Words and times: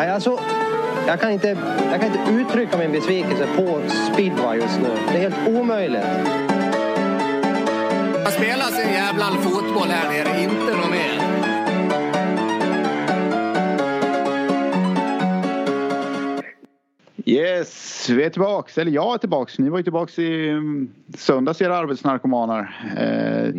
Nej, 0.00 0.10
alltså, 0.10 0.40
jag, 1.06 1.20
kan 1.20 1.30
inte, 1.30 1.56
jag 1.90 2.00
kan 2.00 2.12
inte 2.12 2.32
uttrycka 2.32 2.78
min 2.78 2.92
besvikelse 2.92 3.46
på 3.56 3.80
speedway 4.12 4.58
just 4.58 4.80
nu. 4.80 4.88
Det 5.12 5.18
är 5.18 5.30
helt 5.30 5.48
omöjligt. 5.48 6.02
Det 8.24 8.30
spelas 8.30 8.78
en 8.78 8.92
jävla 8.92 9.24
fotboll 9.24 9.88
här 9.88 10.10
nere, 10.10 10.42
inte 10.42 10.76
något 10.76 10.90
mer. 10.90 11.49
Yes, 17.30 18.10
vi 18.10 18.24
är 18.24 18.30
tillbaks. 18.30 18.78
Eller 18.78 18.92
jag 18.92 19.14
är 19.14 19.18
tillbaks. 19.18 19.58
Ni 19.58 19.68
var 19.68 19.78
ju 19.78 19.82
tillbaks 19.82 20.18
i 20.18 20.48
mm, 20.48 20.90
söndags 21.16 21.62
era 21.62 21.76
arbetsnarkomaner. 21.76 22.76
Eh, 22.96 23.54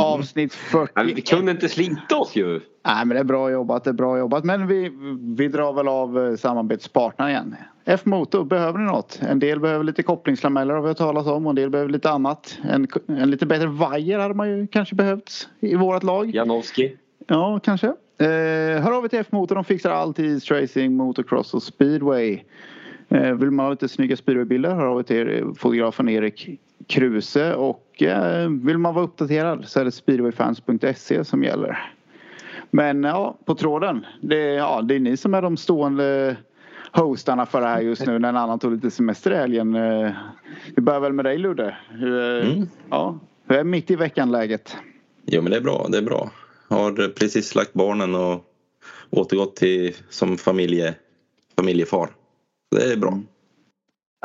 avsnitt 0.00 0.54
40. 0.54 0.92
Men 0.94 1.06
vi 1.06 1.22
kunde 1.22 1.52
inte 1.52 1.68
slita 1.68 2.16
oss 2.16 2.36
ju. 2.36 2.60
Nej 2.86 3.04
men 3.04 3.08
det 3.08 3.18
är 3.18 3.24
bra 3.24 3.50
jobbat, 3.50 3.84
det 3.84 3.90
är 3.90 3.94
bra 3.94 4.18
jobbat. 4.18 4.44
Men 4.44 4.66
vi, 4.66 4.92
vi 5.36 5.48
drar 5.48 5.72
väl 5.72 5.88
av 5.88 6.18
eh, 6.18 6.36
samarbetspartner 6.36 7.28
igen. 7.28 7.56
F-motor, 7.84 8.44
behöver 8.44 8.78
ni 8.78 8.84
något? 8.84 9.18
En 9.22 9.38
del 9.38 9.60
behöver 9.60 9.84
lite 9.84 10.02
kopplingslameller 10.02 10.74
har 10.74 10.82
vi 10.82 10.88
hört 10.88 10.98
talas 10.98 11.26
om 11.26 11.46
och 11.46 11.50
en 11.50 11.56
del 11.56 11.70
behöver 11.70 11.92
lite 11.92 12.10
annat. 12.10 12.58
En, 12.62 12.88
en 13.06 13.30
lite 13.30 13.46
bättre 13.46 13.66
vajer 13.66 14.18
hade 14.18 14.34
man 14.34 14.48
ju 14.48 14.66
kanske 14.66 14.94
behövt 14.94 15.48
i 15.60 15.76
vårt 15.76 16.02
lag. 16.02 16.34
Janowski. 16.34 16.96
Ja, 17.26 17.60
kanske. 17.62 17.94
Eh, 18.20 18.82
hör 18.82 18.92
av 18.96 19.04
er 19.04 19.08
till 19.08 19.18
F-motor. 19.18 19.54
De 19.54 19.64
fixar 19.64 19.90
allt 19.90 20.18
i 20.18 20.38
racing, 20.38 20.96
motocross 20.96 21.54
och 21.54 21.62
speedway. 21.62 22.40
Eh, 23.08 23.32
vill 23.34 23.50
man 23.50 23.66
ha 23.66 23.70
lite 23.70 23.88
snygga 23.88 24.16
speedwaybilder 24.16 24.74
hör 24.74 24.86
av 24.86 24.98
er 24.98 25.02
till 25.02 25.52
fotografen 25.56 26.08
Erik 26.08 26.60
Kruse. 26.86 27.54
Och 27.54 28.02
eh, 28.02 28.48
vill 28.48 28.78
man 28.78 28.94
vara 28.94 29.04
uppdaterad 29.04 29.64
så 29.68 29.80
är 29.80 29.84
det 29.84 29.90
speedwayfans.se 29.92 31.24
som 31.24 31.44
gäller. 31.44 31.92
Men 32.70 33.04
ja, 33.04 33.36
på 33.44 33.54
tråden. 33.54 34.06
Det, 34.20 34.36
ja, 34.44 34.82
det 34.82 34.94
är 34.94 35.00
ni 35.00 35.16
som 35.16 35.34
är 35.34 35.42
de 35.42 35.56
stående 35.56 36.36
hostarna 36.92 37.46
för 37.46 37.60
det 37.60 37.66
här 37.66 37.80
just 37.80 38.06
nu 38.06 38.18
när 38.18 38.28
en 38.28 38.36
annan 38.36 38.58
tog 38.58 38.72
lite 38.72 38.90
semester 38.90 39.30
i 39.32 39.36
helgen. 39.36 39.74
Eh, 39.74 40.10
Vi 40.74 40.82
börjar 40.82 41.00
väl 41.00 41.12
med 41.12 41.24
dig 41.24 41.38
Ludde. 41.38 41.76
Hur, 41.88 42.38
eh, 42.44 42.50
Mm. 42.52 42.66
ja, 42.90 43.18
hur 43.48 43.56
är 43.56 43.64
mitt 43.64 43.90
i 43.90 43.96
veckan 43.96 44.30
läget? 44.32 44.76
Jo 45.26 45.42
men 45.42 45.50
det 45.50 45.56
är 45.56 45.60
bra, 45.62 45.86
det 45.88 45.98
är 45.98 46.02
bra. 46.02 46.30
Har 46.70 47.08
precis 47.08 47.54
lagt 47.54 47.72
barnen 47.72 48.14
och 48.14 48.44
återgått 49.10 49.56
till 49.56 49.96
som 50.10 50.38
familje, 50.38 50.94
familjefar. 51.56 52.08
Det 52.76 52.92
är 52.92 52.96
bra. 52.96 53.18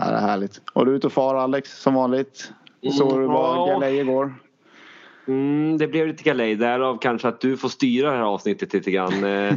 Ja, 0.02 0.10
det 0.12 0.18
är 0.18 0.22
härligt. 0.22 0.62
Och 0.73 0.86
du 0.86 0.92
är 0.92 0.96
ute 0.96 1.08
och 1.08 1.14
far 1.14 1.36
Alex 1.36 1.82
som 1.82 1.94
vanligt. 1.94 2.52
Så 2.98 3.20
du 3.20 3.26
var 3.26 3.56
ja. 3.56 3.66
galej 3.73 3.98
igår. 4.00 4.34
Mm, 5.28 5.78
det 5.78 5.88
blev 5.88 6.08
lite 6.08 6.23
galej 6.23 6.56
därav 6.56 6.98
kanske 7.02 7.28
att 7.28 7.42
du 7.42 7.58
får 7.58 7.70
styra 7.70 8.12
det 8.12 8.18
här 8.18 8.23
avsnittet 8.23 8.73
lite 8.73 8.92
grann. 8.92 9.23
Eh, 9.23 9.54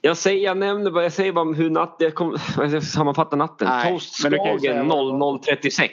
Jag 0.00 0.16
säger, 0.16 0.44
jag 0.44 0.56
nämner 0.58 0.90
bara, 0.90 1.02
jag 1.02 1.12
säger 1.12 1.32
bara 1.32 1.52
hur 1.54 1.70
natt, 1.70 1.96
jag, 1.98 2.14
kom, 2.14 2.36
jag 2.56 2.82
sammanfattar 2.82 3.36
natten. 3.36 3.68
Nej, 3.68 3.90
Toast 3.92 4.14
Skagen 4.14 4.88
vad- 4.88 5.40
0036 5.42 5.92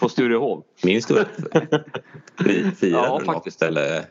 på 0.00 0.08
Sturehov. 0.08 0.64
Minns 0.82 1.06
du 1.06 1.14
det? 1.14 1.26
Fi- 2.44 2.70
Firade 2.76 3.06
Ja, 3.06 3.18
du 3.18 3.24
faktiskt. 3.24 3.60
något 3.60 3.68
eller? 3.68 4.04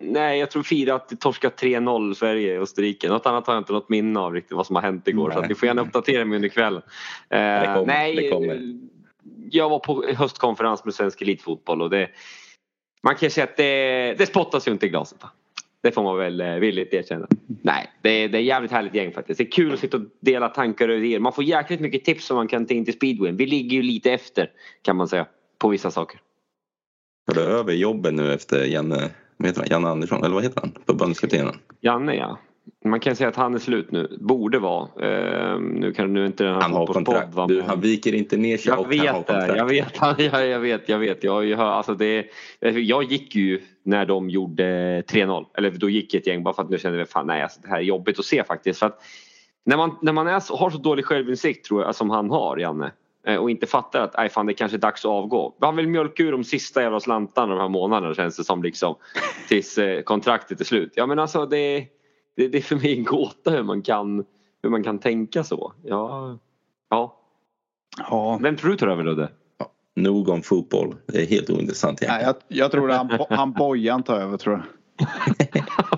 Nej, 0.00 0.38
jag 0.38 0.50
tror 0.50 0.62
fira 0.62 0.94
att 0.94 1.08
det 1.08 1.16
torskade 1.16 1.54
3-0 1.54 2.14
Sverige 2.14 2.56
och 2.56 2.62
Österrike. 2.62 3.08
Något 3.08 3.26
annat 3.26 3.46
har 3.46 3.54
jag 3.54 3.60
inte 3.60 3.72
något 3.72 3.88
minne 3.88 4.20
av 4.20 4.34
riktigt 4.34 4.52
vad 4.56 4.66
som 4.66 4.76
har 4.76 4.82
hänt 4.82 5.08
igår. 5.08 5.30
Så 5.30 5.36
Nej. 5.36 5.42
att 5.42 5.48
ni 5.48 5.54
får 5.54 5.66
gärna 5.66 5.82
uppdatera 5.82 6.24
mig 6.24 6.36
under 6.36 6.48
kvällen. 6.48 6.82
Eh, 7.28 7.38
Det 7.38 7.72
kommer, 7.74 7.86
nej, 7.86 8.16
det 8.16 8.30
kommer. 8.30 8.78
jag 9.50 9.68
var 9.68 9.78
på 9.78 10.04
höstkonferens 10.16 10.84
med 10.84 10.94
svensk 10.94 11.22
elitfotboll 11.22 11.82
och 11.82 11.90
det, 11.90 12.08
man 13.02 13.14
kan 13.14 13.30
säga 13.30 13.44
att 13.44 13.56
det, 13.56 14.14
det 14.18 14.26
spottas 14.26 14.68
ju 14.68 14.72
inte 14.72 14.86
i 14.86 14.88
glaset. 14.88 15.18
Det 15.82 15.92
får 15.92 16.02
man 16.02 16.18
väl 16.18 16.40
eh, 16.40 16.54
villigt 16.54 16.94
erkänna. 16.94 17.26
Nej, 17.62 17.90
det 18.02 18.10
är, 18.10 18.28
det 18.28 18.38
är 18.38 18.42
jävligt 18.42 18.70
härligt 18.70 18.94
gäng 18.94 19.12
faktiskt. 19.12 19.38
Det 19.38 19.44
är 19.44 19.50
kul 19.50 19.72
att 19.72 19.80
sitta 19.80 19.96
och 19.96 20.02
dela 20.20 20.48
tankar 20.48 20.88
och 20.88 20.96
idéer. 20.96 21.18
Man 21.18 21.32
får 21.32 21.44
jäkligt 21.44 21.80
mycket 21.80 22.04
tips 22.04 22.26
som 22.26 22.36
man 22.36 22.48
kan 22.48 22.66
ta 22.66 22.74
in 22.74 22.84
till 22.84 22.94
speedwayen. 22.94 23.36
Vi 23.36 23.46
ligger 23.46 23.76
ju 23.76 23.82
lite 23.82 24.12
efter 24.12 24.50
kan 24.82 24.96
man 24.96 25.08
säga 25.08 25.26
på 25.58 25.68
vissa 25.68 25.90
saker. 25.90 26.20
Har 27.26 27.34
du 27.34 27.40
över 27.40 27.72
jobben 27.72 28.16
nu 28.16 28.32
efter 28.32 28.64
Janne, 28.64 29.10
vad 29.42 29.48
heter 29.48 29.60
han? 29.60 29.68
Janne 29.70 29.88
Andersson, 29.88 30.24
eller 30.24 30.34
vad 30.34 30.42
heter 30.42 30.60
han? 30.60 30.72
Förbundskaptenen? 30.86 31.54
Janne 31.80 32.14
ja. 32.16 32.38
Man 32.84 33.00
kan 33.00 33.16
säga 33.16 33.28
att 33.28 33.36
han 33.36 33.54
är 33.54 33.58
slut 33.58 33.92
nu. 33.92 34.16
Borde 34.20 34.58
vara. 34.58 34.88
Eh, 35.00 35.58
nu 35.60 35.92
kan 35.92 36.12
nu 36.12 36.26
inte 36.26 36.44
den 36.44 36.54
här 36.54 36.60
Han 36.60 36.72
har 36.72 36.86
kontrakt. 36.86 37.36
Du, 37.48 37.62
han 37.62 37.80
viker 37.80 38.14
inte 38.14 38.36
ner 38.36 38.56
sig 38.56 38.70
Jag 38.70 38.78
och 38.80 38.86
han 38.86 38.98
har 38.98 39.04
vet 39.04 39.26
det. 39.26 39.32
kontrakt. 39.32 39.56
Jag 39.56 39.66
vet, 39.66 40.32
jag, 40.32 40.46
jag 40.46 40.60
vet, 40.60 40.88
jag 40.88 40.98
vet. 40.98 41.24
Jag, 41.24 41.46
jag, 41.46 41.60
alltså 41.60 41.94
det, 41.94 42.26
jag 42.60 43.04
gick 43.04 43.34
ju 43.34 43.60
när 43.82 44.06
de 44.06 44.30
gjorde 44.30 45.00
3-0. 45.00 45.46
Eller 45.54 45.70
då 45.70 45.90
gick 45.90 46.14
ett 46.14 46.26
gäng 46.26 46.42
bara 46.42 46.54
för 46.54 46.62
att 46.62 46.70
nu 46.70 46.78
kände 46.78 46.98
jag 46.98 47.08
fan 47.08 47.26
nej, 47.26 47.42
alltså, 47.42 47.60
det 47.60 47.68
här 47.68 47.76
är 47.76 47.82
jobbigt 47.82 48.18
att 48.18 48.24
se 48.24 48.44
faktiskt. 48.44 48.78
För 48.78 48.86
att 48.86 49.02
när 49.64 49.76
man, 49.76 49.98
när 50.02 50.12
man 50.12 50.26
är, 50.26 50.56
har 50.58 50.70
så 50.70 50.78
dålig 50.78 51.04
självinsikt 51.04 51.66
tror 51.66 51.82
jag 51.82 51.94
som 51.94 52.10
han 52.10 52.30
har, 52.30 52.56
Janne. 52.56 52.92
Eh, 53.26 53.36
Och 53.36 53.50
inte 53.50 53.66
fattar 53.66 54.00
att 54.00 54.14
nej, 54.16 54.28
fan, 54.28 54.46
det 54.46 54.54
kanske 54.54 54.76
är 54.76 54.80
dags 54.80 55.04
att 55.04 55.10
avgå. 55.10 55.54
Han 55.60 55.76
vill 55.76 55.88
mjölka 55.88 56.22
ur 56.22 56.32
de 56.32 56.44
sista 56.44 56.82
jävla 56.82 57.00
slantarna 57.00 57.54
de 57.54 57.60
här 57.60 57.68
månaderna 57.68 58.14
känns 58.14 58.36
det 58.36 58.44
som. 58.44 58.62
Liksom, 58.62 58.94
tills 59.48 59.78
eh, 59.78 60.02
kontraktet 60.02 60.60
är 60.60 60.64
slut. 60.64 60.92
Ja 60.96 61.06
men 61.06 61.18
alltså 61.18 61.46
det, 61.46 61.86
det, 62.36 62.48
det 62.48 62.58
är 62.58 62.62
för 62.62 62.76
mig 62.76 62.98
en 62.98 63.04
gåta 63.04 63.50
hur 63.50 63.62
man 63.62 63.82
kan, 63.82 64.24
hur 64.62 64.70
man 64.70 64.82
kan 64.84 64.98
tänka 64.98 65.44
så. 65.44 65.72
Ja, 65.84 66.38
ja. 66.90 67.18
Ja. 68.10 68.38
Vem 68.42 68.56
tror 68.56 68.70
du 68.70 68.76
tar 68.76 68.88
över 68.88 69.04
Ludde? 69.04 69.28
Nog 69.96 70.28
om 70.28 70.42
fotboll. 70.42 70.94
Det 71.06 71.22
är 71.22 71.26
helt 71.26 71.50
ointressant 71.50 72.00
Nej, 72.00 72.08
egentligen. 72.10 72.34
jag, 72.48 72.58
jag 72.64 72.70
tror 72.70 72.90
att 72.90 72.96
han, 72.96 73.20
han 73.30 73.52
Bojan 73.52 74.02
tar 74.02 74.20
över 74.20 74.36
tror 74.36 74.54
jag. 74.56 74.64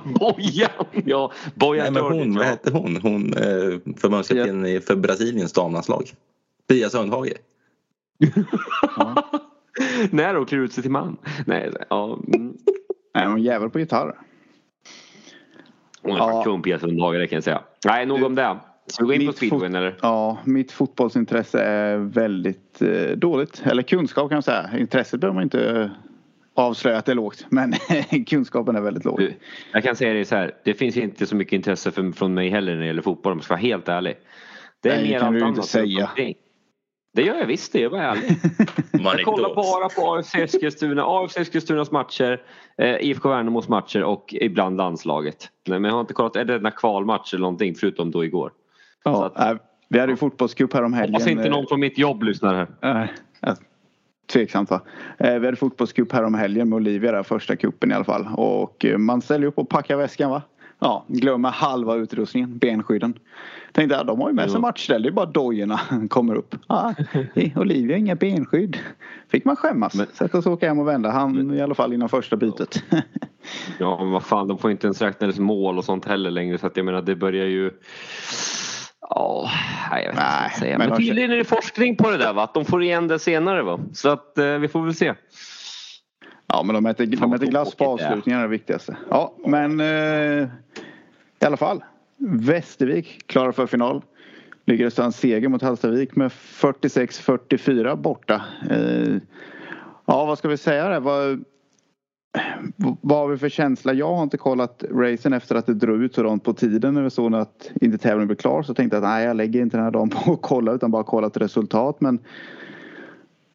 Bojan! 0.20 0.70
Ja, 1.04 1.32
Bojan 1.54 1.92
Nej, 1.92 2.02
men 2.02 2.12
hon, 2.12 2.34
vad 2.34 2.44
ja. 2.44 2.48
hette 2.50 2.70
hon? 2.72 2.96
Hon 3.02 3.34
eh, 3.36 3.78
förbundskapten 3.96 4.66
i- 4.66 4.80
för 4.80 4.96
Brasiliens 4.96 5.52
damlandslag. 5.52 6.10
Pia 6.68 6.90
Sundhage. 6.90 7.32
När 10.10 10.34
hon 10.34 10.46
klär 10.46 10.58
ut 10.58 10.72
sig 10.72 10.82
till 10.82 10.92
man. 10.92 11.16
Nej, 11.46 11.70
ja. 11.90 12.18
mm. 12.34 12.56
Nej, 13.14 13.26
hon 13.26 13.38
är 13.38 13.42
jävel 13.42 13.70
på 13.70 13.78
gitarr. 13.80 14.18
Hon 16.02 16.12
är 16.12 16.16
Ja. 16.18 16.30
fan 16.30 16.44
kung 16.44 16.62
Pia 16.62 16.78
Sundhage, 16.78 17.18
det 17.18 17.26
kan 17.26 17.36
jag 17.36 17.44
säga. 17.44 17.62
Nej, 17.86 18.06
nog 18.06 18.22
om 18.22 18.34
det. 18.34 18.56
Ska 18.86 19.04
vi 19.06 19.16
gå 19.16 19.22
in 19.22 19.26
på 19.32 19.58
fot- 19.58 19.62
eller? 19.76 19.96
Ja, 20.02 20.38
mitt 20.44 20.72
fotbollsintresse 20.72 21.60
är 21.62 21.96
väldigt 21.98 22.82
eh, 22.82 23.16
dåligt. 23.16 23.62
Eller 23.64 23.82
kunskap 23.82 24.28
kan 24.30 24.36
jag 24.36 24.44
säga. 24.44 24.70
Intresset 24.78 25.20
behöver 25.20 25.34
man 25.34 25.42
inte 25.42 25.80
eh, 25.80 25.90
avslöja 26.54 26.98
att 26.98 27.04
det 27.06 27.12
är 27.12 27.16
lågt. 27.16 27.46
Men 27.48 27.72
kunskapen 28.26 28.76
är 28.76 28.80
väldigt 28.80 29.04
låg. 29.04 29.18
Du, 29.18 29.34
jag 29.72 29.82
kan 29.82 29.96
säga 29.96 30.14
det 30.14 30.24
så 30.24 30.36
här. 30.36 30.52
Det 30.64 30.74
finns 30.74 30.96
inte 30.96 31.26
så 31.26 31.36
mycket 31.36 31.52
intresse 31.52 31.90
för, 31.90 32.12
från 32.12 32.34
mig 32.34 32.48
heller 32.48 32.72
när 32.72 32.80
det 32.80 32.86
gäller 32.86 33.02
fotboll 33.02 33.32
om 33.32 33.38
jag 33.38 33.44
ska 33.44 33.54
vara 33.54 33.60
helt 33.60 33.88
ärlig. 33.88 34.14
Det 34.82 34.88
är 34.88 34.96
Nej, 34.96 35.04
det 35.04 35.10
mer 35.12 35.18
kan 35.18 35.26
allt 35.26 35.34
du 35.34 35.38
ju 35.38 35.44
annat 35.44 35.56
inte 35.56 35.68
säga. 35.68 36.06
omkring. 36.08 36.34
Det 37.14 37.22
gör 37.22 37.34
jag 37.34 37.46
visst, 37.46 37.72
det 37.72 37.78
är 37.78 37.82
jag 37.82 37.92
bara 37.92 38.02
ärlig. 38.02 38.36
Man 38.92 39.02
Jag 39.16 39.24
kollar 39.24 39.54
bara 39.54 39.88
på 39.88 40.14
AFC 40.14 40.34
Eskilstuna, 40.34 41.04
AFC 41.06 41.36
Eskilstunas 41.36 41.90
matcher, 41.90 42.42
eh, 42.78 42.94
IFK 42.94 43.28
Värnamos 43.28 43.68
matcher 43.68 44.02
och 44.02 44.34
ibland 44.40 44.76
landslaget. 44.76 45.48
Nej, 45.66 45.78
men 45.80 45.88
jag 45.88 45.94
har 45.96 46.00
inte 46.00 46.14
kollat, 46.14 46.36
är 46.36 46.44
det 46.44 46.56
några 46.56 46.70
kvalmatcher 46.70 47.34
eller 47.34 47.42
någonting 47.42 47.74
förutom 47.74 48.10
då 48.10 48.24
igår? 48.24 48.48
Så 49.02 49.10
Ja, 49.10 49.26
att- 49.26 49.38
nej, 49.38 49.56
vi 49.88 49.98
hade 50.00 50.12
ju 50.12 50.16
fotbollscup 50.16 50.72
här 50.72 50.82
om 50.82 50.92
helgen. 50.92 51.14
Hoppas 51.14 51.26
inte 51.28 51.48
någon 51.48 51.66
från 51.66 51.80
mitt 51.80 51.98
jobb 51.98 52.22
lyssnar 52.22 52.54
här. 52.54 52.66
Nej, 52.82 53.12
ja, 53.40 53.56
tveksamt 54.32 54.70
va. 54.70 54.80
Eh, 55.18 55.38
Vi 55.38 55.46
hade 55.46 55.56
fotbollscup 55.56 56.12
här 56.12 56.22
om 56.24 56.34
helgen 56.34 56.68
med 56.68 56.76
Olivia 56.76 57.12
där, 57.12 57.22
första 57.22 57.56
kuppen 57.56 57.90
i 57.90 57.94
alla 57.94 58.04
fall. 58.04 58.28
Och 58.36 58.84
eh, 58.84 58.98
man 58.98 59.22
ställer 59.22 59.46
upp 59.46 59.58
och 59.58 59.68
packar 59.68 59.96
väskan 59.96 60.30
va. 60.30 60.42
Ja, 60.84 61.04
glömmer 61.08 61.50
halva 61.50 61.94
utrustningen, 61.96 62.58
benskydden. 62.58 63.18
Tänkte 63.72 63.96
jag, 63.96 64.06
de 64.06 64.20
har 64.20 64.28
ju 64.28 64.34
med 64.34 64.50
sig 64.50 64.60
matchställ, 64.60 65.02
det 65.02 65.08
är 65.08 65.12
bara 65.12 65.26
dojorna 65.26 65.80
kommer 66.10 66.34
upp. 66.34 66.54
Ah, 66.66 66.92
Olivia 67.56 67.96
inga 67.96 68.14
benskydd. 68.14 68.76
Fick 69.30 69.44
man 69.44 69.56
skämmas. 69.56 69.94
Men- 69.94 70.06
Sätta 70.06 70.42
sig 70.42 70.50
och 70.50 70.56
åka 70.56 70.68
hem 70.68 70.78
och 70.78 70.88
vända. 70.88 71.10
Han 71.10 71.54
i 71.54 71.60
alla 71.62 71.74
fall 71.74 71.92
innan 71.92 72.08
första 72.08 72.36
bytet. 72.36 72.82
Ja 73.78 73.98
men 74.00 74.10
vad 74.10 74.22
fan 74.24 74.48
de 74.48 74.58
får 74.58 74.70
inte 74.70 74.86
ens 74.86 75.02
räkna 75.02 75.32
som 75.32 75.44
mål 75.44 75.78
och 75.78 75.84
sånt 75.84 76.04
heller 76.04 76.30
längre 76.30 76.58
så 76.58 76.66
att 76.66 76.76
jag 76.76 76.86
menar 76.86 77.02
det 77.02 77.16
börjar 77.16 77.46
ju 77.46 77.70
Ja, 79.10 79.50
nej, 79.90 80.04
jag 80.04 80.10
vet 80.12 80.18
inte 80.18 80.22
vad 80.22 80.32
jag 80.44 80.52
ska 80.52 80.60
Nej, 80.60 80.60
säga. 80.60 80.78
men 80.78 80.88
Men 80.88 80.98
tydligen 80.98 81.30
är 81.30 81.36
det 81.36 81.44
forskning 81.44 81.96
på 81.96 82.10
det 82.10 82.16
där 82.16 82.32
va? 82.32 82.42
Att 82.42 82.54
de 82.54 82.64
får 82.64 82.82
igen 82.82 83.08
det 83.08 83.18
senare 83.18 83.62
va? 83.62 83.80
Så 83.92 84.08
att 84.08 84.38
eh, 84.38 84.46
vi 84.46 84.68
får 84.68 84.82
väl 84.84 84.94
se. 84.94 85.14
Ja 86.46 86.62
men 86.62 86.74
de 86.74 86.86
äter, 86.86 87.06
de 87.06 87.32
äter 87.32 87.46
glass 87.46 87.74
på 87.74 87.84
avslutningen 87.84 88.38
är 88.40 88.42
det 88.44 88.48
viktigaste. 88.50 88.96
Ja 89.10 89.34
men 89.46 89.80
eh, 89.80 90.48
i 91.40 91.44
alla 91.44 91.56
fall. 91.56 91.84
Västervik 92.18 93.26
klara 93.26 93.52
för 93.52 93.66
final. 93.66 94.02
Lyckades 94.66 94.94
ta 94.94 95.04
en 95.04 95.12
seger 95.12 95.48
mot 95.48 95.62
Hallstavik 95.62 96.16
med 96.16 96.30
46-44 96.30 97.96
borta. 97.96 98.42
Eh, 98.70 99.16
ja 100.06 100.24
vad 100.24 100.38
ska 100.38 100.48
vi 100.48 100.56
säga 100.56 100.88
där? 100.88 101.00
Vad, 101.00 101.44
vad 103.00 103.18
har 103.18 103.28
vi 103.28 103.38
för 103.38 103.48
känsla? 103.48 103.92
Jag 103.92 104.14
har 104.14 104.22
inte 104.22 104.36
kollat 104.36 104.84
racen 104.90 105.32
efter 105.32 105.54
att 105.54 105.66
det 105.66 105.74
drog 105.74 106.02
ut 106.02 106.14
så 106.14 106.22
långt 106.22 106.44
på 106.44 106.52
tiden 106.52 106.94
när 106.94 107.02
vi 107.02 107.10
såg 107.10 107.34
att 107.34 107.70
inte 107.80 107.98
tävlingen 107.98 108.26
blev 108.26 108.36
klar. 108.36 108.62
Så 108.62 108.74
tänkte 108.74 108.96
jag 108.96 109.04
att 109.04 109.10
nej 109.10 109.24
jag 109.24 109.36
lägger 109.36 109.62
inte 109.62 109.76
den 109.76 109.84
här 109.84 109.90
dagen 109.90 110.10
på 110.10 110.32
att 110.32 110.42
kolla 110.42 110.72
utan 110.72 110.90
bara 110.90 111.04
kollat 111.04 111.36
ett 111.36 111.42
resultat. 111.42 112.00
Men 112.00 112.18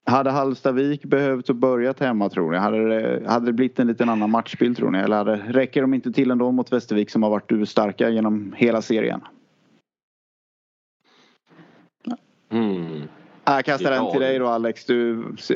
hade 0.09 0.31
Hallstavik 0.31 1.05
behövt 1.05 1.49
att 1.49 1.55
börja 1.55 1.93
hemma 1.99 2.29
tror 2.29 2.51
ni? 2.51 2.57
Hade 2.57 2.89
det, 2.89 3.29
hade 3.29 3.45
det 3.45 3.53
blivit 3.53 3.79
en 3.79 3.87
liten 3.87 4.09
annan 4.09 4.31
matchbild 4.31 4.77
tror 4.77 4.91
ni? 4.91 4.99
Eller 4.99 5.17
hade, 5.17 5.35
räcker 5.35 5.81
de 5.81 5.93
inte 5.93 6.11
till 6.11 6.31
ändå 6.31 6.51
mot 6.51 6.71
Västervik 6.71 7.09
som 7.09 7.23
har 7.23 7.29
varit 7.29 7.69
starka 7.69 8.09
genom 8.09 8.53
hela 8.57 8.81
serien? 8.81 9.21
Mm. 12.51 13.01
Jag 13.43 13.65
kastar 13.65 13.91
den 13.91 14.11
till 14.11 14.21
dig 14.21 14.39
då 14.39 14.47
Alex. 14.47 14.85
Du 14.85 15.15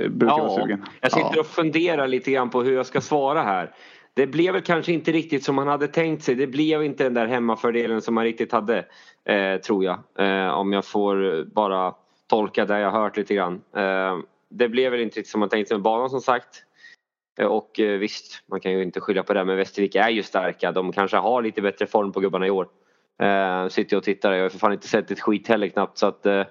brukar 0.09 0.37
Ja, 0.37 0.37
vara 0.37 0.61
sugen. 0.61 0.85
Jag 1.01 1.11
sitter 1.11 1.39
och 1.39 1.45
funderar 1.45 2.07
lite 2.07 2.31
grann 2.31 2.49
på 2.49 2.63
hur 2.63 2.73
jag 2.73 2.85
ska 2.85 3.01
svara 3.01 3.43
här. 3.43 3.71
Det 4.13 4.27
blev 4.27 4.53
väl 4.53 4.61
kanske 4.61 4.91
inte 4.91 5.11
riktigt 5.11 5.43
som 5.43 5.55
man 5.55 5.67
hade 5.67 5.87
tänkt 5.87 6.23
sig. 6.23 6.35
Det 6.35 6.47
blev 6.47 6.83
inte 6.83 7.03
den 7.03 7.13
där 7.13 7.27
hemmafördelen 7.27 8.01
som 8.01 8.15
man 8.15 8.23
riktigt 8.23 8.51
hade, 8.51 8.85
eh, 9.25 9.61
tror 9.65 9.83
jag. 9.83 9.99
Eh, 10.19 10.49
om 10.49 10.73
jag 10.73 10.85
får 10.85 11.45
bara 11.53 11.93
tolka 12.27 12.65
det 12.65 12.79
jag 12.79 12.91
hört 12.91 13.17
lite 13.17 13.35
grann. 13.35 13.61
Eh, 13.75 14.17
det 14.53 14.69
blev 14.69 14.91
väl 14.91 15.01
inte 15.01 15.19
riktigt 15.19 15.31
som 15.31 15.39
man 15.39 15.49
tänkt 15.49 15.67
sig 15.67 15.77
med 15.77 15.81
banan 15.81 16.09
som 16.09 16.21
sagt. 16.21 16.63
Eh, 17.39 17.47
och 17.47 17.79
eh, 17.79 17.99
visst, 17.99 18.43
man 18.45 18.59
kan 18.59 18.71
ju 18.71 18.83
inte 18.83 18.99
skylla 18.99 19.23
på 19.23 19.33
det 19.33 19.45
men 19.45 19.57
Västervik 19.57 19.95
är 19.95 20.09
ju 20.09 20.23
starka. 20.23 20.71
De 20.71 20.91
kanske 20.91 21.17
har 21.17 21.41
lite 21.41 21.61
bättre 21.61 21.87
form 21.87 22.11
på 22.11 22.19
gubbarna 22.19 22.47
i 22.47 22.49
år. 22.49 22.67
Eh, 23.21 23.67
sitter 23.67 23.93
jag 23.93 23.97
och 23.97 24.03
tittar. 24.03 24.31
Jag 24.33 24.43
har 24.43 24.49
för 24.49 24.59
fan 24.59 24.73
inte 24.73 24.87
sett 24.87 25.11
ett 25.11 25.21
skit 25.21 25.47
heller 25.47 25.67
knappt 25.67 25.97
så 25.97 26.07
att 26.07 26.25
eh, 26.25 26.45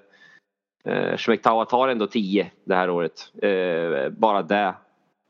eh 0.85 1.17
Schmektawa 1.17 1.65
tar 1.65 1.87
ändå 1.87 2.07
10 2.07 2.51
det 2.63 2.75
här 2.75 2.89
året. 2.89 3.31
Eh, 3.41 4.09
bara 4.09 4.41
det 4.41 4.75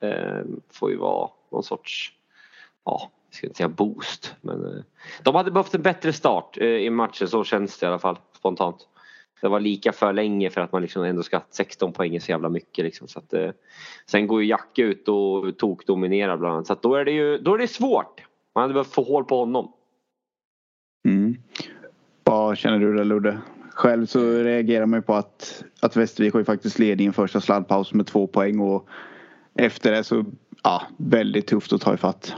eh, 0.01 0.41
får 0.71 0.91
ju 0.91 0.97
vara 0.97 1.29
någon 1.51 1.63
sorts, 1.63 2.13
ja, 2.85 3.11
jag 3.29 3.35
ska 3.35 3.47
inte 3.47 3.57
säga 3.57 3.69
boost. 3.69 4.35
Men 4.41 4.65
eh, 4.65 4.83
de 5.23 5.35
hade 5.35 5.51
behövt 5.51 5.75
en 5.75 5.81
bättre 5.81 6.13
start 6.13 6.57
eh, 6.57 6.67
i 6.67 6.89
matchen, 6.89 7.27
så 7.27 7.43
känns 7.43 7.79
det 7.79 7.85
i 7.85 7.89
alla 7.89 7.99
fall 7.99 8.17
spontant. 8.37 8.87
Det 9.43 9.49
var 9.49 9.59
lika 9.59 9.91
för 9.91 10.13
länge 10.13 10.49
för 10.49 10.61
att 10.61 10.71
man 10.71 10.81
liksom 10.81 11.03
ändå 11.03 11.23
ska 11.23 11.41
16 11.49 11.93
poäng 11.93 12.15
är 12.15 12.19
så 12.19 12.31
jävla 12.31 12.49
mycket 12.49 12.85
liksom. 12.85 13.07
Så 13.07 13.19
att, 13.19 13.33
eh, 13.33 13.49
sen 14.05 14.27
går 14.27 14.41
ju 14.41 14.47
Jacke 14.47 14.81
ut 14.81 15.07
och 15.07 15.57
tokdominerar 15.57 16.37
bland 16.37 16.53
annat. 16.53 16.67
Så 16.67 16.73
att 16.73 16.81
då 16.81 16.95
är 16.95 17.05
det 17.05 17.11
ju 17.11 17.37
då 17.37 17.53
är 17.53 17.57
det 17.57 17.67
svårt. 17.67 18.21
Man 18.55 18.61
hade 18.61 18.73
behövt 18.73 18.93
få 18.93 19.03
hål 19.03 19.25
på 19.25 19.37
honom. 19.37 19.71
Mm. 21.07 21.35
Vad 22.23 22.57
känner 22.57 22.79
du 22.79 22.95
där 22.95 23.05
Ludde? 23.05 23.37
Själv 23.71 24.05
så 24.05 24.19
reagerar 24.19 24.85
man 24.85 24.99
ju 24.99 25.03
på 25.03 25.13
att, 25.13 25.63
att 25.81 25.95
Västervik 25.95 26.33
har 26.33 26.39
ju 26.39 26.45
faktiskt 26.45 26.79
ledningen 26.79 27.13
första 27.13 27.41
sladdpaus 27.41 27.93
med 27.93 28.07
två 28.07 28.27
poäng 28.27 28.59
och 28.59 28.87
efter 29.55 29.91
det 29.91 30.03
så 30.03 30.25
ja, 30.63 30.83
väldigt 30.97 31.47
tufft 31.47 31.73
att 31.73 31.81
ta 31.81 31.93
ifatt. 31.93 32.35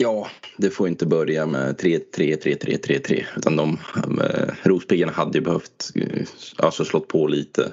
Ja, 0.00 0.28
det 0.56 0.70
får 0.70 0.88
inte 0.88 1.06
börja 1.06 1.46
med 1.46 1.80
3-3, 1.80 2.02
3-3, 2.14 2.58
3-3 2.80 3.24
utan 3.36 3.56
de 3.56 3.78
eh, 4.20 4.54
Rospiggarna 4.62 5.12
hade 5.12 5.38
ju 5.38 5.44
behövt 5.44 5.90
eh, 5.94 6.26
alltså 6.56 6.84
slått 6.84 7.08
på 7.08 7.26
lite. 7.26 7.72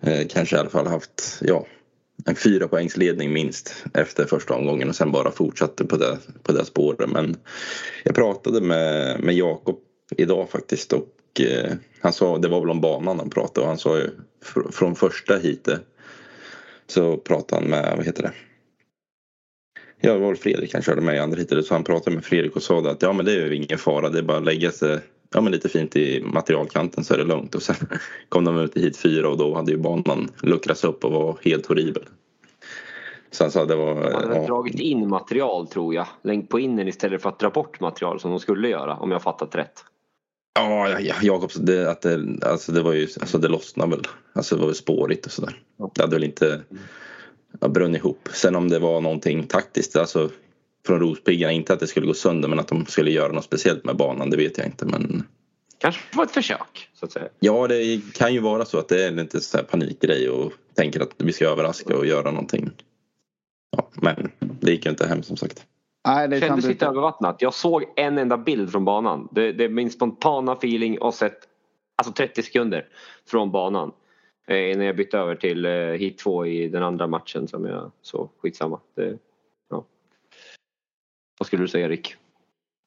Eh, 0.00 0.26
kanske 0.28 0.56
i 0.56 0.58
alla 0.58 0.70
fall 0.70 0.86
haft 0.86 1.38
ja, 1.40 1.66
en 2.26 2.36
fyra 2.36 2.68
poängs 2.68 2.96
ledning 2.96 3.32
minst 3.32 3.84
efter 3.94 4.24
första 4.24 4.54
omgången 4.54 4.88
och 4.88 4.96
sen 4.96 5.12
bara 5.12 5.30
fortsatte 5.30 5.84
på 5.84 5.96
det, 5.96 6.18
på 6.42 6.52
det 6.52 6.64
spåret. 6.64 7.10
Men 7.10 7.36
jag 8.04 8.14
pratade 8.14 8.60
med, 8.60 9.20
med 9.20 9.34
Jakob 9.34 9.78
idag 10.16 10.50
faktiskt 10.50 10.92
och 10.92 11.40
eh, 11.40 11.72
han 12.00 12.12
sa, 12.12 12.38
det 12.38 12.48
var 12.48 12.60
väl 12.60 12.70
om 12.70 12.80
banan 12.80 13.18
han 13.18 13.30
pratade 13.30 13.60
och 13.60 13.68
han 13.68 13.78
sa 13.78 13.98
ju 13.98 14.10
fr- 14.44 14.72
från 14.72 14.94
första 14.94 15.36
hitet 15.36 15.80
så 16.86 17.16
pratade 17.16 17.62
han 17.62 17.70
med, 17.70 17.94
vad 17.96 18.06
heter 18.06 18.22
det? 18.22 18.32
Ja, 20.04 20.12
det 20.12 20.18
var 20.18 20.28
väl 20.28 20.36
Fredrik 20.36 20.72
han 20.74 20.82
körde 20.82 21.00
med 21.00 21.16
i 21.16 21.18
andra 21.18 21.36
heatet. 21.36 21.66
Så 21.66 21.74
han 21.74 21.84
pratade 21.84 22.16
med 22.16 22.24
Fredrik 22.24 22.56
och 22.56 22.62
sa 22.62 22.90
att 22.90 23.02
ja 23.02 23.12
men 23.12 23.24
det 23.26 23.32
är 23.32 23.46
ju 23.46 23.56
ingen 23.56 23.78
fara. 23.78 24.08
Det 24.10 24.18
är 24.18 24.22
bara 24.22 24.36
att 24.38 24.44
lägga 24.44 24.70
sig 24.70 24.98
ja, 25.34 25.40
men 25.40 25.52
lite 25.52 25.68
fint 25.68 25.96
i 25.96 26.22
materialkanten 26.26 27.04
så 27.04 27.14
är 27.14 27.18
det 27.18 27.24
lugnt. 27.24 27.54
Och 27.54 27.62
sen 27.62 27.76
kom 28.28 28.44
de 28.44 28.58
ut 28.58 28.76
i 28.76 28.80
hit 28.80 28.96
fyra 28.96 29.28
och 29.28 29.38
då 29.38 29.54
hade 29.54 29.72
ju 29.72 29.78
banan 29.78 30.30
luckrats 30.42 30.84
upp 30.84 31.04
och 31.04 31.12
var 31.12 31.38
helt 31.42 31.66
horribel. 31.66 32.02
Så 33.30 33.44
han 33.44 33.50
sa 33.50 33.64
det 33.64 33.76
var... 33.76 33.94
De 33.94 34.14
hade 34.14 34.36
Ja, 34.36 34.46
dragit 34.46 34.80
in 34.80 35.08
material 35.08 35.66
tror 35.66 35.94
jag. 35.94 36.06
Längt 36.22 36.48
på 36.48 36.60
innen 36.60 36.88
istället 36.88 37.22
för 37.22 37.28
att 37.28 37.38
dra 37.38 37.50
bort 37.50 37.80
material 37.80 38.20
som 38.20 38.30
de 38.30 38.40
skulle 38.40 38.68
göra 38.68 38.96
om 38.96 39.10
jag 39.10 39.22
fattat 39.22 39.54
rätt. 39.54 39.84
ja, 40.54 40.88
ja, 40.88 41.00
ja 41.00 41.14
Jakobs, 41.22 41.54
det, 41.54 41.90
att 41.90 42.02
det, 42.02 42.38
alltså 42.42 42.72
det 42.72 42.82
var 42.82 42.92
ju, 42.92 43.08
alltså 43.20 43.38
det 43.38 43.48
lossnade 43.48 43.90
väl. 43.96 44.06
Alltså 44.32 44.54
det 44.54 44.60
var 44.60 44.66
väl 44.66 44.76
spårigt 44.76 45.26
och 45.26 45.32
sådär. 45.32 45.60
Det 45.94 46.02
hade 46.02 46.16
väl 46.16 46.24
inte 46.24 46.62
ja, 47.60 47.68
brunnit 47.68 47.98
ihop. 47.98 48.28
Sen 48.32 48.56
om 48.56 48.68
det 48.68 48.78
var 48.78 49.00
någonting 49.00 49.46
taktiskt, 49.46 49.96
alltså 49.96 50.30
från 50.86 51.00
Rospiggarna, 51.00 51.52
inte 51.52 51.72
att 51.72 51.80
det 51.80 51.86
skulle 51.86 52.06
gå 52.06 52.14
sönder 52.14 52.48
men 52.48 52.58
att 52.58 52.68
de 52.68 52.86
skulle 52.86 53.10
göra 53.10 53.32
något 53.32 53.44
speciellt 53.44 53.84
med 53.84 53.96
banan, 53.96 54.30
det 54.30 54.36
vet 54.36 54.58
jag 54.58 54.66
inte. 54.66 54.86
Men 54.86 55.26
Kanske 55.78 56.16
var 56.16 56.24
ett 56.24 56.30
försök 56.30 56.88
så 56.94 57.06
att 57.06 57.12
säga. 57.12 57.28
Ja, 57.40 57.68
det 57.68 58.00
kan 58.14 58.34
ju 58.34 58.40
vara 58.40 58.64
så 58.64 58.78
att 58.78 58.88
det 58.88 59.04
är 59.04 59.10
lite 59.10 59.40
så 59.40 59.56
här 59.56 59.64
panikgrej 59.64 60.28
och 60.28 60.52
tänker 60.74 61.00
att 61.00 61.14
vi 61.18 61.32
ska 61.32 61.48
överraska 61.48 61.96
och 61.96 62.06
göra 62.06 62.30
någonting. 62.30 62.70
Ja, 63.76 63.88
men 63.94 64.30
det 64.40 64.70
gick 64.70 64.84
ju 64.84 64.90
inte 64.90 65.06
hem 65.06 65.22
som 65.22 65.36
sagt. 65.36 65.66
Nej, 66.06 66.28
det 66.28 66.40
Kändes 66.40 66.66
lite 66.66 66.86
övervattnat. 66.86 67.42
Jag 67.42 67.54
såg 67.54 67.84
en 67.96 68.18
enda 68.18 68.36
bild 68.36 68.70
från 68.70 68.84
banan. 68.84 69.28
Det, 69.32 69.52
det 69.52 69.64
är 69.64 69.68
min 69.68 69.90
spontana 69.90 70.52
feeling 70.52 70.98
och 70.98 71.14
sett 71.14 71.38
alltså 71.96 72.12
30 72.12 72.42
sekunder 72.42 72.86
från 73.30 73.50
banan. 73.50 73.92
Eh, 74.46 74.78
när 74.78 74.84
jag 74.84 74.96
bytte 74.96 75.18
över 75.18 75.34
till 75.34 75.64
eh, 75.64 75.72
hit 75.72 76.18
2 76.18 76.46
i 76.46 76.68
den 76.68 76.82
andra 76.82 77.06
matchen 77.06 77.48
som 77.48 77.64
jag 77.64 77.90
så 78.02 78.30
skitsamma. 78.42 78.80
Det, 78.94 79.18
ja. 79.70 79.84
Vad 81.38 81.46
skulle 81.46 81.62
du 81.62 81.68
säga 81.68 81.88
Rick? 81.88 82.16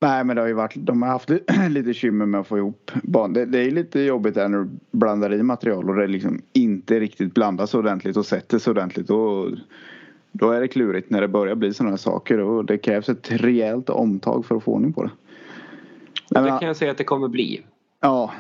Nej 0.02 0.24
men 0.24 0.36
det 0.36 0.42
har 0.42 0.48
ju 0.48 0.54
varit, 0.54 0.76
de 0.76 1.02
har 1.02 1.10
haft 1.10 1.30
lite 1.70 1.94
kymmer 1.94 2.26
med 2.26 2.40
att 2.40 2.48
få 2.48 2.58
ihop 2.58 2.92
banan. 3.04 3.34
Det, 3.34 3.46
det 3.46 3.60
är 3.60 3.72
lite 3.72 4.00
jobbigt 4.02 4.36
där 4.36 4.48
när 4.48 4.58
du 4.58 4.70
blandar 4.92 5.34
i 5.34 5.44
material 5.44 5.90
och 5.90 5.96
det 5.96 6.08
liksom 6.08 6.42
inte 6.54 7.00
riktigt 7.00 7.34
blandas 7.34 7.74
ordentligt 7.74 8.18
och 8.18 8.26
sätter 8.26 8.60
sig 8.60 8.72
ordentligt. 8.72 9.10
Och 9.10 9.52
då 10.32 10.52
är 10.52 10.62
det 10.62 10.68
klurigt 10.68 11.10
när 11.10 11.22
det 11.22 11.28
börjar 11.28 11.56
bli 11.56 11.74
sådana 11.74 11.90
här 11.90 11.98
saker 11.98 12.40
och 12.40 12.66
det 12.66 12.78
krävs 12.78 13.10
ett 13.10 13.32
rejält 13.32 13.90
omtag 13.90 14.46
för 14.46 14.56
att 14.56 14.64
få 14.64 14.72
ordning 14.74 14.94
på 14.94 15.04
det. 15.04 15.12
Nej, 16.32 16.44
Det 16.44 16.50
men, 16.50 16.60
kan 16.60 16.68
jag 16.68 16.78
säga 16.78 16.92
att 16.92 16.98
det 16.98 17.04
kommer 17.04 17.28
bli. 17.28 17.62
ja, 18.00 18.32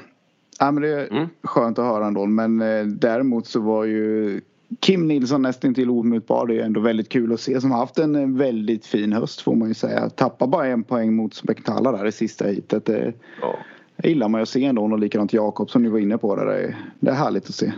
ja, 0.59 0.71
men 0.71 0.83
det 0.83 0.89
är 0.89 1.11
Mm. 1.13 1.27
skönt 1.43 1.79
att 1.79 1.85
höra 1.85 2.05
ändå. 2.07 2.25
Men 2.25 2.61
eh, 2.61 2.85
däremot 2.85 3.47
så 3.47 3.59
var 3.59 3.83
ju 3.85 4.41
Kim 4.79 5.07
Nilsson 5.07 5.41
nästan 5.41 5.73
till 5.73 5.89
omutbar. 5.89 6.47
Det 6.47 6.59
är 6.59 6.63
ändå 6.65 6.79
väldigt 6.79 7.09
kul 7.09 7.33
att 7.33 7.39
se. 7.39 7.61
Som 7.61 7.71
har 7.71 7.79
haft 7.79 7.99
en 7.99 8.15
eh, 8.15 8.27
väldigt 8.27 8.85
fin 8.85 9.13
höst 9.13 9.41
får 9.41 9.55
man 9.55 9.67
ju 9.67 9.73
säga. 9.73 10.09
Tappar 10.09 10.47
bara 10.47 10.65
en 10.67 10.83
poäng 10.83 11.15
mot 11.15 11.33
Spektala 11.33 11.91
där 11.91 12.05
i 12.05 12.11
sista 12.11 12.45
heatet. 12.45 12.85
Det, 12.85 13.13
Ja. 13.41 13.55
gillar 14.03 14.29
man 14.29 14.39
ju 14.39 14.43
att 14.43 14.49
se 14.49 14.65
ändå. 14.65 14.83
Och 14.83 14.99
likadant 14.99 15.33
Jakob 15.33 15.69
som 15.69 15.83
ni 15.83 15.89
var 15.89 15.99
inne 15.99 16.17
på. 16.17 16.35
Det, 16.35 16.45
det, 16.45 16.57
är, 16.63 16.75
det 16.99 17.09
är 17.11 17.15
härligt 17.15 17.45
att 17.49 17.55
se. 17.55 17.71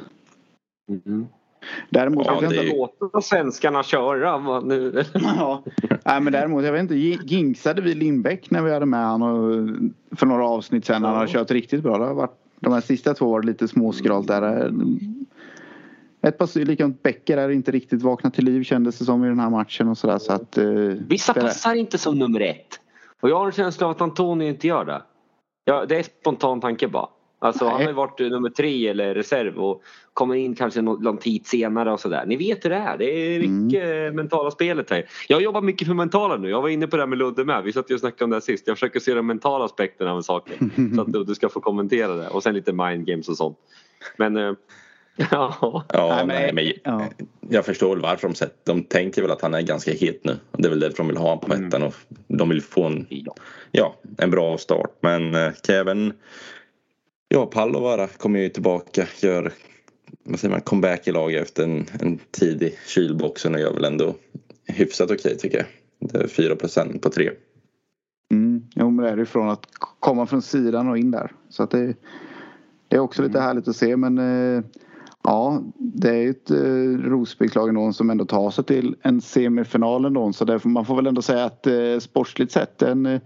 Mm. 1.06 1.28
Däremot, 1.90 2.26
Ja, 2.26 2.34
jag 2.34 2.42
vet 2.42 2.50
det 2.50 2.66
inte, 2.66 2.78
Låta 2.78 3.22
svenskarna 3.22 3.84
köra 3.84 4.60
nu. 4.62 5.04
ja. 5.14 5.64
Nej, 6.06 6.22
men 6.22 6.34
däremot, 6.34 6.66
jag 6.66 6.72
vet 6.72 6.82
inte. 6.82 6.96
Jinxade 6.96 7.82
vi 7.82 7.94
Lindbäck 7.94 8.52
när 8.52 8.62
vi 8.62 8.74
hade 8.74 8.86
med 8.86 9.08
honom 9.10 9.94
för 10.16 10.26
några 10.26 10.46
avsnitt 10.48 10.86
sen. 10.86 11.04
Han 11.04 11.16
har 11.16 11.28
kört 11.28 11.52
riktigt 11.52 11.84
bra. 11.84 11.98
Det 11.98 12.06
har 12.06 12.14
varit, 12.14 12.39
de 12.60 12.74
här 12.74 12.82
sista 12.82 13.14
två 13.14 13.32
var 13.32 13.44
lite 13.44 13.68
småskralt 13.68 14.28
där. 14.28 14.74
Ett 16.22 16.38
par 16.38 16.66
likadant 16.66 17.04
Bäcker 17.04 17.38
är 17.38 17.50
inte 17.50 17.72
riktigt 17.72 18.02
vaknat 18.02 18.34
till 18.34 18.46
liv 18.46 18.64
kändes 18.64 19.00
det 19.00 19.06
som 19.06 19.26
i 19.26 19.28
den 19.28 19.40
här 19.40 19.50
matchen 19.50 19.88
och 19.88 19.98
sådär. 19.98 20.18
Så 20.18 20.34
att, 20.34 20.58
eh, 20.58 20.66
Vissa 21.08 21.34
passar 21.34 21.76
inte 21.76 21.98
som 21.98 22.20
nummer 22.20 22.40
ett. 22.40 22.80
Och 23.22 23.30
jag 23.30 23.40
har 23.40 23.46
en 23.46 23.52
känsla 23.52 23.88
av 23.88 23.92
att 23.92 24.02
Antonio 24.02 24.48
inte 24.48 24.68
gör 24.68 24.86
det. 24.86 25.02
Ja, 25.66 25.86
det 25.86 25.98
är 25.98 26.04
spontan 26.04 26.62
tanke 26.62 26.88
bara. 26.88 27.08
Alltså 27.42 27.66
Nej. 27.66 27.72
han 27.74 27.82
har 27.82 27.90
ju 27.90 27.96
varit 27.96 28.22
eh, 28.22 28.28
nummer 28.28 28.50
tre 28.50 28.88
eller 28.88 29.16
reserv 29.16 29.58
och 29.58 29.84
kommer 30.14 30.36
in 30.36 30.56
kanske 30.56 30.82
någon, 30.82 31.18
tid 31.18 31.48
senare 31.48 31.92
och 31.92 32.00
sådär. 32.00 32.26
Ni 32.26 32.36
vet 32.36 32.66
hur 32.66 32.70
det 32.70 32.76
är. 32.76 32.98
Det 32.98 33.06
är 33.06 33.48
mycket 33.48 33.84
mm. 33.84 34.16
mentala 34.16 34.52
spelet 34.52 34.90
här. 34.90 35.06
Jag 35.28 35.42
jobbar 35.42 35.62
mycket 35.62 35.88
för 35.88 35.96
mentala 35.96 36.38
nu. 36.38 36.50
Jag 36.50 36.62
var 36.62 36.70
inne 36.70 36.88
på 36.88 36.96
det 36.98 37.02
här 37.02 37.08
med 37.08 37.18
Ludde 37.18 37.46
med. 37.46 37.64
Vi 37.64 37.74
satt 37.74 37.90
ju 37.92 37.94
och 37.94 38.00
snackade 38.00 38.24
om 38.24 38.30
det 38.30 38.36
här 38.36 38.42
sist. 38.42 38.68
Jag 38.68 38.78
försöker 38.78 39.00
se 39.00 39.14
de 39.14 39.28
mentala 39.28 39.66
aspekterna 39.66 40.14
av 40.14 40.22
saker. 40.22 40.58
så 40.96 41.02
att 41.02 41.08
Ludde 41.10 41.36
ska 41.36 41.50
få 41.50 41.60
kommentera 41.60 42.16
det. 42.16 42.28
Och 42.28 42.44
sen 42.44 42.54
lite 42.54 42.74
mind 42.74 43.06
games 43.06 43.30
och 43.30 43.38
sånt. 43.38 43.58
Men 44.18 44.38
eh, 44.38 44.54
ja. 45.32 45.86
Ja, 45.94 46.24
Nej, 46.28 46.54
men- 46.54 46.74
ja. 46.84 47.06
jag 47.50 47.66
förstår 47.66 47.90
väl 47.90 48.02
varför 48.02 48.28
de 48.28 48.36
sett. 48.36 48.66
De 48.66 48.84
tänker 48.84 49.22
väl 49.22 49.32
att 49.32 49.42
han 49.42 49.54
är 49.54 49.62
ganska 49.62 49.92
het 49.92 50.24
nu. 50.24 50.38
Det 50.52 50.66
är 50.66 50.70
väl 50.70 50.80
därför 50.80 50.98
de 50.98 51.08
vill 51.08 51.18
ha 51.18 51.30
honom 51.30 51.40
på 51.40 51.54
Mm. 51.54 51.68
ettan 51.68 51.84
och 51.84 51.94
de 52.28 52.50
vill 52.50 52.62
få 52.62 52.84
en, 52.84 53.08
ja. 53.72 53.96
en 54.18 54.32
bra 54.32 54.58
start. 54.58 54.92
Men 55.02 55.36
Kevin, 55.68 56.14
ja 57.30 57.46
Pallovara 57.46 58.08
kommer 58.08 58.40
ju 58.40 58.50
tillbaka, 58.50 59.08
gör 59.22 59.54
vad 60.24 60.40
säger 60.40 60.52
man, 60.52 60.62
comeback 60.62 61.08
i 61.08 61.12
laget 61.12 61.42
efter 61.42 61.64
en, 61.64 61.86
en 62.02 62.20
tidig 62.32 62.74
kylboxen 62.88 63.56
och 63.56 63.62
gör 63.62 63.74
väl 63.74 63.86
ändå 63.86 64.16
hyfsat 64.66 65.12
okej 65.12 65.38
tycker 65.38 65.58
jag. 65.58 65.68
Det 66.10 66.18
är 66.24 66.28
4 66.28 66.56
på 67.02 67.10
tre. 67.10 67.30
Mm, 68.32 68.64
jo 68.76 68.90
men 68.90 69.06
det 69.06 69.12
är 69.12 69.18
det 69.18 69.26
från 69.26 69.50
att 69.50 69.66
komma 70.00 70.26
från 70.26 70.42
sidan 70.42 70.90
och 70.90 70.98
in 70.98 71.12
där. 71.12 71.32
Så 71.50 71.64
att 71.64 71.72
det, 71.72 71.96
det 72.88 72.96
är 72.96 73.00
också 73.00 73.22
lite 73.22 73.40
härligt 73.40 73.68
att 73.68 73.76
se 73.76 73.98
men 73.98 74.18
eh, 74.18 74.64
ja 75.24 75.64
det 75.78 76.10
är 76.10 76.22
ju 76.22 76.30
ett 76.30 76.52
eh, 76.52 77.10
Rosbygglag 77.10 77.70
ändå 77.70 77.94
som 77.94 78.10
ändå 78.10 78.26
tar 78.26 78.52
sig 78.52 78.64
till 78.64 78.96
en 79.02 79.22
semifinal 79.22 80.06
ändå. 80.06 80.34
Så 80.34 80.46
därför, 80.46 80.70
man 80.70 80.86
får 80.86 80.96
väl 80.96 81.08
ändå 81.08 81.22
säga 81.22 81.46
att 81.46 81.68
eh, 81.68 82.00
sportsligt 82.00 82.52
sett 82.52 82.82
en, 82.82 83.06
eh, 83.06 83.22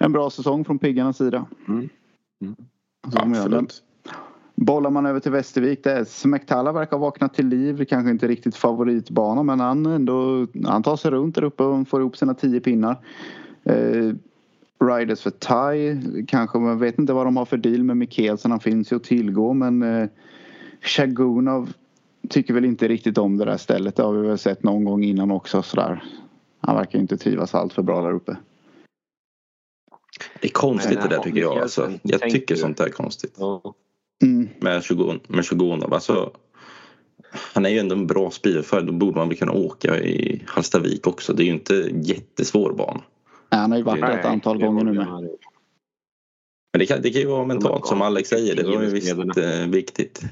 en 0.00 0.12
bra 0.12 0.30
säsong 0.30 0.64
från 0.64 0.78
piggarnas 0.78 1.16
sida. 1.16 1.46
Mm. 1.68 1.88
Mm. 2.42 2.56
Absolut. 3.02 3.82
Bollar 4.54 4.90
man 4.90 5.06
över 5.06 5.20
till 5.20 5.32
Västervik, 5.32 5.84
det 5.84 5.92
är 5.92 6.04
Smektala 6.04 6.72
verkar 6.72 6.96
ha 6.96 7.04
vaknat 7.04 7.34
till 7.34 7.48
liv. 7.48 7.84
Kanske 7.84 8.10
inte 8.10 8.28
riktigt 8.28 8.56
favoritbana 8.56 9.42
men 9.42 9.60
han, 9.60 9.86
ändå, 9.86 10.46
han 10.64 10.82
tar 10.82 10.96
sig 10.96 11.10
runt 11.10 11.34
där 11.34 11.44
uppe 11.44 11.62
och 11.62 11.88
får 11.88 12.00
ihop 12.00 12.16
sina 12.16 12.34
tio 12.34 12.60
pinnar. 12.60 12.96
Eh, 13.64 14.12
Riders 14.84 15.20
för 15.20 15.30
Thai, 15.30 15.96
kanske, 16.28 16.58
man 16.58 16.78
vet 16.78 16.98
inte 16.98 17.12
vad 17.12 17.26
de 17.26 17.36
har 17.36 17.44
för 17.44 17.56
deal 17.56 17.82
med 17.82 17.96
Mikkelsen. 17.96 18.50
Han 18.50 18.60
finns 18.60 18.92
ju 18.92 18.96
att 18.96 19.04
tillgå 19.04 19.52
men 19.52 19.82
eh, 19.82 20.08
Shagunov 20.80 21.72
tycker 22.28 22.54
väl 22.54 22.64
inte 22.64 22.88
riktigt 22.88 23.18
om 23.18 23.36
det 23.36 23.44
där 23.44 23.56
stället. 23.56 23.96
Det 23.96 24.02
har 24.02 24.12
vi 24.12 24.28
väl 24.28 24.38
sett 24.38 24.62
någon 24.62 24.84
gång 24.84 25.04
innan 25.04 25.30
också 25.30 25.62
sådär. 25.62 26.04
Han 26.60 26.76
verkar 26.76 26.98
inte 26.98 27.16
trivas 27.16 27.54
allt 27.54 27.72
för 27.72 27.82
bra 27.82 28.02
där 28.02 28.12
uppe. 28.12 28.36
Det 30.40 30.48
är 30.48 30.52
konstigt 30.52 31.02
det 31.02 31.08
där 31.08 31.18
tycker 31.22 31.40
jag. 31.40 31.58
Alltså. 31.58 31.92
Jag 32.02 32.20
tycker 32.20 32.54
sånt 32.56 32.76
där 32.78 32.86
är 32.86 32.90
konstigt. 32.90 33.34
Ja. 33.38 33.74
Mm. 34.22 34.48
Med 34.60 34.82
Shogun- 34.84 35.20
med 35.26 35.46
Shogunov. 35.46 35.94
Alltså, 35.94 36.32
han 37.32 37.66
är 37.66 37.70
ju 37.70 37.78
ändå 37.78 37.94
en 37.94 38.06
bra 38.06 38.30
speedförare. 38.30 38.84
Då 38.84 38.92
borde 38.92 39.16
man 39.16 39.28
väl 39.28 39.38
kunna 39.38 39.52
åka 39.52 39.98
i 39.98 40.42
Hallstavik 40.46 41.06
också. 41.06 41.32
Det 41.32 41.42
är 41.42 41.44
ju 41.44 41.52
inte 41.52 41.90
jättesvår 41.92 42.72
bana. 42.72 43.00
Nej, 43.50 43.60
Han 43.60 43.70
har 43.70 43.78
ju 43.78 43.84
varit 43.84 44.00
där 44.00 44.18
ett 44.18 44.24
antal 44.24 44.58
gånger 44.58 44.84
nu 44.84 44.92
med. 44.92 45.06
Men 46.72 46.78
det 46.78 46.86
kan, 46.86 47.02
det 47.02 47.10
kan 47.10 47.20
ju 47.20 47.26
vara 47.26 47.44
mentalt 47.46 47.86
som 47.86 48.02
Alex 48.02 48.28
säger. 48.28 48.56
Det 48.56 48.62
var 48.62 48.82
ju 48.82 48.90
visst 48.90 49.18
eh, 49.38 49.66
viktigt. 49.68 50.22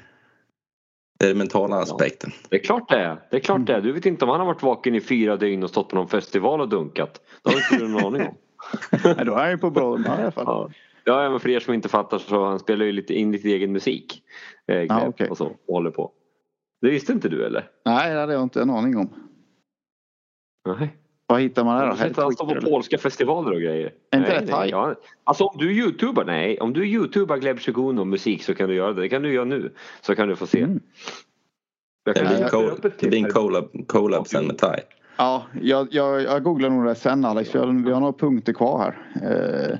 Det 1.18 1.24
är 1.24 1.28
den 1.28 1.38
mentala 1.38 1.76
aspekten. 1.76 2.30
Det 2.48 2.56
är 2.56 2.60
klart 2.64 2.88
det 2.88 2.96
är. 2.96 3.22
Det 3.30 3.36
är 3.36 3.40
klart 3.40 3.66
det 3.66 3.74
är. 3.74 3.80
Du 3.80 3.92
vet 3.92 4.06
inte 4.06 4.24
om 4.24 4.30
han 4.30 4.40
har 4.40 4.46
varit 4.46 4.62
vaken 4.62 4.94
i 4.94 5.00
fyra 5.00 5.36
dygn 5.36 5.62
och 5.62 5.70
stått 5.70 5.88
på 5.88 5.96
någon 5.96 6.08
festival 6.08 6.60
och 6.60 6.68
dunkat. 6.68 7.20
Det 7.42 7.50
har 7.50 7.56
inte 7.56 7.84
du 7.84 7.88
någon 7.88 8.04
aning 8.04 8.28
om. 8.28 8.34
Nej, 9.04 9.24
då 9.24 9.32
är 9.34 9.38
han 9.40 9.50
ju 9.50 9.58
på 9.58 9.70
bra 9.70 9.90
humör 9.90 10.18
i 10.18 10.22
alla 10.22 10.30
fall. 10.30 10.44
Ja. 10.46 10.70
Ja, 11.04 11.30
men 11.30 11.40
för 11.40 11.48
er 11.48 11.60
som 11.60 11.74
inte 11.74 11.88
fattar 11.88 12.18
så 12.18 12.44
han 12.44 12.58
spelar 12.58 12.86
ju 12.86 12.92
lite 12.92 13.14
in 13.14 13.32
lite 13.32 13.48
egen 13.48 13.72
musik. 13.72 14.22
Eh, 14.66 14.82
Ja, 14.82 15.06
okej. 15.06 15.28
och 15.30 15.36
så 15.36 15.46
och 15.46 15.74
håller 15.74 15.90
på. 15.90 16.12
Det 16.80 16.90
visste 16.90 17.12
inte 17.12 17.28
du 17.28 17.46
eller? 17.46 17.70
Nej, 17.84 18.14
det 18.14 18.20
hade 18.20 18.32
jag 18.32 18.42
inte 18.42 18.62
en 18.62 18.70
aning 18.70 18.96
om. 18.96 19.08
Nej. 20.66 20.96
Vad 21.26 21.40
hittar 21.40 21.64
man 21.64 21.78
där 21.78 21.86
då? 21.86 21.92
att 21.92 22.16
han 22.16 22.32
står 22.32 22.44
på 22.46 22.50
eller? 22.50 22.60
polska 22.70 22.98
festivaler 22.98 23.52
och 23.52 23.60
grejer. 23.60 23.92
Är 24.10 24.18
inte 24.18 24.30
Nej, 24.30 24.46
det 24.46 24.52
nej, 24.52 24.70
ja. 24.70 24.94
Alltså 25.24 25.44
om 25.44 25.58
du 25.58 25.72
youtubar, 25.72 26.24
nej. 26.24 26.60
Om 26.60 26.72
du 26.72 26.86
youtubar 26.86 27.36
Gleb 27.36 27.60
Shogun 27.60 27.98
och 27.98 28.06
musik 28.06 28.42
så 28.42 28.54
kan 28.54 28.68
du 28.68 28.74
göra 28.74 28.92
det. 28.92 29.00
Det 29.00 29.08
kan 29.08 29.22
du 29.22 29.32
göra 29.32 29.44
nu. 29.44 29.72
Så 30.00 30.14
kan 30.14 30.28
du 30.28 30.36
få 30.36 30.46
se. 30.46 30.60
Mm. 30.60 30.80
Jag 32.04 32.14
Det 32.14 32.20
kan 32.20 32.28
blir 33.00 33.14
en, 33.14 33.30
collab, 33.30 33.86
collab 33.86 34.26
sen 34.26 34.46
med 34.46 34.58
Thai. 34.58 34.80
Ja, 35.18 35.42
jag, 35.62 35.88
jag, 35.90 36.22
jag 36.22 36.42
googlar 36.42 36.70
nog 36.70 36.84
det 36.84 36.94
sen 36.94 37.24
Alex. 37.24 37.50
För 37.50 37.58
jag, 37.58 37.84
vi 37.84 37.92
har 37.92 38.00
några 38.00 38.12
punkter 38.12 38.52
kvar 38.52 38.94
här. 39.12 39.30
Eh, 39.72 39.78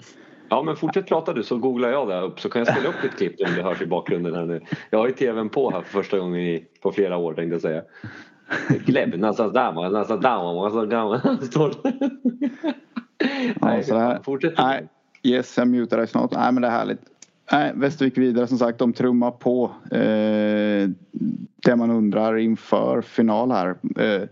Ja 0.50 0.62
men 0.62 0.76
fortsätt 0.76 1.06
prata 1.06 1.32
du 1.32 1.42
så 1.42 1.58
googlar 1.58 1.88
jag 1.88 2.08
där 2.08 2.22
upp 2.22 2.40
så 2.40 2.48
kan 2.48 2.60
jag 2.64 2.68
spela 2.76 2.88
upp 2.88 3.04
ett 3.04 3.16
klipp 3.16 3.34
om 3.48 3.54
det 3.56 3.62
hörs 3.62 3.82
i 3.82 3.86
bakgrunden 3.86 4.34
här 4.34 4.44
nu. 4.44 4.60
Jag 4.90 4.98
har 4.98 5.06
ju 5.06 5.12
tvn 5.12 5.48
på 5.48 5.70
här 5.70 5.80
för 5.80 5.88
första 6.02 6.18
gången 6.18 6.40
i, 6.40 6.64
på 6.82 6.92
flera 6.92 7.16
år 7.16 7.34
tänkte 7.34 7.54
jag 7.54 7.60
säga. 7.62 7.82
Gleb, 8.86 9.14
Nasa 9.14 9.48
Dama, 9.48 9.88
Nasa 9.88 10.16
Dama, 10.16 10.52
Nasa 10.62 10.86
Dama. 10.86 11.20
Står 11.42 11.68
det. 11.82 12.10
Nej, 13.60 13.84
här- 13.90 14.22
fortsätt. 14.22 14.54
nej, 14.58 14.88
yes, 15.22 15.58
jag 15.58 15.68
mutar 15.68 15.96
dig 15.96 16.06
snart. 16.06 16.32
Nej, 16.32 16.52
men 16.52 16.62
det 16.62 16.68
är 16.68 16.72
härligt. 16.72 17.00
Nej, 17.52 17.72
Västervik 17.74 18.18
vidare 18.18 18.46
som 18.46 18.58
sagt. 18.58 18.78
De 18.78 18.92
trummar 18.92 19.30
på. 19.30 19.70
Eh, 19.90 20.88
det 21.62 21.76
man 21.76 21.90
undrar 21.90 22.36
inför 22.36 23.02
final 23.02 23.50
här. 23.50 23.76
Eh, 23.96 24.28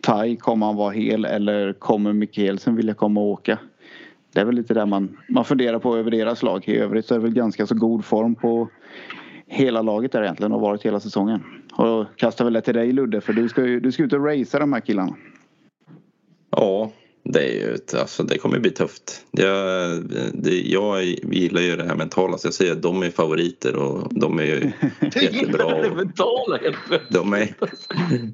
Taj, 0.00 0.36
kommer 0.36 0.66
han 0.66 0.76
vara 0.76 0.90
hel 0.90 1.24
eller 1.24 1.72
kommer 1.72 2.12
Mikkelsen 2.12 2.76
vilja 2.76 2.94
komma 2.94 3.20
och 3.20 3.26
åka? 3.26 3.58
Det 4.32 4.40
är 4.40 4.44
väl 4.44 4.54
lite 4.54 4.74
det 4.74 4.86
man, 4.86 5.18
man 5.28 5.44
funderar 5.44 5.78
på 5.78 5.96
över 5.96 6.10
deras 6.10 6.42
lag. 6.42 6.68
I 6.68 6.76
övrigt 6.76 7.06
så 7.06 7.14
är 7.14 7.18
det 7.18 7.22
väl 7.22 7.34
ganska 7.34 7.66
så 7.66 7.74
god 7.74 8.04
form 8.04 8.34
på 8.34 8.68
hela 9.46 9.82
laget 9.82 10.12
där 10.12 10.22
egentligen 10.22 10.52
och 10.52 10.60
varit 10.60 10.82
hela 10.82 11.00
säsongen. 11.00 11.42
Och 11.72 11.84
då 11.84 12.06
kastar 12.16 12.44
väl 12.44 12.54
det 12.54 12.60
till 12.60 12.74
dig 12.74 12.92
Ludde 12.92 13.20
för 13.20 13.32
du 13.32 13.48
ska 13.48 13.66
ju 13.66 13.80
du 13.80 13.92
ska 13.92 14.02
ut 14.02 14.12
och 14.12 14.24
racea 14.24 14.60
de 14.60 14.72
här 14.72 14.80
killarna. 14.80 15.16
Ja, 16.50 16.90
det 17.32 17.40
är 17.40 17.52
ju 17.52 17.78
alltså 18.00 18.22
det 18.22 18.38
kommer 18.38 18.58
bli 18.58 18.70
tufft. 18.70 19.24
Jag, 19.30 20.02
det, 20.32 20.60
jag 20.60 21.04
gillar 21.04 21.60
ju 21.60 21.76
det 21.76 21.84
här 21.84 21.96
mentala 21.96 22.38
så 22.38 22.46
jag 22.46 22.54
säger 22.54 22.72
att 22.72 22.82
de 22.82 23.02
är 23.02 23.10
favoriter 23.10 23.76
och 23.76 24.14
de 24.14 24.38
är 24.38 24.44
ju 24.44 24.72
jättebra. 25.20 25.82
Det 25.82 25.90
mentala 25.94 26.56
helt. 26.56 26.76
De, 27.08 27.32
är, 27.32 27.54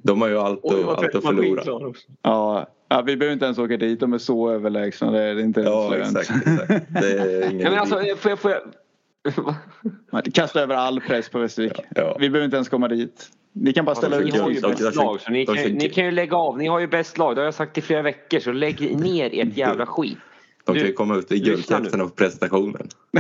de 0.03 0.21
har 0.21 0.29
ju 0.29 0.39
allt, 0.39 0.61
Oj, 0.63 0.75
och, 0.75 0.85
vad 0.85 0.99
allt 0.99 1.15
att 1.15 1.25
förlora. 1.25 1.95
Ja, 2.23 2.67
ja, 2.89 3.03
vi 3.03 3.17
behöver 3.17 3.33
inte 3.33 3.45
ens 3.45 3.59
åka 3.59 3.77
dit. 3.77 4.01
De 4.01 4.13
är 4.13 4.19
så 4.19 4.51
överlägsna. 4.51 5.11
Det 5.11 5.23
är 5.23 5.41
inte 5.41 5.61
ens 5.61 5.71
Ja, 5.73 5.91
lönt. 5.91 6.19
exakt. 6.19 6.47
exakt. 6.47 6.85
Det 7.01 7.13
är 7.13 7.51
ingen 7.51 7.71
men 7.71 7.79
alltså, 7.79 7.97
får 8.17 8.31
jag, 8.31 8.39
får 8.39 8.51
jag... 8.51 10.35
Kasta 10.35 10.61
över 10.61 10.75
all 10.75 11.01
press 11.01 11.29
på 11.29 11.39
Västervik. 11.39 11.73
Ja. 11.95 12.17
Vi 12.21 12.31
behöver 12.31 12.45
inte 12.45 12.57
ens 12.57 12.69
komma 12.69 12.89
dit. 12.89 13.31
Ni 13.57 13.73
kan 13.73 13.85
bara 13.85 13.95
ställa 13.95 14.17
ut 14.17 14.33
Ni 14.33 14.39
har 14.39 14.51
ju 14.51 14.61
bäst 14.61 14.97
lag 14.97 15.21
så 15.21 15.31
ni 15.31 15.47
kan, 15.47 15.57
ni 15.57 15.89
kan 15.89 16.05
ju 16.05 16.11
lägga 16.11 16.37
av. 16.37 16.59
Ni 16.59 16.67
har 16.67 16.81
ju 16.81 16.87
bäst 16.87 17.19
lag. 17.19 17.37
Det 17.37 17.41
har 17.41 17.45
jag 17.45 17.55
sagt 17.55 17.79
i 17.79 17.81
flera 17.81 18.03
veckor 18.03 18.39
så 18.39 18.53
lägg 18.53 19.01
ner 19.01 19.31
ert 19.33 19.57
jävla 19.57 19.87
skit. 19.87 20.19
De 20.65 20.77
kan 20.77 20.87
ju 20.87 20.93
komma 20.93 21.17
ut 21.17 21.33
i 21.33 21.39
guldkepsen 21.39 22.01
på 22.01 22.09
presentationen. 22.09 22.89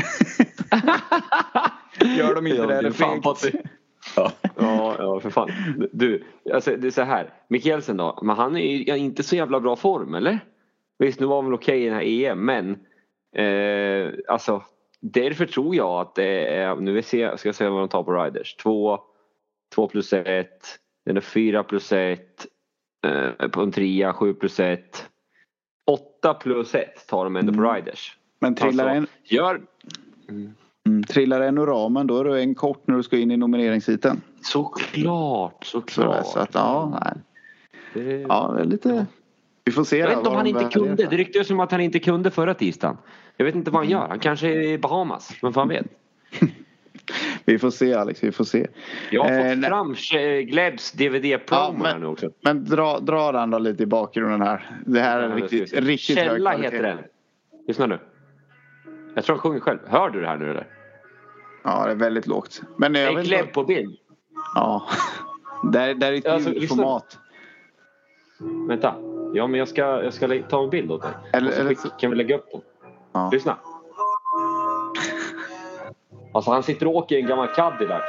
Gör 2.18 2.34
de 2.34 2.46
inte 2.46 2.58
Ja, 2.60 2.66
det 2.66 2.74
är 2.74 2.82
det 2.82 2.92
fan 2.92 3.20
på 3.20 3.34
fegt. 3.34 3.56
Ja. 4.16 4.32
Ja, 4.56 4.96
ja 4.98 5.20
för 5.20 5.30
fan. 5.30 5.50
Du, 5.92 6.24
alltså, 6.52 6.76
det 6.76 6.86
är 6.86 6.90
så 6.90 7.02
här. 7.02 7.32
Mikkelsen 7.48 7.96
då, 7.96 8.18
men 8.22 8.36
han 8.36 8.56
är 8.56 8.60
ju 8.60 8.96
inte 8.96 9.22
så 9.22 9.36
jävla 9.36 9.60
bra 9.60 9.76
form 9.76 10.14
eller? 10.14 10.40
Visst, 10.98 11.20
nu 11.20 11.26
var 11.26 11.36
han 11.36 11.44
väl 11.44 11.54
okej 11.54 11.82
i 11.82 11.84
den 11.84 11.94
här 11.94 12.02
EM 12.02 12.44
men 12.44 12.70
eh, 13.36 14.12
alltså 14.28 14.62
därför 15.00 15.46
tror 15.46 15.76
jag 15.76 16.00
att 16.00 16.14
det 16.14 16.46
är, 16.46 16.76
nu 16.76 17.02
ska 17.02 17.18
jag 17.18 17.54
se 17.54 17.68
vad 17.68 17.80
de 17.80 17.88
tar 17.88 18.02
på 18.02 18.24
Riders. 18.24 18.56
2 18.56 19.00
2 19.74 19.88
plus 19.88 20.12
1, 20.12 20.48
den 21.06 21.16
är 21.16 21.20
4 21.20 21.62
plus 21.64 21.92
1, 21.92 22.46
eh, 23.06 23.48
på 23.48 23.62
en 23.62 23.72
trea 23.72 24.12
7 24.12 24.34
plus 24.34 24.60
1. 24.60 25.06
8 25.90 26.34
plus 26.34 26.74
1 26.74 27.06
tar 27.06 27.24
de 27.24 27.36
ändå 27.36 27.52
på 27.52 27.58
Mm. 27.60 27.74
Riders. 27.74 28.18
Men 28.40 28.54
trillar, 28.54 28.84
Alltså, 28.88 28.96
en, 28.96 29.06
Gör 29.24 29.60
mm, 30.86 31.02
trillar 31.04 31.40
en 31.40 31.58
ur 31.58 31.66
ramen 31.66 32.06
då 32.06 32.18
är 32.18 32.24
du 32.24 32.40
en 32.40 32.54
kort 32.54 32.86
när 32.86 32.96
du 32.96 33.02
ska 33.02 33.18
in 33.18 33.30
i 33.30 33.36
nomineringsheaten. 33.36 34.20
såklart, 34.42 35.64
Så, 35.64 35.80
såklart. 35.80 36.26
så 36.26 36.38
att 36.38 36.54
ja, 36.54 37.00
nej. 37.04 37.22
Det- 37.94 38.20
ja, 38.28 38.52
det 38.56 38.60
är 38.60 38.64
lite... 38.66 39.06
Vi 39.64 39.72
får 39.72 39.84
se 39.84 39.98
Jag 39.98 40.08
vet 40.08 40.18
inte 40.18 40.30
om 40.30 40.36
han 40.36 40.46
inte 40.46 40.64
kunde. 40.64 40.94
Det 41.06 41.16
ryktades 41.16 41.48
som 41.48 41.60
att 41.60 41.70
han 41.70 41.80
inte 41.80 41.98
kunde 41.98 42.30
förra 42.30 42.54
tisdagen. 42.54 42.96
Jag 43.36 43.44
vet 43.44 43.54
inte 43.54 43.70
vad 43.70 43.80
han 43.82 43.90
gör. 43.90 44.08
Han 44.08 44.18
kanske 44.18 44.48
är 44.48 44.62
i 44.62 44.78
Bahamas. 44.78 45.30
Men 45.42 45.52
fan 45.52 45.68
vet. 45.68 45.86
Vi 47.44 47.58
får 47.58 47.70
se 47.70 47.94
Alex, 47.94 48.22
vi 48.24 48.32
får 48.32 48.44
se. 48.44 48.66
Jag 49.10 49.24
har 49.24 49.30
Eh, 49.30 49.48
fått 49.50 49.58
nej. 49.58 49.70
fram 49.70 49.94
eh, 50.20 50.40
Glebs 50.40 50.92
DVD-promo 50.92 51.84
Ja, 51.86 51.98
nu 51.98 52.06
också. 52.06 52.30
Men 52.44 52.64
dra, 52.64 52.98
dra 52.98 53.32
den 53.32 53.50
då 53.50 53.58
lite 53.58 53.82
i 53.82 53.86
bakgrunden 53.86 54.42
här. 54.42 54.80
Det 54.86 55.00
här 55.00 55.18
är 55.20 55.28
Ja, 55.28 55.36
riktigt, 55.36 55.72
riktigt 55.72 56.18
hög 56.18 56.26
Källa 56.28 56.50
kvalitet. 56.52 56.76
heter 56.76 56.82
den. 56.88 56.98
Lyssna 57.68 57.86
nu. 57.86 57.98
Jag 59.14 59.24
tror 59.24 59.36
han 59.36 59.40
sjunger 59.40 59.60
själv. 59.60 59.78
Hör 59.86 60.10
du 60.10 60.20
det 60.20 60.26
här 60.28 60.36
nu 60.36 60.50
eller? 60.50 60.66
Ja, 61.64 61.84
det 61.86 61.90
är 61.90 61.96
väldigt 61.96 62.26
lågt. 62.26 62.62
Men 62.76 62.94
jag 62.94 63.14
vet 63.14 63.26
Gleb 63.26 63.52
på 63.52 63.64
bild. 63.64 63.96
Ja. 64.54 64.86
Det 65.72 65.80
är, 65.80 65.94
det 65.94 66.06
är 66.06 66.12
ett 66.12 66.26
Alltså, 66.26 66.50
ljudformat. 66.52 67.18
Vänta. 68.68 68.94
Ja 69.34 69.46
men 69.46 69.58
jag 69.58 69.68
ska, 69.68 69.82
jag 69.82 70.14
ska 70.14 70.42
ta 70.48 70.64
en 70.64 70.70
bild 70.70 70.90
åt 70.90 71.02
dig. 71.02 71.10
Eller- 71.32 71.52
eller 71.60 71.74
så- 71.74 71.88
kan 71.88 72.10
vi 72.10 72.16
lägga 72.16 72.36
upp 72.36 72.46
den. 72.52 72.60
Ja. 73.12 73.30
Lyssna. 73.32 73.56
Alltså 76.34 76.50
han 76.50 76.62
sitter 76.62 76.86
och 76.86 76.96
åker 76.96 77.16
i 77.16 77.20
en 77.20 77.26
gammal 77.26 77.48
Cadillac. 77.48 78.02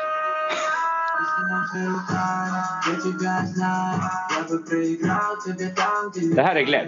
Det 6.35 6.41
här 6.41 6.55
är 6.55 6.61
Gleb. 6.61 6.87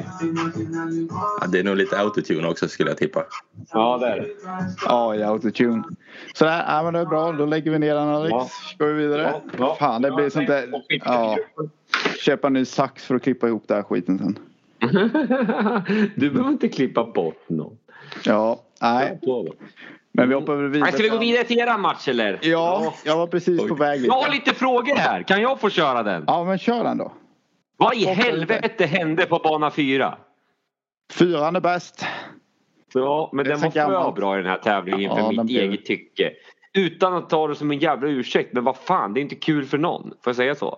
Ja, 1.41 1.47
det 1.47 1.59
är 1.59 1.63
nog 1.63 1.75
lite 1.77 1.99
autotune 1.99 2.47
också 2.47 2.67
skulle 2.67 2.89
jag 2.89 2.97
tippa. 2.97 3.23
Ja 3.73 3.97
det 3.97 4.07
är 4.07 4.19
det. 4.19 4.27
Ja, 4.85 5.15
i 5.15 5.23
autotune. 5.23 5.83
Så 6.33 6.45
där, 6.45 6.65
ja, 6.67 6.83
men 6.83 6.93
det 6.93 6.99
är 6.99 7.05
bra. 7.05 7.31
Då 7.31 7.45
lägger 7.45 7.71
vi 7.71 7.79
ner 7.79 7.95
den 7.95 8.07
Alex. 8.07 8.31
Ja. 8.31 8.49
Går 8.77 8.85
vi 8.85 8.93
vidare? 8.93 9.21
Ja, 9.21 9.41
ja. 9.57 9.75
Fan, 9.79 10.01
det 10.01 10.11
blir 10.11 10.29
sånt 10.29 10.47
där. 10.47 10.83
Ja. 10.89 11.37
Köpa 12.19 12.47
en 12.47 12.53
ny 12.53 12.65
sax 12.65 13.05
för 13.05 13.15
att 13.15 13.23
klippa 13.23 13.47
ihop 13.47 13.63
den 13.67 13.77
här 13.77 13.83
skiten 13.83 14.17
sen. 14.19 14.39
du 16.15 16.29
behöver 16.29 16.51
inte 16.51 16.67
klippa 16.67 17.03
bort 17.03 17.49
någon. 17.49 17.77
Ja, 18.25 18.61
nej. 18.81 19.19
Men 20.17 20.29
vi 20.29 20.35
hoppar 20.35 20.55
väl 20.55 20.69
vidare. 20.69 20.91
Ska 20.91 21.03
vi 21.03 21.09
gå 21.09 21.17
vidare 21.17 21.43
till 21.43 21.59
eran 21.59 21.81
match 21.81 22.07
eller? 22.07 22.39
Ja, 22.41 22.93
jag 23.05 23.17
var 23.17 23.27
precis 23.27 23.67
på 23.67 23.75
väg 23.75 23.99
dit. 23.99 24.07
Jag 24.07 24.13
har 24.21 24.31
lite 24.31 24.53
frågor 24.55 24.95
här. 24.95 25.23
Kan 25.23 25.41
jag 25.41 25.59
få 25.59 25.69
köra 25.69 26.03
den? 26.03 26.23
Ja, 26.27 26.43
men 26.43 26.57
kör 26.57 26.83
den 26.83 26.97
då. 26.97 27.11
Vad 27.77 27.95
i 27.95 28.05
helvete 28.05 28.85
hände 28.85 29.25
på 29.25 29.39
bana 29.39 29.71
4? 29.71 30.17
Fyran 31.13 31.55
är 31.55 31.59
bäst. 31.59 32.05
Ja, 32.93 33.29
men 33.33 33.45
den 33.45 33.59
var 33.59 33.69
för 34.03 34.11
bra 34.11 34.39
i 34.39 34.41
den 34.41 34.51
här 34.51 34.57
tävlingen 34.57 35.11
för 35.11 35.19
Ja, 35.21 35.27
mitt 35.29 35.37
den 35.37 35.45
blev- 35.45 35.61
eget 35.71 35.85
tycke. 35.85 36.31
Utan 36.73 37.13
att 37.13 37.29
ta 37.29 37.47
det 37.47 37.55
som 37.55 37.71
en 37.71 37.79
jävla 37.79 38.07
ursäkt. 38.07 38.53
Men 38.53 38.63
vad 38.63 38.77
fan, 38.77 39.13
det 39.13 39.19
är 39.19 39.21
inte 39.21 39.35
kul 39.35 39.65
för 39.65 39.77
någon. 39.77 40.03
Får 40.03 40.15
jag 40.25 40.35
säga 40.35 40.55
så? 40.55 40.77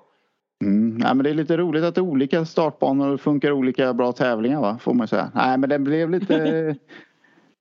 Mm. 0.63 0.89
Nej, 0.97 1.15
men 1.15 1.23
det 1.23 1.29
är 1.29 1.33
lite 1.33 1.57
roligt 1.57 1.83
att 1.83 1.97
olika 1.97 2.45
startbanor 2.45 3.17
funkar 3.17 3.51
olika 3.51 3.93
bra 3.93 4.11
tävlingar 4.11 4.61
va, 4.61 4.77
får 4.81 4.93
man 4.93 5.07
säga. 5.07 5.31
Nej, 5.35 5.57
men 5.57 5.69
det 5.69 5.79
blev 5.79 6.09
lite... 6.09 6.75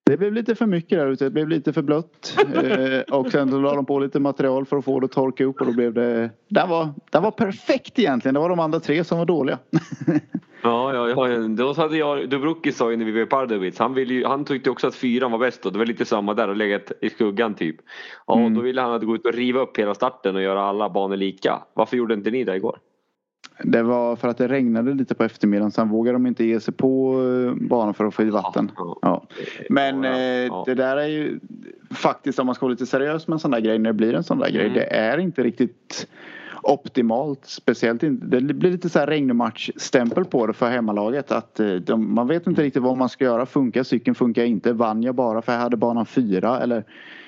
Det 0.09 0.17
blev 0.17 0.33
lite 0.33 0.55
för 0.55 0.67
mycket 0.67 0.99
där 0.99 1.07
ute. 1.07 1.25
Det 1.25 1.31
blev 1.31 1.49
lite 1.49 1.73
för 1.73 1.83
blött. 1.83 2.37
eh, 2.55 3.15
och 3.19 3.31
sen 3.31 3.63
la 3.63 3.75
de 3.75 3.87
på 3.87 3.99
lite 3.99 4.21
material 4.21 4.67
för 4.67 4.77
att 4.77 4.85
få 4.85 5.01
det 5.01 5.05
att 5.05 5.13
torka 5.13 5.45
upp 5.45 5.61
och 5.61 5.67
då 5.67 5.73
blev 5.73 5.95
det... 5.95 6.31
Det 6.49 6.67
var, 6.69 6.89
det 7.11 7.19
var 7.19 7.31
perfekt 7.31 7.99
egentligen. 7.99 8.35
Det 8.35 8.41
var 8.41 8.49
de 8.49 8.61
andra 8.61 8.81
tre 8.81 9.05
som 9.05 9.19
var 9.19 9.27
dåliga. 9.27 9.59
Ja, 10.63 10.95
ja, 10.95 11.29
ja. 11.29 11.39
Då 11.49 11.73
hade 11.73 11.97
jag, 11.97 12.29
Dubruki 12.31 12.73
sa 12.73 12.91
ju 12.91 12.97
när 12.97 13.05
vi 13.05 13.13
var 13.13 13.21
i 13.21 13.27
Pardubic, 13.27 13.79
han, 13.79 13.95
ville 13.95 14.15
ju, 14.15 14.25
han 14.27 14.45
tyckte 14.45 14.71
också 14.71 14.87
att 14.87 14.95
fyran 14.95 15.31
var 15.33 15.39
bäst 15.39 15.67
och 15.67 15.73
det 15.73 15.79
var 15.79 15.87
lite 15.87 16.05
samma 16.05 16.35
där 16.35 16.49
och 16.49 16.57
legat 16.57 16.93
i 17.01 17.11
skuggan 17.11 17.55
typ. 17.55 17.77
Ja, 18.27 18.39
Mm. 18.39 18.55
då 18.55 18.61
ville 18.61 18.81
han 18.81 18.93
att 18.93 19.03
gå 19.03 19.15
ut 19.15 19.27
och 19.27 19.33
riva 19.33 19.61
upp 19.61 19.79
hela 19.79 19.95
starten 19.95 20.37
och 20.37 20.43
göra 20.43 20.63
alla 20.63 20.91
banor 20.91 21.17
lika. 21.17 21.63
Varför 21.75 21.97
gjorde 21.97 22.15
inte 22.15 22.31
ni 22.31 22.45
det 22.45 22.57
igår? 22.57 22.79
Det 23.63 23.83
var 23.83 24.17
för 24.17 24.29
att 24.29 24.39
det 24.39 24.49
regnade 24.49 24.95
lite 24.95 25.15
på 25.15 25.25
eftermiddagen. 25.25 25.71
Sen 25.71 25.89
vågade 25.89 26.15
de 26.15 26.27
inte 26.27 26.45
ge 26.45 26.61
sig 26.61 26.75
på 26.75 27.23
eh, 27.23 27.69
banan 27.69 27.95
för 27.95 28.05
att 28.05 28.15
få 28.15 28.23
i 28.23 28.31
vatten. 28.31 28.71
Ja. 29.03 29.27
Men 29.71 30.05
eh, 30.05 30.65
det 30.67 30.75
där 30.75 30.97
är 30.97 31.07
ju 31.07 31.41
faktiskt 31.91 32.39
om 32.39 32.47
man 32.47 32.55
ska 32.55 32.67
vara 32.67 32.71
lite 32.71 32.87
seriös 32.87 33.29
med 33.29 33.35
en 33.35 33.41
sån 33.41 33.51
där 33.51 33.61
grej 33.61 33.79
när 33.79 33.91
det 33.91 33.95
blir 33.95 34.15
en 34.15 34.25
sån 34.25 34.39
där 34.39 34.51
grej. 34.51 34.67
Mm. 34.67 34.75
Det 34.75 34.97
är 34.97 35.19
inte 35.19 35.43
riktigt 35.43 36.09
optimalt. 36.63 37.45
Speciellt 37.45 38.03
inte. 38.03 38.27
Det 38.27 38.55
blir 38.55 38.71
lite 38.71 38.89
så 38.89 38.99
här 38.99 39.07
regnmatchstämpel 39.07 40.25
på 40.25 40.47
det 40.47 40.53
för 40.53 40.71
hemmalaget. 40.71 41.33
Att 41.33 41.61
eh, 41.61 41.75
de, 41.75 42.15
man 42.15 42.27
vet 42.27 42.47
inte 42.47 42.63
riktigt 42.63 42.83
vad 42.83 42.97
man 42.97 43.09
ska 43.09 43.25
göra. 43.25 43.47
Funkar 43.47 43.83
cykeln? 43.83 44.15
Funkar 44.15 44.45
inte? 44.45 44.73
Vann 44.73 45.03
jag 45.03 45.15
bara 45.15 45.43
för 45.43 45.53
jag 45.53 45.61
hade 45.61 45.77
banan 45.77 46.07
fyra? 46.07 46.61
Eller 46.61 46.85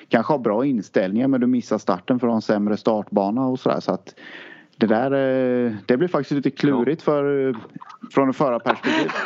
kanske 0.07 0.33
har 0.33 0.39
bra 0.39 0.65
inställningar 0.65 1.27
men 1.27 1.41
du 1.41 1.47
missar 1.47 1.77
starten 1.77 2.19
för 2.19 2.27
att 2.27 2.31
ha 2.31 2.35
en 2.35 2.41
sämre 2.41 2.77
startbana 2.77 3.47
och 3.47 3.59
sådär. 3.59 3.79
Så 3.79 3.91
att 3.91 4.15
det 4.81 4.87
där 4.87 5.11
eh, 5.65 5.71
det 5.85 5.97
blir 5.97 6.07
faktiskt 6.07 6.31
lite 6.31 6.51
klurigt 6.51 7.01
för, 7.01 7.55
från 8.11 8.33
förarperspektiv. 8.33 9.11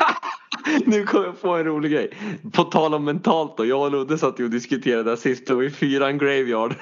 Nu 0.86 1.04
kom 1.04 1.24
jag 1.24 1.42
på 1.42 1.50
en 1.50 1.64
rolig 1.64 1.92
grej. 1.92 2.10
På 2.54 2.64
tal 2.64 2.94
om 2.94 3.06
mentalt 3.06 3.58
då. 3.58 3.66
Jag 3.66 3.82
och 3.82 3.92
Ludde 3.92 4.18
satt 4.18 4.40
ju 4.40 4.44
och 4.44 4.50
diskuterade 4.50 5.04
där 5.04 5.16
sist. 5.16 5.50
Var 5.50 5.64
i 5.64 5.70
fyran 5.70 6.18
Graveyard. 6.18 6.76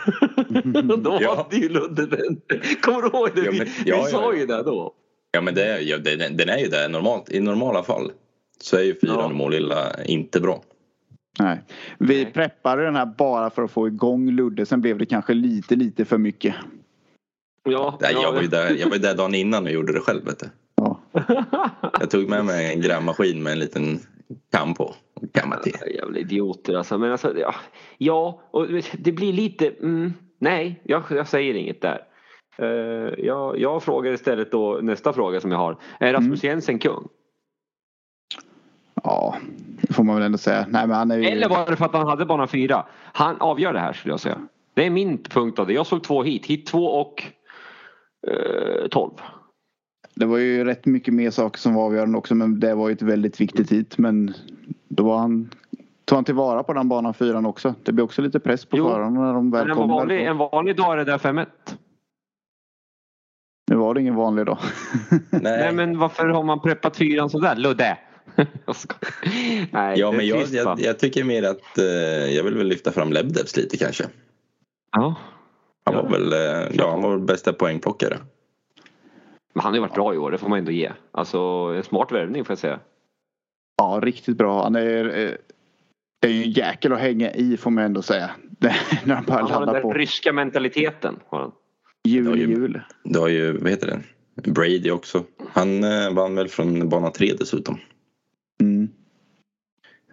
då 1.04 1.18
Ja. 1.22 1.36
hade 1.36 1.56
ju 1.56 1.70
Ludde 1.70 2.06
den. 2.06 2.42
Kommer 2.82 3.02
du 3.02 3.08
ihåg 3.08 3.30
det? 3.36 3.42
Ja, 3.46 3.52
vi 3.52 3.58
men- 3.58 3.68
vi 3.68 3.90
ja, 3.90 3.96
ja, 3.98 4.06
sa 4.06 4.34
ja. 4.34 4.40
ju 4.40 4.46
det 4.46 4.64
då. 4.64 4.94
Ja 5.32 5.42
men 5.42 5.56
det, 5.56 5.66
är- 5.66 5.80
ja, 5.80 5.98
den, 5.98 6.38
den 6.38 6.50
är 6.50 6.58
ju 6.58 6.68
det 6.68 6.88
normalt. 6.88 7.30
I 7.32 7.40
normala 7.40 7.84
fall 7.84 8.12
så 8.62 8.78
är 8.78 8.82
ju 8.84 9.00
fyran 9.00 9.16
Ja. 9.20 9.26
och 9.26 9.36
Målilla 9.36 10.04
inte 10.06 10.40
bra. 10.42 10.64
Nej. 11.40 11.62
Vi 12.00 12.24
Nej. 12.24 12.34
preppade 12.34 12.84
den 12.84 12.96
här 12.96 13.06
bara 13.18 13.50
för 13.50 13.64
att 13.64 13.72
få 13.72 13.88
igång 13.88 14.32
Ludde. 14.32 14.66
Sen 14.66 14.82
blev 14.82 14.98
det 14.98 15.06
kanske 15.06 15.34
lite, 15.34 15.76
lite 15.76 16.06
för 16.06 16.18
mycket. 16.18 16.56
Ja, 17.64 17.98
ja, 18.02 18.10
jag, 18.10 18.32
var 18.32 18.42
ju 18.42 18.48
där, 18.48 18.76
jag 18.80 18.88
var 18.88 18.96
ju 18.96 19.02
där 19.02 19.16
dagen 19.16 19.36
innan 19.36 19.64
och 19.64 19.72
gjorde 19.72 19.94
det 19.94 20.00
själv. 20.00 20.26
Vet 20.26 20.40
du. 20.40 20.50
Ja. 20.76 21.00
Jag 22.00 22.12
tog 22.12 22.30
med 22.30 22.46
mig 22.46 22.74
en 22.74 22.82
grävmaskin 22.82 23.44
med 23.44 23.54
en 23.54 23.60
liten 23.60 24.00
kam 24.52 24.74
på. 24.74 24.96
Till. 25.64 25.74
Jävla 25.96 26.20
idioter 26.20 26.74
alltså. 26.74 26.98
Men 26.98 27.12
alltså, 27.12 27.38
ja, 27.38 27.56
ja 27.98 28.42
och 28.52 28.68
det 28.98 29.12
blir 29.12 29.34
lite, 29.34 29.68
mm, 29.70 30.14
nej, 30.40 30.82
jag, 30.84 31.04
jag 31.10 31.28
säger 31.28 31.54
inget 31.54 31.82
där. 31.82 32.02
Uh, 32.62 33.14
jag, 33.18 33.60
jag 33.60 33.84
frågar 33.84 34.12
istället 34.12 34.52
då 34.52 34.80
nästa 34.82 35.14
fråga 35.14 35.42
som 35.42 35.52
jag 35.52 35.58
har. 35.58 35.78
Är 36.00 36.14
Rasmus 36.14 36.44
Jensen 36.44 36.80
kung? 36.80 37.08
Ja, 39.04 39.38
det 39.82 39.94
får 39.94 40.04
man 40.04 40.16
väl 40.16 40.26
ändå 40.26 40.38
säga. 40.38 40.66
Nej, 40.70 40.88
men 40.88 40.98
han 40.98 41.12
är 41.12 41.18
ju... 41.18 41.26
Eller 41.26 41.50
var 41.50 41.66
det 41.70 41.76
för 41.76 41.86
att 41.86 41.94
han 41.94 42.08
hade 42.08 42.26
bana 42.26 42.48
fyra? 42.48 42.86
Han 43.14 43.42
avgör 43.42 43.74
det 43.74 43.80
här 43.80 43.94
skulle 43.94 44.14
jag 44.14 44.20
säga. 44.20 44.38
Det 44.74 44.86
är 44.86 44.90
min 44.90 45.18
punkt 45.18 45.60
av 45.60 45.68
det. 45.68 45.74
Jag 45.74 45.86
såg 45.86 46.04
två 46.04 46.24
hit. 46.24 46.46
Hit 46.46 46.66
två 46.66 46.86
och 46.86 47.24
eh, 48.28 48.88
tolv. 48.88 49.12
Det 50.16 50.26
var 50.26 50.38
ju 50.38 50.64
rätt 50.64 50.86
mycket 50.86 51.14
mer 51.14 51.32
saker 51.32 51.60
som 51.60 51.74
var 51.74 51.86
avgörande 51.86 52.18
också. 52.18 52.36
Men 52.36 52.60
det 52.60 52.76
var 52.76 52.90
ju 52.90 52.94
ett 52.94 53.02
väldigt 53.02 53.42
viktigt 53.42 53.72
hit. 53.72 53.98
Men 53.98 54.34
då 54.88 55.04
var 55.04 55.18
han... 55.18 55.50
Tog 56.06 56.18
han 56.18 56.26
tillvara 56.26 56.64
på 56.64 56.74
den 56.74 56.90
banan 56.90 57.14
fyran 57.14 57.46
också. 57.46 57.76
Det 57.84 57.92
blir 57.92 58.06
också 58.06 58.22
lite 58.22 58.40
press 58.40 58.66
på 58.66 58.78
förarna 58.78 59.22
när 59.22 59.34
de 59.34 59.52
väl 59.52 59.70
kommer. 59.70 59.96
vanlig, 59.96 60.26
en 60.26 60.38
vanlig 60.38 60.78
dag 60.78 60.94
är 60.94 60.98
det 60.98 61.04
där 61.04 61.18
5-1. 61.18 61.46
Nu 63.72 63.76
var 63.76 63.94
det 63.94 64.02
ingen 64.02 64.16
vanlig 64.16 64.46
dag. 64.46 64.58
Nej, 65.10 65.42
Nej 65.42 65.74
men 65.74 66.00
varför 66.00 66.28
har 66.28 66.44
man 66.44 66.62
preppat 66.62 66.98
fyran 66.98 67.30
sådär? 67.30 67.56
Ludde! 67.56 67.98
Nej, 69.72 70.00
ja, 70.00 70.12
men 70.12 70.28
jag, 70.28 70.48
jag, 70.48 70.80
jag 70.80 71.00
tycker 71.00 71.24
mer 71.24 71.44
att 71.44 71.78
eh, 71.78 71.86
jag 72.36 72.44
vill 72.44 72.58
väl 72.58 72.68
lyfta 72.68 72.92
fram 72.92 73.12
Lebdevs 73.12 73.58
lite 73.58 73.78
kanske. 73.78 74.04
Ja. 74.92 75.16
Han 75.86 75.96
Ja. 75.96 76.02
var 76.02 76.10
väl, 76.10 76.34
eh, 76.34 76.70
ja, 76.78 76.92
han 76.92 77.02
var 77.02 77.18
bästa 77.18 77.54
poängplockare. 77.54 78.18
Men 79.54 79.64
han 79.64 79.72
har 79.72 79.78
ju 79.78 79.82
varit 79.82 79.94
bra 79.96 80.14
i 80.14 80.18
år, 80.18 80.32
det 80.32 80.38
får 80.38 80.50
man 80.50 80.60
ändå 80.60 80.72
ge. 80.72 80.92
Alltså 81.12 81.40
en 81.76 81.84
smart 81.84 82.12
värvning 82.12 82.46
får 82.46 82.52
jag 82.52 82.58
säga. 82.60 82.80
Ja, 83.78 84.00
riktigt 84.04 84.38
bra. 84.38 84.64
Han 84.64 84.76
är... 84.76 85.06
eh, 85.06 85.32
Det 86.22 86.28
är 86.28 86.32
ju 86.32 86.44
en 86.44 86.52
jäkel 86.52 86.94
att 86.94 87.00
hänga 87.00 87.32
i 87.32 87.58
får 87.58 87.72
man 87.72 87.84
ändå 87.84 88.02
säga. 88.02 88.32
Det, 88.60 88.76
när 89.06 89.16
han 89.16 89.26
bara 89.26 89.42
Han 89.42 89.52
har 89.52 89.66
den 89.66 89.74
där 89.74 89.82
på. 89.82 89.94
ryska 89.94 90.34
mentaliteten. 90.34 91.20
Har 91.28 91.40
han. 91.40 91.52
Jul 92.08 92.38
ju- 92.40 92.48
jul. 92.48 92.82
Du 93.04 93.20
har 93.20 93.28
ju, 93.28 93.58
vad 93.58 93.70
heter 93.72 93.88
det? 93.88 94.52
Brady 94.52 94.92
också. 94.92 95.24
Han 95.50 95.84
eh, 95.84 96.14
vann 96.14 96.36
väl 96.36 96.48
från 96.48 96.90
bana 96.90 97.10
3 97.10 97.34
dessutom. 97.40 97.78
Mm. 98.62 98.90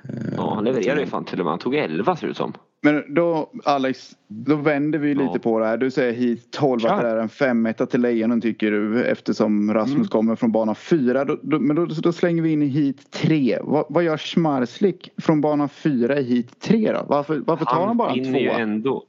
Eh, 0.09 0.15
Ja, 0.37 0.55
han 0.55 0.65
levererar 0.65 1.01
ju 1.01 1.07
fan 1.07 1.25
till 1.25 1.39
och 1.41 1.45
med. 1.45 1.53
Han 1.53 1.59
tog 1.59 1.75
11 1.75 2.17
ser 2.17 2.27
det 2.27 2.31
ut 2.31 2.37
som. 2.37 2.53
Men 2.83 3.15
då 3.15 3.51
Alex, 3.65 4.17
då 4.29 4.57
vänder 4.57 4.99
vi 4.99 5.15
lite 5.15 5.31
Ja. 5.33 5.39
på 5.39 5.59
det 5.59 5.67
här. 5.67 5.77
Du 5.77 5.91
säger 5.91 6.13
hit 6.13 6.51
12 6.51 6.87
att 6.87 7.01
det 7.01 7.09
är 7.09 7.17
en 7.17 7.29
5 7.29 7.69
till 7.91 8.01
Lejonen 8.01 8.41
tycker 8.41 8.71
du 8.71 9.05
eftersom 9.05 9.75
Rasmus 9.75 9.97
Mm. 9.97 10.09
kommer 10.09 10.37
från 10.37 10.53
bana 10.53 10.75
4. 10.75 11.25
Då, 11.25 11.39
då, 11.43 11.59
men 11.59 11.77
då, 11.77 11.87
då 11.87 12.13
slänger 12.13 12.43
vi 12.43 12.53
in 12.53 12.63
i 12.63 12.67
hit 12.67 13.11
3. 13.11 13.59
Vad, 13.63 13.85
vad 13.89 14.05
gör 14.05 14.17
Schmarslik 14.17 15.11
från 15.17 15.41
bana 15.41 15.69
4 15.69 16.19
i 16.19 16.23
hit 16.23 16.61
3 16.61 16.93
då? 16.93 17.05
Varför, 17.09 17.43
varför 17.47 17.65
tar 17.65 17.87
han, 17.87 17.97
bara 17.97 18.13
en 18.13 18.25
tvåa? 18.25 18.59
ändå. 18.59 19.05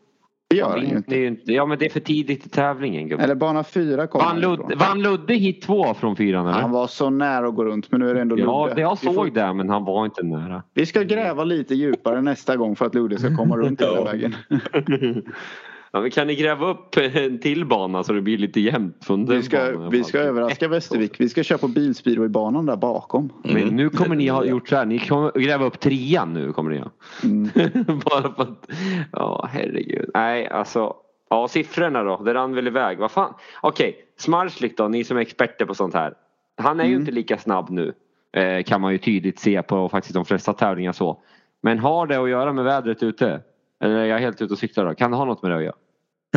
Det 0.52 0.58
gör 0.58 0.70
Han 0.70 0.80
ju 0.90 0.96
inte. 0.98 1.18
inte. 1.24 1.54
Ja 1.54 1.66
men 1.66 1.80
det 1.80 1.86
är 1.86 1.90
för 1.90 2.00
tidigt 2.00 2.46
i 2.46 2.50
tävlingen 2.50 3.08
gubben. 3.08 3.24
Eller 3.24 3.36
bana 3.36 3.64
4 3.64 4.08
kom 4.08 4.22
Vann 4.22 4.38
ifrån. 4.38 4.72
vann 4.78 5.02
Ludde 5.02 5.34
hit 5.34 5.62
två 5.62 5.94
från 5.94 6.16
fyran 6.16 6.48
eller? 6.48 6.60
Han 6.62 6.72
var 6.72 6.88
så 6.88 7.10
nära 7.10 7.48
att 7.48 7.56
gå 7.56 7.66
runt 7.66 7.92
men 7.92 8.00
nu 8.02 8.10
är 8.10 8.14
det 8.16 8.22
ändå 8.22 8.40
ja, 8.40 8.64
Ludde. 8.66 8.76
det 8.76 8.82
jag 8.82 8.98
vi, 9.02 9.08
får, 9.08 9.14
såg 9.14 9.34
det 9.34 9.54
men 9.54 9.70
han 9.70 9.86
var 9.86 10.06
inte 10.06 10.24
nära. 10.24 10.64
vi 10.74 10.86
ska 10.86 11.02
gräva 11.04 11.44
lite 11.44 11.76
djupare 11.76 12.22
nästa 12.22 12.56
gång 12.58 12.76
för 12.76 12.86
att 12.86 12.96
Ludde 12.96 13.18
ska 13.20 13.36
komma 13.38 13.58
runt 13.58 13.82
hela 13.82 13.96
Ja. 13.96 14.04
vägen. 14.04 14.36
Ja, 15.94 16.02
men 16.02 16.12
kan 16.12 16.28
ni 16.28 16.36
gräva 16.36 16.68
upp 16.68 16.98
en 17.16 17.40
till 17.40 17.66
bana 17.66 18.04
så 18.04 18.14
det 18.14 18.22
blir 18.22 18.38
lite 18.38 18.60
jämnt 18.60 19.06
från 19.06 19.26
den 19.26 19.36
Vi 19.38 19.44
ska, 19.44 19.58
banan 19.58 19.88
i 19.88 19.98
vi 19.98 20.04
ska 20.04 20.20
överraska 20.20 20.68
Västervik. 20.68 21.20
Vi 21.20 21.30
ska 21.30 21.44
köra 21.44 21.58
på 21.58 21.68
bilspeedwaybanan 21.68 22.66
där 22.66 22.76
bakom. 22.76 23.30
Men 23.44 23.58
Mm. 23.58 23.76
nu 23.76 23.90
kommer 23.90 24.16
ni 24.16 24.28
ha 24.28 24.46
Ja. 24.46 24.50
gjort 24.52 24.70
så 24.70 24.76
här. 24.76 24.86
Ni 24.86 25.00
kommer 25.00 25.32
gräva 25.32 25.66
upp 25.66 25.80
trean 25.80 26.34
nu 26.34 26.52
kommer 26.54 26.72
ni 26.72 26.78
ha. 26.78 26.92
Mm. 27.24 27.50
Bara 28.06 28.34
för 28.34 28.44
att. 28.44 28.68
Ja 29.12 29.50
herregud. 29.54 30.10
Nej 30.14 30.48
alltså. 30.48 30.94
Ja 31.30 31.48
siffrorna 31.48 32.04
då. 32.04 32.18
Det 32.24 32.34
rann 32.34 32.56
väl 32.56 32.68
iväg. 32.68 32.98
Vad 32.98 33.12
fan. 33.12 33.34
Okej. 33.62 33.96
Smarslik 34.18 34.78
då. 34.78 34.88
Ni 34.88 35.04
som 35.04 35.18
är 35.18 35.22
experter 35.22 35.66
på 35.66 35.74
sånt 35.76 35.94
här. 35.94 36.14
Han 36.58 36.80
är 36.80 36.84
ju 36.84 36.90
Mm. 36.90 37.02
inte 37.02 37.12
lika 37.12 37.38
snabb 37.38 37.70
nu. 37.70 37.94
Eh, 38.34 38.64
kan 38.64 38.82
man 38.82 38.92
ju 38.92 38.98
tydligt 38.98 39.40
se 39.40 39.62
på 39.62 39.90
faktiskt 39.90 40.14
de 40.14 40.26
flesta 40.26 40.54
tävlingar 40.54 40.92
så. 40.92 41.22
Men 41.64 41.80
har 41.80 42.08
det 42.08 42.16
att 42.18 42.30
göra 42.30 42.54
med 42.54 42.64
vädret 42.66 43.04
ute? 43.04 43.42
Eller 43.82 43.96
är 43.96 44.06
jag 44.06 44.20
helt 44.20 44.42
ute 44.42 44.54
och 44.54 44.60
cyklar 44.60 44.86
då? 44.86 44.96
Kan 44.96 45.12
det 45.12 45.18
ha 45.18 45.26
något 45.26 45.42
med 45.42 45.52
det 45.52 45.58
att 45.58 45.64
göra? 45.64 45.76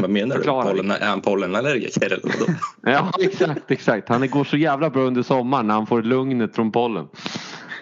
Vad 0.00 0.10
menar 0.10 0.26
du? 0.26 0.32
Förklara 0.34 0.64
Pollen, 0.70 0.90
är 0.90 1.06
han 1.06 1.20
pollenallergiker 1.20 2.06
eller 2.06 2.22
vadå? 2.22 2.52
Ja 2.82 3.10
exakt, 3.20 3.70
exakt. 3.70 4.08
Han 4.08 4.30
går 4.30 4.44
så 4.44 4.56
jävla 4.56 4.90
bra 4.90 5.02
under 5.02 5.22
sommaren 5.22 5.66
när 5.66 5.74
han 5.74 5.86
får 5.86 6.02
lugnet 6.02 6.54
från 6.54 6.72
pollen. 6.72 7.08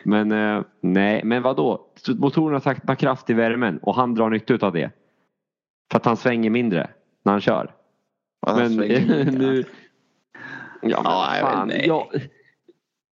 Men 0.05 0.33
eh, 0.33 0.63
nej, 0.81 1.25
men 1.25 1.43
vadå? 1.43 1.81
Så 1.97 2.15
Motorerna 2.15 2.61
tappar 2.61 2.95
kraft 2.95 3.31
i 3.31 3.33
värmen 3.35 3.79
och 3.83 3.95
han 3.95 4.15
drar 4.15 4.31
nytta 4.31 4.67
av 4.67 4.73
det. 4.73 4.91
För 5.93 5.99
att 5.99 6.05
han 6.05 6.17
svänger 6.17 6.51
mindre 6.51 6.91
när 7.25 7.33
han 7.33 7.41
kör. 7.41 7.75
Han 8.47 8.57
Men 8.57 8.77
nu... 8.77 9.65
Ja, 10.83 11.03
men 11.03 11.13
Ja, 11.13 11.37
jag 11.37 11.41
fan. 11.53 11.71
inte. 11.71 11.87
Ja. 11.87 12.09
Nej, 12.13 12.31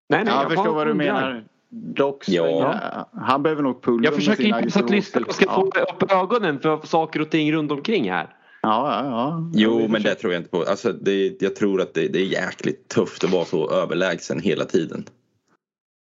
nej, 0.08 0.22
Ja, 0.26 0.42
jag 0.42 0.50
förstår 0.52 0.74
vad 0.74 0.86
du 0.86 0.90
undrar. 0.90 1.06
menar. 1.06 1.44
Dock 1.76 2.28
Ja. 2.28 3.08
Han 3.12 3.42
behöver 3.42 3.62
nog 3.62 3.82
pulver 3.82 4.04
Jag 4.04 4.14
försöker 4.14 4.44
inte 4.44 4.70
så 4.70 4.84
att 4.84 4.90
lyssnarna 4.90 5.26
ska 5.32 5.54
få 5.54 5.66
upp 5.66 6.12
ögonen 6.12 6.60
för 6.60 6.86
saker 6.86 7.20
och 7.20 7.30
ting 7.30 7.52
runt 7.52 7.72
omkring 7.72 8.10
här. 8.10 8.36
Ja, 8.62 9.04
ja, 9.04 9.10
ja. 9.10 9.50
Jo, 9.54 9.78
men 9.78 9.90
det 9.90 9.96
försöker. 9.96 10.20
tror 10.20 10.32
jag 10.32 10.40
inte 10.40 10.50
på. 10.50 10.62
Alltså, 10.62 10.92
det, 10.92 11.42
jag 11.42 11.56
tror 11.56 11.80
att 11.80 11.94
det, 11.94 12.08
det 12.08 12.18
är 12.18 12.24
jäkligt 12.24 12.88
tufft 12.88 13.24
att 13.24 13.30
vara 13.30 13.44
så 13.44 13.70
överlägsen 13.70 14.40
hela 14.40 14.64
tiden. 14.64 15.04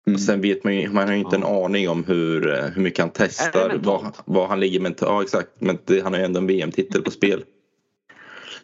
Mm. 0.07 0.15
Och 0.15 0.21
sen 0.21 0.41
vet 0.41 0.63
man 0.63 0.75
ju, 0.75 0.89
man 0.89 1.07
har 1.07 1.13
ju 1.13 1.19
inte 1.19 1.35
en 1.35 1.43
aning 1.43 1.89
om 1.89 2.03
hur, 2.03 2.53
eh, 2.53 2.65
hur 2.65 2.81
mycket 2.81 2.99
han 2.99 3.07
det 3.07 3.13
testar, 3.17 3.79
vad, 3.83 4.17
vad 4.25 4.47
han 4.47 4.59
ligger 4.59 4.79
mentalt. 4.79 5.11
Ja 5.11 5.23
exakt, 5.23 5.49
men 5.59 5.77
det, 5.85 6.01
han 6.01 6.13
har 6.13 6.19
ju 6.19 6.25
ändå 6.25 6.39
en 6.39 6.47
VM-titel 6.47 7.01
på 7.01 7.11
spel. 7.11 7.43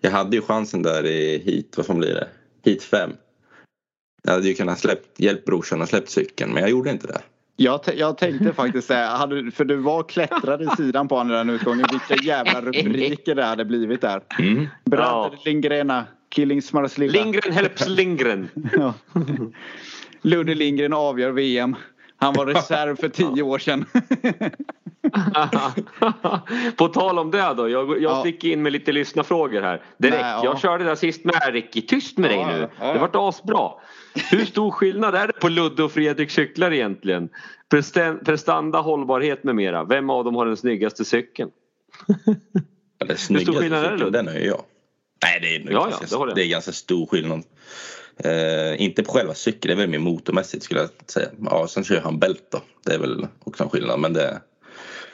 Jag 0.01 0.11
hade 0.11 0.35
ju 0.35 0.41
chansen 0.41 0.81
där 0.81 1.05
i 1.05 1.37
hit, 1.37 1.73
vad 1.77 1.85
fan 1.85 1.97
blir 1.97 2.13
det? 2.13 2.27
Hit 2.63 2.83
5. 2.83 3.11
Jag 4.23 4.33
hade 4.33 4.47
ju 4.47 4.53
kunnat 4.53 4.79
släppt, 4.79 5.19
hjälpt 5.19 5.45
brorsan 5.45 5.81
att 5.81 5.89
släppt 5.89 6.09
cykeln 6.09 6.51
men 6.53 6.61
jag 6.61 6.69
gjorde 6.71 6.89
inte 6.89 7.07
det. 7.07 7.21
Jag, 7.55 7.79
jag 7.95 8.17
tänkte 8.17 8.53
faktiskt 8.53 8.87
säga, 8.87 9.07
hade, 9.07 9.51
för 9.51 9.65
du 9.65 9.75
var 9.75 10.03
klättrade 10.03 10.63
i 10.63 10.67
sidan 10.77 11.07
på 11.07 11.17
andra 11.17 11.37
den 11.37 11.49
utgången. 11.49 11.85
Vilka 11.91 12.15
jävla 12.23 12.61
rubriker 12.61 13.35
det 13.35 13.43
hade 13.43 13.65
blivit 13.65 14.01
där. 14.01 14.21
Mm. 14.39 14.67
Bröder 14.85 15.39
Lingrena, 15.45 16.05
Killing 16.29 16.61
Smarslilla. 16.61 17.23
Lindgren 17.23 17.53
helps 17.53 17.87
Lindgren. 17.87 18.49
Ja. 18.77 18.93
Ludde 20.21 20.55
Lindgren 20.55 20.93
avgör 20.93 21.31
VM. 21.31 21.75
Han 22.17 22.33
var 22.33 22.45
reserv 22.45 22.95
för 22.95 23.09
tio 23.09 23.41
år 23.43 23.59
sedan. 23.59 23.85
På 26.77 26.87
tal 26.87 27.19
om 27.19 27.31
det 27.31 27.53
då. 27.57 27.69
Jag, 27.69 27.89
jag 27.89 28.01
Ja. 28.01 28.19
sticker 28.19 28.47
in 28.47 28.61
med 28.61 28.71
lite 28.71 28.91
lyssnarfrågor 28.91 29.61
här. 29.61 29.81
Direkt. 29.97 30.21
Nej, 30.21 30.31
ja. 30.31 30.41
Jag 30.43 30.59
körde 30.59 30.83
där 30.83 30.95
sist 30.95 31.25
med 31.25 31.35
Ricky. 31.51 31.81
Tyst 31.81 32.17
med 32.17 32.29
dig 32.29 32.39
Ja, 32.39 32.47
nu. 32.47 32.67
ja. 32.79 32.93
Det 32.93 32.99
vart 32.99 33.15
asbra. 33.15 33.69
Hur 34.15 34.45
stor 34.45 34.71
skillnad 34.71 35.15
är 35.15 35.27
det 35.27 35.33
på 35.33 35.49
Ludde 35.49 35.83
och 35.83 35.91
Fredrik 35.91 36.31
cyklar 36.31 36.71
egentligen? 36.71 37.29
Prestanda, 38.25 38.79
hållbarhet 38.79 39.43
med 39.43 39.55
mera. 39.55 39.83
Vem 39.83 40.09
av 40.09 40.23
dem 40.23 40.35
har 40.35 40.45
den 40.45 40.57
snyggaste 40.57 41.05
cykeln? 41.05 41.51
Eller 43.01 43.15
stor 43.15 43.35
snyggaste 43.35 43.61
skillnad 43.61 43.85
är 43.85 43.97
det? 43.97 44.09
Den 44.09 44.27
är 44.27 44.39
ju 44.39 44.45
jag. 44.45 44.63
Nej 45.23 45.39
det 45.41 45.55
är, 45.55 45.59
Ja, 45.59 45.71
ja, 45.71 45.83
ganska, 45.83 46.05
det 46.05 46.15
håller 46.15 46.31
jag. 46.31 46.37
det 46.37 46.43
är 46.43 46.49
ganska 46.49 46.71
stor 46.71 47.05
skillnad. 47.05 47.43
Eh, 48.17 48.81
inte 48.81 49.03
på 49.03 49.11
själva 49.11 49.33
cykeln, 49.33 49.67
det 49.67 49.73
är 49.73 49.87
väl 49.87 49.89
mer 49.89 49.99
motormässigt 49.99 50.63
skulle 50.63 50.79
jag 50.79 50.89
säga. 51.07 51.29
Ja, 51.45 51.67
sen 51.67 51.83
kör 51.83 52.01
han 52.01 52.19
bält 52.19 52.47
då. 52.51 52.61
Det 52.85 52.93
är 52.93 52.99
väl 52.99 53.27
också 53.43 53.63
en 53.63 53.69
skillnad 53.69 53.99
men 53.99 54.13
det... 54.13 54.41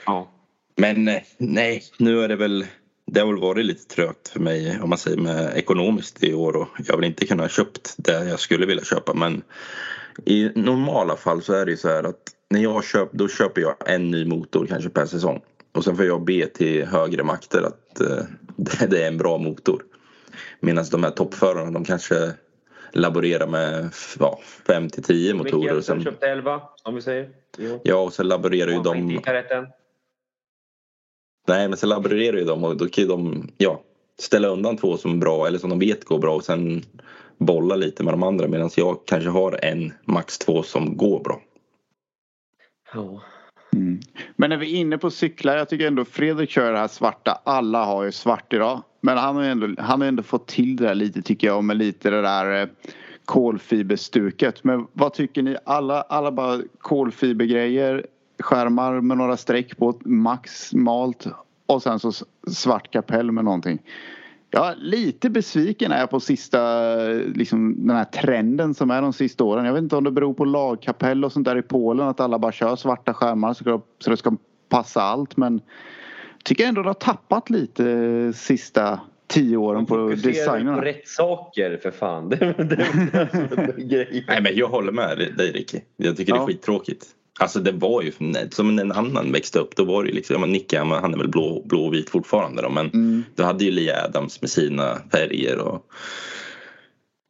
Ja. 0.06 0.30
Men 0.76 1.08
eh, 1.08 1.22
nej, 1.38 1.82
nu 1.98 2.22
är 2.24 2.28
det 2.28 2.36
väl 2.36 2.66
det 3.12 3.20
har 3.20 3.26
väl 3.26 3.40
varit 3.40 3.66
lite 3.66 3.94
trögt 3.94 4.28
för 4.28 4.40
mig 4.40 4.80
om 4.82 4.88
man 4.88 4.98
säger 4.98 5.16
med 5.16 5.56
ekonomiskt 5.56 6.24
i 6.24 6.34
år 6.34 6.56
och 6.56 6.68
jag 6.86 6.96
vill 6.96 7.06
inte 7.06 7.26
kunna 7.26 7.42
ha 7.42 7.48
köpt 7.48 7.94
det 7.96 8.28
jag 8.28 8.40
skulle 8.40 8.66
vilja 8.66 8.84
köpa 8.84 9.14
men 9.14 9.42
i 10.24 10.50
normala 10.54 11.16
fall 11.16 11.42
så 11.42 11.52
är 11.52 11.64
det 11.64 11.70
ju 11.70 11.76
så 11.76 11.88
här 11.88 12.04
att 12.04 12.22
när 12.50 12.60
jag 12.60 12.84
köper 12.84 13.18
då 13.18 13.28
köper 13.28 13.60
jag 13.60 13.74
en 13.86 14.10
ny 14.10 14.24
motor 14.24 14.66
kanske 14.66 14.90
per 14.90 15.06
säsong 15.06 15.40
och 15.72 15.84
sen 15.84 15.96
får 15.96 16.04
jag 16.04 16.24
be 16.24 16.46
till 16.46 16.84
högre 16.84 17.22
makter 17.22 17.62
att 17.62 18.00
eh, 18.00 18.24
det, 18.56 18.86
det 18.86 19.02
är 19.02 19.08
en 19.08 19.18
bra 19.18 19.38
motor. 19.38 19.82
Medan 20.60 20.84
de 20.90 21.04
här 21.04 21.10
toppförarna 21.10 21.70
de 21.70 21.84
kanske 21.84 22.32
laborerar 22.92 23.46
med 23.46 23.90
ja, 24.18 24.40
5 24.66 24.90
till 24.90 25.02
10 25.02 25.34
motorer. 25.34 25.58
Mikkelsen 25.58 25.96
sen, 25.96 26.04
köpte 26.04 26.26
11 26.26 26.60
om 26.82 26.94
vi 26.94 27.02
säger. 27.02 27.28
Jo. 27.58 27.80
ja 27.84 27.96
och 27.96 28.12
sen 28.12 28.28
laborerar 28.28 28.70
ju 28.70 28.82
de. 28.82 29.20
Nej 31.50 31.68
men 31.68 31.78
sen 31.78 31.88
laborerar 31.88 32.36
ju 32.36 32.44
de 32.44 32.64
och 32.64 32.76
då 32.76 32.88
kan 32.88 33.04
ju 33.04 33.08
de 33.08 33.48
ja, 33.58 33.80
ställa 34.18 34.48
undan 34.48 34.76
två 34.76 34.96
som 34.96 35.12
är 35.12 35.16
bra 35.16 35.46
eller 35.46 35.58
som 35.58 35.70
de 35.70 35.78
vet 35.78 36.04
går 36.04 36.18
bra 36.18 36.34
och 36.34 36.44
sen 36.44 36.82
bolla 37.38 37.76
lite 37.76 38.04
med 38.04 38.14
de 38.14 38.22
andra 38.22 38.48
medan 38.48 38.70
jag 38.76 38.98
kanske 39.06 39.30
har 39.30 39.64
en, 39.64 39.92
max 40.04 40.38
två 40.38 40.62
som 40.62 40.96
går 40.96 41.20
bra. 41.20 41.40
Ja. 42.94 43.22
Mm. 43.72 44.00
Men 44.36 44.50
när 44.50 44.56
vi 44.56 44.76
är 44.76 44.80
inne 44.80 44.98
på 44.98 45.10
cyklar, 45.10 45.56
jag 45.56 45.68
tycker 45.68 45.86
ändå 45.86 46.04
Fredrik 46.04 46.50
kör 46.50 46.72
det 46.72 46.78
här 46.78 46.88
svarta. 46.88 47.40
Alla 47.44 47.84
har 47.84 48.04
ju 48.04 48.12
svart 48.12 48.52
idag. 48.52 48.82
Men 49.00 49.18
han 49.18 49.36
har 49.36 49.42
ju 49.42 49.48
ändå, 49.48 49.82
han 49.82 50.00
har 50.00 50.08
ändå 50.08 50.22
fått 50.22 50.46
till 50.46 50.76
det 50.76 50.84
där 50.84 50.94
lite 50.94 51.22
tycker 51.22 51.46
jag 51.46 51.64
med 51.64 51.76
lite 51.76 52.10
det 52.10 52.22
där 52.22 52.62
eh, 52.62 52.68
kolfiberstuket. 53.24 54.64
Men 54.64 54.86
vad 54.92 55.14
tycker 55.14 55.42
ni? 55.42 55.56
Alla, 55.64 56.02
alla 56.02 56.32
bara 56.32 56.60
kolfibergrejer, 56.78 58.06
skärmar 58.42 59.00
med 59.00 59.16
några 59.18 59.36
streck 59.36 59.76
på 59.78 60.00
maximalt 60.04 61.26
och 61.66 61.82
sen 61.82 61.98
så 62.00 62.12
svart 62.50 62.90
kapell 62.92 63.32
med 63.32 63.44
någonting. 63.44 63.78
Ja, 64.50 64.74
lite 64.78 65.30
besviken 65.30 65.92
är 65.92 65.98
jag 66.00 66.10
på 66.10 66.20
sista, 66.20 66.88
liksom 67.34 67.86
den 67.86 67.96
här 67.96 68.04
trenden 68.04 68.74
som 68.74 68.90
är 68.90 69.02
de 69.02 69.12
sista 69.12 69.44
åren. 69.44 69.64
Jag 69.64 69.72
vet 69.72 69.82
inte 69.82 69.96
om 69.96 70.04
det 70.04 70.10
beror 70.10 70.34
på 70.34 70.44
lagkapell 70.44 71.24
och 71.24 71.32
sånt 71.32 71.44
där 71.44 71.58
i 71.58 71.62
Polen 71.62 72.08
att 72.08 72.20
alla 72.20 72.38
bara 72.38 72.52
kör 72.52 72.76
svarta 72.76 73.14
skärmar 73.14 73.54
så 73.54 73.64
det- 73.64 73.80
så 73.98 74.10
det 74.10 74.16
ska 74.16 74.36
passa 74.68 75.02
allt 75.02 75.36
men 75.36 75.60
tycker 76.44 76.66
ändå 76.66 76.82
det 76.82 76.88
har 76.88 76.94
tappat 76.94 77.50
lite 77.50 78.32
sista 78.36 79.00
tio 79.26 79.56
åren 79.56 79.86
på 79.86 79.94
Fokusera 79.94 80.30
designerna. 80.32 80.76
på 80.76 80.82
rätt 80.84 81.08
saker 81.08 81.76
för 81.82 81.90
fan. 81.90 82.28
Det 82.28 82.36
är 82.36 82.64
det 82.64 82.74
är 82.74 83.86
det. 84.12 84.24
Nej 84.28 84.42
men 84.42 84.56
jag 84.56 84.68
håller 84.68 84.92
med 84.92 85.18
dig 85.36 85.52
Ricky. 85.52 85.80
Jag 85.96 86.16
tycker 86.16 86.32
det 86.32 86.38
Ja. 86.38 86.42
är 86.42 86.46
skittråkigt. 86.46 87.06
Alltså 87.40 87.60
det 87.60 87.72
var 87.72 88.02
ju 88.02 88.12
som 88.50 88.78
en 88.78 88.92
annan 88.92 89.32
växte 89.32 89.58
upp 89.58 89.76
då 89.76 89.84
var 89.84 90.02
det 90.02 90.08
ju 90.08 90.14
liksom, 90.14 90.34
ja, 90.34 90.40
men 90.40 90.52
Nicke 90.52 90.78
han 90.78 90.90
han 90.90 91.14
är 91.14 91.18
väl 91.18 91.28
blå, 91.28 91.62
blå 91.64 91.86
och 91.86 91.94
vit 91.94 92.10
fortfarande 92.10 92.62
då 92.62 92.70
men 92.70 92.86
Mm. 92.90 93.24
du 93.34 93.42
hade 93.42 93.64
ju 93.64 93.70
Lee 93.70 94.04
Adams 94.04 94.40
med 94.40 94.50
sina 94.50 94.98
färger 95.12 95.58
och 95.58 95.86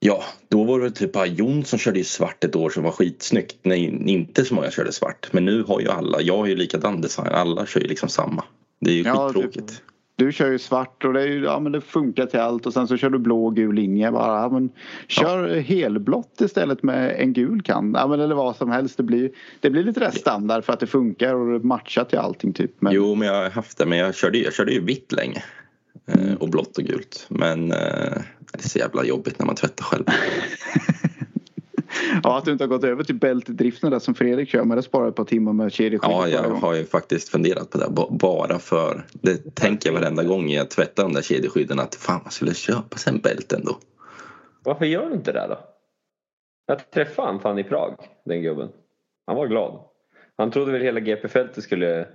Ja, 0.03 0.25
då 0.49 0.65
var 0.65 0.81
det 0.81 0.91
typ 0.91 1.13
bara 1.13 1.27
Jon 1.27 1.65
som 1.65 1.79
körde 1.79 1.99
ju 1.99 2.05
svart 2.05 2.45
ett 2.45 2.57
år 2.57 2.71
som 2.71 2.83
var 2.83 2.91
skitsnyggt. 2.91 3.57
Nej, 3.63 4.03
inte 4.07 4.45
så 4.45 4.55
många 4.55 4.71
körde 4.71 4.93
svart. 4.93 5.29
Men 5.33 5.45
nu 5.45 5.63
har 5.63 5.81
ju 5.81 5.89
alla, 5.89 6.21
jag 6.21 6.37
har 6.37 6.47
ju 6.47 6.57
likadan 6.57 7.01
design, 7.01 7.29
alla 7.33 7.67
kör 7.67 7.81
ju 7.81 7.87
liksom 7.87 8.09
samma. 8.09 8.45
Det 8.81 8.91
är 8.91 8.95
ju 8.95 9.03
Ja, 9.03 9.29
skittråkigt. 9.33 9.83
Du 10.21 10.33
kör 10.33 10.51
ju 10.51 10.59
svart 10.59 11.05
och 11.05 11.13
det, 11.13 11.27
ju, 11.27 11.45
ja, 11.45 11.61
men 11.61 11.73
det 11.73 11.81
funkar 11.81 12.27
till 12.27 12.41
allt 12.41 12.67
och 12.67 12.73
sen 12.73 12.89
så 12.89 12.97
kör 12.97 13.11
du 13.11 13.19
blå 13.19 13.47
och 13.47 13.57
gul 13.57 13.75
linje. 13.75 14.11
Bara, 14.13 14.43
ja, 14.43 14.49
men 14.49 14.71
kör 15.09 15.57
helblått 15.57 16.41
istället 16.41 16.83
med 16.83 17.15
en 17.19 17.33
gul 17.33 17.63
kant. 17.63 17.97
Ja, 17.99 18.07
men 18.07 18.21
eller 18.21 18.35
vad 18.35 18.57
som 18.57 18.71
helst. 18.71 18.97
Det 18.97 19.03
blir, 19.03 19.31
det 19.61 19.71
blir 19.71 19.85
lite 19.85 20.11
standard 20.11 20.65
för 20.65 20.73
att 20.73 20.81
det 20.81 20.87
funkar 20.87 21.35
och 21.35 21.53
det 21.61 21.67
matchar 21.67 22.05
till 22.05 22.19
allting 22.19 22.53
typ. 22.53 22.71
Men, 22.79 22.93
Jo, 22.93 23.15
men 23.15 23.29
jag 23.29 23.35
har 23.35 23.51
haft 23.51 23.79
det. 23.79 23.87
Men 23.87 23.99
jag 23.99 24.15
körde, 24.15 24.39
jag 24.39 24.53
körde 24.55 24.73
ju 24.73 24.81
vitt 24.85 25.13
länge. 25.13 25.43
Eh, 26.07 26.35
Och 26.41 26.49
blått 26.49 26.79
och 26.79 26.85
gult. 26.85 27.27
Men 27.29 27.73
eh, 27.73 27.79
det 28.53 28.65
är 28.65 28.69
så 28.69 28.79
jävla 28.79 29.05
jobbigt 29.05 29.39
när 29.39 29.47
man 29.47 29.55
tvättar 29.55 29.85
själv. 29.85 30.05
Ja, 32.23 32.39
att 32.39 32.45
du 32.45 32.53
inte 32.53 32.65
har 32.65 32.69
gått 32.69 32.85
över 32.85 33.05
till 33.05 33.15
bältedriften 33.15 33.91
där 33.91 33.99
som 33.99 34.15
Fredrik 34.15 34.49
kör 34.49 34.65
men 34.65 34.77
det 34.77 34.83
sparar 34.83 35.09
ett 35.09 35.15
par 35.15 35.25
timmar 35.25 35.53
med 35.53 35.73
kedjeskydd. 35.73 36.11
Ja, 36.11 36.29
jag 36.29 36.43
har 36.43 36.75
ju 36.75 36.85
faktiskt 36.85 37.29
funderat 37.29 37.71
på 37.71 37.79
det. 37.79 37.91
ba- 37.91 38.11
Bara 38.11 38.59
för, 38.59 39.07
det 39.13 39.55
tänker 39.55 39.93
jag 39.93 40.01
varenda 40.01 40.23
gång 40.25 40.49
jag 40.49 40.71
tvättar 40.71 41.03
de 41.03 41.13
där 41.13 41.23
kedjeskydden 41.23 41.79
att 41.81 41.95
fan 41.95 42.21
man 42.23 42.31
skulle 42.33 42.55
köpa 42.55 42.97
sig 42.97 43.13
en 43.13 43.21
bälte 43.21 43.57
ändå. 43.57 43.79
Varför 44.65 44.85
gör 44.85 45.09
du 45.09 45.15
inte 45.15 45.33
det 45.33 45.47
då? 45.49 45.59
Jag 46.67 46.91
träffade 46.91 47.29
han 47.29 47.41
fan 47.41 47.59
i 47.59 47.65
Prag, 47.65 47.95
den 48.25 48.43
gubben. 48.43 48.69
Han 49.27 49.37
var 49.37 49.47
glad. 49.47 49.81
Han 50.37 50.51
trodde 50.51 50.73
väl 50.73 50.83
hela 50.83 51.01
GP-fältet 51.01 51.65
skulle 51.65 52.07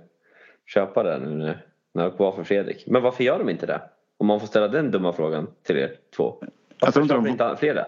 köpa 0.66 1.02
det 1.02 1.18
nu 1.18 1.30
när 1.30 1.64
när 1.94 2.04
det 2.10 2.16
var 2.18 2.32
för 2.32 2.44
Fredrik. 2.44 2.84
Men 2.86 3.02
varför 3.02 3.24
gör 3.24 3.38
de 3.38 3.48
inte 3.50 3.66
det? 3.66 3.80
Om 4.18 4.26
man 4.26 4.40
får 4.40 4.46
ställa 4.46 4.68
den 4.68 4.90
dumma 4.90 5.12
frågan 5.12 5.46
till 5.66 5.76
er 5.76 5.92
två. 6.16 6.36
Jag 6.40 6.48
Varför 6.80 6.92
tror 6.92 7.02
inte 7.02 7.14
köper 7.14 7.26
de- 7.26 7.50
inte 7.50 7.56
fler 7.60 7.74
det? 7.74 7.86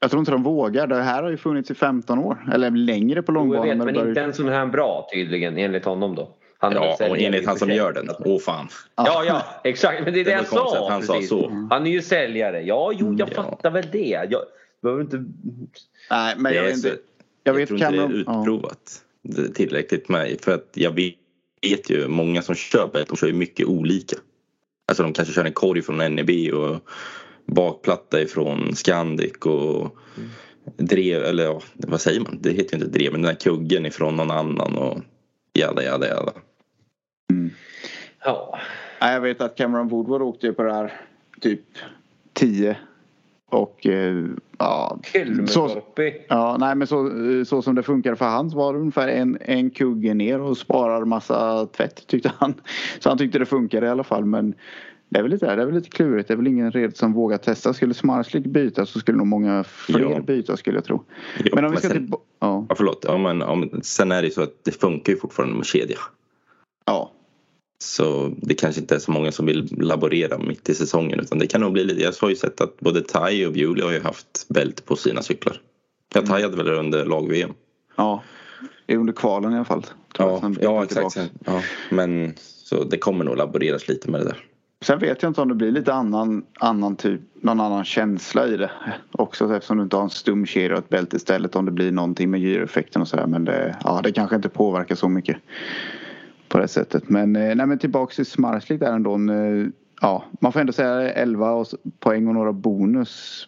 Jag 0.00 0.10
tror 0.10 0.20
inte 0.20 0.30
de 0.32 0.42
vågar. 0.42 0.86
Det 0.86 1.02
här 1.02 1.22
har 1.22 1.30
ju 1.30 1.36
funnits 1.36 1.70
i 1.70 1.74
15 1.74 2.18
år. 2.18 2.46
Eller 2.52 2.70
längre 2.70 3.22
på 3.22 3.32
Jo, 3.32 3.36
jag 3.38 3.42
långbanan. 3.44 3.68
vet, 3.68 3.76
men 3.78 3.94
börjar- 3.94 4.08
inte 4.08 4.20
en 4.20 4.32
sån 4.34 4.48
här 4.48 4.66
bra 4.66 5.08
tydligen 5.12 5.58
enligt 5.58 5.84
honom 5.84 6.14
då. 6.14 6.34
Han 6.60 6.72
Ja, 6.72 6.96
och 7.10 7.18
enligt 7.18 7.46
han 7.46 7.58
som 7.58 7.70
gör 7.70 7.92
den. 7.92 8.08
Åh 8.24 8.38
fan. 8.40 8.68
Ja, 8.96 9.24
ja, 9.26 9.42
exakt. 9.64 10.04
Men 10.04 10.12
det 10.14 10.20
är 10.20 10.24
det, 10.24 10.30
Det 10.30 10.36
jag 10.36 10.46
sa. 10.46 10.84
att 10.86 10.90
han 10.92 11.02
sa 11.02 11.22
så. 11.22 11.66
Han 11.70 11.86
är 11.86 11.90
ju 11.90 12.02
säljare. 12.02 12.62
Ja, 12.62 12.92
jo, 12.94 13.14
jag 13.18 13.28
Ja. 13.36 13.42
fattar 13.42 13.70
väl 13.70 13.86
det. 13.92 14.26
Jag 14.30 14.42
behöver 14.82 15.02
inte... 15.02 15.24
Nej, 16.10 16.34
men 16.38 16.54
jag 16.54 16.64
så- 16.78 16.88
inte. 16.88 17.00
Jag 17.44 17.54
vet 17.54 17.68
tror 17.68 17.80
inte 17.80 17.90
det 17.92 17.96
är 18.02 18.24
ja. 18.26 18.40
utprovat 18.40 19.02
det- 19.22 19.54
tillräckligt 19.54 20.08
med 20.08 20.36
för 20.42 20.54
att 20.54 20.68
jag 20.74 20.90
vet 20.90 21.14
vet 21.62 21.90
ju 21.90 22.08
många 22.08 22.42
som 22.42 22.54
köper 22.54 23.04
de 23.08 23.16
kör 23.16 23.26
ju 23.26 23.32
mycket 23.32 23.66
olika. 23.66 24.16
Alltså 24.88 25.02
de 25.02 25.12
kanske 25.12 25.34
kör 25.34 25.44
en 25.44 25.52
korg 25.52 25.82
från 25.82 25.96
NEB 26.14 26.30
och 26.54 26.76
bakplatta 27.48 28.20
ifrån 28.20 28.76
Scandic 28.76 29.32
och 29.32 29.96
drev, 30.76 31.22
eller 31.22 31.44
ja, 31.44 31.60
vad 31.74 32.00
säger 32.00 32.20
man? 32.20 32.38
Det 32.40 32.50
heter 32.50 32.76
ju 32.76 32.84
inte 32.84 32.98
drev, 32.98 33.12
men 33.12 33.22
den 33.22 33.30
här 33.30 33.40
kuggen 33.40 33.86
ifrån 33.86 34.16
någon 34.16 34.30
annan 34.30 34.76
och 34.76 35.00
jada 35.54 35.82
jada 35.82 36.08
jada. 36.08 36.32
Ja. 38.24 38.58
Nej, 39.00 39.14
jag 39.14 39.20
vet 39.20 39.40
att 39.40 39.56
Cameron 39.56 39.88
Woodward 39.88 40.22
åkte 40.22 40.46
ju 40.46 40.52
på 40.52 40.62
det 40.62 40.72
här 40.72 41.00
typ 41.40 41.64
10. 42.32 42.76
Och 43.50 43.86
eh, 43.86 44.24
ja, 44.58 44.98
så, 45.46 45.82
ja, 46.28 46.56
nej 46.60 46.74
men 46.74 46.86
så, 46.86 47.06
eh, 47.06 47.44
så 47.44 47.62
som 47.62 47.74
det 47.74 47.82
funkar 47.82 48.14
för 48.14 48.24
han 48.24 48.50
så 48.50 48.56
var 48.56 48.72
det 48.72 48.78
ungefär 48.78 49.08
en, 49.08 49.38
en 49.40 49.70
kugge 49.70 50.14
ner 50.14 50.40
och 50.40 50.58
sparar 50.58 51.04
massa 51.04 51.66
tvätt 51.66 52.06
tyckte 52.06 52.32
han. 52.38 52.54
Så 52.98 53.08
han 53.08 53.18
tyckte 53.18 53.38
det 53.38 53.46
funkade 53.46 53.86
i 53.86 53.90
alla 53.90 54.04
fall 54.04 54.24
men 54.24 54.54
det 55.08 55.18
är 55.18 55.22
väl 55.22 55.30
lite, 55.30 55.46
det 55.56 55.62
är 55.62 55.66
väl 55.66 55.74
lite 55.74 55.90
klurigt. 55.90 56.28
Det 56.28 56.34
är 56.34 56.36
väl 56.36 56.46
ingen 56.46 56.72
red 56.72 56.96
som 56.96 57.12
vågar 57.12 57.38
testa. 57.38 57.74
Skulle 57.74 57.94
Smarslik 57.94 58.44
byta 58.46 58.86
så 58.86 58.98
skulle 59.00 59.18
nog 59.18 59.26
många 59.26 59.64
fler 59.64 60.00
Ja. 60.00 60.20
byta 60.20 60.56
skulle 60.56 60.76
jag 60.76 60.84
tro. 60.84 61.04
Ja, 61.44 61.50
Men 61.54 61.64
om 61.64 61.70
vi 61.70 61.76
ska 61.76 61.88
sen, 61.88 61.96
till... 62.06 62.16
Ja, 62.40 62.66
ja, 62.68 62.74
förlåt, 62.74 63.04
ja, 63.08 63.18
men, 63.18 63.42
om, 63.42 63.80
sen 63.82 64.12
är 64.12 64.22
det 64.22 64.28
ju 64.28 64.34
så 64.34 64.42
att 64.42 64.64
det 64.64 64.70
funkar 64.80 65.12
ju 65.12 65.18
fortfarande 65.18 65.56
med 65.56 65.66
kedja. 65.66 65.98
ja. 66.86 67.12
Så 67.80 68.32
det 68.36 68.54
kanske 68.54 68.80
inte 68.80 68.94
är 68.94 68.98
så 68.98 69.10
många 69.10 69.32
som 69.32 69.46
vill 69.46 69.68
laborera 69.80 70.38
mitt 70.38 70.68
i 70.68 70.74
säsongen 70.74 71.20
utan 71.20 71.38
det 71.38 71.46
kan 71.46 71.60
nog 71.60 71.72
bli 71.72 71.84
lite. 71.84 72.02
Jag 72.02 72.12
har 72.20 72.28
ju 72.28 72.36
sett 72.36 72.60
att 72.60 72.80
både 72.80 73.00
Tai 73.02 73.46
och 73.46 73.52
Bewley 73.52 73.84
har 73.84 73.92
ju 73.92 74.00
haft 74.00 74.46
bälte 74.48 74.82
på 74.82 74.96
sina 74.96 75.22
cyklar. 75.22 75.60
Ja, 76.14 76.22
Tai 76.22 76.42
hade 76.42 76.56
väl 76.56 76.66
det 76.66 76.76
under 76.76 77.04
lag-VM. 77.06 77.50
ja. 77.96 78.22
Under 78.88 79.12
kvalen 79.12 79.52
i 79.52 79.56
alla 79.56 79.64
fall. 79.64 79.86
jag. 80.18 80.28
Ja, 80.42 80.52
ja 80.60 80.84
exakt. 80.84 81.16
Ja, 81.44 81.62
men 81.90 82.34
så 82.38 82.84
det 82.84 82.98
kommer 82.98 83.24
nog 83.24 83.36
laboreras 83.36 83.88
lite 83.88 84.10
med 84.10 84.20
det 84.20 84.24
där. 84.24 84.44
Sen 84.84 84.98
vet 84.98 85.22
jag 85.22 85.30
inte 85.30 85.40
om 85.40 85.48
det 85.48 85.54
blir 85.54 85.70
lite 85.70 85.92
annan, 85.92 86.44
annan 86.60 86.96
typ, 86.96 87.20
någon 87.34 87.60
annan 87.60 87.84
känsla 87.84 88.46
i 88.46 88.56
det 88.56 88.70
också 89.12 89.54
eftersom 89.54 89.76
du 89.76 89.82
inte 89.82 89.96
har 89.96 90.02
en 90.02 90.10
stum 90.10 90.46
kedja 90.46 90.72
och 90.72 90.78
ett 90.78 90.88
bälte 90.88 91.16
istället 91.16 91.56
om 91.56 91.64
det 91.64 91.72
blir 91.72 91.92
någonting 91.92 92.30
med 92.30 92.40
gyreffekten 92.40 93.02
och 93.02 93.08
sådär 93.08 93.26
men 93.26 93.44
det, 93.44 93.76
ja, 93.84 94.00
det 94.04 94.12
kanske 94.12 94.36
inte 94.36 94.48
påverkar 94.48 94.94
så 94.94 95.08
mycket 95.08 95.36
på 96.48 96.58
det 96.58 96.68
sättet. 96.68 97.08
Men, 97.08 97.36
eh, 97.36 97.54
nej, 97.54 97.66
men 97.66 97.78
tillbaks 97.78 98.16
till 98.16 98.26
Smarslik 98.26 98.80
där 98.80 98.92
ändå. 98.92 99.14
Eh, 99.14 99.68
ja, 100.00 100.24
man 100.40 100.52
får 100.52 100.60
ändå 100.60 100.72
säga 100.72 101.12
11 101.12 101.64
poäng 102.00 102.28
och 102.28 102.34
några 102.34 102.52
bonus 102.52 103.44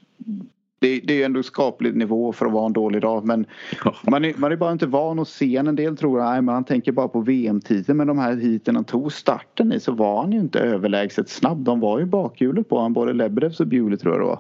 det, 0.81 1.01
det 1.05 1.13
är 1.13 1.17
ju 1.17 1.23
ändå 1.23 1.43
skaplig 1.43 1.97
nivå 1.97 2.33
för 2.33 2.47
att 2.47 2.53
vara 2.53 2.67
en 2.67 2.73
dålig 2.73 3.03
dag. 3.03 3.25
Men 3.25 3.47
Ja. 3.85 3.95
man 4.03 4.25
är, 4.25 4.35
man 4.37 4.53
är 4.53 4.57
bara 4.57 4.73
inte 4.73 4.87
van 4.87 5.19
att 5.19 5.29
se 5.29 5.57
en. 5.57 5.77
Del 5.77 5.97
tror 5.97 6.21
att 6.21 6.45
man 6.45 6.65
tänker 6.65 6.93
bara 6.93 7.09
på 7.09 7.21
VM-tiden. 7.21 7.97
Men 7.97 8.07
de 8.07 8.19
här 8.19 8.37
heaten 8.37 8.75
han 8.77 8.85
tog 8.85 9.13
starten 9.13 9.73
i 9.73 9.81
så 9.81 9.93
var 9.93 10.21
han 10.21 10.33
ju 10.33 10.39
inte 10.39 10.61
överlägset 10.61 11.29
snabb. 11.29 11.59
De 11.65 11.81
var 11.81 11.99
ju 11.99 12.05
bakhjulet 12.05 12.69
på 12.69 12.79
han 12.81 12.93
både 12.93 13.13
Lebedevs 13.13 13.61
och 13.61 13.67
Bewley 13.67 13.97
tror 13.99 14.15
jag 14.15 14.23
det 14.23 14.27
var. 14.27 14.39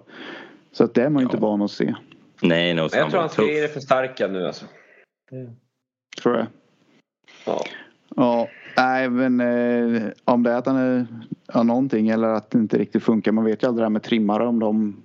Så 0.72 0.84
att 0.84 0.94
det 0.94 1.02
är 1.02 1.10
man 1.10 1.20
ju 1.20 1.24
inte 1.24 1.36
van 1.36 1.62
att 1.62 1.70
se. 1.70 1.94
Nej, 2.42 2.74
no, 2.74 2.80
Jag 2.80 3.10
tror 3.10 3.20
hans 3.20 3.36
grejer 3.36 3.64
är 3.64 3.68
för 3.68 3.80
starka 3.80 4.26
nu 4.26 4.46
alltså. 4.46 4.64
Tror 6.22 6.36
jag. 6.36 6.46
Ja. 7.46 7.64
Ja, 8.16 8.48
nej 8.76 9.10
men 9.10 9.40
eh, 9.40 10.02
om 10.24 10.42
det 10.42 10.50
är 10.50 10.56
att 10.56 10.66
han 10.66 10.76
är 10.76 11.06
ja, 11.54 11.62
någonting 11.62 12.08
eller 12.08 12.28
att 12.28 12.50
det 12.50 12.58
inte 12.58 12.78
riktigt 12.78 13.02
funkar. 13.02 13.32
Man 13.32 13.44
vet 13.44 13.62
ju 13.62 13.66
aldrig 13.66 13.82
det 13.82 13.84
här 13.86 13.90
med 13.90 14.02
trimmare 14.02 14.46
om 14.46 14.58
de 14.58 14.96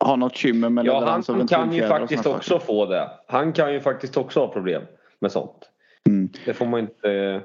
har 0.00 0.16
något 0.16 0.36
kymmer 0.36 0.68
med 0.68 0.86
Ja, 0.86 0.92
av 0.92 1.08
han 1.08 1.46
kan 1.46 1.72
ju 1.72 1.86
faktiskt 1.88 2.26
också 2.26 2.58
få 2.58 2.86
det. 2.86 3.10
Han 3.26 3.52
kan 3.52 3.72
ju 3.72 3.80
faktiskt 3.80 4.16
också 4.16 4.40
ha 4.40 4.48
problem 4.48 4.82
med 5.18 5.32
sånt. 5.32 5.70
Mm. 6.08 6.28
Det 6.44 6.54
får 6.54 6.66
man 6.66 6.80
inte... 6.80 7.40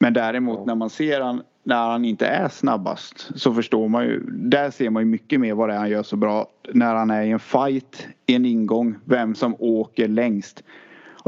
Men 0.00 0.12
däremot 0.12 0.58
Ja. 0.58 0.64
när 0.64 0.74
man 0.74 0.90
ser 0.90 1.20
han 1.20 1.42
när 1.62 1.88
han 1.90 2.04
inte 2.04 2.26
är 2.26 2.48
snabbast 2.48 3.30
så 3.40 3.54
förstår 3.54 3.88
man 3.88 4.04
ju. 4.04 4.20
Där 4.30 4.70
ser 4.70 4.90
man 4.90 5.02
ju 5.02 5.06
mycket 5.06 5.40
mer 5.40 5.54
vad 5.54 5.68
det 5.68 5.74
är 5.74 5.78
han 5.78 5.90
gör 5.90 6.02
så 6.02 6.16
bra. 6.16 6.46
När 6.72 6.94
han 6.94 7.10
är 7.10 7.22
i 7.22 7.30
en 7.30 7.38
fight, 7.38 8.08
i 8.26 8.34
en 8.34 8.46
ingång, 8.46 8.96
vem 9.04 9.34
som 9.34 9.56
åker 9.58 10.08
längst. 10.08 10.62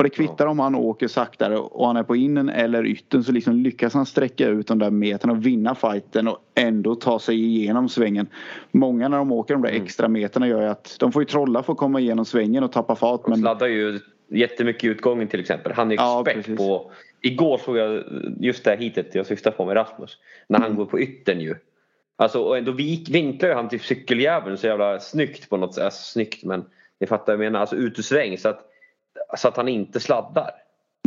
Och 0.01 0.05
det 0.05 0.11
kvittar 0.11 0.47
om 0.47 0.59
han 0.59 0.75
åker 0.75 1.09
saktare 1.09 1.59
och 1.59 1.87
han 1.87 1.97
är 1.97 2.03
på 2.03 2.17
innen 2.17 2.49
eller 2.49 2.87
ytten 2.87 3.25
så 3.25 3.33
liksom 3.33 3.55
lyckas 3.57 3.95
han 3.95 4.07
sträcka 4.07 4.49
ut 4.49 4.67
de 4.67 4.79
där 4.79 4.91
meterna 4.91 5.33
och 5.33 5.47
vinna 5.47 5.75
fighten 5.75 6.29
och 6.29 6.39
ändå 6.55 6.95
ta 6.95 7.19
sig 7.19 7.45
igenom 7.45 7.89
svängen. 7.89 8.27
Många 8.71 9.09
när 9.09 9.19
de 9.19 9.33
åker 9.33 9.55
de 9.55 9.63
där 9.63 9.71
Mm. 9.71 9.83
extra 9.83 10.09
meterna 10.09 10.49
gör 10.49 10.61
ju 10.63 10.69
att 10.69 10.97
de 11.01 11.13
får 11.13 11.23
ju 11.23 11.27
trolla 11.27 11.63
för 11.63 11.73
att 11.73 11.79
komma 11.79 12.01
igenom 12.01 12.25
svängen 12.25 12.65
och 12.65 12.73
tappa 12.73 12.97
fart. 12.97 13.21
De 13.25 13.31
Men 13.31 13.41
sladdar 13.41 13.67
ju 13.67 14.01
jättemycket 14.29 14.85
i 14.85 14.87
utgången 14.87 15.29
till 15.29 15.41
exempel. 15.41 15.73
Han 15.73 15.91
är 15.91 15.97
Ja, 15.97 16.21
expert 16.21 16.37
precis. 16.37 16.57
på... 16.59 16.91
Igår 17.23 17.59
såg 17.59 17.77
jag 17.77 18.05
just 18.41 18.65
det 18.65 18.71
här 18.71 18.77
hitet 18.77 19.15
jag 19.15 19.27
syftar 19.27 19.51
på 19.51 19.67
med 19.67 19.77
Rasmus. 19.77 20.17
När 20.49 20.59
han 20.59 20.67
Mm. 20.67 20.77
går 20.79 20.87
på 20.87 21.01
yttern 21.01 21.41
ju. 21.41 21.55
Alltså 22.17 22.43
och 22.43 22.59
ändå 22.59 22.73
vik, 22.73 23.09
vinklar 23.11 23.49
ju 23.49 23.55
han 23.55 23.69
till 23.69 23.81
cykeljäveln 23.81 24.59
så 24.59 24.67
jävla 24.67 24.99
snyggt 25.01 25.51
på 25.51 25.57
något 25.57 25.75
sätt. 25.75 25.85
Alltså, 25.85 26.03
snyggt 26.13 26.45
men 26.45 26.65
ni 27.01 27.07
fattar 27.07 27.37
vad 27.37 27.45
jag 27.45 27.53
menar. 27.53 27.61
Alltså 27.61 27.77
ut 27.77 27.99
ur 27.99 28.03
sväng 28.03 28.39
så 28.39 28.49
att, 28.49 28.67
så 29.37 29.49
att 29.49 29.57
han 29.57 29.69
inte 29.69 30.01
sladdar. 30.01 30.51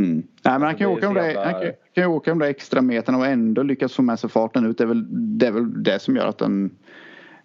Mm. 0.02 0.16
Nej, 0.44 0.54
men 0.60 0.62
han 0.62 0.76
kan, 0.76 0.90
ju 0.92 1.00
Det 1.00 1.06
är 1.06 1.10
åka 1.12 1.20
där, 1.22 1.28
jävla- 1.28 1.44
han 1.52 1.62
kan, 1.62 1.72
kan 1.96 2.06
åka 2.06 2.32
de 2.32 2.40
där 2.40 2.48
extra 2.48 2.82
meterna 2.82 3.18
och 3.18 3.26
ändå 3.26 3.64
lyckas 3.64 3.94
få 3.94 4.02
med 4.02 4.20
sig 4.20 4.30
farten 4.30 4.66
ut. 4.66 4.78
Det 4.78 4.84
är 4.84 4.88
väl 4.88 5.38
det, 5.38 5.48
är 5.48 5.52
väl 5.52 5.84
det 5.84 6.00
som 6.00 6.16
gör 6.16 6.28
att 6.28 6.42
han 6.42 6.78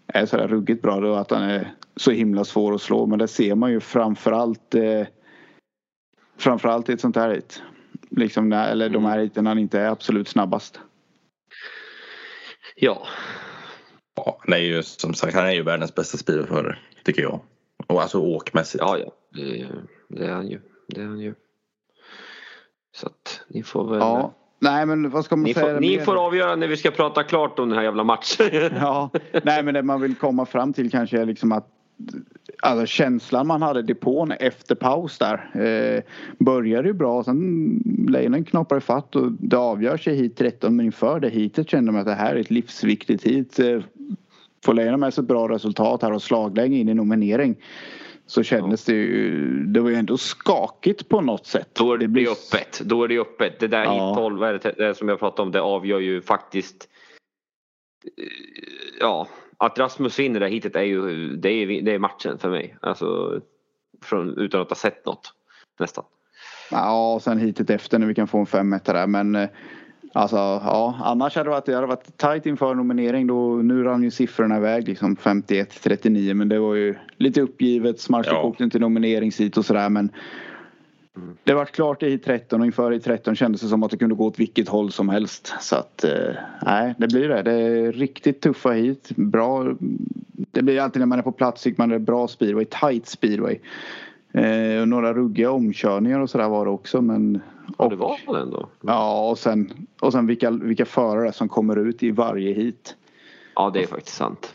är 0.07 0.27
så 0.27 0.37
där 0.37 0.49
ruggigt 0.49 0.83
bra 0.83 0.95
och 1.11 1.21
att 1.21 1.31
han 1.31 1.43
är 1.43 1.75
så 1.97 2.11
himla 2.11 2.45
svår 2.45 2.75
att 2.75 2.83
slå. 2.83 3.07
Men 3.07 3.19
det 3.19 3.29
ser 3.29 3.55
man 3.55 3.71
ju 3.71 3.81
framförallt 3.81 4.75
eh, 4.75 5.07
framförallt 6.39 6.89
i 6.89 6.93
ett 6.93 7.01
sånt 7.01 7.17
här 7.17 7.31
hit. 7.35 7.63
Liksom 8.11 8.49
när, 8.49 8.71
eller 8.71 8.89
de 8.89 8.97
Mm. 8.97 9.11
här 9.11 9.19
hiten 9.19 9.45
när 9.45 9.51
han 9.51 9.59
inte 9.59 9.81
är 9.81 9.89
absolut 9.91 10.29
snabbast. 10.29 10.81
Ja. 12.77 13.07
Ja, 14.17 14.39
han 14.41 14.53
är 14.55 14.59
ju 14.59 14.83
som 14.83 15.15
sagt 15.15 15.35
han 15.35 15.47
är 15.47 15.53
ju 15.53 15.63
världens 15.63 15.95
bästa 15.95 16.19
speedwayförare. 16.19 16.79
Tycker 17.05 17.23
jag. 17.23 17.41
Och 17.87 18.03
alltså 18.03 18.19
åkmässigt. 18.21 18.83
Ja, 18.87 18.99
ja. 18.99 19.13
Det, 19.35 19.67
det 20.09 20.25
är 20.25 20.33
han 20.33 20.49
ju. 20.49 20.61
Det 20.87 21.01
är 21.01 21.07
han 21.07 21.21
ju. 21.21 21.35
Så 22.93 23.07
att 23.07 23.41
ni 23.49 23.63
får 23.63 23.91
väl... 23.91 23.99
Ja. 23.99 24.35
Nej 24.61 24.87
men 24.87 25.11
vad 25.11 25.25
ska 25.25 25.37
man 25.37 25.45
Ni, 25.45 25.55
säga? 25.55 25.75
får, 25.75 25.81
ni 25.81 25.99
får 25.99 26.27
avgöra 26.27 26.57
när 26.57 26.69
vi 26.69 26.77
ska 26.77 26.91
prata 26.91 27.23
klart 27.23 27.59
om 27.59 27.69
den 27.69 27.79
här 27.79 27.85
jävla 27.85 28.05
matchen. 28.05 28.47
Ja, 28.81 29.11
nej 29.43 29.63
men 29.63 29.75
det 29.75 29.83
man 29.83 30.01
vill 30.01 30.15
komma 30.15 30.47
fram 30.47 30.73
till 30.73 30.91
kanske 30.91 31.21
är 31.21 31.27
liksom 31.27 31.53
att 31.53 31.75
Alltså 32.63 32.87
känslan 32.87 33.47
man 33.47 33.63
hade 33.63 33.81
i 33.81 33.83
depån 33.83 34.33
efter 34.33 34.75
paus 34.75 35.19
där. 35.19 35.51
Eh, 35.55 36.03
började 36.39 36.89
ju 36.89 36.95
bra. 36.95 37.25
Sen 37.25 37.83
Lejonen 38.09 38.45
knoppar 38.45 38.77
ifatt 38.77 39.17
och 39.17 39.33
det 39.33 39.57
avgörs 39.57 40.09
i 40.09 40.15
hit 40.15 40.37
13. 40.37 40.77
Men 40.77 40.87
inför 40.87 41.21
det 41.21 41.29
hitet 41.29 41.71
kände 41.71 41.93
man 41.93 42.01
att 42.01 42.07
det 42.07 42.15
här 42.15 42.37
är 42.37 42.41
ett 42.41 42.51
livsviktigt 42.51 43.27
hit. 43.27 43.59
Eh, 43.59 43.81
får 44.65 44.75
Lejonen 44.75 45.01
med 45.01 45.15
sig 45.15 45.23
ett 45.23 45.29
bra 45.29 45.49
resultat 45.49 46.03
här 46.03 46.13
och 46.13 46.23
slagläge 46.23 46.77
in 46.77 46.89
i 46.89 46.95
nominering. 46.95 47.57
Så 48.29 48.43
kändes 48.43 48.85
det 48.85 48.93
ju, 48.93 49.65
det 49.67 49.81
var 49.81 49.91
ju 49.91 49.97
ändå 49.97 50.17
skakigt 50.19 51.09
på 51.09 51.21
något 51.21 51.47
sätt. 51.47 51.69
Då 51.73 51.93
är 51.93 51.99
det, 51.99 52.05
Det 52.05 52.09
blir 52.09 52.29
öppet. 52.31 52.81
Då 52.85 53.05
är 53.05 53.09
det 53.09 53.19
öppet. 53.19 53.61
Det 53.61 53.69
där 53.69 53.85
Ja. 53.85 54.09
hit 54.09 54.17
12 54.19 54.39
vad 54.39 54.49
är 54.49 54.53
det, 54.53 54.75
det 54.79 54.95
som 54.95 55.09
jag 55.09 55.19
pratade 55.19 55.43
om 55.43 55.53
det 55.53 55.61
avgör 55.61 55.99
ju 55.99 56.23
faktiskt 56.23 56.89
eh, 58.05 58.25
Ja, 59.01 59.29
att 59.57 59.79
Rasmus 59.79 60.19
vinner 60.19 60.41
det 60.41 60.47
här 60.47 60.53
hitet 60.53 60.77
är 60.77 60.83
ju 60.83 61.29
det 61.37 61.51
är, 61.51 61.83
det 61.83 61.95
är 61.95 61.99
matchen 61.99 62.39
för 62.39 62.51
mig. 62.51 62.77
Alltså 62.83 63.41
från, 64.03 64.39
utan 64.39 64.61
att 64.61 64.69
ha 64.69 64.77
sett 64.77 65.07
något. 65.07 65.33
Nästan. 65.81 66.05
Ja, 66.71 67.15
och 67.15 67.23
sen 67.23 67.39
hitet 67.39 67.71
efter 67.71 67.99
när 67.99 68.07
vi 68.07 68.15
kan 68.15 68.29
få 68.29 68.39
en 68.39 68.47
femetta 68.47 68.93
där. 68.93 69.07
Men 69.07 69.35
eh, 69.35 69.49
alltså 70.13 70.37
ja, 70.37 70.95
annars 71.03 71.37
hade 71.37 71.47
det 71.47 71.51
varit, 71.51 71.65
det 71.67 71.75
hade 71.75 71.87
varit 71.87 72.17
tajt 72.17 72.47
inför 72.47 72.75
nominering. 72.75 73.27
Då, 73.27 73.55
nu 73.55 73.85
rann 73.85 74.03
ju 74.03 74.11
siffrorna 74.11 74.57
iväg 74.57 74.89
liksom 74.89 75.17
51-39. 75.17 76.35
Men 76.35 76.49
det 76.49 76.59
var 76.59 76.75
ju 76.75 76.95
lite 77.17 77.41
uppgivet. 77.41 78.01
Smartlock 78.01 78.57
Ja. 78.59 78.65
inte 78.65 78.79
nomineringshit 78.79 79.57
och 79.57 79.65
sådär. 79.65 79.89
Men 79.89 80.11
det 81.45 81.55
var 81.55 81.65
klart 81.65 82.03
i 82.03 82.11
hit 82.11 82.25
13 82.25 82.61
och 82.61 82.67
inför 82.67 82.91
hit 82.93 83.05
13 83.05 83.37
kändes 83.37 83.61
det 83.61 83.69
som 83.69 83.83
att 83.83 83.91
det 83.91 83.97
kunde 83.97 84.15
gå 84.15 84.27
åt 84.27 84.41
vilket 84.41 84.69
håll 84.69 84.93
som 84.93 85.09
helst. 85.09 85.55
Så 85.61 85.77
att 85.77 86.05
eh, 86.05 86.35
nej, 86.67 86.95
det 86.99 87.07
blir 87.07 87.29
det. 87.29 87.43
Det 87.43 87.53
är 87.53 87.93
riktigt 87.93 88.41
tuffa 88.41 88.71
hit. 88.71 89.09
Bra. 89.17 89.75
Det 90.51 90.63
blir 90.63 90.81
alltid 90.81 91.01
när 91.01 91.07
man 91.07 91.19
är 91.19 91.23
på 91.23 91.33
plats 91.33 91.63
tycker 91.63 91.83
man 91.83 91.89
det 91.89 91.95
är 91.95 91.99
bra 91.99 92.29
speedway. 92.29 92.65
Tight 92.65 93.07
speedway. 93.07 93.59
Eh, 94.33 94.87
några 94.87 95.15
ruggiga 95.15 95.51
omkörningar 95.51 96.21
och 96.21 96.31
sådär 96.31 96.49
var 96.49 96.65
det 96.65 96.71
också. 96.71 97.03
Men, 97.03 97.41
Ja, 97.79 97.89
det 97.89 97.97
var 97.97 98.19
väl 98.27 98.43
ändå. 98.43 98.69
Ja, 98.81 99.31
och 99.31 99.39
sen, 99.39 99.87
och 100.01 100.13
sen 100.13 100.27
vilka, 100.27 100.51
vilka 100.51 100.85
förare 100.85 101.33
som 101.33 101.49
kommer 101.49 101.77
ut 101.77 102.03
i 102.03 102.11
varje 102.11 102.53
hit. 102.55 102.97
Ja, 103.55 103.71
det 103.71 103.83
är 103.83 103.87
faktiskt 103.87 104.17
sant. 104.17 104.55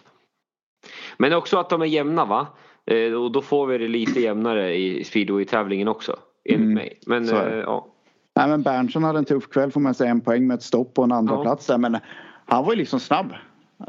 Men 1.17 1.33
också 1.33 1.57
att 1.57 1.69
de 1.69 1.81
är 1.81 1.85
jämna 1.85 2.25
va? 2.25 2.47
Eh, 2.85 3.13
Och 3.13 3.31
då 3.31 3.41
får 3.41 3.67
vi 3.67 3.77
det 3.77 3.87
lite 3.87 4.19
jämnare 4.19 4.75
i 4.75 5.03
speedway-tävlingen 5.03 5.87
också. 5.87 6.15
Enligt 6.49 6.61
Mm, 6.63 6.73
mig. 6.73 6.99
Men 7.07 7.29
eh, 7.29 7.57
ja. 7.57 7.87
Nej, 8.35 8.47
men 8.49 8.61
Berntsson 8.61 9.03
hade 9.03 9.19
en 9.19 9.25
tuff 9.25 9.49
kväll 9.49 9.71
får 9.71 9.81
man 9.81 9.93
säga. 9.93 10.11
En 10.11 10.21
poäng 10.21 10.47
med 10.47 10.55
ett 10.55 10.63
stopp 10.63 10.93
på 10.93 11.03
en 11.03 11.11
andra 11.11 11.35
Ja. 11.35 11.41
plats 11.43 11.67
där. 11.67 11.77
Men 11.77 11.97
han 12.45 12.65
var 12.65 12.71
ju 12.73 12.77
liksom 12.77 12.99
snabb. 12.99 13.33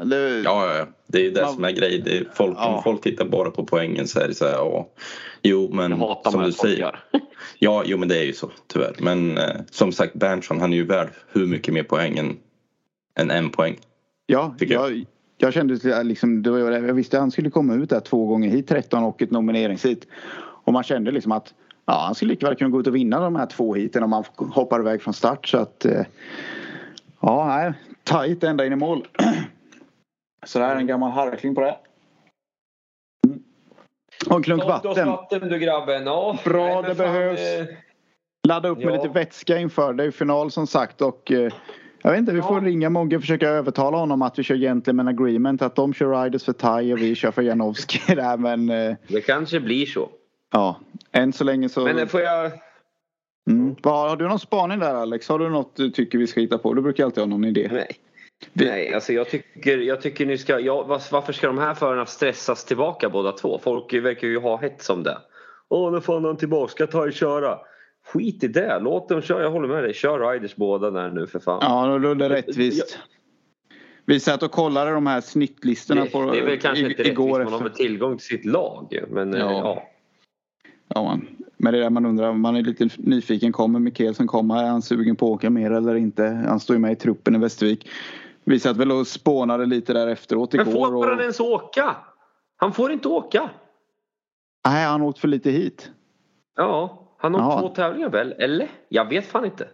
Det, 0.03 0.39
Ja, 0.41 0.75
ja. 0.77 0.85
Det 1.07 1.17
är 1.17 1.23
ju 1.23 1.31
det 1.31 1.41
Man- 1.41 1.53
som 1.53 1.63
är 1.63 1.71
grejen. 1.71 2.25
Folk, 2.33 2.57
Ja. 2.57 2.81
Folk 2.83 3.01
tittar 3.01 3.25
bara 3.25 3.51
på 3.51 3.63
poängen 3.65 4.07
så 4.07 4.19
är 4.19 4.27
det 4.27 4.33
så 4.33 4.45
här, 4.45 4.53
ja. 4.53 4.89
Jo, 5.41 5.69
men 5.73 5.91
Jag 5.91 5.97
hatar 5.97 6.31
som 6.31 6.43
du 6.43 6.51
säger. 6.51 6.77
gör. 6.79 6.99
Ja, 7.59 7.83
jo 7.85 7.97
men 7.97 8.07
det 8.09 8.17
är 8.19 8.23
ju 8.23 8.33
så 8.33 8.49
tyvärr. 8.67 8.95
Men 8.99 9.37
eh, 9.37 9.55
som 9.71 9.91
sagt 9.91 10.13
Berntsson 10.13 10.59
han 10.61 10.73
är 10.73 10.77
ju 10.77 10.85
värd 10.85 11.09
hur 11.31 11.45
mycket 11.47 11.73
mer 11.73 11.83
poäng 11.83 12.17
än, 12.17 12.37
än 13.19 13.31
en 13.31 13.49
poäng. 13.49 13.75
ja, 14.25 14.55
jag. 14.59 14.69
jag, 14.69 15.05
jag 15.37 15.53
kände 15.53 16.03
liksom, 16.03 16.43
det 16.43 16.51
var, 16.51 16.59
jag 16.71 16.93
visste 16.93 17.17
att 17.17 17.21
han 17.21 17.31
skulle 17.31 17.49
komma 17.49 17.73
ut 17.75 17.89
där 17.89 17.99
två 17.99 18.25
gånger 18.25 18.49
hit, 18.49 18.67
13 18.67 19.03
och 19.03 19.21
ett 19.21 19.31
nomineringshit. 19.31 20.07
Och 20.37 20.73
man 20.73 20.83
kände 20.83 21.11
liksom 21.11 21.31
att 21.31 21.53
ja, 21.85 22.03
han 22.05 22.15
skulle 22.15 22.31
lika 22.31 22.45
väl 22.47 22.55
kunna 22.55 22.69
gå 22.69 22.79
ut 22.79 22.87
och 22.87 22.95
vinna 22.95 23.19
de 23.19 23.35
här 23.35 23.45
två 23.45 23.73
hiten 23.75 24.03
om 24.03 24.13
han 24.13 24.23
hoppar 24.37 24.79
iväg 24.79 25.01
från 25.01 25.13
start. 25.13 25.47
Så 25.47 25.57
att 25.57 25.85
eh, 25.85 26.01
ja, 27.21 27.45
nej, 27.47 27.73
tajt 28.03 28.43
ända 28.43 28.65
in 28.65 28.73
i 28.73 28.75
mål. 28.75 29.07
Så 30.45 30.59
det 30.59 30.65
här 30.65 30.75
är 30.75 30.79
en 30.79 30.87
gammal 30.87 31.11
harkling 31.11 31.55
på 31.55 31.61
det. 31.61 31.77
Mm. 33.27 33.39
Och 34.29 34.35
en 34.35 34.43
klunk 34.43 34.63
glas 34.63 34.83
vatten. 34.85 35.07
vatten 35.07 35.49
du 35.49 35.59
grabben. 35.59 36.05
Ja. 36.05 36.37
Bra, 36.45 36.81
det 36.81 36.87
fan, 36.95 36.97
behövs. 36.97 37.39
eh, 37.39 37.65
Ladda 38.47 38.69
upp 38.69 38.77
med 38.77 38.87
Ja. 38.87 38.95
lite 38.95 39.07
vätska 39.07 39.57
inför. 39.57 39.93
Det 39.93 40.03
är 40.03 40.11
final 40.11 40.51
som 40.51 40.67
sagt 40.67 41.01
och 41.01 41.31
eh, 41.31 41.53
jag 42.01 42.11
vet 42.11 42.19
inte, 42.19 42.31
vi 42.33 42.41
får 42.41 42.57
Ja. 42.63 42.67
ringa 42.69 42.89
Mogge 42.89 43.15
och 43.15 43.21
försöka 43.21 43.49
övertala 43.49 43.97
honom 43.97 44.21
att 44.21 44.39
vi 44.39 44.43
kör 44.43 44.55
gentleman 44.55 45.07
agreement. 45.07 45.61
Att 45.61 45.75
de 45.75 45.93
kör 45.93 46.23
riders 46.23 46.43
för 46.45 46.53
Tai 46.53 46.93
och 46.93 47.01
vi 47.01 47.15
kör 47.15 47.31
för 47.31 47.41
Janowski 47.41 47.99
där 48.15 48.37
men 48.37 48.69
eh, 48.69 48.95
Det 49.07 49.21
kanske 49.21 49.59
blir 49.59 49.85
så. 49.85 50.09
ja. 50.51 50.79
Än 51.11 51.33
så 51.33 51.43
länge 51.43 51.69
så. 51.69 51.83
Men 51.83 51.99
eh, 51.99 52.05
får 52.05 52.21
jag... 52.21 52.51
Mm. 53.51 53.75
Har 53.83 54.15
du 54.15 54.27
någon 54.27 54.39
spaning 54.39 54.79
där 54.79 54.95
Alex? 54.95 55.29
Har 55.29 55.39
du 55.39 55.49
något 55.49 55.75
du 55.75 55.89
tycker 55.91 56.17
vi 56.17 56.27
ska 56.27 56.39
hitta 56.41 56.57
på? 56.57 56.73
Du 56.73 56.81
brukar 56.81 57.03
alltid 57.05 57.19
ha 57.23 57.25
någon 57.29 57.45
idé. 57.45 57.69
Nej. 57.71 57.95
Nej, 58.53 58.93
alltså 58.93 59.13
jag 59.13 59.29
tycker, 59.29 59.77
jag 59.77 60.01
tycker 60.01 60.25
ni 60.25 60.37
ska... 60.37 60.59
Ja, 60.59 60.83
varför 61.11 61.33
ska 61.33 61.47
de 61.47 61.57
här 61.57 61.73
förarna 61.73 62.05
stressas 62.05 62.65
tillbaka 62.65 63.09
båda 63.09 63.31
två? 63.31 63.59
Folk 63.63 63.93
verkar 63.93 64.27
ju 64.27 64.39
ha 64.39 64.57
hett 64.57 64.81
som 64.81 65.03
det. 65.03 65.17
Åh, 65.69 65.91
nu 65.91 66.01
får 66.01 66.21
han 66.21 66.37
tillbaka. 66.37 66.71
Ska 66.71 66.87
ta 66.87 67.01
och 67.01 67.13
köra. 67.13 67.57
Skit 68.13 68.43
i 68.43 68.47
det. 68.47 68.79
Låt 68.81 69.09
dem 69.09 69.21
köra. 69.21 69.43
Jag 69.43 69.51
håller 69.51 69.67
med 69.67 69.83
dig. 69.83 69.93
Kör 69.93 70.31
riders 70.33 70.55
båda 70.55 70.91
där 70.91 71.09
nu 71.09 71.27
för 71.27 71.39
fan. 71.39 71.59
Ja, 71.61 71.97
då 71.99 72.13
det 72.13 72.29
rättvist. 72.29 72.99
Vi 74.05 74.19
satt 74.19 74.43
och 74.43 74.51
kollade 74.51 74.91
de 74.91 75.07
här 75.07 75.21
snittlistorna 75.21 76.05
på, 76.05 76.31
det 76.31 76.39
är 76.39 76.45
väl 76.45 76.59
kanske 76.59 76.85
i- 76.85 76.89
inte 76.89 77.07
igår. 77.07 77.43
Man 77.43 77.53
har 77.53 77.59
väl 77.59 77.71
tillgång 77.71 78.17
till 78.17 78.27
sitt 78.27 78.45
lag. 78.45 78.99
Men 79.09 79.33
eh, 79.33 79.39
Ja. 79.39 79.51
ja. 79.51 79.83
Ja, 80.87 81.03
man. 81.03 81.27
Men 81.57 81.73
det 81.73 81.79
är 81.79 81.83
där 81.83 81.89
man 81.89 82.05
undrar, 82.05 82.33
man 82.33 82.55
är 82.55 82.61
lite 82.61 82.89
nyfiken. 82.97 83.51
Kommer 83.51 83.79
Mikkelsen 83.79 84.27
komma? 84.27 84.61
Är 84.61 84.67
han 84.67 84.81
sugen 84.81 85.15
på 85.15 85.25
att 85.25 85.31
åka 85.31 85.49
mer 85.49 85.71
eller 85.71 85.95
inte? 85.95 86.23
Han 86.47 86.59
står 86.59 86.75
ju 86.75 86.79
med 86.79 86.91
i 86.91 86.95
truppen 86.95 87.35
i 87.35 87.37
Västervik. 87.37 87.89
Vi 88.45 88.59
satt 88.59 88.77
väl 88.77 88.91
och 88.91 89.07
spånade 89.07 89.65
lite 89.65 89.93
där 89.93 90.07
efteråt 90.07 90.53
Men 90.53 90.67
igår. 90.67 90.85
får 90.85 91.03
han 91.07 91.13
Och... 91.15 91.21
ens 91.21 91.39
åka? 91.39 91.95
Han 92.57 92.73
får 92.73 92.91
inte 92.91 93.07
åka. 93.07 93.49
Nej, 94.67 94.85
han 94.85 95.01
åkt 95.01 95.19
för 95.19 95.27
lite 95.27 95.49
hit. 95.51 95.91
Ja, 96.55 97.01
han 97.19 97.33
har 97.33 97.41
Jaha. 97.41 97.59
två 97.61 97.69
tävlingar 97.69 98.09
väl? 98.09 98.31
Eller? 98.31 98.67
Jag 98.89 99.09
vet 99.09 99.25
fan 99.25 99.45
inte. 99.45 99.67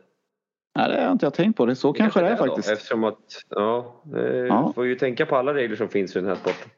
Nej, 0.75 0.89
det 0.91 1.03
har 1.03 1.11
inte 1.11 1.25
jag 1.25 1.33
tänkt 1.33 1.57
på. 1.57 1.65
Det 1.65 1.75
så 1.75 1.93
kanske 1.93 2.21
det 2.21 2.27
är 2.27 2.37
då, 2.37 2.45
faktiskt. 2.45 2.69
Eftersom 2.71 3.03
att, 3.03 3.17
ja, 3.49 4.01
eh, 4.15 4.21
Ja. 4.23 4.71
får 4.75 4.85
ju 4.85 4.95
tänka 4.95 5.25
på 5.25 5.35
alla 5.35 5.53
regler 5.53 5.75
som 5.75 5.87
finns 5.89 6.15
i 6.15 6.19
den 6.19 6.27
här 6.27 6.35
sporten. 6.35 6.69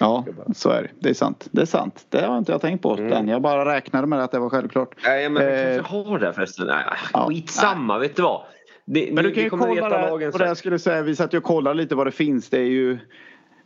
Ja, 0.00 0.24
så 0.54 0.70
är 0.70 0.82
det. 0.82 0.88
Det 1.00 1.08
är 1.10 1.14
sant. 1.14 1.48
Det 1.50 1.60
är 1.62 1.66
sant. 1.66 2.06
Det 2.08 2.26
har 2.26 2.38
inte 2.38 2.52
jag 2.52 2.60
tänkt 2.60 2.82
på. 2.82 2.92
Mm. 2.92 3.10
Den. 3.10 3.28
Jag 3.28 3.42
bara 3.42 3.74
räknade 3.74 4.06
med 4.06 4.24
att 4.24 4.30
det 4.32 4.38
var 4.38 4.50
självklart. 4.50 4.94
Nej, 5.04 5.28
men 5.28 5.46
vi 5.46 5.52
Eh, 5.52 5.74
kanske 5.76 5.96
har 5.96 6.18
det 6.18 6.32
förresten. 6.32 6.66
Nej, 6.66 6.84
ja. 7.12 7.26
skitsamma, 7.28 7.98
vet 7.98 8.16
du 8.16 8.22
vad? 8.22 8.42
Det, 8.90 9.08
Men 9.12 9.24
du 9.24 9.30
kan 9.34 9.42
ju 9.42 9.50
kolla 9.50 9.88
där, 9.88 10.08
lagen 10.08 10.32
och 10.32 10.38
det 10.38 10.46
jag 10.46 10.56
skulle 10.56 10.78
säga, 10.78 11.02
vi 11.02 11.16
satt 11.16 11.34
ju 11.34 11.38
och 11.38 11.44
kollade 11.44 11.76
lite 11.76 11.94
vad 11.94 12.06
det 12.06 12.10
finns. 12.12 12.50
Det 12.50 12.58
är 12.58 12.62
ju 12.64 12.98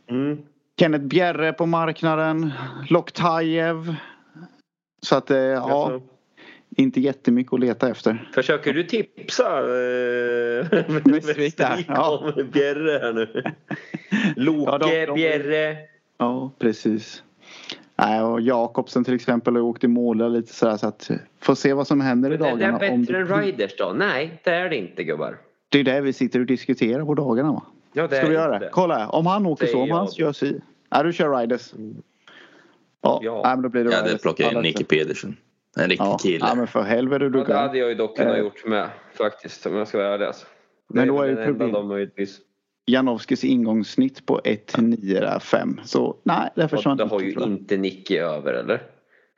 Mm. 0.09 0.37
Kenneth 0.79 1.05
Bjerre 1.05 1.53
på 1.53 1.65
marknaden, 1.65 2.51
Loktajev. 2.89 3.95
Så 5.01 5.15
att 5.15 5.31
eh, 5.31 5.37
ja, 5.37 5.83
Alltså, 5.91 6.07
inte 6.77 7.01
jättemycket 7.01 7.53
att 7.53 7.59
leta 7.59 7.89
efter. 7.89 8.29
försöker 8.35 8.73
du 8.73 8.83
tipsa 8.83 9.61
där, 11.57 11.85
ja. 11.87 12.33
om 12.37 12.49
Bjerre 12.51 12.99
här 13.01 13.13
nu? 13.13 13.43
Loke, 14.35 14.71
Ja, 14.71 14.77
de- 14.77 15.05
de- 15.05 15.13
Bjerre. 15.15 15.77
Ja, 16.17 16.51
precis. 16.59 17.23
Nej, 17.95 18.21
och 18.21 18.41
Jakobsen 18.41 19.03
till 19.03 19.13
exempel 19.13 19.55
har 19.55 19.61
åkt 19.61 19.83
i 19.83 19.87
mål 19.87 20.33
lite 20.33 20.53
sådär 20.53 20.77
så 20.77 20.87
att 20.87 21.11
får 21.41 21.55
se 21.55 21.73
vad 21.73 21.87
som 21.87 22.01
händer 22.01 22.31
i 22.33 22.37
Men 22.37 22.41
är 22.47 22.51
det 22.55 22.65
dagarna. 22.65 22.93
om 22.93 23.01
bättre 23.01 23.17
än 23.19 23.41
Riders 23.43 23.77
då? 23.77 23.93
Nej, 23.95 24.41
det 24.43 24.49
är 24.51 24.69
det 24.69 24.75
inte 24.75 25.03
gubbar. 25.03 25.37
Det 25.69 25.79
är 25.79 25.83
det 25.83 26.01
vi 26.01 26.13
sitter 26.13 26.39
och 26.39 26.45
diskuterar 26.45 27.05
på 27.05 27.13
dagarna 27.13 27.51
va? 27.51 27.63
Ja, 27.93 28.07
det 28.07 28.15
Ska 28.15 28.27
vi 28.27 28.33
göra 28.33 28.59
det? 28.59 28.69
Kolla 28.71 28.97
här. 28.97 29.15
Om 29.15 29.25
han 29.25 29.45
åker 29.45 29.65
så, 29.67 29.81
om 29.81 29.91
han 29.91 30.07
kör 30.07 30.31
si. 30.31 30.61
Nej, 30.91 31.03
du 31.03 31.13
kör 31.13 31.37
Riders. 31.39 31.73
Ja, 33.01 33.19
Ja. 33.23 33.41
Nej, 33.45 33.55
men 33.55 33.61
då 33.63 33.69
blir 33.69 33.83
det 33.83 33.91
Jag 33.91 33.97
hade 33.97 34.17
plockat 34.17 34.53
in 34.53 34.61
Nicky. 34.61 34.83
Pedersen. 34.83 35.37
En 35.77 35.83
riktig 35.89 36.05
Ja. 36.05 36.17
kille. 36.17 36.45
ja, 36.49 36.55
men 36.55 36.67
för 36.67 36.81
helvete 36.81 37.29
du 37.29 37.39
Ja, 37.39 37.45
det 37.45 37.53
hade 37.53 37.77
jag 37.77 37.89
ju 37.89 37.95
dock 37.95 38.17
kunnat 38.17 38.33
Eh. 38.33 38.39
gjort 38.39 38.65
med 38.65 38.89
faktiskt 39.13 39.65
om 39.65 39.75
jag 39.75 39.87
ska 39.87 39.97
vara 39.97 40.07
ärlig. 40.13 40.25
Alltså. 40.25 40.45
Det 40.89 40.95
Men 40.99 41.07
då 41.07 41.21
är 41.21 41.27
ju 41.27 41.35
den 41.35 41.43
Janowskis 42.85 43.43
ingångssnitt 43.43 44.25
på 44.25 44.39
1,9,5. 44.43 45.79
Så 45.83 46.15
nej, 46.23 46.49
det 46.55 46.67
försvann 46.67 46.97
Det 46.97 47.03
har 47.05 47.19
ju 47.19 47.29
inte, 47.31 47.43
inte 47.43 47.77
Nicky 47.77 48.17
över 48.17 48.53
eller? 48.53 48.81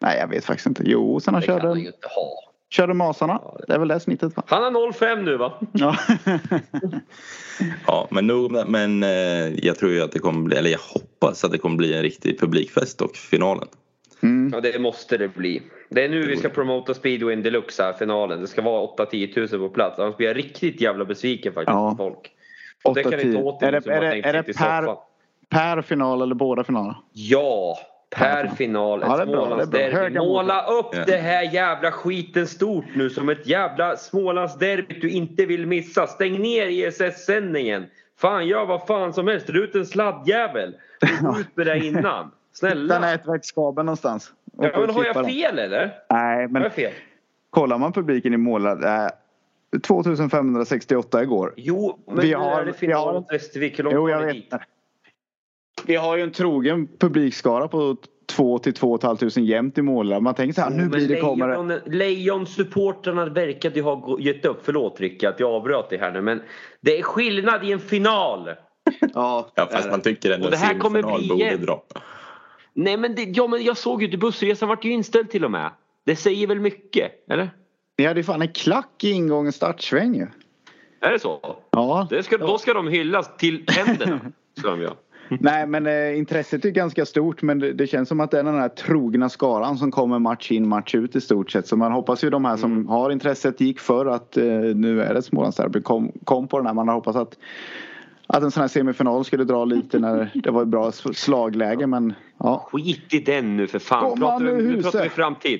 Nej, 0.02 0.18
jag 0.20 0.28
vet 0.28 0.46
faktiskt 0.46 0.68
inte. 0.68 0.84
Jo, 0.86 1.20
sen 1.20 1.34
han 1.34 1.42
Det 1.42 1.48
kan 1.48 1.54
han 1.56 1.62
körde, 1.70 1.80
ju 1.80 1.86
inte 1.88 2.08
ha. 2.16 2.32
körde 2.70 2.94
Masarna. 2.94 3.40
Ja, 3.44 3.56
det- 3.60 3.66
Det 3.68 3.74
är 3.74 3.80
väl 3.80 3.88
det 3.88 4.00
snittet 4.00 4.36
va? 4.38 4.44
Han 4.48 4.76
har 4.76 4.92
05 4.92 5.26
nu 5.26 5.38
va? 5.38 5.54
Ja. 5.72 5.96
Ja, 7.88 8.08
men 8.12 8.28
nog 8.28 8.46
om 8.46 8.54
det. 8.54 8.66
Men 8.68 9.04
eh, 9.04 9.66
jag 9.66 9.78
tror 9.78 9.92
ju 9.92 10.02
att 10.02 10.12
det 10.12 10.20
kommer 10.20 10.42
bli, 10.42 10.58
eller 10.58 10.70
jag 10.70 10.80
hoppas 10.80 11.44
att 11.44 11.52
det 11.52 11.58
kommer 11.58 11.78
bli 11.78 11.94
en 11.94 12.02
riktig 12.02 12.40
publikfest 12.40 13.02
och 13.02 13.16
finalen. 13.16 13.68
Mm. 14.24 14.52
Ja 14.54 14.62
det 14.62 14.80
måste 14.82 15.18
det 15.18 15.28
bli. 15.28 15.62
Det 15.90 16.06
är 16.06 16.10
nu 16.10 16.26
vi 16.28 16.38
ska 16.38 16.50
promota 16.50 16.94
speedwayn 16.94 17.44
deluxe 17.44 17.84
här 17.84 17.94
finalen. 17.94 18.42
Det 18.42 18.48
ska 18.48 18.62
vara 18.62 18.88
8-10 18.88 19.34
tusen 19.34 19.60
på 19.60 19.70
plats. 19.70 20.00
Annars 20.00 20.18
blir 20.18 20.28
jag 20.28 20.38
riktigt 20.38 20.82
jävla 20.82 21.06
besviken 21.06 21.54
faktiskt 21.54 21.74
Ja. 21.74 21.92
på 21.92 21.98
folk. 21.98 22.32
Och 22.84 22.96
det 22.96 23.04
kan 23.04 23.12
8-10. 23.14 23.22
inte 23.26 23.38
åt 23.38 23.62
Är 23.64 23.72
det, 23.72 23.78
det- 23.78 23.84
som 23.84 23.92
är 23.92 24.02
det- 24.02 24.08
är 24.30 24.34
det 24.34 24.44
per-. 24.58 24.96
Per 25.50 25.82
final 25.82 26.22
eller 26.22 26.36
båda 26.36 26.64
finaler? 26.64 26.96
Ja! 27.14 27.78
Per 28.16 28.48
final, 28.48 29.04
ett. 29.04 29.08
Smålandsderby. 29.24 30.20
Måla 30.20 30.66
upp 30.66 30.86
Ja. 30.94 31.04
det 31.06 31.18
här 31.18 31.54
jävla 31.54 31.92
skiten 31.92 32.48
stort 32.48 32.86
nu 32.96 33.10
som 33.10 33.30
ett 33.30 33.48
jävla 33.48 33.98
Smålandsderby 33.98 35.00
du 35.00 35.10
inte 35.10 35.46
vill 35.46 35.68
missa. 35.68 36.08
Stäng 36.08 36.40
ner 36.42 36.68
ISS-sändningen. 36.68 37.86
Fan, 38.20 38.48
gör 38.48 38.66
vad 38.66 38.88
fan 38.88 39.14
som 39.14 39.28
helst. 39.28 39.48
Dra 39.48 39.58
ut 39.60 39.76
en 39.76 39.86
sladdjävel. 39.86 40.76
Gå 41.22 41.40
ut 41.40 41.58
med 41.58 41.68
det 41.68 41.78
innan. 41.86 42.24
Hitta 42.26 42.30
Snälla. 42.54 43.00
nätverkskabeln 43.00 43.86
någonstans. 43.86 44.32
Ja, 44.62 44.70
men 44.80 44.90
har 44.90 45.06
jag 45.06 45.26
fel 45.26 45.60
eller? 45.60 45.92
Nej, 46.10 46.42
Har 46.42 46.48
men 46.48 46.62
jag 46.62 46.74
fel? 46.74 46.92
kollar 47.50 47.78
man 47.78 47.94
publiken 47.94 48.34
i 48.34 48.38
målad. 48.38 48.84
Eh, 49.76 49.80
2568 49.80 51.24
igår. 51.24 51.54
Jo, 51.58 52.04
men 52.08 52.20
Vi 52.20 52.30
nu 52.30 52.36
har- 52.36 52.62
är 52.62 52.66
det 52.66 52.74
final 52.74 53.08
har- 53.08 53.14
mot 53.14 53.34
Västervik. 53.34 53.80
Hur 53.80 53.92
Jo, 53.92 54.10
jag 54.10 54.22
det 54.22 54.26
vet. 54.26 54.36
dit? 54.36 54.54
Vi 55.86 55.96
har 55.96 56.18
ju 56.18 56.24
en 56.24 56.32
trogen 56.32 56.88
publikskara 57.00 57.68
på 57.68 57.96
2 58.28 58.60
till 58.60 58.74
2 58.74 58.98
500 58.98 59.42
jämt 59.42 59.78
i 59.78 59.82
målad. 59.82 60.24
Man 60.24 60.34
tänker 60.36 60.54
så 60.54 60.62
här, 60.62 60.70
nu 60.70 60.78
Men 60.78 60.90
blir 60.90 61.08
det 61.08 61.20
kommer 61.22 61.82
Lejon-supportrarna 61.90 63.26
verkade 63.26 63.76
ju 63.76 63.82
ha 63.82 64.20
gett 64.20 64.46
upp. 64.46 64.60
Förlåt 64.64 65.00
Rickard 65.00 65.34
att 65.34 65.40
jag 65.40 65.50
avbröt 65.52 65.90
dig 65.90 66.00
här 66.00 66.12
nu 66.12 66.22
men 66.22 66.42
det 66.82 67.00
är 67.00 67.04
skillnad 67.04 67.64
i 67.66 67.72
en 67.72 67.80
final. 67.80 68.50
Ja, 69.14 69.52
Ja, 69.56 69.70
fast 69.72 69.90
man 69.90 70.02
tycker 70.02 70.32
ändå 70.32 70.50
det 70.50 70.56
att 70.56 70.62
här 70.62 70.80
kommer 70.80 71.02
semifinal 71.02 71.20
bli 71.38 71.50
borde 71.52 71.66
dra. 71.66 71.84
Nej 72.74 72.98
men, 72.98 73.16
det, 73.16 73.24
ja, 73.24 73.48
men 73.48 73.64
jag 73.64 73.78
såg 73.78 74.02
ju 74.02 74.06
inte 74.08 74.18
bussresan 74.18 74.70
vart 74.70 74.86
ju 74.86 74.92
inställd 74.92 75.30
till 75.30 75.46
och 75.46 75.52
med. 75.52 75.72
Det 76.06 76.16
säger 76.16 76.48
väl 76.48 76.60
mycket, 76.60 77.12
eller? 77.30 77.50
Ni 77.98 78.06
hade 78.06 78.20
ju 78.20 78.24
fan 78.24 78.42
en 78.42 78.54
klack 78.54 79.04
i 79.04 79.12
ingången 79.12 79.52
startsväng 79.52 80.16
ju. 80.16 80.28
Är 81.02 81.12
det 81.12 81.20
så? 81.20 81.58
Ja. 81.72 82.08
Det 82.10 82.24
ska, 82.24 82.38
då 82.38 82.58
ska 82.58 82.74
de 82.74 82.88
hyllas 82.88 83.38
till 83.38 83.66
händerna. 83.68 84.20
Nej 85.40 85.68
men 85.68 85.88
eh, 85.88 86.18
intresset 86.18 86.66
är 86.66 86.70
ganska 86.70 87.06
stort 87.06 87.42
men 87.42 87.60
det, 87.60 87.74
det 87.74 87.88
känns 87.88 88.10
som 88.10 88.20
att 88.20 88.32
det 88.32 88.40
är 88.40 88.44
den 88.44 88.60
här 88.60 88.70
trogna 88.70 89.30
skaran 89.30 89.78
som 89.78 89.92
kommer 89.92 90.20
match 90.20 90.52
in 90.52 90.68
match 90.68 90.96
ut 90.96 91.16
i 91.16 91.22
stort 91.22 91.52
sett. 91.52 91.68
Så 91.68 91.78
man 91.78 91.92
hoppas 91.92 92.24
ju 92.24 92.30
de 92.30 92.46
här 92.46 92.58
som 92.58 92.72
Mm. 92.72 92.88
har 92.88 93.10
intresset 93.10 93.62
gick 93.62 93.80
för 93.80 94.06
att 94.06 94.38
eh, 94.38 94.46
nu 94.76 95.02
är 95.02 95.14
det 95.14 95.22
Smålandsderby 95.22 95.82
kom, 95.82 96.12
kom 96.24 96.48
på 96.48 96.58
den 96.58 96.68
här. 96.68 96.74
Man 96.74 96.88
har 96.88 96.96
hoppats 96.96 97.18
att, 97.18 97.38
att 98.28 98.44
en 98.44 98.52
sån 98.52 98.62
här 98.62 98.68
semifinal 98.68 99.26
skulle 99.26 99.44
dra 99.44 99.66
lite 99.66 100.00
när 100.00 100.32
det 100.34 100.52
var 100.52 100.62
ett 100.62 100.68
bra 100.68 100.92
slagläge 100.92 101.88
men 101.88 102.14
ja. 102.40 102.70
Skit 102.72 103.14
i 103.14 103.20
den 103.20 103.58
nu 103.58 103.68
för 103.68 103.80
fan. 103.80 104.10
Kom 104.10 104.20
Pratar 104.20 104.46
man 104.46 104.58
vi, 104.58 104.64
nu, 104.64 104.76
nu 104.76 104.84
pratar 104.84 105.04
vi 105.04 105.10
framtid. 105.10 105.60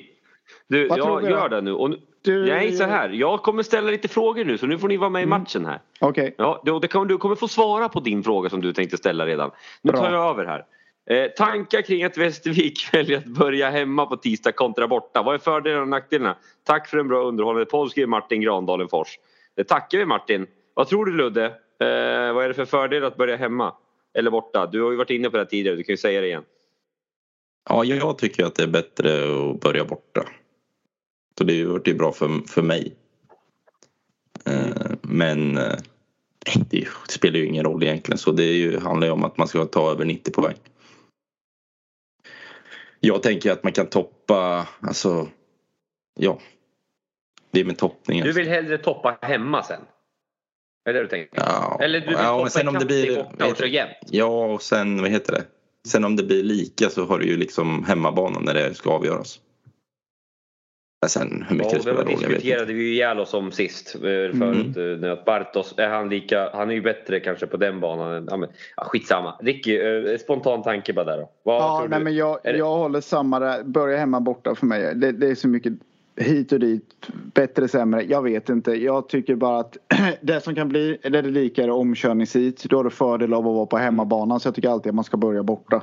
Du, 0.68 0.88
Vad 0.88 0.98
jag 0.98 1.30
gör 1.30 1.48
det 1.48 1.60
nu. 1.60 1.72
Och 1.72 1.90
nu 1.90 1.96
Du- 2.26 2.46
Nej 2.46 2.72
så 2.72 2.84
här. 2.84 3.08
Jag 3.08 3.42
kommer 3.42 3.62
ställa 3.62 3.90
lite 3.90 4.08
frågor 4.08 4.44
nu 4.44 4.58
så 4.58 4.66
nu 4.66 4.78
får 4.78 4.88
ni 4.88 4.96
vara 4.96 5.10
med 5.10 5.22
i 5.22 5.26
matchen 5.26 5.66
här. 5.66 5.80
Okej. 6.00 6.34
Ja, 6.38 6.78
det 6.82 6.88
kommer, 6.88 7.06
du 7.06 7.18
kommer 7.18 7.34
få 7.34 7.48
svara 7.48 7.88
på 7.88 8.00
din 8.00 8.22
fråga 8.22 8.50
som 8.50 8.60
du 8.60 8.72
tänkte 8.72 8.96
ställa 8.96 9.26
redan. 9.26 9.50
Nu 9.82 9.92
Bra. 9.92 10.00
tar 10.00 10.12
jag 10.12 10.30
över 10.30 10.44
här. 10.44 10.64
Eh, 11.10 11.30
tankar 11.30 11.82
kring 11.82 12.04
att 12.04 12.16
Västervik 12.16 12.88
väljer 12.92 13.18
att 13.18 13.26
börja 13.26 13.70
hemma 13.70 14.06
på 14.06 14.16
tisdag 14.16 14.52
kontra 14.52 14.88
borta. 14.88 15.22
Vad 15.22 15.34
är 15.34 15.38
fördelarna 15.38 15.82
och 15.82 15.88
nackdelarna? 15.88 16.36
Tack 16.64 16.88
för 16.88 16.98
en 16.98 17.08
bra 17.08 17.22
underhållande 17.22 17.66
podd 17.66 17.90
skriver 17.90 18.08
Martin 18.08 18.40
Grandalen 18.40 18.88
Fors. 18.88 19.18
Det 19.56 19.64
tackar 19.64 19.98
vi 19.98 20.06
Martin. 20.06 20.46
Vad 20.74 20.88
tror 20.88 21.06
du 21.06 21.12
Ludde? 21.12 21.44
Eh, 21.44 22.32
vad 22.34 22.44
är 22.44 22.48
det 22.48 22.54
för 22.54 22.64
fördel 22.64 23.04
att 23.04 23.16
börja 23.16 23.36
hemma? 23.36 23.74
Eller 24.18 24.30
borta? 24.30 24.66
Du 24.66 24.82
har 24.82 24.90
ju 24.90 24.96
varit 24.96 25.10
inne 25.10 25.30
på 25.30 25.36
det 25.36 25.42
här 25.42 25.50
tidigare, 25.50 25.76
du 25.76 25.82
kan 25.82 25.92
ju 25.92 25.96
säga 25.96 26.20
det 26.20 26.26
igen. 26.26 26.44
Ja, 27.68 27.84
jag 27.84 28.18
tycker 28.18 28.44
att 28.44 28.54
det 28.54 28.62
är 28.62 28.66
bättre 28.66 29.10
att 29.10 29.60
börja 29.60 29.84
borta. 29.84 30.24
Så 31.38 31.44
det 31.44 31.64
vart 31.64 31.88
ju 31.88 31.94
bra 31.94 32.12
för, 32.12 32.48
för 32.48 32.62
mig. 32.62 32.96
Eh, 34.46 34.92
Men 35.02 35.58
eh, 35.58 35.78
det 36.70 36.88
spelar 37.08 37.38
ju 37.38 37.46
ingen 37.46 37.64
roll 37.64 37.82
egentligen. 37.82 38.18
Så 38.18 38.32
det 38.32 38.44
ju, 38.44 38.78
handlar 38.78 39.06
ju 39.06 39.12
om 39.12 39.24
att 39.24 39.36
man 39.36 39.48
ska 39.48 39.64
ta 39.64 39.90
över 39.90 40.04
90 40.04 40.32
på 40.32 40.40
väg. 40.42 40.56
Jag 43.00 43.22
tänker 43.22 43.52
att 43.52 43.62
man 43.62 43.72
kan 43.72 43.86
toppa, 43.86 44.68
alltså, 44.80 45.28
ja. 46.18 46.40
Det 47.50 47.60
är 47.60 47.64
med 47.64 47.78
toppningen. 47.78 48.26
Du 48.26 48.32
vill 48.32 48.48
hellre 48.48 48.78
toppa 48.78 49.18
hemma 49.22 49.62
sen? 49.62 49.80
Är 50.84 50.92
det 50.92 51.00
du 51.02 51.08
tänker? 51.08 51.30
Ja, 51.36 51.78
Eller 51.82 52.00
du 52.00 52.06
vill 52.06 52.16
ja, 52.18 52.38
toppa 52.38 52.50
sen 52.50 52.68
om 52.68 52.74
det 52.74 52.86
blir, 52.86 53.16
borta 53.16 53.46
och 53.46 53.56
köra 53.56 53.68
jämnt? 53.68 53.96
Ja, 54.10 54.52
och 54.52 54.62
sen 54.62 55.02
vad 55.02 55.10
heter 55.10 55.32
det? 55.32 55.44
Sen 55.88 56.04
om 56.04 56.16
det 56.16 56.22
blir 56.22 56.42
lika 56.42 56.90
så 56.90 57.04
har 57.04 57.18
du 57.18 57.26
ju 57.26 57.36
liksom 57.36 57.84
hemmabanan 57.84 58.42
när 58.44 58.54
det 58.54 58.74
ska 58.74 58.90
avgöras. 58.90 59.40
Men 61.06 61.10
sen 61.10 61.44
hur 61.48 61.56
mycket 61.56 61.72
Ja, 61.72 61.72
det 61.72 61.76
det 61.78 61.82
spelar 61.82 61.96
roll, 61.98 62.10
jag 62.10 62.16
vet 62.18 62.22
inte. 62.22 62.34
diskuterade 62.34 62.72
vi 62.72 62.82
ju 62.82 62.92
ihjäl 62.94 63.20
oss 63.20 63.34
om 63.34 63.52
sist 63.52 63.94
eh, 63.94 64.00
förut. 64.38 64.76
Mm. 64.76 65.04
eh, 65.04 65.12
Att 65.12 65.24
Bartos, 65.24 65.74
är 65.76 65.88
han 65.88 66.08
lika, 66.08 66.50
han 66.54 66.70
är 66.70 66.74
ju 66.74 66.80
bättre 66.82 67.20
kanske 67.20 67.46
på 67.46 67.56
den 67.56 67.80
banan. 67.80 68.26
Ja, 68.30 68.36
men, 68.36 68.48
ja, 68.76 68.84
skitsamma. 68.84 69.34
Ricky, 69.40 69.76
eh, 69.80 70.18
spontan 70.18 70.62
tanke 70.62 70.92
bara 70.92 71.04
där 71.04 71.16
då. 71.16 71.30
Vad 71.42 71.56
Ja, 71.62 71.86
nej, 71.90 71.98
du? 71.98 72.04
men 72.04 72.14
jag, 72.16 72.38
det- 72.44 72.56
jag 72.56 72.76
håller 72.76 73.00
samma 73.00 73.38
där. 73.38 73.62
Börja 73.64 73.98
hemma 73.98 74.20
borta 74.20 74.54
för 74.54 74.66
mig. 74.66 74.94
Det, 74.94 75.12
det 75.12 75.28
är 75.28 75.34
så 75.34 75.48
mycket 75.48 75.72
hit 76.20 76.52
och 76.52 76.60
dit. 76.60 76.84
Bättre, 77.34 77.68
sämre. 77.68 78.02
Jag 78.02 78.22
vet 78.22 78.48
inte. 78.48 78.72
Jag 78.72 79.08
tycker 79.08 79.34
bara 79.34 79.58
att 79.60 79.76
det 80.20 80.40
som 80.40 80.54
kan 80.54 80.68
bli, 80.68 80.98
det 81.02 81.18
är 81.18 81.22
det 81.22 81.30
lika 81.30 81.64
är 81.64 81.70
omkörningshit. 81.70 82.64
Då 82.64 82.76
har 82.76 82.84
du 82.84 82.90
fördel 82.90 83.34
av 83.34 83.48
att 83.48 83.54
vara 83.54 83.66
på 83.66 83.76
hemmabanan. 83.76 84.40
Så 84.40 84.48
jag 84.48 84.54
tycker 84.54 84.68
alltid 84.68 84.90
att 84.90 84.94
man 84.94 85.04
ska 85.04 85.16
börja 85.16 85.42
borta. 85.42 85.82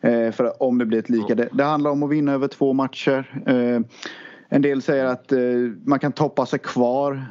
Eh, 0.00 0.30
för 0.30 0.62
om 0.62 0.78
det 0.78 0.84
blir 0.86 0.98
ett 0.98 1.08
lika. 1.10 1.34
Det, 1.34 1.48
det 1.52 1.64
handlar 1.64 1.90
om 1.90 2.02
att 2.02 2.10
vinna 2.10 2.32
över 2.32 2.48
två 2.48 2.72
matcher. 2.72 3.42
Eh, 3.46 3.80
en 4.50 4.62
del 4.62 4.82
säger 4.82 5.04
att 5.04 5.32
eh, 5.32 5.40
man 5.84 5.98
kan 5.98 6.12
toppa 6.12 6.46
sig 6.46 6.58
kvar 6.58 7.22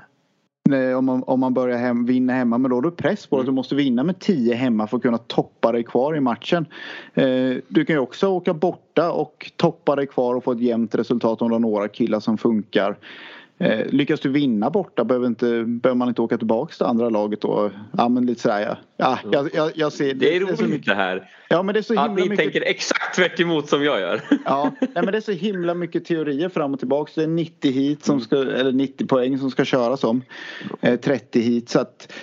eh, 0.71 0.97
om 0.97 1.05
man, 1.05 1.23
om 1.23 1.39
man 1.39 1.53
börjar 1.53 1.77
hem, 1.77 2.05
vinna 2.05 2.33
hemma. 2.33 2.57
Men 2.57 2.69
då 2.69 2.77
har 2.77 2.81
du 2.81 2.91
press 2.91 3.27
på 3.27 3.39
att 3.39 3.45
du 3.45 3.51
måste 3.51 3.75
vinna 3.75 4.03
med 4.03 4.19
10 4.19 4.53
hemma 4.53 4.87
för 4.87 4.97
att 4.97 5.03
kunna 5.03 5.17
toppa 5.17 5.71
dig 5.71 5.83
kvar 5.83 6.15
i 6.15 6.19
matchen. 6.19 6.65
Eh, 7.13 7.55
du 7.67 7.85
kan 7.85 7.95
ju 7.95 7.99
också 7.99 8.27
åka 8.27 8.53
borta 8.53 9.11
och 9.11 9.51
toppa 9.55 9.95
dig 9.95 10.07
kvar 10.07 10.35
och 10.35 10.43
få 10.43 10.51
ett 10.51 10.59
jämnt 10.59 10.95
resultat 10.95 11.41
om 11.41 11.49
du 11.49 11.55
har 11.55 11.59
några 11.59 11.87
killar 11.87 12.19
som 12.19 12.37
funkar. 12.37 12.97
Eh, 13.61 13.85
lyckas 13.89 14.19
du 14.19 14.29
vinna 14.29 14.69
borta 14.69 15.03
behöver, 15.03 15.27
inte, 15.27 15.63
behöver 15.65 15.95
man 15.97 16.07
inte 16.07 16.21
åka 16.21 16.37
tillbaka 16.37 16.73
till 16.73 16.85
andra 16.85 17.09
laget 17.09 17.41
då. 17.41 17.71
Ja 17.97 18.09
men 18.09 18.25
lite 18.25 18.41
sådär 18.41 18.61
ja. 18.61 18.77
ja 18.97 19.19
jag, 19.31 19.49
jag, 19.53 19.71
jag 19.75 19.93
ser, 19.93 20.13
Det 20.13 20.35
är 20.35 20.39
så 20.39 20.45
roligt 20.45 20.69
mycket, 20.69 20.85
det 20.85 20.95
här. 20.95 21.29
Ja 21.49 21.63
men 21.63 21.73
det 21.73 21.79
är 21.79 21.81
så 21.81 21.93
himla 21.93 22.05
Att 22.05 22.15
ni 22.15 22.21
mycket. 22.21 22.37
tänker 22.37 22.61
exakt 22.61 23.15
tvärt 23.15 23.39
emot 23.39 23.69
som 23.69 23.83
jag 23.83 23.99
gör. 23.99 24.21
Ja, 24.45 24.71
nej, 24.79 24.89
men 24.95 25.05
det 25.05 25.17
är 25.17 25.21
så 25.21 25.31
himla 25.31 25.73
mycket 25.73 26.05
teorier 26.05 26.49
fram 26.49 26.73
och 26.73 26.79
tillbaka. 26.79 27.11
Det 27.15 27.23
är 27.23 27.27
90 27.27 27.71
hit 27.71 28.05
som 28.05 28.21
ska, 28.21 28.35
eller 28.35 28.71
90 28.71 29.07
poäng 29.07 29.37
som 29.39 29.51
ska 29.51 29.65
köras 29.65 30.03
om. 30.03 30.21
Eh, 30.81 30.99
30 30.99 31.39
hit 31.39 31.69
så 31.69 31.79
att 31.79 32.13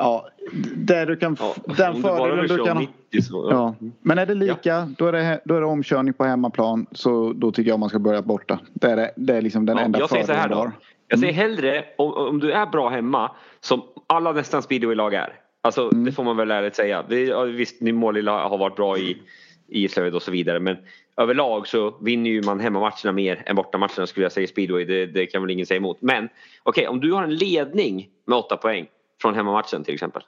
Ja, 0.00 0.28
där 0.76 1.06
du 1.06 1.16
kan, 1.16 1.36
Ja, 1.40 1.54
den 1.76 1.94
du 1.94 2.02
bara 2.02 2.16
fördelen 2.16 2.46
du 2.48 2.64
kan 2.64 2.76
ha. 2.76 2.84
90 3.10 3.22
så. 3.22 3.48
Ja. 3.50 3.74
Men 4.02 4.18
är 4.18 4.26
det 4.26 4.34
lika 4.34 4.88
då 4.98 5.06
är 5.06 5.12
det, 5.12 5.40
då 5.44 5.54
är 5.54 5.60
det 5.60 5.66
omkörning 5.66 6.14
på 6.14 6.24
hemmaplan 6.24 6.86
så 6.92 7.32
då 7.32 7.52
tycker 7.52 7.70
jag 7.70 7.78
man 7.78 7.88
ska 7.88 7.98
börja 7.98 8.22
borta. 8.22 8.58
Det 8.72 8.90
är, 8.90 8.96
det, 8.96 9.12
det 9.16 9.34
är 9.36 9.42
liksom 9.42 9.66
den 9.66 9.76
Ja, 9.76 9.82
enda 9.84 9.98
jag 9.98 10.10
säger 10.10 10.24
så 10.24 10.32
här 10.32 10.42
fördelen 10.42 10.58
då. 10.58 10.64
har. 10.64 10.72
Jag 11.08 11.18
säger 11.18 11.32
hellre 11.32 11.84
om, 11.98 12.12
om 12.12 12.40
du 12.40 12.52
är 12.52 12.66
bra 12.66 12.88
hemma 12.88 13.30
som 13.60 13.82
alla 14.06 14.32
nästan 14.32 14.62
speedwaylag 14.62 15.14
är. 15.14 15.32
Alltså 15.62 15.88
det 15.88 16.12
får 16.12 16.24
man 16.24 16.36
väl 16.36 16.50
ärligt 16.50 16.76
säga. 16.76 17.04
Vi, 17.08 17.28
ja, 17.28 17.42
visst, 17.42 17.80
ni 17.80 17.92
Målilla 17.92 18.48
har 18.48 18.58
varit 18.58 18.76
bra 18.76 18.98
i, 18.98 19.22
i 19.68 19.88
Slöjd 19.88 20.14
och 20.14 20.22
så 20.22 20.30
vidare 20.30 20.60
men 20.60 20.76
överlag 21.16 21.66
så 21.66 21.94
vinner 22.00 22.30
ju 22.30 22.42
man 22.42 22.60
hemmamatcherna 22.60 23.12
mer 23.12 23.42
än 23.46 23.56
bortamatcherna 23.56 24.06
skulle 24.06 24.24
jag 24.24 24.32
säga 24.32 24.46
speedway. 24.46 24.84
Det, 24.84 25.06
det 25.06 25.26
kan 25.26 25.42
väl 25.42 25.50
ingen 25.50 25.66
säga 25.66 25.78
emot. 25.78 25.98
Men 26.00 26.28
okej, 26.62 26.88
om 26.88 27.00
du 27.00 27.12
har 27.12 27.22
en 27.22 27.34
ledning 27.34 28.08
med 28.26 28.38
åtta 28.38 28.56
poäng 28.56 28.86
från 29.20 29.34
hemmamatchen 29.34 29.84
till 29.84 29.94
exempel. 29.94 30.22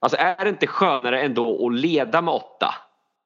Alltså 0.00 0.16
är 0.20 0.44
det 0.44 0.48
inte 0.48 0.66
skönare 0.66 1.20
ändå 1.22 1.66
att 1.66 1.74
leda 1.74 2.22
med 2.22 2.34
åtta? 2.34 2.74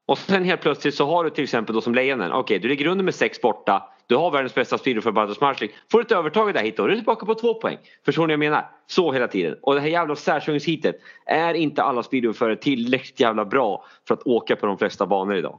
Och 0.06 0.18
sen 0.18 0.44
helt 0.44 0.60
plötsligt 0.60 0.94
så 0.94 1.06
har 1.06 1.24
du 1.24 1.30
till 1.30 1.44
exempel 1.44 1.74
då 1.74 1.80
som 1.80 1.94
Lejonen. 1.94 2.32
Okej, 2.32 2.58
du 2.58 2.68
ligger 2.68 2.86
under 2.86 3.04
med 3.04 3.14
sex 3.14 3.40
borta. 3.40 3.82
Du 4.06 4.16
har 4.16 4.30
världens 4.30 4.54
bästa 4.54 4.78
speedo 4.78 5.00
för 5.00 5.12
Bartos 5.12 5.40
Marslik. 5.40 5.70
Får 5.90 5.98
du 5.98 6.04
ett 6.04 6.12
övertag 6.12 6.54
där 6.54 6.62
hit 6.62 6.76
då 6.76 6.84
är 6.84 6.88
du 6.88 6.94
tillbaka 6.96 7.26
på 7.26 7.34
två 7.34 7.54
poäng. 7.54 7.78
Förstår 8.04 8.22
ni 8.22 8.26
vad 8.26 8.32
jag 8.44 8.50
menar? 8.50 8.70
Så 8.86 9.12
hela 9.12 9.28
tiden. 9.28 9.56
Och 9.62 9.74
det 9.74 9.80
här 9.80 9.88
jävla 9.88 10.16
särkörningsheatet. 10.16 10.96
Är 11.26 11.54
inte 11.54 11.82
alla 11.82 12.02
speedoförare 12.02 12.56
tillräckligt 12.56 13.20
jävla 13.20 13.44
bra 13.44 13.84
för 14.08 14.14
att 14.14 14.22
åka 14.26 14.56
på 14.56 14.66
de 14.66 14.78
flesta 14.78 15.06
banor 15.06 15.36
idag? 15.36 15.58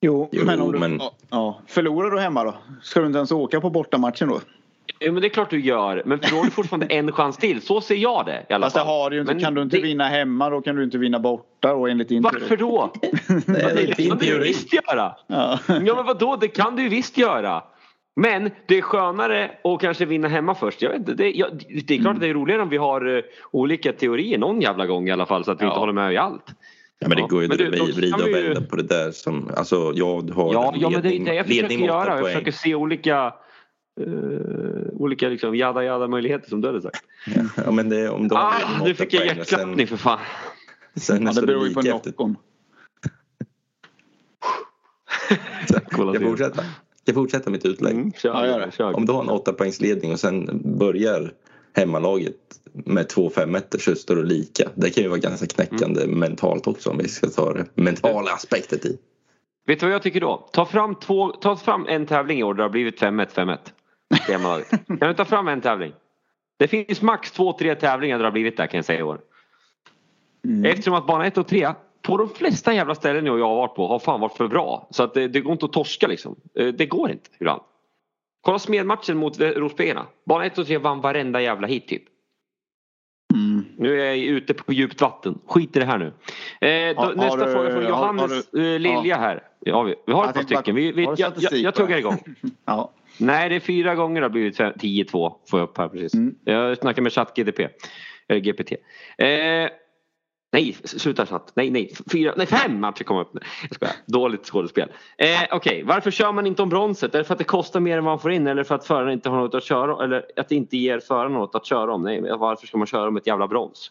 Jo, 0.00 0.28
Jo, 0.32 0.44
men 0.44 0.60
om 0.60 0.72
du 0.72 0.78
men- 0.78 1.00
ja, 1.30 1.60
förlorar 1.66 2.10
du 2.10 2.20
hemma 2.20 2.44
då? 2.44 2.54
Ska 2.82 3.00
du 3.00 3.06
inte 3.06 3.16
ens 3.16 3.32
åka 3.32 3.60
på 3.60 3.70
bortamatchen 3.70 4.28
då? 4.28 4.40
Ja, 4.98 5.12
men 5.12 5.20
det 5.22 5.26
är 5.26 5.30
klart 5.30 5.50
du 5.50 5.60
gör. 5.60 6.02
Men 6.06 6.18
då 6.30 6.36
har 6.36 6.44
du 6.44 6.50
fortfarande 6.50 6.86
en 6.86 7.12
chans 7.12 7.36
till. 7.36 7.62
Så 7.62 7.80
ser 7.80 7.94
jag 7.94 8.26
det 8.26 8.46
i 8.48 8.52
alla 8.52 8.66
Fast 8.66 8.74
det 8.76 8.80
fall. 8.80 8.88
har 8.88 9.10
du 9.10 9.16
ju 9.16 9.20
inte. 9.20 9.34
Men 9.34 9.42
kan 9.42 9.54
du 9.54 9.62
inte 9.62 9.76
det- 9.76 9.82
vinna 9.82 10.08
hemma 10.08 10.50
då 10.50 10.60
kan 10.60 10.76
du 10.76 10.84
inte 10.84 10.98
vinna 10.98 11.18
borta 11.18 11.74
och 11.74 11.90
enligt 11.90 12.08
din 12.08 12.22
Varför 12.22 12.56
då? 12.56 12.92
Det 13.46 14.08
kan 14.08 14.18
du 14.18 14.26
ju 14.26 14.38
visst 14.38 14.72
göra. 14.72 15.12
Ja. 15.26 15.58
Ja 15.68 15.94
men 15.94 16.06
vadå, 16.06 16.36
det 16.40 16.48
kan 16.48 16.76
du 16.76 16.82
ju 16.82 16.88
visst 16.88 17.18
göra. 17.18 17.62
Men 18.20 18.50
det 18.68 18.78
är 18.78 18.82
skönare 18.82 19.50
att 19.64 19.80
kanske 19.80 20.04
vinna 20.04 20.28
hemma 20.28 20.54
först. 20.54 20.82
Jag 20.82 20.90
vet 20.90 20.98
inte, 20.98 21.14
det, 21.14 21.30
jag, 21.30 21.48
det 21.86 21.94
är 21.94 21.98
klart 21.98 22.14
att 22.14 22.20
det 22.20 22.28
är 22.28 22.34
roligare 22.34 22.62
om 22.62 22.68
vi 22.68 22.76
har 22.76 23.16
eh, 23.16 23.22
olika 23.50 23.92
teorier 23.92 24.38
någon 24.38 24.60
jävla 24.60 24.86
gång 24.86 25.08
i 25.08 25.12
alla 25.12 25.26
fall 25.26 25.44
så 25.44 25.50
att 25.52 25.60
vi 25.60 25.64
Ja. 25.64 25.70
inte 25.70 25.80
håller 25.80 25.92
med 25.92 26.12
i 26.12 26.16
allt. 26.16 26.44
Ja, 26.98 27.08
men 27.08 27.16
det 27.16 27.20
Ja, 27.22 27.26
går 27.26 27.42
ju 27.42 27.48
men 27.48 27.82
att 27.82 27.96
vrida 27.96 28.16
och 28.16 28.28
vända 28.34 28.60
på 28.60 28.76
det 28.76 28.82
där 28.82 29.10
som, 29.10 29.50
alltså 29.56 29.92
ja 29.94 30.20
du 30.24 30.32
har 30.32 30.52
Ja, 30.52 30.74
ja 30.76 30.90
men 30.90 31.02
det 31.02 31.16
är 31.16 31.24
det 31.24 31.34
jag 31.34 31.46
försöker 31.46 31.74
göra. 31.78 32.16
Jag 32.16 32.26
försöker 32.26 32.52
se 32.52 32.74
olika 32.74 33.34
uh, 34.00 34.86
olika 34.92 35.28
liksom 35.28 35.56
jada 35.56 35.84
jada 35.84 36.08
möjligheter 36.08 36.48
som 36.48 36.60
du 36.60 36.68
hade 36.68 36.82
sagt. 36.82 37.04
Ja 37.64 37.70
men 37.70 37.88
det, 37.88 38.08
om 38.08 38.28
Ah, 38.32 38.52
nu 38.84 38.94
fick 38.94 39.14
jag 39.14 39.26
hjärtklappning 39.26 39.86
för 39.86 39.96
fan. 39.96 40.18
Sen, 40.96 41.26
Ja, 41.26 41.32
det 41.32 41.46
beror 41.46 41.68
ju 41.68 41.74
på 41.74 41.82
knockon. 41.82 42.36
Jag 45.68 46.14
till. 46.14 46.26
fortsätta. 46.26 46.62
Jag 47.04 47.14
fortsätter 47.14 47.50
mitt 47.50 47.64
utlägg. 47.66 47.94
Mm, 47.94 48.12
kör, 48.12 48.28
Ja, 48.34 48.46
gör 48.46 48.60
det. 48.60 48.72
kör. 48.72 48.96
Om 48.96 49.06
du 49.06 49.12
har 49.12 49.22
en 49.22 49.28
åtta 49.28 49.52
poängsledning 49.52 50.12
och 50.12 50.20
sen 50.20 50.60
börjar 50.78 51.32
hemmalaget 51.72 52.34
med 52.72 53.08
två 53.08 53.30
femmeter 53.30 53.78
så 53.78 53.94
står 53.94 54.16
det 54.16 54.22
lika. 54.22 54.68
Det 54.74 54.90
kan 54.90 55.02
ju 55.02 55.08
vara 55.08 55.18
ganska 55.18 55.46
knäckande 55.46 56.02
Mm. 56.02 56.18
mentalt 56.18 56.66
också 56.66 56.90
om 56.90 56.98
vi 56.98 57.08
ska 57.08 57.26
ta 57.26 57.52
det 57.54 57.66
mentala 57.74 58.30
aspektet 58.30 58.84
i. 58.86 58.98
Vet 59.66 59.80
du 59.80 59.86
vad 59.86 59.94
jag 59.94 60.02
tycker 60.02 60.20
då? 60.20 60.48
Ta 60.52 60.66
fram, 60.66 60.94
två, 60.94 61.28
ta 61.28 61.56
fram 61.56 61.86
en 61.88 62.06
tävling 62.06 62.38
i 62.38 62.42
år 62.42 62.54
där 62.54 62.58
det 62.58 62.62
har 62.62 62.70
blivit 62.70 63.00
5-1, 63.00 63.26
5-1. 63.34 63.58
I 64.14 64.32
hemmalaget. 64.32 64.68
Kan 64.86 64.98
du 64.98 65.14
ta 65.14 65.24
fram 65.24 65.48
en 65.48 65.60
tävling? 65.60 65.92
Det 66.58 66.68
finns 66.68 67.02
max 67.02 67.32
två, 67.32 67.52
tre 67.52 67.74
tävlingar 67.74 68.16
där 68.18 68.22
det 68.22 68.26
har 68.26 68.32
blivit 68.32 68.56
där 68.56 68.66
kan 68.66 68.78
jag 68.78 68.84
säga 68.84 69.00
i 69.00 69.02
år. 69.02 69.20
Mm. 70.44 70.64
Eftersom 70.64 70.94
att 70.94 71.06
bana 71.06 71.26
1 71.26 71.38
och 71.38 71.46
3 71.46 71.68
på 72.02 72.16
de 72.16 72.28
flesta 72.28 72.74
jävla 72.74 72.94
ställen 72.94 73.26
jag 73.26 73.38
har 73.48 73.56
varit 73.56 73.74
på 73.74 73.86
har 73.88 73.98
fan 73.98 74.20
varit 74.20 74.36
för 74.36 74.48
bra. 74.48 74.88
Så 74.90 75.02
att 75.02 75.14
det, 75.14 75.28
det 75.28 75.40
går 75.40 75.52
inte 75.52 75.64
att 75.66 75.72
torska 75.72 76.06
liksom. 76.06 76.36
Eh, 76.58 76.66
Det 76.66 76.86
går 76.86 77.10
inte 77.10 77.30
ibland. 77.40 77.62
Kolla 78.40 78.58
smedmatchen 78.58 79.16
mot 79.16 79.40
Rospiggarna. 79.40 80.06
Bana 80.26 80.44
1 80.46 80.58
och 80.58 80.66
3 80.66 80.78
vann 80.78 81.00
varenda 81.00 81.40
jävla 81.40 81.66
hit 81.66 81.88
typ. 81.88 82.02
Mm. 83.34 83.64
Nu 83.78 84.00
är 84.00 84.04
jag 84.06 84.16
ute 84.18 84.54
på 84.54 84.72
djupt 84.72 85.00
vatten. 85.00 85.38
Skit 85.46 85.76
i 85.76 85.78
det 85.80 85.84
här 85.86 85.98
nu. 85.98 86.06
Eh, 86.68 86.94
då, 86.96 87.00
Har- 87.02 87.06
har 87.08 87.14
nästa 87.14 87.46
du- 87.46 87.52
fråga 87.52 87.70
från 87.70 87.82
har- 87.82 87.90
Johannes 87.90 88.48
har 88.52 88.60
eh, 88.60 88.78
Lilja 88.78 89.16
här. 89.16 89.42
Ja, 89.60 89.82
vi, 89.82 89.94
vi 90.06 90.12
har 90.12 90.20
Jag 90.22 90.28
ett 90.28 90.34
par 90.36 90.42
stycken. 90.42 90.74
Vi, 90.74 90.92
vi, 90.92 91.04
har 91.04 91.16
du 91.16 91.22
jag, 91.22 91.32
jag, 91.36 91.52
jag 91.52 91.74
tuggar 91.74 91.98
igång. 91.98 92.18
Ja. 92.64 92.90
Nej, 93.18 93.48
det 93.48 93.54
är 93.54 93.60
fyra 93.60 93.94
gånger 93.94 94.20
det 94.20 94.24
har 94.24 94.32
blivit 94.32 94.58
10-2. 94.58 95.32
Får 95.50 95.60
jag 95.60 95.68
upp 95.68 95.78
här 95.78 95.88
precis. 95.88 96.14
Mm. 96.14 96.34
Jag 96.44 96.78
snackar 96.78 97.02
med 97.02 97.12
ChatGDP. 97.12 97.68
Eller 98.28 98.40
GPT. 98.40 98.72
Eh, 99.18 99.70
nej, 100.52 100.76
sluta 100.84 101.26
chatt. 101.26 101.52
Nej, 101.54 101.70
nej. 101.70 101.92
Fyra, 102.12 102.34
nej, 102.36 102.46
fem 102.46 102.80
matcher 102.80 103.04
kom 103.04 103.18
upp. 103.18 103.30
Jag 103.62 103.74
skojar. 103.74 103.94
Dåligt 104.06 104.46
skådespel. 104.46 104.88
Eh, 105.18 105.56
Okej, 105.56 105.82
varför 105.82 106.10
kör 106.10 106.32
man 106.32 106.46
inte 106.46 106.62
om 106.62 106.68
bronset? 106.68 107.14
Är 107.14 107.18
det 107.18 107.24
för 107.24 107.34
att 107.34 107.38
det 107.38 107.44
kostar 107.44 107.80
mer 107.80 107.98
än 107.98 108.04
vad 108.04 108.12
man 108.12 108.18
får 108.18 108.32
in? 108.32 108.46
Eller 108.46 108.64
för 108.64 108.74
att 108.74 108.84
föraren 108.84 109.12
inte 109.12 109.28
har 109.28 109.36
något 109.36 109.54
att 109.54 109.64
köra 109.64 110.04
Eller 110.04 110.26
att 110.36 110.48
det 110.48 110.54
inte 110.54 110.76
ger 110.76 111.00
föraren 111.00 111.32
något 111.32 111.54
att 111.54 111.66
köra 111.66 111.94
om? 111.94 112.02
Nej, 112.02 112.20
varför 112.38 112.66
ska 112.66 112.78
man 112.78 112.86
köra 112.86 113.08
om 113.08 113.16
ett 113.16 113.26
jävla 113.26 113.48
brons? 113.48 113.90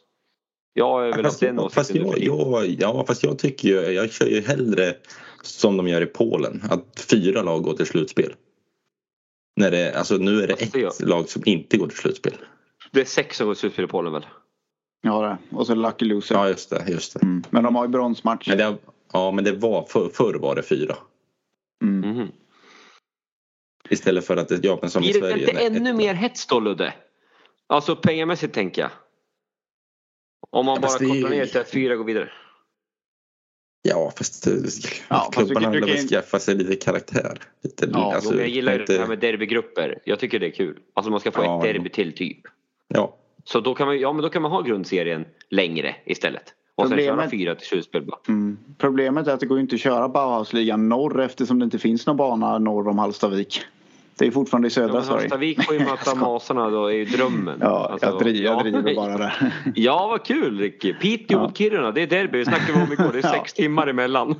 Jag 0.78 1.08
är 1.08 1.14
väl 1.14 1.26
Fast, 1.26 1.40
den 1.40 1.70
fast 1.70 1.94
nu 1.94 2.00
jag, 2.00 2.18
jag, 2.20 2.66
ja, 2.80 3.04
fast 3.08 3.24
jag 3.24 3.40
tycker 3.40 3.68
ju, 3.68 3.76
jag 3.76 4.12
kör 4.12 4.26
ju 4.26 4.42
hellre 4.42 4.94
som 5.42 5.78
de 5.78 5.88
gör 5.88 6.02
i 6.02 6.06
Polen, 6.06 6.62
att 6.70 7.06
fyra 7.12 7.42
lag 7.42 7.64
går 7.64 7.74
till 7.74 7.86
slutspel. 7.86 8.34
När 9.56 9.72
det, 9.72 9.94
alltså 9.98 10.18
nu 10.18 10.42
är 10.44 10.48
det 10.48 10.76
gör- 10.76 10.88
ett 10.88 11.00
lag 11.02 11.30
som 11.30 11.42
inte 11.46 11.78
går 11.78 11.88
till 11.88 11.98
slutspel. 11.98 12.34
Det 12.92 13.02
är 13.02 13.06
sex 13.06 13.38
som 13.38 13.48
går 13.48 13.54
slutspel 13.54 13.86
i 13.86 13.88
Polen 13.88 14.14
väl? 14.14 14.26
ja 15.02 15.22
det. 15.22 15.56
Och 15.58 15.68
så 15.68 15.76
Lucky 15.76 16.06
Loser. 16.06 16.36
Ja 16.36 16.48
just 16.48 16.70
det, 16.70 16.86
just 16.88 17.14
det. 17.14 17.24
Mm. 17.24 17.44
Men 17.50 17.64
de 17.64 17.76
har 17.76 17.86
ju 17.86 17.90
bronsmatch. 17.90 18.48
Men 18.48 18.58
det, 18.58 18.78
ja 19.14 19.32
men 19.32 19.44
det 19.44 19.52
var, 19.52 19.86
för, 19.86 20.10
förr 20.10 20.34
var 20.34 20.56
det 20.56 20.64
fyra. 20.64 20.96
Mm. 21.84 22.10
Mhm. 22.12 22.32
Istället 23.90 24.26
för 24.26 24.38
att 24.38 24.48
det, 24.50 24.64
ja 24.66 24.78
men 24.82 24.90
som 24.90 25.04
i 25.04 25.12
Blir 25.12 25.22
det 25.22 25.28
Sverige. 25.30 25.52
inte 25.52 25.66
ännu 25.66 25.90
ett- 25.90 25.96
mer 25.96 26.14
hets 26.14 26.48
då 26.48 26.60
Ludde? 26.60 26.94
Alltså 27.68 27.96
pengamässigt 27.96 28.54
tänker 28.54 28.82
jag. 28.82 28.92
Om 30.50 30.66
man 30.66 30.76
Ja, 30.76 30.82
bara 30.82 30.96
är 30.98 31.02
ju- 31.02 31.22
kopplar 31.22 31.30
ner 31.38 31.46
till 31.46 31.60
att 31.62 31.70
fyra 31.70 31.96
går 31.96 32.04
vidare. 32.06 32.32
Ja 33.88 34.12
fast, 34.18 34.48
eh, 34.48 34.54
Ja, 35.10 35.30
fast 35.34 35.34
klubbarna 35.48 35.72
du- 35.72 35.80
du 35.80 35.86
vill 35.86 35.96
kan 35.96 36.02
väl 36.04 36.08
skaffa 36.08 36.40
sig 36.40 36.56
lite 36.56 36.76
karaktär. 36.76 37.38
Lite, 37.64 37.90
Ja, 37.94 38.14
alltså, 38.16 38.30
men 38.30 38.40
jag 38.40 38.50
gillar 38.50 38.74
ju 38.74 38.80
inte, 38.80 38.94
det 38.94 39.00
här 39.00 39.08
med 39.08 39.20
derbygrupper. 39.20 40.00
Jag 40.06 40.20
tycker 40.20 40.40
det 40.40 40.46
är 40.48 40.52
kul. 40.52 40.78
Alltså 40.94 41.12
man 41.12 41.20
ska 41.20 41.32
få 41.32 41.44
Ja, 41.44 41.58
ett 41.68 41.74
derby 41.74 41.90
till 41.90 42.14
typ. 42.16 42.38
Ja, 42.88 43.16
Så 43.44 43.60
då 43.60 43.76
kan 43.76 43.88
man, 43.88 44.00
ja, 44.00 44.14
men 44.14 44.22
då 44.24 44.30
kan 44.30 44.42
man 44.42 44.52
ha 44.52 44.62
grundserien 44.62 45.26
längre 45.50 45.96
istället. 46.06 46.44
Och 46.76 46.84
sen 46.84 46.90
Problemet- 46.98 47.20
köra 47.22 47.30
fyra 47.30 47.56
till 47.56 47.68
slutspel. 47.68 48.04
Mm. 48.28 48.58
Problemet 48.78 49.28
är 49.28 49.34
att 49.34 49.40
det 49.40 49.46
går 49.46 49.60
inte 49.60 49.76
att 49.76 49.82
köra 49.82 50.10
Bauhausligan 50.10 50.90
norr 50.90 51.22
eftersom 51.22 51.60
det 51.60 51.64
inte 51.66 51.80
finns 51.80 52.08
någon 52.08 52.18
bana 52.18 52.58
norr 52.60 52.88
om 52.88 52.98
Hallstavik. 53.00 53.62
Det 54.18 54.28
är 54.28 54.32
fortfarande 54.32 54.68
i 54.68 54.70
Ja, 54.70 54.74
södra 54.74 54.94
men 54.94 55.04
Sverige. 55.04 55.20
Hallstavik 55.20 55.64
får 55.64 55.74
ju 55.76 55.80
möta 55.86 56.16
Masarna 56.20 56.70
då, 56.70 56.86
är 56.86 56.94
ju 56.96 57.06
drömmen. 57.06 57.58
Ja, 57.62 57.90
Alltså, 57.92 58.08
jag, 58.08 58.20
driver, 58.20 58.40
jag 58.46 58.58
ja. 58.58 58.64
driver 58.64 58.96
bara 58.96 59.18
där. 59.18 59.54
Ja, 59.76 60.08
vad 60.08 60.24
kul 60.26 60.60
Ricky. 60.60 60.94
Piteå 60.94 61.38
Ja. 61.38 61.42
mot 61.44 61.58
Kiruna, 61.58 61.92
det 61.92 62.02
är 62.02 62.08
derby. 62.08 62.38
Det 62.40 62.46
snackade 62.46 62.74
vi 62.80 62.86
om 62.86 62.94
igår. 62.94 63.14
Det 63.14 63.20
är 63.20 63.24
Ja. 63.28 63.32
sex 63.34 63.54
timmar 63.54 63.88
emellan. 63.88 64.36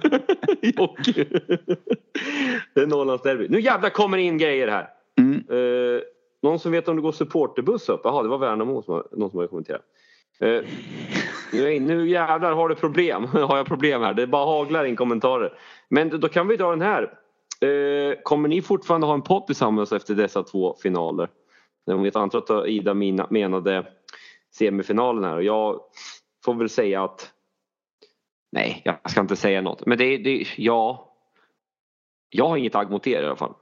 Det 2.74 2.82
är 2.82 2.88
Norrlands 2.88 3.24
derby. 3.24 3.48
Nu 3.50 3.60
jävlar 3.62 3.90
kommer 3.90 4.18
det 4.18 4.24
in 4.24 4.38
grejer 4.38 4.68
här. 4.68 4.88
Mm. 5.20 5.34
Eh, 5.50 6.02
någon 6.44 6.60
som 6.60 6.72
vet 6.72 6.88
om 6.88 6.96
det 6.96 7.02
går 7.02 7.12
supporterbuss 7.12 7.90
upp? 7.90 8.02
Jaha, 8.04 8.24
det 8.24 8.30
var 8.30 8.38
Värnamo 8.38 8.82
som 8.82 8.94
har, 8.94 9.04
någon 9.12 9.30
som 9.30 9.40
har 9.40 9.48
kommenterat. 9.48 9.82
Eh, 10.40 10.62
nu, 11.54 11.80
nu 11.80 12.10
jävlar 12.10 12.52
har 12.52 12.70
du 12.70 12.76
problem. 12.76 13.24
har 13.24 13.58
jag 13.58 13.66
problem 13.66 14.02
här. 14.02 14.14
Det 14.14 14.28
bara 14.28 14.46
haglar 14.46 14.86
in 14.86 14.96
kommentarer. 14.96 15.54
Men 15.90 16.20
då 16.20 16.28
kan 16.28 16.48
vi 16.48 16.58
dra 16.58 16.70
den 16.70 16.82
här. 16.82 17.10
Eh, 17.62 18.18
kommer 18.24 18.50
ni 18.50 18.62
fortfarande 18.62 19.08
ha 19.08 19.14
en 19.14 19.22
podd 19.22 19.48
tillsammans 19.48 19.92
efter 19.92 20.16
dessa 20.16 20.44
två 20.44 20.76
finaler? 20.84 21.30
Jag 21.86 22.18
antar 22.18 22.40
att 22.60 22.68
Ida 22.68 22.94
mina, 22.94 23.28
menade 23.30 23.88
semifinalen 24.56 25.24
här 25.24 25.36
och 25.36 25.44
jag 25.44 25.80
får 26.46 26.54
väl 26.54 26.70
säga 26.70 27.04
att 27.04 27.32
Nej, 28.52 28.82
jag 28.86 29.12
ska 29.12 29.22
inte 29.22 29.36
säga 29.36 29.62
något. 29.62 29.86
Men 29.86 29.98
det, 29.98 30.18
det 30.18 30.46
ja. 30.58 31.12
Jag 32.30 32.48
har 32.48 32.58
inget 32.58 32.76
agg 32.76 32.92
mot 32.92 33.08
er 33.08 33.22
i 33.22 33.26
alla 33.26 33.36
fall. 33.36 33.54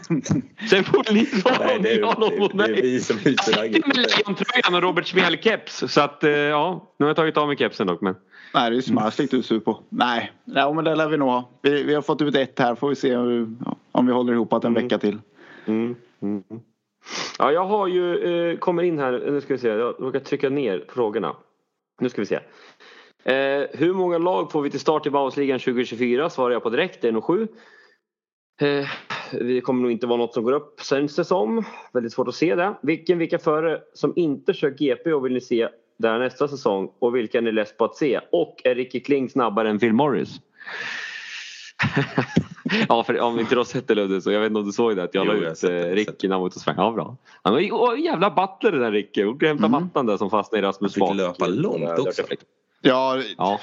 Sen 0.70 0.84
får 0.84 1.12
ni 1.12 1.26
svara 1.26 1.76
om 1.76 1.82
det, 1.82 1.96
ni 1.96 2.02
har 2.02 2.20
något 2.20 2.38
mot 2.38 2.58
det 2.58 2.64
är 2.64 2.68
mig. 2.68 2.82
vi 2.82 3.00
som 3.00 3.16
Jag 3.24 3.30
hyser 3.30 3.60
agget. 3.60 3.74
sitter 3.74 3.88
med 3.88 3.96
lejontröjan 3.96 4.74
och 4.74 4.82
Robert 4.82 5.06
Smell-keps. 5.06 5.86
Så 5.88 6.00
att 6.00 6.24
eh, 6.24 6.30
ja, 6.30 6.94
nu 6.98 7.04
har 7.04 7.10
jag 7.10 7.16
tagit 7.16 7.36
av 7.36 7.48
mig 7.48 7.56
kepsen 7.56 7.86
dock. 7.86 8.00
Men 8.00 8.16
Nej, 8.54 8.70
det 8.70 8.76
är 8.76 8.80
Smarslik 8.80 9.30
du 9.30 9.38
är 9.38 9.42
sur 9.42 9.60
på. 9.60 9.80
Nej, 9.88 10.32
ja, 10.44 10.72
men 10.72 10.84
det 10.84 10.94
lär 10.94 11.08
vi 11.08 11.16
nog 11.16 11.28
ha. 11.28 11.48
Vi, 11.62 11.82
vi 11.82 11.94
har 11.94 12.02
fått 12.02 12.22
ut 12.22 12.34
ett 12.34 12.58
här. 12.58 12.74
Får 12.74 12.88
vi 12.88 12.94
se 12.94 13.16
hur, 13.16 13.48
om 13.92 14.06
vi 14.06 14.12
håller 14.12 14.32
ihop 14.32 14.52
att 14.52 14.64
en 14.64 14.70
Mm. 14.72 14.82
vecka 14.82 14.98
till. 14.98 15.18
Mm, 15.66 15.94
mm. 16.22 16.42
Ja, 17.38 17.52
jag 17.52 17.64
har 17.64 17.86
ju, 17.86 18.16
eh, 18.50 18.58
kommer 18.58 18.82
in 18.82 18.98
här, 18.98 19.12
nu 19.30 19.40
ska 19.40 19.54
vi 19.54 19.58
se, 19.58 19.68
jag 19.68 19.94
råkar 19.98 20.20
trycka 20.20 20.48
ner 20.48 20.84
frågorna. 20.88 21.36
Nu 22.00 22.08
ska 22.08 22.22
vi 22.22 22.26
se. 22.26 22.38
Eh, 23.24 23.66
hur 23.72 23.92
många 23.94 24.18
lag 24.18 24.52
får 24.52 24.62
vi 24.62 24.70
till 24.70 24.80
start 24.80 25.06
i 25.06 25.10
Bauhausligan 25.10 25.58
2024? 25.58 26.30
Svarar 26.30 26.52
jag 26.52 26.62
på 26.62 26.70
direkt, 26.70 27.02
det 27.02 27.08
är 27.08 27.12
nog 27.12 27.24
sju. 27.24 27.48
Eh, 28.60 28.86
det 29.32 29.60
kommer 29.60 29.82
nog 29.82 29.90
inte 29.90 30.06
vara 30.06 30.18
något 30.18 30.34
som 30.34 30.44
går 30.44 30.52
upp 30.52 30.80
känns 30.82 31.16
det 31.16 31.24
som. 31.24 31.64
Väldigt 31.92 32.12
svårt 32.12 32.28
att 32.28 32.34
se 32.34 32.54
det. 32.54 32.74
Vilken, 32.82 33.18
vilka 33.18 33.38
förare 33.38 33.80
som 33.94 34.12
inte 34.16 34.54
kör 34.54 34.70
GP 34.70 35.12
och 35.12 35.24
vill 35.24 35.32
ni 35.32 35.40
se 35.40 35.68
där 35.98 36.18
nästa 36.18 36.48
säsong 36.48 36.90
och 36.98 37.16
vilka 37.16 37.38
är 37.38 37.42
ni 37.42 37.52
less 37.52 37.76
på 37.76 37.84
att 37.84 37.96
se? 37.96 38.20
Och 38.32 38.60
är 38.64 38.74
Ricky 38.74 39.00
Kling 39.00 39.28
snabbare 39.30 39.70
än 39.70 39.78
Phil 39.78 39.92
Morris? 39.92 40.28
ja, 42.88 43.02
för 43.04 43.20
om 43.20 43.40
inte 43.40 43.54
du 43.54 43.58
har 43.58 43.64
sett 43.64 43.88
det 43.88 43.94
Ludde 43.94 44.20
så 44.20 44.32
jag 44.32 44.40
vet 44.40 44.46
inte 44.46 44.58
om 44.60 44.66
du 44.66 44.72
såg 44.72 44.96
det 44.96 45.02
att 45.02 45.14
jag 45.14 45.26
Jo, 45.26 45.32
la 45.32 45.38
ut 45.38 45.60
det, 45.60 45.72
jag 45.72 45.88
eh, 45.88 45.94
Ricky 45.94 46.28
när 46.28 46.34
han 46.34 46.40
var 46.40 46.46
ute 46.48 46.56
och 46.56 46.60
sprang. 46.62 46.76
Ja, 46.78 46.92
bra. 46.92 47.16
Han 47.42 47.52
var 47.54 47.72
åh, 47.72 48.00
jävla 48.00 48.30
butler 48.30 48.72
det 48.72 48.78
där 48.84 48.92
Ricky. 48.92 49.24
Och 49.24 49.42
hämta 49.42 49.66
Mm. 49.66 49.70
mattan 49.70 50.06
där 50.06 50.16
som 50.16 50.30
fastnade 50.30 50.64
i 50.64 50.68
Rasmus 50.68 50.96
Han 51.00 51.08
fick 51.08 51.16
löpa 51.16 51.46
långt 51.46 51.98
också. 51.98 52.22
Ja, 52.82 53.22
Ja, 53.36 53.60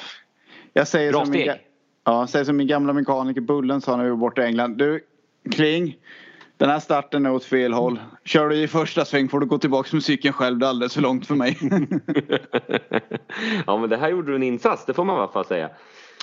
jag 0.73 0.87
säger 0.87 1.11
bra 1.11 1.21
som 1.25 1.31
min, 1.31 1.41
steg. 1.41 1.51
ga- 1.55 1.59
ja, 2.03 2.27
säger 2.27 2.45
som 2.45 2.57
min 2.57 2.67
gamla 2.67 2.93
mekaniker 2.93 3.41
Bullen 3.41 3.81
sa 3.81 3.97
när 3.97 4.03
vi 4.03 4.09
var 4.09 4.17
borta 4.17 4.41
i 4.41 4.45
England. 4.45 4.77
Du, 4.77 5.05
Kling. 5.51 5.97
Den 6.57 6.69
här 6.69 6.79
starten 6.79 7.25
är 7.25 7.31
åt 7.31 7.43
fel 7.45 7.73
håll. 7.73 7.99
Kör 8.25 8.49
du 8.49 8.55
i 8.55 8.67
första 8.67 9.05
sväng 9.05 9.29
får 9.29 9.39
du 9.39 9.45
gå 9.45 9.57
tillbaka 9.57 9.89
med 9.93 10.03
cykeln 10.03 10.33
själv. 10.33 10.57
Det 10.59 10.65
är 10.65 10.69
alldeles 10.69 10.93
för 10.93 11.01
långt 11.01 11.27
för 11.27 11.35
mig. 11.35 11.57
ja 13.67 13.77
men 13.77 13.89
det 13.89 13.97
här 13.97 14.09
gjorde 14.09 14.31
du 14.31 14.35
en 14.35 14.43
insats, 14.43 14.85
det 14.85 14.93
får 14.93 15.03
man 15.05 15.15
i 15.15 15.19
alla 15.19 15.31
fall 15.31 15.45
säga. 15.45 15.69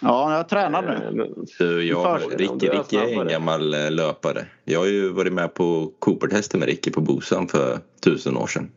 ja, 0.02 0.36
jag 0.36 0.48
tränar 0.48 0.82
nu. 0.82 1.22
Eh, 1.22 1.28
Så 1.46 1.64
jag, 1.82 2.20
Först- 2.20 2.30
Ricky, 2.40 2.48
om 2.48 2.58
du 2.58 2.66
är 2.98 3.20
en 3.22 3.28
gammal 3.28 3.74
eh, 3.74 3.90
löpare. 3.90 4.46
Jag 4.64 4.78
har 4.78 4.86
ju 4.86 5.08
varit 5.08 5.32
med 5.32 5.54
på 5.54 5.92
Cooper-tester 5.98 6.58
med 6.58 6.68
Ricky 6.68 6.90
på 6.90 7.00
Bosan 7.00 7.48
för 7.48 7.78
tusen 8.04 8.36
år 8.36 8.46
sedan. 8.46 8.70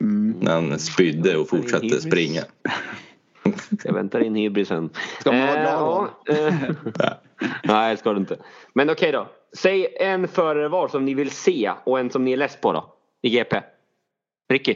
Mm. 0.00 0.34
När 0.40 0.52
han 0.54 0.78
spydde 0.78 1.36
och 1.36 1.48
fortsatte 1.48 2.00
springa. 2.00 2.42
Jag 3.84 3.92
väntar 3.92 4.20
in 4.20 4.34
hybrisen. 4.34 4.90
Ska 5.20 5.32
man 5.32 5.40
vara 5.40 5.50
Eh, 5.56 5.62
glad 5.62 6.08
ja, 6.26 6.34
eh, 6.34 6.54
Nej, 7.64 7.90
det 7.94 7.96
ska 8.00 8.12
du 8.12 8.18
inte. 8.20 8.36
Men 8.74 8.90
okej 8.90 9.12
då. 9.12 9.26
Säg 9.56 9.96
en 10.00 10.28
förare 10.28 10.68
var 10.68 10.88
som 10.88 11.04
ni 11.04 11.14
vill 11.14 11.30
se 11.30 11.72
och 11.84 12.00
en 12.00 12.10
som 12.10 12.24
ni 12.24 12.32
är 12.32 12.36
less 12.36 12.60
på 12.60 12.72
då. 12.72 12.94
I 13.22 13.30
GP. 13.30 13.56
Ricky. 14.48 14.74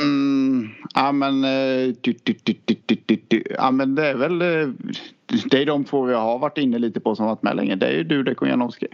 Mm, 0.00 0.68
ja 0.94 1.12
men, 1.12 1.44
eh, 1.44 1.94
du, 2.00 2.14
du, 2.22 3.16
du, 3.28 3.42
ja 3.50 3.70
men 3.70 3.94
det 3.94 4.06
är 4.06 4.14
väl 4.14 4.42
eh, 4.42 4.68
Det 5.50 5.62
är 5.62 5.66
de 5.66 5.84
två 5.84 6.04
vi 6.04 6.14
har 6.14 6.38
varit 6.38 6.58
inne 6.58 6.78
lite 6.78 7.00
på 7.00 7.14
som 7.14 7.26
varit 7.26 7.42
med 7.42 7.56
länge. 7.56 7.76
Det 7.76 7.86
är 7.86 7.92
ju 7.92 8.04
Dudek 8.04 8.42
och 8.42 8.48
Janowski. 8.48 8.86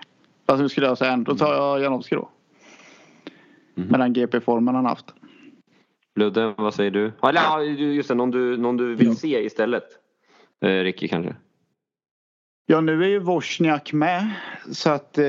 Fast 0.47 0.63
nu 0.63 0.69
skulle 0.69 0.87
jag 0.87 0.99
säga 0.99 1.13
en. 1.13 1.25
Då 1.25 1.35
tar 1.35 1.55
jag 1.55 1.81
Janowski 1.81 2.15
då. 2.15 2.29
Mhm. 3.75 3.87
Med 3.89 4.01
den 4.01 4.13
GP-formen 4.13 4.75
han 4.75 4.87
haft. 4.87 5.15
Ludde, 6.17 6.55
vad 6.59 6.75
säger 6.75 6.91
du? 6.91 7.13
Eller 7.23 7.61
just 7.61 8.09
det, 8.09 8.15
någon 8.15 8.31
du, 8.31 8.57
någon 8.57 8.77
du 8.77 8.95
vill 8.95 9.17
se 9.17 9.45
istället. 9.45 9.85
Eh, 10.61 10.69
Ricky 10.69 11.09
kanske. 11.09 11.37
Ja 12.67 12.81
nu 12.81 13.05
är 13.05 13.09
ju 13.09 13.19
Wozniak 13.19 13.93
med. 13.93 14.31
Så 14.73 14.91
att 14.91 15.19
eh, 15.19 15.25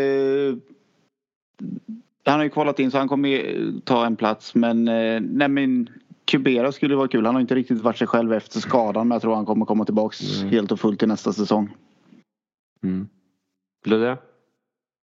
Han 2.25 2.35
har 2.39 2.43
ju 2.43 2.49
kvalat 2.49 2.79
in 2.79 2.91
så 2.91 2.97
han 2.97 3.07
kommer 3.07 3.29
ju 3.29 3.71
ta 3.79 4.05
en 4.05 4.15
plats. 4.15 4.55
Men 4.55 4.87
eh, 4.87 5.21
nej 5.21 5.47
men 5.47 5.89
Kubera 6.25 6.71
skulle 6.71 6.95
vara 6.95 7.07
kul. 7.07 7.25
Han 7.25 7.35
har 7.35 7.41
inte 7.41 7.55
riktigt 7.55 7.81
varit 7.81 7.97
sig 7.97 8.07
själv 8.07 8.33
efter 8.33 8.59
skadan. 8.59 9.07
Men 9.07 9.15
jag 9.15 9.21
tror 9.21 9.35
han 9.35 9.45
kommer 9.45 9.65
komma 9.65 9.85
tillbaks 9.85 10.39
Mm. 10.41 10.49
helt 10.49 10.71
och 10.71 10.79
fullt 10.79 10.99
till 10.99 11.07
nästa 11.07 11.33
säsong. 11.33 11.75
Mm. 12.83 13.07
Ludde? 13.85 14.17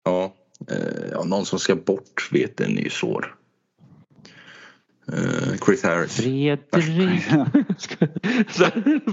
Ja, 0.06 0.34
eh, 0.72 1.10
ja, 1.12 1.24
någon 1.24 1.46
som 1.46 1.60
ska 1.60 1.76
bort 1.76 2.30
vet 2.32 2.62
en 2.62 2.78
är 2.78 2.82
ju 2.82 2.90
svår. 2.90 3.36
Eh, 5.08 5.58
Chris 5.66 5.84
Harris. 5.84 6.16
Fredrik. 6.18 7.24
Så 8.49 8.66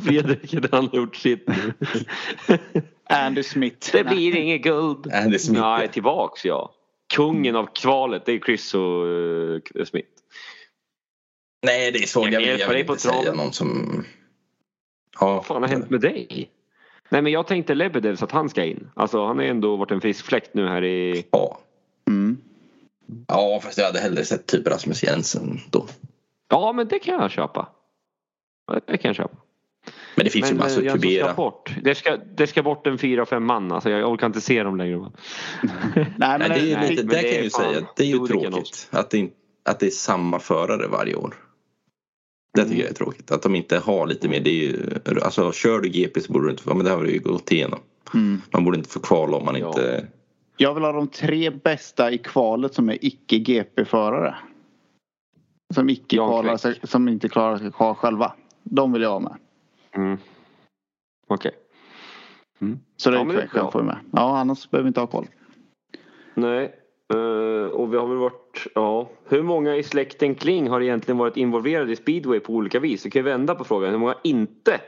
Fredrik, 0.05 0.55
han 0.73 0.89
har 0.89 0.97
gjort 0.97 1.17
sitt 1.17 1.49
nu. 1.49 1.73
Andy 3.11 3.43
Smith. 3.43 3.93
Det 3.93 4.05
blir 4.05 4.37
inget 4.37 4.63
guld. 4.63 5.13
Andy 5.13 5.39
Smith. 5.39 5.61
Nej, 5.61 5.89
tillbaks 5.89 6.45
ja. 6.45 6.75
Kungen 7.15 7.57
av 7.57 7.69
kvalet, 7.75 8.23
det 8.27 8.33
är 8.33 8.39
Chris 8.39 8.75
och 8.75 9.05
uh, 9.07 9.85
Smith. 9.85 10.09
Nej, 11.63 11.93
det 11.93 11.99
är 11.99 12.07
svårt. 12.07 12.25
Jag 12.25 12.33
Jag 12.33 12.39
vill, 12.39 12.49
hjälper 12.49 12.65
jag 12.65 12.69
vill 12.69 12.77
dig 12.77 12.85
på 12.85 12.93
inte 12.93 13.03
säga 13.03 13.23
traven. 13.23 13.37
någon 13.37 13.53
som... 13.53 14.05
Ja, 15.21 15.35
Vad 15.35 15.47
fan 15.47 15.63
har 15.63 15.69
hänt 15.69 15.91
med 15.91 16.01
dig? 16.01 16.51
Nej 17.09 17.23
men 17.23 17.33
jag 17.33 17.47
tänkte 17.47 17.75
Lebedev 17.75 18.17
så 18.17 18.25
att 18.25 18.33
han 18.33 18.49
ska 18.49 18.65
in. 18.65 18.91
Alltså 18.95 19.27
han 19.27 19.37
har 19.39 19.45
ändå 19.45 19.77
varit 19.77 19.91
en 19.91 20.01
frisk 20.01 20.25
fläkt 20.27 20.55
nu 20.55 20.69
här 20.69 20.85
i... 20.85 21.27
Ja. 21.31 21.59
Mm. 22.09 22.39
Ja, 23.29 23.61
fast 23.63 23.79
jag 23.79 23.85
hade 23.85 24.01
hellre 24.01 24.25
sett 24.25 24.47
typ 24.47 24.67
Rasmus 24.69 25.03
Jensen 25.03 25.61
då. 25.71 25.87
Ja 26.51 26.73
men 26.73 26.89
det 26.89 26.99
kan 26.99 27.15
jag 27.15 27.31
köpa. 27.31 27.69
Ja, 28.67 28.81
Det 28.87 28.97
kan 28.99 29.09
jag 29.09 29.17
köpa. 29.17 29.37
Men 30.17 30.25
det 30.25 30.31
finns 30.31 30.51
ju 30.51 30.55
Men 30.55 30.59
massor. 30.65 30.81
eh, 30.81 30.85
Jönsson 30.85 31.01
ska 31.01 31.09
Kubera. 31.09 31.35
bort. 31.35 31.75
Det 31.83 31.95
ska, 31.95 32.17
det 32.17 32.47
ska 32.47 32.63
bort 32.63 32.87
en 32.87 32.99
fyra, 32.99 33.27
fem 33.27 33.45
man. 33.45 33.73
Alltså 33.73 33.91
jag 33.91 34.11
orkar 34.13 34.27
inte 34.27 34.41
se 34.41 34.63
dem 34.63 34.77
längre. 34.77 34.97
Nej, 35.95 36.07
men 36.17 36.39
Nej, 36.39 36.49
det 36.49 36.55
är 36.55 36.61
ju 36.67 36.75
nej, 36.75 36.91
lite, 36.91 37.03
men 37.05 37.15
där 37.15 37.23
det 37.23 37.23
kan 37.23 37.31
är 37.31 37.35
jag 37.35 37.45
ju 37.45 37.51
säga. 37.51 37.87
Det 37.97 38.03
är 38.03 38.07
ju 38.07 38.27
tråkigt. 38.27 38.89
Att 38.91 39.11
det, 39.11 39.31
att 39.65 39.81
det 39.81 39.87
är 39.87 39.91
samma 39.91 40.39
förare 40.39 40.87
varje 40.89 41.15
år. 41.15 41.35
Det 42.55 42.65
tycker 42.65 42.81
jag 42.83 42.91
är 42.91 42.95
tråkigt. 42.95 43.31
Att 43.31 43.43
de 43.43 43.55
inte 43.55 43.79
har 43.79 44.07
lite 44.07 44.29
mer. 44.29 44.41
Det 44.41 44.51
är 44.51 44.55
ju, 44.65 45.01
alltså 45.23 45.53
kör 45.53 45.81
du 45.81 45.89
GP 45.89 46.21
så 46.21 46.33
borde 46.33 46.47
du 46.47 46.51
inte 46.51 46.63
få, 46.63 46.75
men 46.75 46.85
det 46.85 46.91
har 46.91 47.03
du 47.05 47.11
ju 47.13 47.19
gått 47.19 47.53
igenom. 47.53 47.79
Mm. 48.15 48.43
Man 48.53 48.65
borde 48.65 48.77
inte 48.79 48.91
få 48.91 49.01
kvala 49.01 49.37
om 49.37 49.45
man 49.45 49.57
Ja. 49.57 49.69
inte... 49.69 50.07
Jag 50.61 50.75
vill 50.75 50.85
ha 50.85 50.93
de 50.93 51.09
tre 51.09 51.51
bästa 51.51 52.11
i 52.11 52.19
kvalet 52.19 52.75
som 52.75 52.89
är 52.89 52.99
icke 53.05 53.39
GP-förare. 53.39 54.35
Som 55.75 55.89
icke 55.91 56.17
Jan 56.17 56.29
kvalar 56.29 56.51
Kvist. 56.51 56.63
sig, 56.63 56.81
som 56.83 57.09
inte 57.09 57.29
klarar 57.29 57.57
sig 57.59 57.73
kvar 57.73 57.95
själva. 57.95 58.33
De 58.63 58.93
vill 58.93 59.03
jag 59.03 59.11
ha 59.11 59.21
med. 59.21 59.37
Mm. 59.93 60.19
Okej. 61.27 61.53
Så 62.97 63.11
det 63.11 63.17
Ja, 63.17 63.21
är 63.21 63.25
men 63.27 63.37
det 63.37 63.43
är 63.43 63.47
Kvist 63.47 63.55
bra. 63.63 63.71
får 63.71 63.81
vi 63.81 63.87
med. 63.87 63.97
Ja, 64.13 64.39
annars 64.39 64.71
behöver 64.71 64.85
vi 64.85 64.89
inte 64.89 65.01
ha 65.01 65.07
kval. 65.07 65.27
Nej. 66.35 66.65
eh, 67.15 67.71
och 67.71 67.93
vi 67.93 67.97
har 67.97 68.07
väl 68.07 68.17
varit, 68.17 68.67
ja. 68.75 69.11
Hur 69.29 69.43
många 69.43 69.77
i 69.77 69.83
släkten 69.83 70.35
Kling 70.35 70.69
har 70.69 70.81
egentligen 70.81 71.19
varit 71.19 71.37
involverade 71.37 71.93
i 71.93 71.97
speedway 71.97 72.41
på 72.41 72.53
olika 72.53 72.81
vis? 72.81 73.07
Vi 73.07 73.11
kan 73.11 73.21
ju 73.21 73.25
vända 73.25 73.55
på 73.55 73.65
frågan. 73.65 73.91
Hur 73.91 73.99
många 73.99 74.13
har 74.13 74.21
inte 74.25 74.81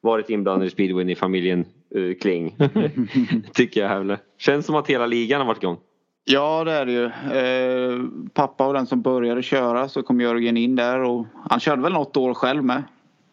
varit 0.00 0.30
inblandade 0.30 0.66
i 0.66 0.70
speedway 0.70 1.10
i 1.10 1.14
familjen 1.16 1.64
eh, 1.94 2.14
Kling? 2.20 2.56
Tycker 3.52 3.80
jag 3.80 3.88
här. 3.88 4.18
Känns 4.38 4.66
som 4.66 4.74
att 4.74 4.86
hela 4.90 5.06
ligan 5.06 5.40
har 5.40 5.46
varit 5.46 5.62
igång. 5.62 5.78
Ja, 6.24 6.64
det 6.64 6.72
är 6.72 6.86
det 6.86 6.92
ju. 6.92 7.04
Eh, 7.04 8.04
pappa 8.34 8.66
var 8.66 8.74
den 8.74 8.86
som 8.86 9.02
började 9.02 9.42
köra 9.42 9.88
så 9.88 10.02
kom 10.02 10.20
Jörgen 10.20 10.56
in 10.56 10.76
där 10.76 11.00
och 11.00 11.26
han 11.50 11.60
körde 11.60 11.82
väl 11.82 11.92
något 11.92 12.16
år 12.16 12.34
själv 12.34 12.64
med. 12.64 12.82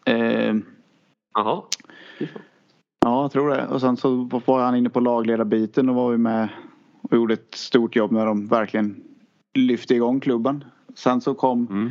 Eh, 0.06 0.54
Jaha. 1.34 1.62
ja, 3.04 3.22
jag 3.22 3.32
tror 3.32 3.50
det. 3.50 3.66
Och 3.66 3.80
sen 3.80 3.96
så 3.96 4.14
var 4.46 4.60
han 4.60 4.76
inne 4.76 4.90
på 4.90 5.00
lagledarbiten 5.00 5.88
och 5.88 5.94
var 5.94 6.10
vi 6.10 6.18
med 6.18 6.48
och 7.02 7.16
gjorde 7.16 7.34
ett 7.34 7.54
stort 7.54 7.96
jobb 7.96 8.12
när 8.12 8.26
de 8.26 8.46
verkligen 8.46 9.02
lyfte 9.54 9.94
igång 9.94 10.20
klubben. 10.20 10.64
Sen 10.94 11.20
så 11.20 11.34
kom 11.34 11.66
Mm. 11.70 11.90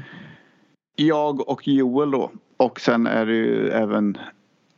jag 0.95 1.49
och 1.49 1.67
Joel 1.67 2.11
då. 2.11 2.31
Och 2.57 2.79
sen 2.79 3.07
är 3.07 3.25
det 3.25 3.33
ju 3.33 3.69
även 3.69 4.17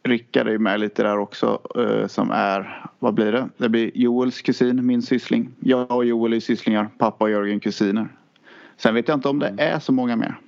Rickard 0.03 0.47
är 0.47 0.51
ju 0.51 0.59
med 0.59 0.79
lite 0.79 1.03
där 1.03 1.17
också 1.17 1.61
eh, 1.75 2.07
som 2.07 2.31
är, 2.31 2.85
vad 2.99 3.13
blir 3.13 3.31
det? 3.31 3.49
Det 3.57 3.69
blir 3.69 3.91
Joels 3.93 4.41
kusin, 4.41 4.85
min 4.85 5.01
syssling. 5.01 5.49
Jag 5.59 5.91
och 5.91 6.05
Joel 6.05 6.33
är 6.33 6.39
sysslingar, 6.39 6.89
pappa 6.97 7.25
och 7.25 7.31
Jörgen 7.31 7.59
kusiner. 7.59 8.07
Sen 8.77 8.95
vet 8.95 9.07
jag 9.07 9.17
inte 9.17 9.29
om 9.29 9.39
det 9.39 9.55
är 9.57 9.79
så 9.79 9.91
många 9.91 10.15
mer. 10.15 10.39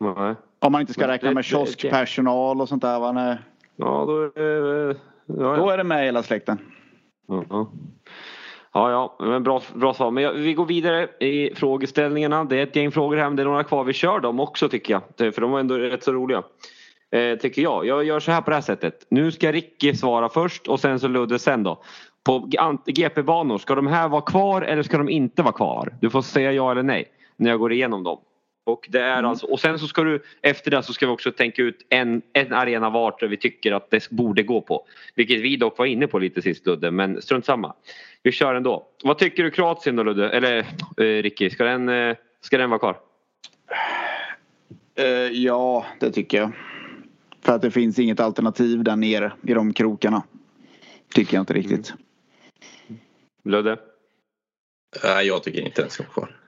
Nej. 0.00 0.34
Om 0.58 0.72
man 0.72 0.80
inte 0.80 0.92
ska 0.92 1.08
räkna 1.08 1.30
med 1.30 1.44
kioskpersonal 1.44 2.60
och 2.60 2.68
sånt 2.68 2.82
där. 2.82 3.00
Va? 3.00 3.12
Nej. 3.12 3.38
Ja, 3.76 4.04
då 4.06 4.22
är 4.22 4.60
det... 4.60 4.96
Ja, 5.26 5.34
Då 5.34 5.42
ja. 5.42 5.72
är 5.72 5.76
det 5.76 5.84
med 5.84 6.04
hela 6.04 6.22
släkten. 6.22 6.58
Ja, 7.28 7.44
ja. 7.50 7.70
Ja, 8.72 8.90
ja, 8.90 9.26
men 9.26 9.42
bra, 9.42 9.62
bra 9.74 9.94
svar. 9.94 10.10
Men 10.10 10.24
jag, 10.24 10.32
vi 10.32 10.54
går 10.54 10.66
vidare 10.66 11.08
i 11.20 11.54
frågeställningarna. 11.54 12.44
Det 12.44 12.56
är 12.56 12.62
ett 12.62 12.76
gäng 12.76 12.90
frågor 12.90 13.16
här 13.16 13.24
men 13.24 13.36
det 13.36 13.42
är 13.42 13.44
några 13.44 13.64
kvar. 13.64 13.84
Vi 13.84 13.92
kör 13.92 14.20
dem 14.20 14.40
också 14.40 14.68
tycker 14.68 14.92
jag. 14.92 15.34
För 15.34 15.40
de 15.40 15.50
var 15.50 15.60
ändå 15.60 15.78
rätt 15.78 16.04
så 16.04 16.12
roliga. 16.12 16.42
Eh, 17.10 17.38
tycker 17.38 17.62
jag. 17.62 17.86
Jag 17.86 18.04
gör 18.04 18.20
så 18.20 18.32
här 18.32 18.40
på 18.40 18.50
det 18.50 18.56
här 18.56 18.62
sättet. 18.62 19.06
Nu 19.08 19.32
ska 19.32 19.52
Ricky 19.52 19.94
svara 19.94 20.28
först 20.28 20.68
och 20.68 20.80
sen 20.80 21.00
så 21.00 21.08
Ludde 21.08 21.38
sen 21.38 21.62
då. 21.62 21.82
På 22.24 22.50
GP-banor, 22.86 23.58
ska 23.58 23.74
de 23.74 23.86
här 23.86 24.08
vara 24.08 24.22
kvar 24.22 24.62
eller 24.62 24.82
ska 24.82 24.98
de 24.98 25.08
inte 25.08 25.42
vara 25.42 25.52
kvar? 25.52 25.94
Du 26.00 26.10
får 26.10 26.22
säga 26.22 26.52
ja 26.52 26.70
eller 26.70 26.82
nej 26.82 27.04
när 27.36 27.50
jag 27.50 27.58
går 27.58 27.72
igenom 27.72 28.04
dem. 28.04 28.18
Och, 28.64 28.86
det 28.88 29.00
är 29.00 29.22
alltså, 29.22 29.46
och 29.46 29.60
sen 29.60 29.78
så 29.78 29.86
ska 29.86 30.02
du 30.02 30.22
efter 30.42 30.70
det 30.70 30.82
så 30.82 30.92
ska 30.92 31.06
vi 31.06 31.12
också 31.12 31.32
tänka 31.32 31.62
ut 31.62 31.86
en, 31.88 32.22
en 32.32 32.52
arena 32.52 32.90
vart 32.90 33.22
vi 33.22 33.36
tycker 33.36 33.72
att 33.72 33.90
det 33.90 34.10
borde 34.10 34.42
gå 34.42 34.60
på. 34.60 34.86
Vilket 35.14 35.40
vi 35.40 35.56
dock 35.56 35.78
var 35.78 35.86
inne 35.86 36.06
på 36.06 36.18
lite 36.18 36.42
sist 36.42 36.66
Ludde 36.66 36.90
men 36.90 37.22
strunt 37.22 37.44
samma. 37.44 37.74
Vi 38.22 38.32
kör 38.32 38.54
ändå. 38.54 38.86
Vad 39.04 39.18
tycker 39.18 39.42
du 39.42 39.50
Kroatien 39.50 39.96
då 39.96 40.02
Ludde? 40.02 40.30
Eller 40.30 40.58
eh, 40.96 41.22
Ricky, 41.22 41.50
ska 41.50 41.64
den, 41.64 41.88
eh, 41.88 42.16
ska 42.40 42.58
den 42.58 42.70
vara 42.70 42.78
kvar? 42.78 42.96
Eh, 44.98 45.06
ja, 45.32 45.86
det 46.00 46.10
tycker 46.10 46.38
jag. 46.38 46.52
För 47.48 47.54
att 47.54 47.62
det 47.62 47.70
finns 47.70 47.98
inget 47.98 48.20
alternativ 48.20 48.84
där 48.84 48.96
nere 48.96 49.32
i 49.42 49.54
de 49.54 49.72
krokarna. 49.72 50.22
Tycker 51.14 51.36
jag 51.36 51.42
inte 51.42 51.52
riktigt. 51.54 51.94
Ludde? 53.44 53.78
Nej, 55.04 55.26
jag 55.26 55.42
tycker 55.42 55.60
inte 55.60 55.82
den 55.82 55.90
ska 55.90 56.02
vara 56.02 56.12
kvar. 56.12 56.40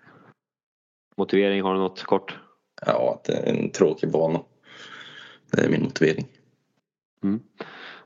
Motivering, 1.16 1.62
har 1.62 1.74
du 1.74 1.80
något 1.80 2.02
kort? 2.02 2.38
Ja, 2.86 3.14
att 3.14 3.24
det 3.24 3.32
är 3.32 3.54
en 3.54 3.70
tråkig 3.70 4.10
bana. 4.10 4.42
Det 5.50 5.64
är 5.64 5.68
min 5.68 5.82
motivering. 5.82 6.26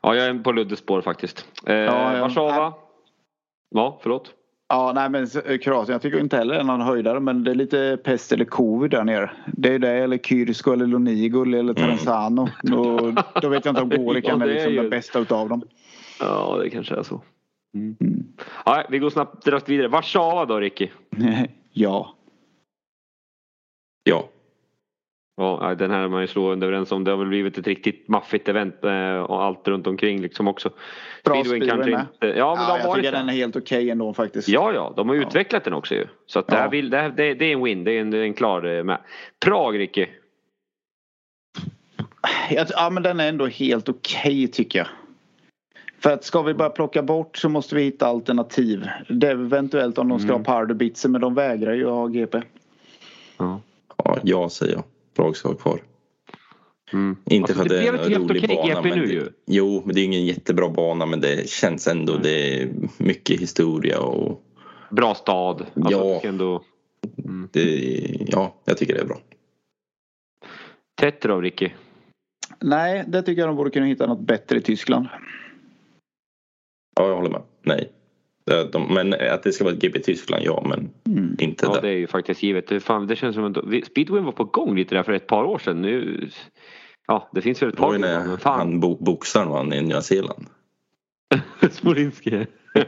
Ja, 0.00 0.14
jag 0.16 0.26
är 0.26 0.38
på 0.38 0.52
Luddes 0.52 0.78
spår 0.78 1.02
faktiskt. 1.02 1.46
Eh, 1.66 1.74
Ja, 1.74 2.16
ja. 2.16 2.20
Warszawa? 2.20 2.74
Ja, 3.70 3.98
förlåt? 4.02 4.34
Ja, 4.68 4.92
nej 4.94 5.10
men 5.10 5.24
s- 5.24 5.38
Kroatien, 5.62 5.92
jag 5.92 6.02
tycker 6.02 6.20
inte 6.20 6.36
heller 6.36 6.54
det 6.54 6.60
är 6.60 6.64
någon 6.64 6.80
höjdare 6.80 7.20
men 7.20 7.44
det 7.44 7.50
är 7.50 7.54
lite 7.54 7.98
pest 8.04 8.32
eller 8.32 8.44
covid 8.44 8.90
där 8.90 9.04
nere. 9.04 9.30
Det 9.46 9.74
är 9.74 9.78
det 9.78 9.90
eller 9.90 10.18
Kyrsko 10.18 10.72
eller 10.72 10.86
Lonigol 10.86 11.54
eller 11.54 11.74
Terenzano. 11.74 12.48
Då, 12.62 13.12
då 13.42 13.48
vet 13.48 13.64
jag 13.64 13.72
inte 13.72 13.82
om 13.96 14.04
Gorikan 14.04 14.40
Ja, 14.40 14.46
är 14.46 14.50
liksom 14.52 14.72
ju- 14.72 14.80
den 14.80 14.90
bästa 14.90 15.18
utav 15.18 15.48
dem. 15.48 15.62
Ja, 16.20 16.58
det 16.62 16.70
kanske 16.70 16.94
är 16.94 17.02
så. 17.02 17.20
Mm. 17.74 17.96
Mm. 18.00 18.24
Ja, 18.66 18.84
vi 18.90 18.98
går 18.98 19.10
snabbt 19.10 19.44
direkt 19.44 19.68
vidare. 19.68 19.88
Warszawa 19.88 20.44
då, 20.46 20.60
Ricky? 20.60 20.88
ja. 21.72 22.14
Ja, 24.04 24.28
Ja, 25.36 25.74
den 25.78 25.90
här 25.90 26.00
är 26.00 26.08
man 26.08 26.20
ju 26.20 26.26
slående 26.26 26.66
överens 26.66 26.92
om. 26.92 27.04
Det 27.04 27.10
har 27.10 27.18
väl 27.18 27.28
blivit 27.28 27.58
ett 27.58 27.66
riktigt 27.66 28.08
maffigt 28.08 28.48
event 28.48 28.84
eh, 28.84 29.16
och 29.18 29.42
allt 29.42 29.68
runt 29.68 29.86
omkring 29.86 30.20
liksom 30.20 30.48
också. 30.48 30.70
Bra 31.24 31.44
speedway 31.44 31.68
kanske 31.68 31.90
med. 31.90 32.00
inte... 32.00 32.38
Ja, 32.38 32.54
men 32.54 32.64
Ja, 32.64 32.70
har 32.70 32.78
jag 32.78 32.94
tycker 32.94 33.12
den 33.12 33.28
är 33.28 33.32
helt 33.32 33.56
okej 33.56 33.90
ändå 33.90 34.14
faktiskt. 34.14 34.48
Ja, 34.48 34.72
ja, 34.72 34.92
de 34.96 35.08
har 35.08 35.16
Ja. 35.16 35.22
utvecklat 35.22 35.64
den 35.64 35.72
också 35.74 35.94
ju. 35.94 36.06
Så 36.26 36.38
att 36.38 36.46
det, 36.46 36.56
här 36.56 36.64
Ja. 36.64 36.68
vill, 36.70 36.90
det, 36.90 36.98
här, 36.98 37.08
det, 37.08 37.34
det 37.34 37.44
är 37.44 37.52
en 37.52 37.64
win, 37.64 37.84
det 37.84 37.92
är 37.92 38.00
en, 38.00 38.10
det 38.10 38.18
är 38.18 38.22
en 38.22 38.34
klar 38.34 38.64
eh, 38.78 38.84
med. 38.84 38.98
Prag, 39.44 39.78
Ricky? 39.78 40.06
Jag, 42.50 42.66
ja 42.70 42.90
men 42.90 43.02
den 43.02 43.20
är 43.20 43.28
ändå 43.28 43.46
helt 43.46 43.88
okej 43.88 44.48
tycker 44.48 44.78
jag. 44.78 44.88
För 45.98 46.10
att 46.12 46.24
ska 46.24 46.42
vi 46.42 46.54
bara 46.54 46.70
plocka 46.70 47.02
bort 47.02 47.36
så 47.36 47.48
måste 47.48 47.74
vi 47.74 47.82
hitta 47.82 48.06
alternativ. 48.06 48.88
Det 49.08 49.26
är 49.26 49.30
eventuellt 49.32 49.98
om 49.98 50.08
de 50.08 50.18
ska 50.18 50.32
Mm. 50.34 50.44
ha 50.44 50.58
powderbitsen 50.60 51.12
men 51.12 51.20
de 51.20 51.34
vägrar 51.34 51.72
ju 51.72 51.86
ha 51.86 52.06
GP. 52.06 52.42
Ja. 53.36 53.60
ja, 53.96 54.18
ja 54.22 54.48
säger 54.48 54.72
jag. 54.72 54.82
Prag 55.14 55.36
ska 55.36 55.48
vara 55.48 55.58
kvar. 55.58 55.82
Mm. 56.92 57.16
Inte 57.24 57.42
Alltså, 57.42 57.54
för 57.54 57.62
att 57.62 57.68
det 57.68 57.76
det, 57.76 57.88
är 57.88 57.92
en 57.92 57.98
helt 57.98 58.30
rolig 58.30 58.44
okej 58.44 58.56
bana. 58.56 58.82
Men 58.82 58.98
nu 58.98 59.12
ju. 59.12 59.28
Jo, 59.46 59.82
men 59.86 59.94
det 59.94 60.00
är 60.00 60.04
ingen 60.04 60.26
jättebra 60.26 60.68
bana 60.68 61.06
men 61.06 61.20
det 61.20 61.48
känns 61.48 61.88
ändå. 61.88 62.12
Mm. 62.12 62.22
Det 62.22 62.62
är 62.62 62.68
mycket 62.98 63.40
historia 63.40 64.00
och 64.00 64.40
Bra 64.90 65.14
stad. 65.14 65.66
Alltså, 65.74 65.90
Ja. 65.90 66.20
ändå... 66.24 66.62
mm. 67.18 67.48
det, 67.52 68.26
ja, 68.26 68.54
jag 68.64 68.76
tycker 68.78 68.94
det 68.94 69.00
är 69.00 69.04
bra. 69.06 69.18
Tetrov, 71.00 71.42
Ricky? 71.42 71.70
Nej, 72.60 73.04
det 73.08 73.22
tycker 73.22 73.42
jag 73.42 73.48
de 73.48 73.56
borde 73.56 73.70
kunna 73.70 73.86
hitta 73.86 74.06
något 74.06 74.20
bättre 74.20 74.58
i 74.58 74.60
Tyskland. 74.60 75.06
Ja, 76.96 77.08
jag 77.08 77.16
håller 77.16 77.30
med. 77.30 77.42
Nej. 77.62 77.92
Det- 78.46 78.72
De, 78.72 78.94
men 78.94 79.14
att 79.30 79.42
det 79.42 79.52
ska 79.52 79.64
vara 79.64 79.74
ett 79.74 79.80
GP 79.82 79.98
Tyskland, 79.98 80.42
ja 80.44 80.66
men 80.68 80.90
Mm. 81.16 81.36
inte 81.38 81.66
Ja, 81.66 81.72
där. 81.74 81.82
det 81.82 81.88
är 81.88 81.96
ju 81.96 82.06
faktiskt 82.06 82.42
givet. 82.42 82.66
Det, 82.66 82.80
fan, 82.80 83.06
det 83.06 83.16
känns 83.16 83.34
som 83.34 83.44
att 83.44 83.84
speedwayn 83.86 84.24
var 84.24 84.32
på 84.32 84.44
gång 84.44 84.76
lite 84.76 84.94
där 84.94 85.02
för 85.02 85.12
ett 85.12 85.26
par 85.26 85.44
år 85.44 85.58
sedan. 85.58 85.82
Nu... 85.82 86.28
Ja, 87.06 87.30
det 87.32 87.40
finns 87.42 87.62
väl 87.62 87.68
ett 87.68 87.76
Det 87.76 87.82
var 87.82 87.88
par 87.88 87.94
ju 87.94 88.00
när 88.00 88.38
han 88.44 88.80
bo, 88.80 88.96
boxaren 89.04 89.48
vann 89.48 89.72
i 89.72 89.82
Nya 89.82 90.00
Zeeland. 90.00 90.46
Smolinski. 91.70 92.46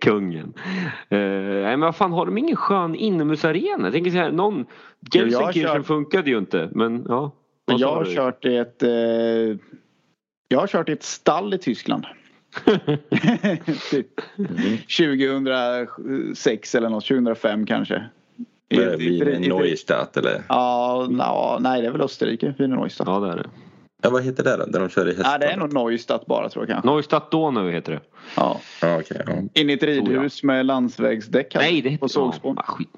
Kungen. 0.00 0.44
Uh, 1.12 1.18
nej 1.62 1.62
men 1.76 1.80
vad 1.80 1.96
fan 1.96 2.12
har 2.12 2.26
de 2.26 2.38
ingen 2.38 2.56
skön 2.56 2.94
inomhusarena? 2.94 3.84
Jag 3.86 3.92
tänker 3.92 4.10
så 4.10 4.16
här, 4.16 4.30
någon... 4.32 4.66
Gelsenkirchen 5.14 5.76
kört- 5.76 5.86
funkade 5.86 6.30
ju 6.30 6.38
inte 6.38 6.68
men 6.72 7.04
ja. 7.08 7.32
Men 7.66 7.78
jag 7.78 7.94
har 7.94 8.04
kört 8.04 8.44
i 8.44 8.56
ett 8.56 8.82
eh, 8.82 8.90
Jag 10.48 10.58
har 10.60 10.66
kört 10.66 10.88
i 10.88 10.92
ett 10.92 11.02
stall 11.02 11.54
i 11.54 11.58
Tyskland. 11.58 12.06
typ 13.90 14.06
Mm. 14.38 14.78
2006 14.88 16.74
eller 16.74 16.88
något, 16.88 17.04
2005 17.06 17.66
kanske. 17.66 18.04
I 18.68 18.78
ett- 18.82 19.40
Neustadt 19.40 20.16
eller? 20.16 20.42
Ja, 20.48 21.06
na, 21.10 21.58
nej 21.60 21.80
det 21.80 21.86
är 21.86 21.92
väl 21.92 22.00
Österrike, 22.00 22.54
Wiener 22.58 22.76
Neustadt. 22.76 23.08
Ja 23.08 23.20
det 23.20 23.32
är 23.32 23.36
det. 23.36 23.48
Ja, 24.02 24.10
vad 24.10 24.22
heter 24.24 24.44
det 24.44 24.56
då? 24.56 24.64
Där 24.66 24.80
de 24.80 24.88
kör 24.88 25.06
i 25.08 25.14
hästar? 25.14 25.32
Ja, 25.32 25.38
det 25.38 25.46
är 25.46 25.56
nog 25.56 25.72
Neustadt 25.72 26.26
bara 26.26 26.48
tror 26.48 26.62
jag 26.64 26.68
kanske. 26.74 26.90
Neustadt 26.90 27.30
Donau 27.30 27.70
heter 27.70 27.92
det. 27.92 28.00
Ja. 28.36 28.60
Ja, 28.82 28.98
okej. 29.00 29.22
ja. 29.26 29.60
In 29.60 29.70
i 29.70 29.72
ett 29.72 29.82
ridhus 29.82 30.42
med 30.42 30.66
landsvägsdäck. 30.66 31.54
här 31.54 31.62
Nej 31.62 31.82
det 31.82 31.88
heter 31.88 32.00
På 32.00 32.08
sågspån. 32.08 32.54
Ja, 32.56 32.62
skit. 32.62 32.88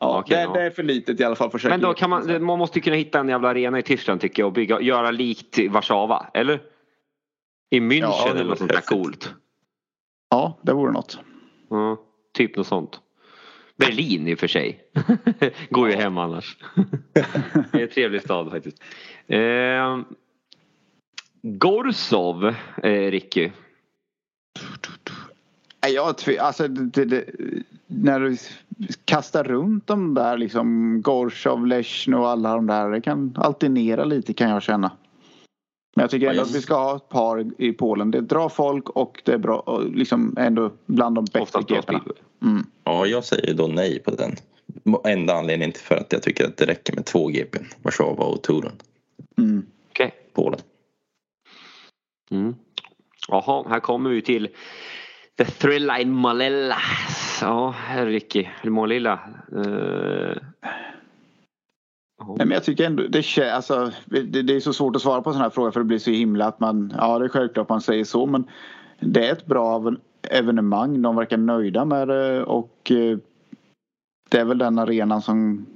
Ja, 0.00 0.18
okej, 0.18 0.36
det, 0.36 0.42
ja. 0.42 0.52
det 0.52 0.62
är 0.62 0.70
för 0.70 0.82
litet 0.82 1.20
i 1.20 1.24
alla 1.24 1.34
fall 1.36 1.50
för 1.50 1.68
Men 1.68 1.80
då 1.80 1.94
kan 1.94 2.10
man, 2.10 2.44
man 2.44 2.58
måste 2.58 2.78
ju 2.78 2.82
kunna 2.82 2.96
hitta 2.96 3.18
en 3.20 3.28
jävla 3.28 3.48
arena 3.48 3.78
i 3.78 3.82
Tyskland 3.82 4.20
tycker 4.20 4.42
jag 4.42 4.46
och 4.46 4.52
bygga, 4.52 4.80
göra 4.80 5.10
likt 5.10 5.58
Warszawa, 5.70 6.26
eller? 6.34 6.60
I 7.74 7.80
München 7.80 8.00
Ja, 8.00 8.24
det 8.24 8.40
eller 8.40 8.44
något 8.44 8.58
sånt 8.58 8.72
där 8.72 8.80
coolt. 8.80 9.34
Ja, 10.30 10.58
det 10.62 10.72
vore 10.72 10.92
något. 10.92 11.18
Ja, 11.70 12.00
typ 12.32 12.56
något 12.56 12.66
sånt. 12.66 13.00
Berlin 13.76 14.28
i 14.28 14.34
och 14.34 14.38
för 14.38 14.48
sig. 14.48 14.80
Går 15.70 15.88
ju 15.90 15.94
hem 15.94 16.18
annars. 16.18 16.56
det 17.72 17.78
är 17.78 17.82
en 17.82 17.88
trevlig 17.88 18.22
stad 18.22 18.50
faktiskt. 18.50 18.82
Eh, 19.26 20.00
Gorsov, 21.42 22.54
eh, 22.82 23.10
Ricky. 23.10 23.50
Jag, 25.94 26.14
alltså, 26.40 26.68
det, 26.68 27.04
det, 27.04 27.24
när 27.86 28.20
du 28.20 28.36
kastar 29.04 29.44
runt 29.44 29.86
de 29.86 30.14
där 30.14 30.38
liksom 30.38 31.00
Gorshov, 31.02 31.66
Lechno 31.66 32.16
och 32.16 32.28
alla 32.28 32.54
de 32.54 32.66
där. 32.66 32.90
Det 32.90 33.00
kan 33.00 33.36
alternera 33.36 34.04
lite 34.04 34.34
kan 34.34 34.50
jag 34.50 34.62
känna. 34.62 34.90
Men 35.94 36.02
jag 36.02 36.10
tycker 36.10 36.30
ändå 36.30 36.42
att 36.42 36.54
vi 36.54 36.60
ska 36.60 36.74
ha 36.74 36.96
ett 36.96 37.08
par 37.08 37.46
i 37.58 37.72
Polen. 37.72 38.10
Det 38.10 38.20
drar 38.20 38.48
folk 38.48 38.88
och 38.88 39.22
det 39.24 39.32
är 39.32 39.38
bra, 39.38 39.58
och 39.58 39.84
liksom 39.90 40.36
ändå 40.38 40.70
bland 40.86 41.14
de 41.14 41.24
bästa 41.32 41.60
GP'na. 41.60 42.00
Mm. 42.42 42.66
ja, 42.84 43.06
jag 43.06 43.24
säger 43.24 43.54
då 43.54 43.66
nej 43.66 43.98
på 43.98 44.10
den. 44.10 44.36
Enda 45.04 45.34
anledningen 45.34 45.72
till 45.72 45.82
för 45.82 45.94
att 45.94 46.12
jag 46.12 46.22
tycker 46.22 46.44
att 46.46 46.56
det 46.56 46.66
räcker 46.66 46.94
med 46.94 47.04
två 47.04 47.26
GP. 47.26 47.58
Warszawa 47.82 48.24
och 48.24 48.42
Torun. 48.42 48.72
Mm. 49.38 49.66
Okej. 49.90 50.14
Polen. 50.32 50.60
Mm. 52.30 52.54
Jaha, 53.28 53.68
här 53.68 53.80
kommer 53.80 54.10
vi 54.10 54.22
till 54.22 54.48
The 55.38 55.44
Thrilla 55.44 55.98
in 55.98 56.12
Malella. 56.12 56.78
Ja, 57.40 57.70
här 57.70 58.06
Ricky. 58.06 58.46
Målilla. 58.64 59.20
Eh, 59.56 60.36
ja. 60.60 60.68
Nej, 62.18 62.36
men 62.46 62.50
jag 62.50 62.64
tycker 62.64 62.86
ändå 62.86 63.02
det, 63.02 63.52
alltså, 63.54 63.92
det, 64.06 64.22
det 64.42 64.56
är 64.56 64.60
så 64.60 64.72
svårt 64.72 64.96
att 64.96 65.02
svara 65.02 65.22
på 65.22 65.32
sån 65.32 65.42
här 65.42 65.50
fråga 65.50 65.72
för 65.72 65.80
det 65.80 65.84
blir 65.84 65.98
så 65.98 66.10
himla 66.10 66.46
att 66.46 66.60
man, 66.60 66.94
ja 66.98 67.18
det 67.18 67.24
är 67.24 67.28
självklart 67.28 67.68
man 67.68 67.80
säger 67.80 68.04
så 68.04 68.26
men 68.26 68.44
det 69.00 69.26
är 69.26 69.32
ett 69.32 69.46
bra 69.46 69.76
ev- 69.78 70.00
evenemang. 70.30 71.02
De 71.02 71.16
verkar 71.16 71.36
nöjda 71.36 71.84
med 71.84 72.08
det 72.08 72.44
och 72.44 72.90
eh, 72.90 73.18
det 74.28 74.38
är 74.38 74.44
väl 74.44 74.58
den 74.58 74.78
arenan 74.78 75.22
som 75.22 75.66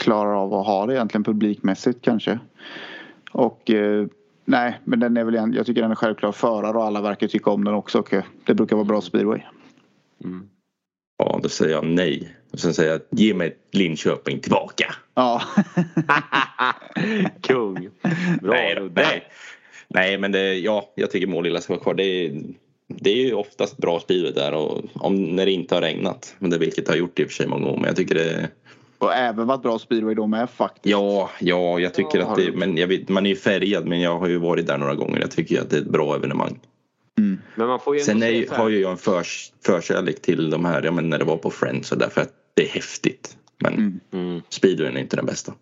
klarar 0.00 0.42
av 0.42 0.54
att 0.54 0.66
ha 0.66 0.86
det 0.86 0.94
egentligen 0.94 1.24
publikmässigt 1.24 2.02
kanske. 2.02 2.38
Och 3.32 3.70
eh, 3.70 4.06
nej, 4.44 4.80
men 4.84 5.00
den 5.00 5.16
är 5.16 5.24
väl, 5.24 5.54
jag 5.54 5.66
tycker 5.66 5.82
den 5.82 5.90
är 5.90 5.94
självklar 5.94 6.32
förare 6.32 6.76
och 6.76 6.84
alla 6.84 7.00
verkar 7.00 7.26
tycka 7.26 7.50
om 7.50 7.64
den 7.64 7.74
också 7.74 7.98
och 7.98 8.14
det 8.44 8.54
brukar 8.54 8.76
vara 8.76 8.84
bra 8.84 9.00
speedway. 9.00 9.40
Mm. 10.24 10.48
Ja, 11.16 11.40
då 11.42 11.48
säger 11.48 11.74
jag 11.74 11.84
nej. 11.84 12.36
Och 12.56 12.60
sen 12.60 12.74
säger 12.74 12.90
jag 12.92 13.00
ge 13.10 13.34
mig 13.34 13.56
Linköping 13.72 14.40
tillbaka. 14.40 14.94
Ja. 15.14 15.42
Kung. 17.40 17.90
Bra 18.42 18.54
nej, 18.54 18.74
då, 18.74 18.90
nej. 18.94 19.22
nej, 19.88 20.18
men 20.18 20.32
det, 20.32 20.54
ja, 20.54 20.92
jag 20.94 21.10
tycker 21.10 21.26
Målilla 21.26 21.60
ska 21.60 21.72
vara 21.72 21.82
kvar. 21.82 21.94
Det 21.94 22.04
är, 22.04 22.42
det 22.88 23.10
är 23.10 23.16
ju 23.16 23.34
oftast 23.34 23.76
bra 23.76 24.00
speedway 24.00 24.32
där 24.32 24.54
och 24.54 24.84
om, 24.94 25.36
när 25.36 25.46
det 25.46 25.52
inte 25.52 25.74
har 25.74 25.82
regnat. 25.82 26.34
Men 26.38 26.50
det 26.50 26.58
vilket 26.58 26.86
det 26.86 26.92
har 26.92 26.96
gjort 26.96 27.18
i 27.18 27.24
och 27.24 27.28
för 27.28 27.34
sig 27.34 27.46
många 27.46 27.66
år. 27.66 27.76
Men 27.76 27.84
jag 27.84 27.96
tycker 27.96 28.14
det 28.14 28.48
och 28.98 29.14
även 29.14 29.46
varit 29.46 29.62
bra 29.62 29.78
speedway 29.78 30.14
de 30.14 30.34
är 30.34 30.46
faktiskt. 30.46 30.86
Ja, 30.86 31.30
ja, 31.40 31.80
jag 31.80 31.94
tycker 31.94 32.18
Ja, 32.18 32.26
att 32.26 32.36
det, 32.36 32.52
men 32.52 32.76
jag 32.76 32.86
vet, 32.86 33.08
man 33.08 33.26
är 33.26 33.30
ju 33.30 33.36
färgad 33.36 33.86
men 33.86 34.00
jag 34.00 34.18
har 34.18 34.28
ju 34.28 34.38
varit 34.38 34.66
där 34.66 34.78
några 34.78 34.94
gånger. 34.94 35.20
Jag 35.20 35.30
tycker 35.30 35.60
att 35.60 35.70
det 35.70 35.76
är 35.76 35.80
ett 35.80 35.90
bra 35.90 36.16
evenemang. 36.16 36.58
Mm. 37.18 37.40
Men 37.54 37.66
man 37.66 37.80
får 37.80 37.96
ju 37.96 38.00
Sen 38.00 38.22
är, 38.22 38.26
säga 38.26 38.54
har 38.54 38.68
ju 38.68 38.80
jag 38.80 38.90
en 38.90 38.96
förs, 38.96 39.52
förkärlek 39.64 40.22
till 40.22 40.50
de 40.50 40.64
här, 40.64 40.82
ja 40.82 40.92
men 40.92 41.10
när 41.10 41.18
det 41.18 41.24
var 41.24 41.36
på 41.36 41.50
Friends 41.50 41.92
och 41.92 41.98
därför 41.98 42.20
att 42.20 42.32
det 42.56 42.62
är 42.62 42.68
häftigt. 42.68 43.36
Men 43.58 43.74
Mm. 43.74 44.00
Mm. 44.12 44.42
speedwayen 44.48 44.96
är 44.96 45.00
inte 45.00 45.16
den 45.16 45.26
bästa. 45.26 45.52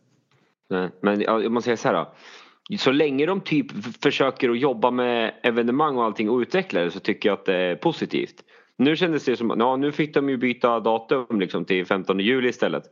Nej, 0.71 0.89
Men 1.01 1.21
ja, 1.21 1.41
jag 1.43 1.53
måste 1.53 1.65
säga 1.67 1.77
så 1.77 1.89
här 1.89 1.95
då. 1.95 2.77
Så 2.79 2.93
länge 2.93 3.27
de 3.27 3.41
typ 3.41 3.67
försöker 4.03 4.51
att 4.51 4.59
jobba 4.59 4.91
med 4.91 5.35
evenemang 5.43 5.97
och 5.97 6.05
allting 6.05 6.31
och 6.31 6.39
utveckla 6.39 6.81
det 6.81 6.91
så 6.91 7.01
tycker 7.01 7.29
jag 7.29 7.39
att 7.39 7.45
det 7.45 7.57
är 7.57 7.77
positivt. 7.77 8.35
Nu 8.77 8.97
kändes 8.97 9.25
det 9.25 9.37
som 9.37 9.55
ja, 9.59 9.77
nu 9.77 9.93
fick 9.93 10.15
de 10.15 10.29
ju 10.29 10.37
byta 10.37 10.81
datum 10.81 11.41
liksom 11.41 11.65
till 11.65 11.87
15 11.87 12.21
juli 12.21 12.49
istället. 12.49 12.83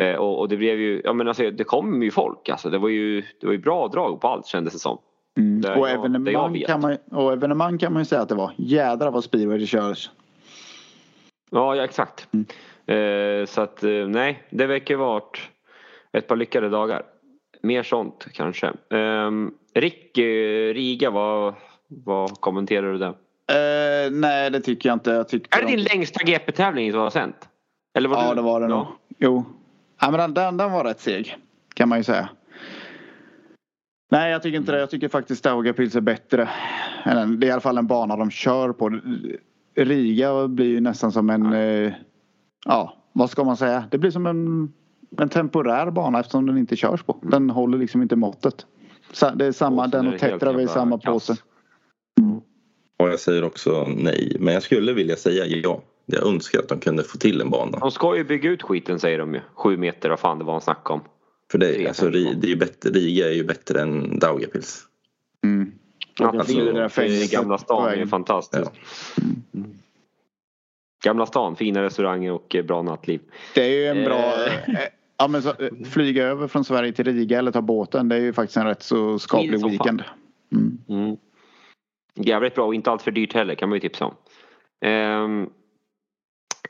Eh, 0.00 0.14
och, 0.14 0.38
och 0.40 0.48
det 0.48 0.56
blev 0.56 0.80
ju, 0.80 1.00
ja 1.04 1.12
men 1.12 1.28
alltså 1.28 1.50
det 1.50 1.64
kom 1.64 2.02
ju 2.02 2.10
folk 2.10 2.48
alltså. 2.48 2.70
Det 2.70 2.78
var 2.78 2.88
ju, 2.88 3.20
det 3.40 3.46
var 3.46 3.52
ju 3.52 3.58
bra 3.58 3.88
drag 3.88 4.20
på 4.20 4.28
allt 4.28 4.46
kändes 4.46 4.72
det 4.72 4.78
som. 4.78 4.98
Mm. 5.38 5.60
Det 5.60 5.74
och, 5.74 5.88
jag- 5.88 5.94
evenemang 5.98 6.62
kan 6.66 6.80
man, 6.80 6.96
och 7.10 7.32
evenemang 7.32 7.78
kan 7.78 7.92
man 7.92 8.02
ju 8.02 8.06
säga 8.06 8.20
att 8.22 8.28
det 8.28 8.34
var. 8.34 8.52
Jädrar 8.56 9.10
vad 9.10 9.24
speedway 9.24 9.58
det 9.58 9.66
körs. 9.66 10.10
Ja, 11.50 11.76
ja 11.76 11.84
exakt. 11.84 12.28
Mm. 12.34 12.46
Eh, 12.86 13.46
så 13.46 13.60
att 13.60 13.82
eh, 13.84 13.90
nej, 13.90 14.42
det 14.50 14.66
verkar 14.66 14.96
varit 14.96 15.38
ett 16.12 16.26
par 16.28 16.36
lyckade 16.36 16.68
dagar. 16.68 17.02
Mer 17.62 17.82
sånt 17.82 18.26
kanske. 18.32 18.66
Eh, 18.66 19.30
Rick, 19.74 20.18
eh, 20.18 20.74
Riga, 20.74 21.10
vad, 21.10 21.54
vad 21.88 22.40
kommenterar 22.40 22.92
du 22.92 22.98
där? 22.98 23.14
Eh, 23.52 24.10
nej, 24.10 24.50
det 24.50 24.60
tycker 24.60 24.88
jag 24.88 24.96
inte. 24.96 25.10
Jag 25.10 25.28
tyckte 25.28 25.58
Är 25.58 25.62
det 25.62 25.66
de- 25.68 25.76
din 25.76 25.84
längsta 25.84 26.24
GP-tävling 26.24 26.92
du 26.92 26.98
har 26.98 27.10
sänt? 27.10 27.48
Eller 27.94 28.08
var 28.08 28.22
Ja, 28.22 28.28
du... 28.28 28.34
det 28.34 28.42
var 28.42 28.60
det 28.60 28.68
nog. 28.68 28.78
Ja. 28.78 28.96
Jo. 29.18 29.44
Ja, 30.00 30.10
men 30.10 30.20
den, 30.20 30.34
den, 30.34 30.56
den 30.56 30.72
var 30.72 30.84
rätt 30.84 31.00
seg. 31.00 31.36
Kan 31.74 31.88
man 31.88 31.98
ju 31.98 32.04
säga. 32.04 32.28
Nej, 34.10 34.30
jag 34.32 34.42
tycker 34.42 34.58
inte 34.58 34.72
det. 34.72 34.78
Jag 34.78 34.90
tycker 34.90 35.08
faktiskt 35.08 35.44
Daugavpils 35.44 35.96
är 35.96 36.00
bättre. 36.00 36.48
Det 37.04 37.10
är 37.10 37.44
i 37.44 37.50
alla 37.50 37.60
fall 37.60 37.78
en 37.78 37.86
bana 37.86 38.16
de 38.16 38.30
kör 38.30 38.72
på. 38.72 39.00
Riga 39.76 40.48
blir 40.48 40.66
ju 40.68 40.80
nästan 40.80 41.12
som 41.12 41.30
en... 41.30 41.52
eh, 41.52 41.92
Ja, 42.64 42.96
vad 43.12 43.30
ska 43.30 43.44
man 43.44 43.56
säga? 43.56 43.84
Det 43.90 43.98
blir 43.98 44.10
som 44.10 44.26
en, 44.26 44.72
en 45.18 45.28
temporär 45.28 45.90
bana 45.90 46.20
eftersom 46.20 46.46
den 46.46 46.58
inte 46.58 46.76
körs 46.76 47.02
på. 47.02 47.18
Den 47.22 47.50
håller 47.50 47.78
liksom 47.78 48.02
inte 48.02 48.16
måttet. 48.16 48.66
Det 49.34 49.46
är 49.46 49.52
samma, 49.52 49.84
Och 49.84 49.90
den 49.90 50.06
och 50.06 50.12
det 50.12 50.18
Tetra 50.18 50.50
är 50.50 50.60
i 50.60 50.68
samma 50.68 50.98
kass. 51.00 51.12
påse. 51.12 51.36
Och 52.98 53.08
jag 53.08 53.20
säger 53.20 53.44
också 53.44 53.86
nej. 53.96 54.36
Men 54.40 54.54
jag 54.54 54.62
skulle 54.62 54.92
vilja 54.92 55.16
säga 55.16 55.46
ja. 55.46 55.82
Jag 56.06 56.26
önskar 56.26 56.58
att 56.58 56.68
de 56.68 56.78
kunde 56.78 57.04
få 57.04 57.18
till 57.18 57.40
en 57.40 57.50
bana. 57.50 57.78
De 57.78 57.90
ska 57.90 58.16
ju 58.16 58.24
bygga 58.24 58.50
ut 58.50 58.62
skiten 58.62 58.98
säger 59.00 59.18
de 59.18 59.34
ju. 59.34 59.40
Sju 59.54 59.76
meter, 59.76 60.08
vad 60.10 60.18
fan 60.20 60.38
det 60.38 60.44
var 60.44 60.52
han 60.52 60.60
snackade 60.60 60.94
om. 60.94 61.00
För 61.50 61.58
det, 61.58 61.86
alltså, 61.88 62.08
Ri- 62.10 62.24
två. 62.32 62.40
det 62.40 62.46
är 62.46 62.50
ju 62.50 62.56
bättre, 62.56 62.90
Riga 62.90 63.28
är 63.28 63.32
ju 63.34 63.44
bättre 63.44 63.80
än 63.80 64.18
Daugavpils. 64.18 64.82
Mm. 65.44 65.72
Nattliv 66.20 66.64
det 66.64 66.72
där 66.72 66.86
i 66.86 66.88
fängelset 66.88 67.30
Gamla 67.32 67.58
stan 67.58 67.88
är 67.88 68.06
fantastiskt. 68.06 68.70
Mm. 69.54 69.78
Gamla 71.04 71.26
stan, 71.26 71.56
fina 71.56 71.82
restauranger 71.82 72.32
och 72.32 72.54
eh, 72.54 72.64
bra 72.64 72.82
nattliv. 72.82 73.20
Det 73.54 73.60
är 73.60 73.70
ju 73.70 73.86
en 73.86 74.04
bra... 74.04 74.16
Eh. 74.16 74.74
eh, 74.74 74.88
Ja, 75.16 75.28
men 75.28 75.42
så, 75.42 75.48
eh, 75.48 75.86
flyga 75.90 76.24
över 76.24 76.48
från 76.48 76.64
Sverige 76.64 76.92
till 76.92 77.04
Riga 77.04 77.38
eller 77.38 77.52
ta 77.52 77.62
båten. 77.62 78.08
Det 78.08 78.16
är 78.16 78.20
ju 78.20 78.32
faktiskt 78.32 78.56
en 78.56 78.66
rätt 78.66 78.82
så 78.82 79.18
skaplig 79.18 79.60
som 79.60 79.70
weekend. 79.70 80.02
Mm. 80.52 80.78
Mm. 80.88 81.16
Jävligt 82.14 82.54
bra 82.54 82.66
och 82.66 82.74
inte 82.74 82.90
allt 82.90 83.02
för 83.02 83.10
dyrt 83.10 83.34
heller 83.34 83.54
kan 83.54 83.68
man 83.68 83.76
ju 83.76 83.80
tipsa 83.80 84.04
om. 84.04 84.14
Ehm, 84.84 85.50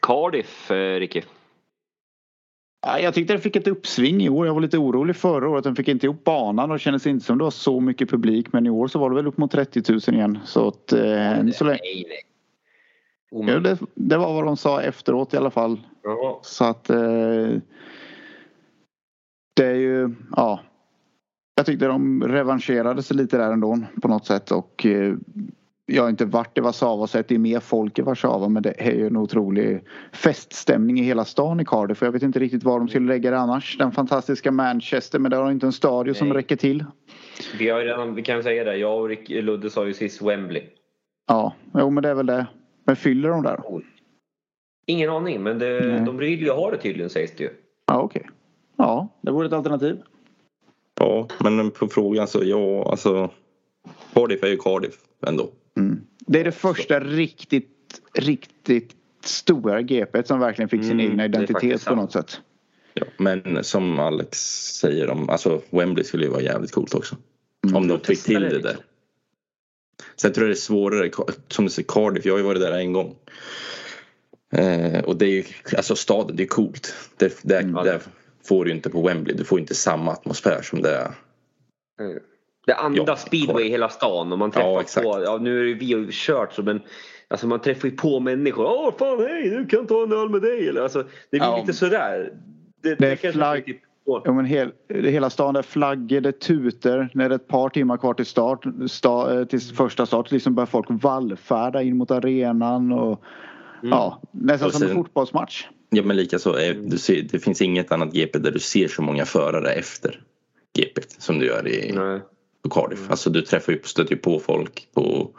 Cardiff, 0.02 0.70
eh, 0.70 0.98
Ricky. 0.98 1.22
Ja, 2.86 2.98
jag 3.00 3.14
tyckte 3.14 3.32
den 3.32 3.40
fick 3.40 3.56
ett 3.56 3.68
uppsving 3.68 4.22
i 4.22 4.28
år. 4.28 4.46
Jag 4.46 4.54
var 4.54 4.60
lite 4.60 4.78
orolig 4.78 5.16
förra 5.16 5.48
året. 5.48 5.64
Den 5.64 5.76
fick 5.76 5.88
inte 5.88 6.06
ihop 6.06 6.24
banan 6.24 6.70
och 6.70 6.80
kändes 6.80 7.06
inte 7.06 7.24
som 7.26 7.38
det 7.38 7.44
var 7.44 7.50
så 7.50 7.80
mycket 7.80 8.10
publik. 8.10 8.52
Men 8.52 8.66
i 8.66 8.70
år 8.70 8.88
så 8.88 8.98
var 8.98 9.10
det 9.10 9.16
väl 9.16 9.26
upp 9.26 9.38
mot 9.38 9.50
30 9.50 9.92
000 9.92 10.00
igen. 10.08 10.38
Så 10.44 10.68
att 10.68 10.92
eh, 10.92 11.38
än 11.38 11.52
så 11.52 11.64
länge. 11.64 11.78
Nej, 11.82 12.04
nej. 12.08 12.33
Ja, 13.34 13.40
Omöjligt. 13.40 13.80
det, 13.80 13.86
det 13.94 14.16
var 14.16 14.34
vad 14.34 14.44
de 14.44 14.56
sa 14.56 14.82
efteråt 14.82 15.34
i 15.34 15.36
alla 15.36 15.50
fall. 15.50 15.80
Ja. 16.02 16.40
Så 16.42 16.64
att 16.64 16.90
eh, 16.90 17.48
det 19.56 19.66
är 19.66 19.74
ju, 19.74 20.14
ja. 20.36 20.60
Jag 21.56 21.66
tyckte 21.66 21.86
de 21.86 22.22
revanscherade 22.22 23.02
sig 23.02 23.16
lite 23.16 23.36
där 23.38 23.52
ändå 23.52 23.78
på 24.02 24.08
något 24.08 24.26
sätt 24.26 24.50
och 24.50 24.86
eh, 24.86 25.14
jag 25.86 26.02
har 26.02 26.10
inte 26.10 26.24
varit 26.24 26.58
i 26.58 26.60
Warszawa 26.60 27.06
sett 27.06 27.28
det 27.28 27.34
är 27.34 27.38
mer 27.38 27.60
folk 27.60 27.98
i 27.98 28.02
Warszawa 28.02 28.48
men 28.48 28.62
det 28.62 28.74
är 28.78 28.92
ju 28.92 29.06
en 29.06 29.16
otrolig 29.16 29.84
feststämning 30.12 31.00
i 31.00 31.02
hela 31.02 31.24
stan 31.24 31.60
i 31.60 31.64
Cardiff 31.64 31.98
för 31.98 32.06
jag 32.06 32.12
vet 32.12 32.22
inte 32.22 32.38
riktigt 32.38 32.64
var 32.64 32.78
de 32.78 32.88
skulle 32.88 33.06
lägga 33.08 33.30
det 33.30 33.38
annars. 33.38 33.78
Den 33.78 33.92
fantastiska 33.92 34.50
Manchester 34.50 35.18
men 35.18 35.30
det 35.30 35.36
har 35.36 35.50
inte 35.50 35.66
en 35.66 35.72
stadion 35.72 36.14
som 36.14 36.28
Nej. 36.28 36.36
räcker 36.36 36.56
till. 36.56 36.84
Vi, 37.58 37.68
har 37.70 37.80
redan, 37.80 38.14
vi 38.14 38.22
kan 38.22 38.42
säga 38.42 38.64
det, 38.64 38.76
jag 38.76 39.02
och 39.02 39.28
Ludde 39.28 39.70
sa 39.70 39.86
ju 39.86 39.94
sist 39.94 40.22
Wembley. 40.22 40.62
Ja, 41.26 41.54
jo 41.74 41.90
men 41.90 42.02
det 42.02 42.08
är 42.08 42.14
väl 42.14 42.26
det. 42.26 42.46
Men 42.84 42.96
fyller 42.96 43.28
de 43.28 43.42
där? 43.42 43.60
Ingen 44.86 45.10
aning 45.10 45.42
men 45.42 45.58
det, 45.58 46.04
de 46.04 46.16
vill 46.16 46.40
ju 46.40 46.50
ha 46.50 46.70
det 46.70 46.78
tydligen 46.78 47.10
sägs 47.10 47.32
det 47.36 47.44
ju. 47.44 47.50
Ja 47.86 48.00
okej. 48.00 48.30
Ja, 48.76 49.08
det 49.20 49.30
vore 49.30 49.46
ett 49.46 49.52
alternativ. 49.52 50.02
Ja, 51.00 51.28
men 51.40 51.70
på 51.70 51.88
frågan 51.88 52.28
så 52.28 52.44
ja, 52.44 52.90
alltså. 52.90 53.30
Cardiff 54.14 54.42
är 54.42 54.48
ju 54.48 54.56
Cardiff 54.56 54.94
ändå. 55.26 55.50
Mm. 55.76 56.00
Det 56.26 56.40
är 56.40 56.44
det 56.44 56.52
första 56.52 57.00
riktigt, 57.00 58.00
riktigt 58.14 58.96
stora 59.24 59.82
GP 59.82 60.22
som 60.24 60.40
verkligen 60.40 60.68
fick 60.68 60.82
sin 60.82 61.00
Mm, 61.00 61.10
egna 61.10 61.24
identitet 61.24 61.84
på 61.84 61.94
något 61.94 62.12
sätt. 62.12 62.40
Ja, 62.94 63.04
men 63.16 63.64
som 63.64 63.98
Alex 63.98 64.38
säger 64.74 65.10
om, 65.10 65.30
alltså 65.30 65.60
Wembley 65.70 66.04
skulle 66.04 66.24
ju 66.24 66.30
vara 66.30 66.42
jävligt 66.42 66.72
coolt 66.72 66.94
också. 66.94 67.16
Om 67.74 67.88
de 67.88 68.00
fick 68.00 68.22
till 68.22 68.34
det 68.34 68.48
det 68.48 68.54
liksom. 68.54 68.72
där. 68.72 68.84
Sen 70.16 70.32
tror 70.32 70.46
jag 70.46 70.50
det 70.50 70.58
är 70.58 70.60
svårare, 70.60 71.10
som 71.48 71.64
du 71.64 71.70
säger 71.70 71.86
Cardiff, 71.88 72.24
jag 72.26 72.32
har 72.34 72.38
ju 72.38 72.44
varit 72.44 72.60
där 72.60 72.72
en 72.72 72.92
gång. 72.92 73.16
Eh, 74.56 75.04
och 75.04 75.16
det 75.16 75.24
är 75.26 75.30
ju, 75.30 75.44
alltså 75.76 75.96
staden, 75.96 76.36
det 76.36 76.42
är 76.42 76.46
coolt. 76.46 76.94
Det, 77.16 77.38
det, 77.42 77.58
Mm. 77.60 77.84
det 77.84 78.00
får 78.48 78.64
du 78.64 78.70
inte 78.70 78.90
på 78.90 79.02
Wembley, 79.02 79.36
du 79.36 79.44
får 79.44 79.58
inte 79.60 79.74
samma 79.74 80.12
atmosfär 80.12 80.62
som 80.62 80.82
det 80.82 80.90
är. 80.96 81.10
Det 82.66 82.74
andas 82.74 83.04
Ja, 83.08 83.16
speedway 83.16 83.64
i 83.64 83.68
hela 83.68 83.88
stan 83.88 84.32
och 84.32 84.38
man 84.38 84.50
träffar 84.50 84.68
Ja, 84.68 84.80
exakt. 84.80 85.06
på, 85.06 85.22
ja 85.24 85.38
nu 85.38 85.60
är 85.60 85.64
det 85.64 85.74
vi 85.74 85.84
ju 85.86 86.08
kört 86.10 86.52
så 86.52 86.62
men 86.62 86.80
Alltså 87.28 87.46
man 87.46 87.60
träffar 87.60 87.88
ju 87.88 87.96
på 87.96 88.20
människor. 88.20 88.64
Åh 88.66 88.94
fan 88.98 89.18
hej 89.20 89.50
du 89.50 89.66
kan 89.66 89.86
ta 89.86 90.02
en 90.02 90.12
öl 90.12 90.28
med 90.28 90.42
dig. 90.42 90.68
Eller, 90.68 90.80
alltså, 90.82 91.02
det 91.02 91.08
blir 91.30 91.40
Ja. 91.40 91.60
lite 91.60 91.72
sådär. 91.72 92.32
Det, 92.82 92.94
Det 92.94 93.06
är 93.10 93.16
kanske 93.16 93.38
flagg- 93.40 93.66
går. 93.66 93.74
Ja, 94.06 94.32
men 94.32 94.44
hel, 94.44 94.72
hela 94.88 95.30
stan, 95.30 95.54
det 95.54 95.60
är 95.60 95.62
flaggor, 95.62 96.20
det 96.20 96.28
är 96.28 96.32
tutor. 96.32 97.08
När 97.14 97.28
det 97.28 97.34
är 97.34 97.36
ett 97.36 97.48
par 97.48 97.68
timmar 97.68 97.96
kvar 97.96 98.14
till 98.14 98.26
start, 98.26 98.64
sta, 98.88 99.38
eh, 99.40 99.44
till 99.44 99.60
första 99.60 100.06
start, 100.06 100.30
liksom 100.30 100.54
börjar 100.54 100.66
folk 100.66 100.86
vallfärda 100.90 101.82
in 101.82 101.96
mot 101.96 102.10
arenan 102.10 102.92
och 102.92 103.20
ja, 103.82 104.22
nästan 104.30 104.66
Och 104.66 104.72
som 104.74 104.82
en 104.82 104.88
sen- 104.88 104.96
fotbollsmatch. 104.96 105.68
Ja 105.90 106.02
men 106.02 106.16
likaså, 106.16 106.58
eh, 106.58 106.76
du 106.76 106.98
ser, 106.98 107.22
det 107.32 107.38
finns 107.38 107.62
inget 107.62 107.92
annat 107.92 108.12
GP 108.14 108.38
där 108.38 108.50
du 108.50 108.58
ser 108.58 108.88
så 108.88 109.02
många 109.02 109.24
förare 109.24 109.70
efter 109.72 110.20
GP 110.78 111.00
som 111.18 111.38
du 111.38 111.46
gör 111.46 111.68
i 111.68 111.92
Nej. 111.92 112.20
på 112.62 112.70
Cardiff. 112.70 113.10
Alltså 113.10 113.30
du 113.30 113.42
träffar 113.42 113.72
ju, 113.72 113.80
stöter 113.84 114.10
ju 114.14 114.20
på 114.20 114.38
folk 114.38 114.88
på, 114.94 115.30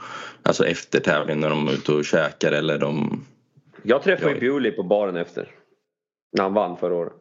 alltså 0.43 0.65
efter 0.65 0.99
tävlingen 0.99 1.39
när 1.39 1.49
de 1.49 1.67
är 1.67 1.71
ute 1.73 1.91
och 1.91 2.05
käkar 2.05 2.51
eller 2.51 2.77
de 2.79 3.21
Jag 3.83 4.03
träffade 4.03 4.33
ju. 4.33 4.39
Bewley 4.39 4.71
på 4.71 4.83
baren 4.83 5.15
efter. 5.15 5.51
När 6.37 6.43
han 6.43 6.53
vann 6.53 6.77
förra 6.77 6.95
året. 6.95 7.13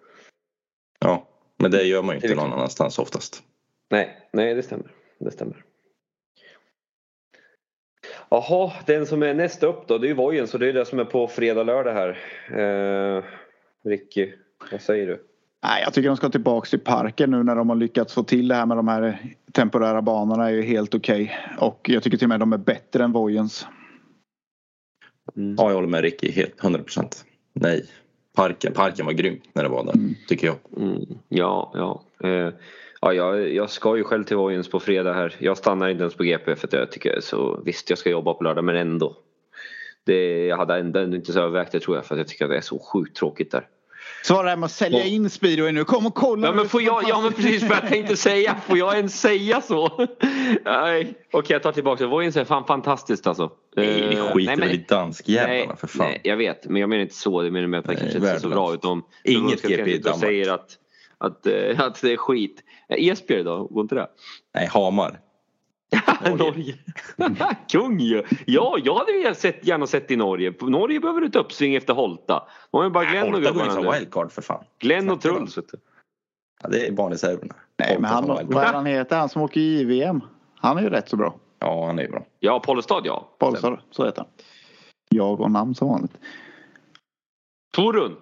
Ja, 1.00 1.28
men 1.64 1.70
det 1.70 1.82
gör 1.82 2.02
man 2.02 2.14
ju 2.14 2.20
Till 2.20 2.30
inte 2.30 2.42
någon 2.42 2.52
annanstans 2.52 2.98
oftast. 2.98 3.42
Nej, 3.90 4.28
nej 4.32 4.54
det 4.54 4.62
stämmer. 4.62 4.86
Det 5.18 5.30
stämmer. 5.30 5.64
Jaha, 8.28 8.72
den 8.86 9.06
som 9.06 9.22
är 9.22 9.34
nästa 9.34 9.66
upp 9.66 9.88
då, 9.88 9.98
det 9.98 10.06
är 10.06 10.08
ju 10.08 10.14
Vojen 10.14 10.48
så 10.48 10.58
det 10.58 10.68
är 10.68 10.72
det 10.72 10.84
som 10.84 10.98
är 10.98 11.04
på 11.04 11.28
fredag, 11.28 11.62
lördag 11.62 11.92
här. 11.92 12.18
Eh, 13.16 13.24
Ricky, 13.84 14.32
vad 14.70 14.80
säger 14.80 15.06
du? 15.06 15.26
Nej, 15.62 15.82
jag 15.82 15.94
tycker 15.94 16.08
de 16.08 16.16
ska 16.16 16.28
tillbaks 16.28 16.70
till 16.70 16.80
parken 16.80 17.30
nu 17.30 17.42
när 17.42 17.56
de 17.56 17.68
har 17.68 17.76
lyckats 17.76 18.14
få 18.14 18.22
till 18.22 18.48
det 18.48 18.54
här 18.54 18.66
med 18.66 18.76
de 18.76 18.88
här 18.88 19.18
temporära 19.52 20.02
banorna 20.02 20.48
är 20.48 20.52
ju 20.52 20.62
helt 20.62 20.94
okej. 20.94 21.38
Och 21.58 21.90
jag 21.92 22.02
tycker 22.02 22.18
till 22.18 22.24
och 22.24 22.28
med 22.28 22.40
de 22.40 22.52
är 22.52 22.58
bättre 22.58 23.04
än 23.04 23.12
Vojens. 23.12 23.66
Ja, 25.34 25.68
jag 25.68 25.74
håller 25.74 25.88
med 25.88 26.02
Ricky 26.02 26.30
helt 26.30 26.60
100%. 26.60 27.24
Nej, 27.52 27.84
parken, 28.34 28.72
parken 28.72 29.06
var 29.06 29.12
grym 29.12 29.40
när 29.52 29.62
det 29.62 29.68
var 29.68 29.84
där, 29.84 29.94
tycker 30.28 30.46
jag. 30.46 30.56
Mm, 30.76 31.04
ja, 31.28 31.72
ja. 31.74 32.02
Eh, 32.28 32.52
ja 33.00 33.12
jag, 33.12 33.52
jag 33.54 33.70
ska 33.70 33.96
ju 33.96 34.04
själv 34.04 34.24
till 34.24 34.36
Vojens 34.36 34.68
på 34.68 34.80
fredag 34.80 35.12
här. 35.12 35.36
Jag 35.38 35.58
stannar 35.58 35.88
inte 35.88 36.02
ens 36.02 36.14
på 36.14 36.22
GP 36.22 36.56
för 36.56 36.66
att 36.66 36.72
jag 36.72 36.92
tycker 36.92 37.20
så 37.20 37.60
visst 37.64 37.90
jag 37.90 37.98
ska 37.98 38.10
jobba 38.10 38.34
på 38.34 38.44
lördag 38.44 38.64
men 38.64 38.76
ändå. 38.76 39.16
Det, 40.04 40.46
jag 40.46 40.56
hade 40.56 40.76
ändå 40.76 41.02
inte 41.02 41.32
så 41.32 41.40
övervägt 41.40 41.72
det 41.72 41.80
tror 41.80 41.96
jag 41.96 42.06
för 42.06 42.14
att 42.14 42.18
jag 42.18 42.28
tycker 42.28 42.44
att 42.44 42.50
det 42.50 42.56
är 42.56 42.60
så 42.60 42.78
sjukt 42.78 43.16
tråkigt 43.16 43.50
där. 43.50 43.68
Så 44.26 44.34
var 44.34 44.44
det 44.44 44.50
här 44.50 44.56
med 44.56 44.64
att 44.66 44.72
sälja 44.72 45.04
in 45.04 45.30
speedway 45.30 45.72
nu. 45.72 45.84
Kom 45.84 46.06
och 46.06 46.14
kolla! 46.14 46.46
Ja 46.46 46.52
men 46.52 46.68
får 46.68 46.82
jag, 46.82 47.02
ja 47.08 47.20
men 47.20 47.32
precis 47.32 47.62
vad 47.62 47.72
jag 47.78 47.88
tänkte 47.88 48.16
säga. 48.16 48.56
Får 48.66 48.78
jag 48.78 48.96
ens 48.96 49.20
säga 49.20 49.60
så? 49.60 50.06
Nej. 50.64 51.14
Okej 51.32 51.54
jag 51.54 51.62
tar 51.62 51.72
tillbaka 51.72 52.04
det. 52.04 52.10
Vojens 52.10 52.36
är 52.36 52.44
fan 52.44 52.64
fantastiskt 52.64 53.26
alltså. 53.26 53.50
Nej, 53.76 53.86
vi 54.10 54.16
Eh, 54.16 54.32
skiter 54.32 54.56
men- 54.56 54.60
väl 54.68 54.74
i 54.74 54.84
danskjävlarna 54.88 55.48
Nej, 55.52 55.68
för 55.78 55.86
fan. 55.86 56.06
nej, 56.06 56.20
jag 56.24 56.36
vet. 56.36 56.64
Men 56.66 56.80
jag 56.80 56.88
menar 56.90 57.02
inte 57.02 57.14
så. 57.14 57.44
Jag 57.44 57.52
menar 57.52 57.66
med 57.66 57.78
att 57.78 57.84
det 57.84 57.92
Nej, 57.92 58.00
kanske 58.00 58.18
inte 58.18 58.30
ser 58.30 58.38
så 58.38 58.48
bra 58.48 58.74
ut. 58.74 58.84
Om 58.84 59.04
Inget 59.24 59.62
GP 59.62 59.90
i 59.94 59.98
Danmark. 59.98 60.20
säger 60.20 60.52
att, 60.52 60.70
att, 61.18 61.46
eh, 61.46 61.80
att 61.80 62.00
det 62.02 62.12
är 62.12 62.16
skit. 62.16 62.60
Eh, 62.88 63.08
Esbjerg 63.08 63.42
då? 63.44 63.64
Går 63.64 63.82
inte 63.82 63.94
det? 63.94 64.06
Nej, 64.54 64.66
Hamar. 64.72 65.18
Norge. 66.38 66.74
Kung 67.68 68.00
ju. 68.00 68.22
Ja, 68.46 68.78
jag 68.84 68.94
hade 68.94 69.12
gärna 69.12 69.34
sett, 69.34 69.66
gärna 69.66 69.86
sett 69.86 70.10
i 70.10 70.16
Norge. 70.16 70.54
Norge 70.60 71.00
behöver 71.00 71.22
ett 71.22 71.36
uppsving 71.36 71.74
efter 71.74 71.94
Holta. 71.94 72.48
De 72.70 72.76
har 72.76 72.84
ju 72.84 72.90
bara 72.90 73.04
Glenn 73.04 73.22
och 73.26 73.32
Holta 73.32 73.52
går 73.52 73.62
ju 73.62 73.68
gubbarna 73.68 73.92
wildcard 73.92 74.32
för 74.32 74.42
fan. 74.42 74.64
Glenn 74.78 75.10
och 75.10 75.20
Truls 75.20 75.58
vet 75.58 75.68
du. 75.68 75.78
Ja, 76.62 76.68
det 76.68 76.86
är 76.86 76.92
barnreserverna. 76.92 77.54
Nej 77.76 77.96
men 78.00 78.10
Holta 78.10 78.32
han, 78.32 78.38
som 78.38 78.54
vad 78.54 78.64
är 78.64 78.72
han 78.72 78.86
heter? 78.86 79.16
Han 79.16 79.28
som 79.28 79.42
åker 79.42 79.60
i 79.60 79.80
JVM. 79.80 80.20
Han 80.54 80.78
är 80.78 80.82
ju 80.82 80.88
rätt 80.88 81.08
så 81.08 81.16
bra. 81.16 81.34
Ja, 81.58 81.86
han 81.86 81.98
är 81.98 82.02
ju 82.02 82.08
bra. 82.08 82.26
Ja, 82.40 82.60
Pollestad 82.60 83.02
ja. 83.06 83.28
Polsar, 83.38 83.82
så 83.90 84.04
heter 84.04 84.18
han. 84.22 84.30
Jag 85.10 85.40
och 85.40 85.50
namn 85.50 85.74
som 85.74 85.88
vanligt. 85.88 86.18
Torun. 87.76 88.16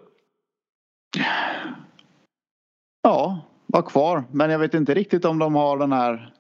Ja, 3.02 3.40
var 3.66 3.82
kvar. 3.82 4.24
Men 4.30 4.50
jag 4.50 4.58
vet 4.58 4.74
inte 4.74 4.94
riktigt 4.94 5.24
om 5.24 5.38
de 5.38 5.54
har 5.54 5.78
den 5.78 5.92
här 5.92 6.34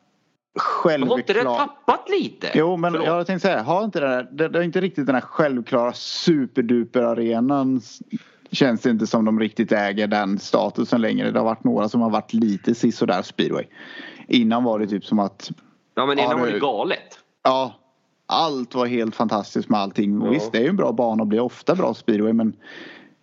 Men 0.84 1.02
har 1.08 1.18
inte 1.18 1.32
det 1.32 1.42
tappat 1.44 2.08
lite? 2.10 2.50
Jo 2.54 2.76
men 2.76 2.92
Förlåt. 2.92 3.06
jag 3.06 3.26
tänkte 3.26 3.48
säga, 3.48 3.62
har 3.62 3.84
inte 3.84 4.00
det, 4.00 4.06
där, 4.08 4.28
det, 4.32 4.48
det 4.48 4.58
är 4.58 4.62
inte 4.62 4.80
riktigt 4.80 5.06
den 5.06 5.14
här 5.14 5.22
självklara 5.22 5.92
superduper 5.92 7.02
arenan 7.02 7.80
känns 8.50 8.80
det 8.80 8.90
inte 8.90 9.06
som 9.06 9.24
de 9.24 9.40
riktigt 9.40 9.72
äger 9.72 10.06
den 10.06 10.38
statusen 10.38 11.00
längre. 11.00 11.30
Det 11.30 11.38
har 11.38 11.44
varit 11.46 11.64
några 11.64 11.88
som 11.88 12.00
har 12.00 12.10
varit 12.10 12.32
lite 12.32 12.74
sisådär 12.74 13.22
speedway. 13.22 13.64
Innan 14.28 14.64
var 14.64 14.78
det 14.78 14.86
typ 14.86 15.04
som 15.04 15.18
att, 15.18 15.50
Ja 15.94 16.06
men 16.06 16.18
innan 16.18 16.40
var 16.40 16.46
det- 16.46 16.52
det 16.52 16.58
galet. 16.58 17.18
ja 17.42 17.74
allt 18.26 18.74
var 18.74 18.86
helt 18.86 19.14
fantastiskt 19.16 19.68
med 19.68 19.80
allting. 19.80 20.22
Ja. 20.24 20.30
Visst 20.30 20.52
det 20.52 20.58
är 20.58 20.62
ju 20.62 20.68
en 20.68 20.76
bra 20.76 20.92
bana 20.92 21.22
och 21.22 21.26
blir 21.26 21.40
ofta 21.40 21.74
bra 21.74 21.94
speedway 21.94 22.32
men 22.32 22.56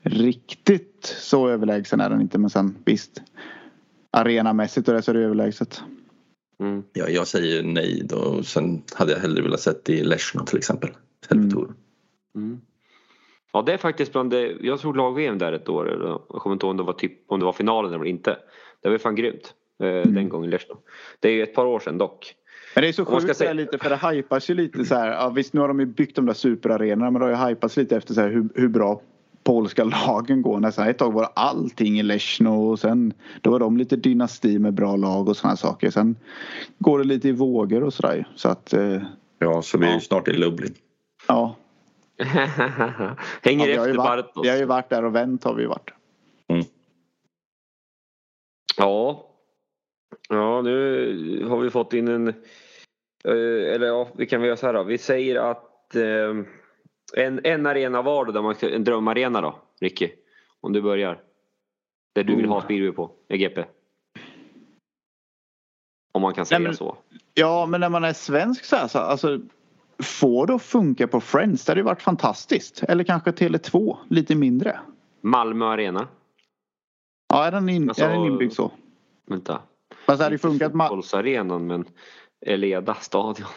riktigt 0.04 1.16
så 1.20 1.50
överlägsen 1.50 2.02
är 2.02 2.10
den 2.10 2.22
inte 2.22 2.38
men 2.38 2.50
sen 2.50 2.76
visst. 2.86 3.22
Arenamässigt 4.12 4.88
och 4.88 4.94
det 4.94 5.02
så 5.02 5.12
är 5.12 5.16
det 5.16 5.24
överlägset. 5.24 5.82
Mm. 6.60 6.84
Ja, 6.94 7.08
jag 7.10 7.28
säger 7.28 7.64
nej 7.64 8.02
då. 8.06 8.44
Sen 8.44 8.84
hade 8.96 9.12
jag 9.12 9.20
hellre 9.20 9.42
velat 9.42 9.60
sett 9.60 9.86
det 9.86 9.94
i 9.94 10.04
Leshno 10.04 10.46
till 10.46 10.58
exempel. 10.58 10.90
Mm. 11.32 11.50
Mm. 12.36 12.62
Ja 13.54 13.62
det 13.62 13.74
är 13.74 13.78
faktiskt 13.78 14.12
bland 14.12 14.32
det, 14.32 14.56
jag 14.62 14.80
såg 14.80 14.98
lag-VM 14.98 15.38
där 15.38 15.54
ett 15.54 15.70
år. 15.70 15.92
eller 15.94 16.08
Jag 16.08 16.28
kommer 16.28 16.54
inte 16.54 16.66
ihåg 16.66 16.72
om 16.72 16.78
det 16.78 16.84
var, 16.84 16.94
typ, 16.94 17.32
om 17.32 17.40
det 17.40 17.46
var 17.46 17.54
finalen 17.54 17.94
eller 17.94 18.06
inte. 18.06 18.38
Det 18.84 18.90
var 18.90 18.98
fan 18.98 19.16
grymt. 19.16 19.54
Eh, 19.84 20.12
Den 20.12 20.30
gången 20.30 20.50
i 20.50 20.52
Leshno. 20.52 20.78
Det 21.20 21.30
är 21.30 21.34
ju 21.34 21.44
ett 21.44 21.54
par 21.56 21.66
år 21.66 21.80
sedan 21.80 21.98
dock. 21.98 22.36
Men 22.76 22.82
det 22.82 22.88
är 22.88 22.94
så 22.94 23.06
sjukt 23.06 23.22
säga- 23.22 23.34
säga... 23.34 23.54
lite 23.54 23.78
för 23.78 23.90
det 23.90 24.10
hypas 24.16 24.50
ju 24.50 24.54
lite 24.54 24.86
så 24.86 24.96
här. 24.96 25.12
Ja, 25.12 25.30
visst 25.30 25.54
nu 25.54 25.60
har 25.62 25.68
de 25.68 25.80
ju 25.80 25.86
byggt 25.86 26.16
de 26.16 26.26
där 26.26 26.34
superarenorna 26.34 27.12
men 27.12 27.22
det 27.22 27.36
har 27.36 27.48
ju 27.50 27.56
hypats 27.56 27.78
lite 27.78 27.98
efter 27.98 28.14
så 28.14 28.22
här 28.22 28.30
hur, 28.30 28.50
hur 28.56 28.68
bra 28.68 29.02
polska 29.44 29.84
lagen 29.84 30.42
går 30.42 30.60
nästan. 30.60 30.88
Ett 30.88 30.98
tag 30.98 31.14
var 31.14 31.30
allting 31.36 32.00
i 32.00 32.04
Leszno 32.04 32.50
och 32.72 32.80
sen 32.80 33.14
då 33.42 33.52
var 33.52 33.60
de 33.60 33.78
lite 33.78 33.96
dynasti 33.96 34.60
med 34.60 34.74
bra 34.74 34.96
lag 34.96 35.30
och 35.30 35.38
sådana 35.38 35.56
saker. 35.58 35.90
Sen 35.92 36.16
går 36.80 37.00
det 37.00 37.06
lite 37.06 37.28
i 37.28 37.32
vågor 37.32 37.84
och 37.84 37.94
sådär 37.94 38.28
Så 38.36 38.50
att 38.50 38.74
eh, 38.74 39.02
Ja, 39.40 39.62
så 39.62 39.78
blir 39.78 39.88
det 39.88 39.94
Ja. 39.94 40.00
ju 40.00 40.02
snart 40.06 40.28
i 40.28 40.34
Lublin. 40.34 40.74
ja. 41.28 41.56
Hänger 43.42 43.68
ja 43.68 43.72
vi, 43.72 43.78
har 43.78 43.86
ju 43.86 43.92
efter 43.92 43.94
varit, 43.98 44.26
Bartos. 44.26 44.46
vi 44.46 44.50
har 44.50 44.58
ju 44.58 44.66
varit 44.66 44.90
där 44.90 45.06
och 45.06 45.16
vänt 45.16 45.44
har 45.44 45.54
vi 45.54 45.66
varit. 45.66 45.90
Ja. 48.78 49.26
Ja, 50.30 50.62
nu 50.62 51.46
har 51.50 51.58
vi 51.60 51.70
fått 51.70 51.94
in 51.94 52.08
en... 52.08 52.28
eh, 52.28 53.74
Eller 53.74 53.88
ja, 53.88 54.08
vi 54.18 54.26
kan 54.26 54.42
väl 54.42 54.48
göra 54.48 54.58
så 54.58 54.66
här 54.66 54.74
då. 54.74 54.84
Vi 54.84 54.98
säger 54.98 55.52
att 55.52 55.96
eh, 55.96 56.34
en, 57.18 57.40
en 57.44 57.66
arena 57.66 58.02
var 58.02 58.26
då, 58.26 58.32
där 58.32 58.42
man 58.42 58.56
en 58.62 58.84
drömarena 58.84 59.42
då, 59.42 59.60
Ricky. 59.82 60.10
Om 60.62 60.74
du 60.74 60.82
börjar. 60.82 61.22
Där 62.16 62.24
du 62.24 62.36
vill 62.36 62.46
ha 62.46 62.58
Oh. 62.58 62.64
speedway 62.64 62.92
på, 62.92 63.12
i 63.28 63.38
GP. 63.38 63.66
Om 66.12 66.22
man 66.22 66.34
kan 66.34 66.46
säga 66.46 66.60
men- 66.60 66.76
så. 66.76 66.98
Ja 67.34 67.66
men 67.66 67.82
när 67.82 67.90
man 67.90 68.04
är 68.04 68.14
svensk 68.14 68.66
så 68.66 68.76
här 68.76 68.88
så 68.88 69.00
alltså 69.00 69.40
Får 70.04 70.48
det 70.48 70.56
att 70.56 70.62
funka 70.64 71.08
på 71.08 71.22
Friends 71.22 71.66
det 71.66 71.72
hade 71.72 71.80
ju 71.80 71.86
varit 71.86 72.02
fantastiskt. 72.02 72.84
Eller 72.84 73.04
kanske 73.04 73.32
Tele2 73.32 73.98
lite 74.10 74.36
mindre. 74.36 74.80
Malmö 75.22 75.66
Arena. 75.66 76.08
Ja 77.30 77.46
är 77.46 77.52
den, 77.52 77.70
in, 77.70 77.90
Alltså- 77.90 78.04
är 78.06 78.10
den 78.10 78.26
inbyggd 78.26 78.54
så? 78.54 78.72
Vänta. 79.26 79.62
Fast 80.06 80.18
det 80.20 80.24
hade 80.24 80.36
ju 80.36 80.40
funkat. 80.40 80.72
Fotbollsarenan 80.72 81.68
men 81.68 81.86
Eleda 82.46 82.94
stadion. 82.96 83.48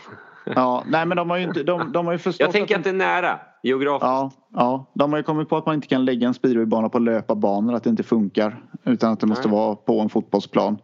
Ja, 0.45 0.85
nej 0.87 1.07
men 1.07 1.17
de 1.17 1.31
har 1.31 1.37
ju 1.37 1.45
inte, 1.45 1.63
de, 1.63 1.93
de 1.93 2.07
har 2.07 2.13
ju 2.13 2.19
förstått 2.19 2.41
Jag 2.41 2.53
tänker 2.53 2.77
att 2.79 2.85
de, 2.85 2.91
det 2.91 2.97
är 2.97 2.99
nära 3.23 3.41
geografiskt. 3.63 4.03
ja, 4.07 4.31
ja, 4.53 4.91
de 4.95 5.13
har 5.13 5.19
ju 5.19 5.23
kommit 5.23 5.49
på 5.49 5.57
att 5.57 5.67
man 5.67 5.75
inte 5.75 5.87
kan 5.89 6.05
lägga 6.05 6.29
en 6.29 6.35
speedwaybana 6.35 6.89
på 6.89 6.99
löparbanor, 6.99 7.75
att 7.75 7.85
det 7.85 7.91
inte 7.91 8.03
funkar. 8.03 8.63
Utan 8.85 9.13
att 9.13 9.21
det 9.21 9.27
måste 9.27 9.49
Nej. 9.49 9.57
vara 9.57 9.77
på 9.77 10.01
en 10.01 10.09
fotbollsplan. 10.09 10.79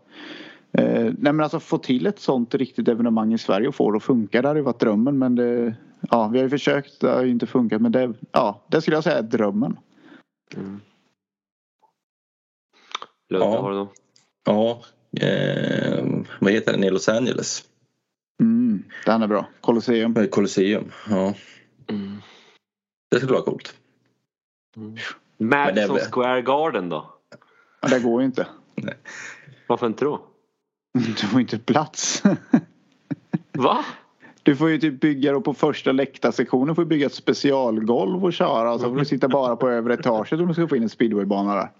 Eh, 0.73 1.03
nej 1.03 1.33
men 1.33 1.41
alltså 1.41 1.61
få 1.61 1.79
till 1.79 2.07
ett 2.07 2.19
sånt 2.21 2.55
riktigt 2.55 2.89
evenemang 2.89 3.33
i 3.33 3.39
Sverige 3.39 3.69
och 3.69 3.75
få 3.75 3.91
det 3.91 3.97
att 3.97 4.03
funka, 4.03 4.43
det 4.43 4.49
hade 4.49 4.61
ju 4.61 4.65
varit 4.65 4.81
drömmen 4.81 5.19
men 5.19 5.35
det, 5.35 5.75
ja 6.11 6.29
vi 6.29 6.39
har 6.39 6.45
ju 6.45 6.51
försökt, 6.51 7.01
det 7.01 7.11
har 7.11 7.23
ju 7.23 7.31
inte 7.31 7.47
funkat 7.47 7.83
men 7.83 7.93
det, 7.93 8.13
ja 8.33 8.65
det 8.69 8.81
skulle 8.81 8.97
jag 8.97 9.05
säga 9.05 9.19
är 9.19 9.23
drömmen. 9.23 9.77
Mm. 10.57 10.81
Ludde, 13.31 13.45
Ja. 13.45 13.61
har 13.61 13.71
du 13.71 13.77
något? 13.77 13.93
Ja, 14.45 14.81
eh, 15.27 16.05
vad 16.41 16.53
heter 16.53 16.73
den 16.73 16.85
i 16.85 16.91
Los 16.91 17.09
Angeles? 17.09 17.65
Mm, 18.41 18.83
den 19.07 19.23
är 19.23 19.27
bra. 19.27 19.47
Colosseum. 19.61 20.17
Eh, 20.17 20.27
Colosseum. 20.27 20.91
Ja, 21.11 21.35
Mm. 21.91 22.17
det 23.11 23.17
skulle 23.17 23.33
vara 23.33 23.43
coolt. 23.43 23.75
Madison 25.39 25.97
det 25.97 26.03
är- 26.03 26.11
Square 26.11 26.43
Garden 26.43 26.89
då? 26.89 27.15
Det 27.91 28.01
går 28.01 28.21
ju 28.21 28.27
inte. 28.27 28.47
Varför 29.67 29.87
inte 29.87 30.05
då? 30.05 30.21
Du 30.99 31.15
får 31.15 31.41
inte 31.41 31.59
plats. 31.59 32.23
Va? 33.53 33.85
Du 34.43 34.57
får 34.57 34.71
ju 34.71 34.79
typ 34.79 35.01
bygga 35.01 35.33
då 35.33 35.41
på 35.41 35.55
första 35.55 35.93
läktarsektionen 35.93 36.75
får 36.75 36.83
du 36.83 36.89
bygga 36.89 37.07
ett 37.07 37.15
specialgolv 37.15 38.25
och 38.25 38.33
köra 38.33 38.73
och 38.73 38.81
så 38.81 38.89
får 38.89 38.97
du 38.97 39.05
sitta 39.05 39.29
bara 39.29 39.57
på 39.57 39.69
övre 39.71 39.95
etaget 39.95 40.33
om 40.41 40.47
du 40.49 40.55
ska 40.55 40.69
få 40.69 40.77
in 40.77 40.83
en 40.83 40.89
speedwaybana 40.89 41.55
där. 41.55 41.71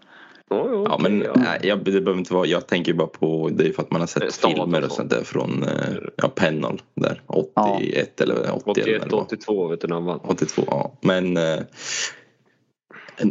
Oh, 0.51 0.59
oh, 0.75 0.87
Ja, 0.91 0.99
men 1.03 1.19
nej, 1.19 1.61
jag, 1.63 1.79
det 1.79 1.85
behöver 2.01 2.19
inte 2.19 2.35
vara, 2.35 2.47
jag 2.47 2.67
tänker 2.67 2.93
bara 2.93 3.09
på, 3.09 3.49
det 3.49 3.67
är 3.69 3.73
för 3.73 3.83
att 3.83 3.91
man 3.91 4.01
har 4.01 4.07
sett 4.09 4.33
stad 4.33 4.53
filmer 4.53 4.85
och 4.85 4.91
så. 4.91 4.95
sånt 4.97 5.11
där 5.11 5.25
från 5.25 5.63
eh, 5.63 5.95
ja, 6.17 6.29
Pennal 6.29 6.83
där, 6.95 7.23
81 7.27 8.13
Ja. 8.17 8.25
eller 8.25 8.55
80 8.55 8.81
eller 8.81 8.95
81, 8.95 9.01
vad 9.01 9.09
det 9.11 9.17
var. 9.17 9.23
82 9.23 9.69
vet 9.69 9.81
du 9.81 9.87
när 9.87 9.95
han 9.95 10.05
vann. 10.05 10.21
82, 10.25 10.63
ja. 10.67 10.93
Men 11.01 11.37
eh, 11.37 11.59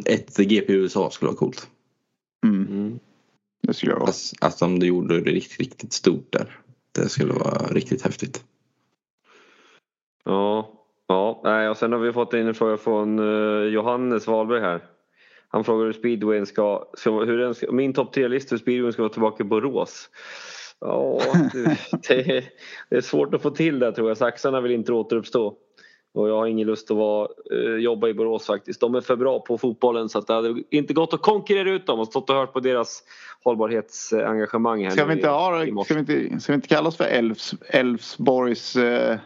ett 0.06 0.38
GP 0.38 0.74
i 0.74 0.76
USA 0.76 1.10
skulle 1.10 1.28
vara 1.28 1.38
coolt. 1.38 1.68
Mm, 2.46 2.68
Mm. 2.68 3.00
det 3.64 3.74
skulle 3.74 3.92
jag 3.92 4.00
vara. 4.00 4.08
Alltså, 4.08 4.36
alltså 4.42 4.66
om 4.66 4.80
du 4.80 4.88
gjorde 4.88 5.22
det 5.22 5.32
riktigt, 5.32 5.60
riktigt 5.60 5.94
stort 5.94 6.28
där. 6.32 6.60
Det 6.92 7.10
skulle 7.10 7.34
vara 7.34 7.68
riktigt 7.72 8.02
häftigt. 8.02 8.44
Ja, 10.24 10.72
ja. 11.08 11.42
Nej, 11.44 11.70
och 11.70 11.78
sen 11.78 11.92
har 11.92 12.00
vi 12.00 12.14
fått 12.14 12.34
in 12.34 12.48
en 12.48 12.54
fråga 12.54 12.78
från 12.78 13.20
eh, 13.20 13.64
Johannes 13.68 14.28
Wahlberg 14.28 14.62
här. 14.62 14.82
Han 15.50 15.64
frågar 15.64 15.86
hur 15.86 15.94
speedwayen 15.94 16.46
ska, 16.46 16.86
ska 16.94 17.12
hur 17.24 17.38
den 17.38 17.56
ska, 17.56 17.72
min 17.72 17.94
topp 17.94 18.16
3-lista 18.16 18.50
för 18.50 18.58
speedwayen 18.58 18.94
ska 18.94 19.02
vara 19.02 19.14
tillbaka 19.14 19.44
i 19.44 19.48
Borås. 19.48 20.10
Ja, 20.80 21.22
det, 22.08 22.14
är- 22.38 22.44
det 22.90 22.96
är 22.96 23.02
svårt 23.02 23.34
att 23.34 23.42
få 23.42 23.50
till 23.50 23.80
det 23.80 23.92
tror 23.92 24.08
jag. 24.08 24.18
Saxarna 24.18 24.62
vill 24.62 24.72
inte 24.72 24.94
återuppstå. 24.94 25.56
Och 26.14 26.30
jag 26.30 26.36
har 26.38 26.48
ingen 26.48 26.68
lust 26.68 26.92
att 26.92 26.98
vara, 26.98 27.28
eh, 27.52 27.76
jobba 27.76 28.08
i 28.08 28.14
Borås 28.14 28.46
faktiskt. 28.46 28.82
De 28.82 28.96
är 28.96 29.02
för 29.02 29.16
bra 29.16 29.40
på 29.40 29.58
fotbollen 29.58 30.10
så 30.10 30.20
att 30.20 30.28
det 30.28 30.34
hade 30.34 30.64
inte 30.70 30.94
gått 30.94 31.14
att 31.14 31.22
konkurrera 31.22 31.72
ut 31.72 31.86
dem 31.86 32.00
och 32.00 32.08
stått 32.08 32.30
och 32.30 32.36
hört 32.36 32.54
på 32.54 32.60
deras 32.60 33.04
hållbarhetsengagemang 33.44 34.84
här 34.84 34.90
Ska 34.92 35.06
vi 35.06 35.14
inte, 35.14 35.28
i- 35.28 35.30
ha, 35.30 35.64
i 35.64 35.84
ska 35.86 35.94
vi 35.94 36.00
inte, 36.00 36.40
ska 36.40 36.52
vi 36.52 36.56
inte 36.56 36.68
kalla 36.68 36.88
oss 36.88 36.98
för 36.98 37.04
Älvs, 37.06 37.54
Älvsborgs 37.68 38.76
eh, 38.76 39.18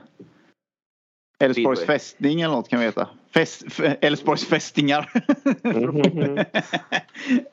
Speedway. 1.52 1.76
fästning 1.76 2.42
eller 2.42 2.56
något 2.56 2.68
kan 2.70 2.80
vi 2.80 2.86
heta. 2.86 3.08
Älvsborgs 4.02 4.46
fästingar. 4.46 5.10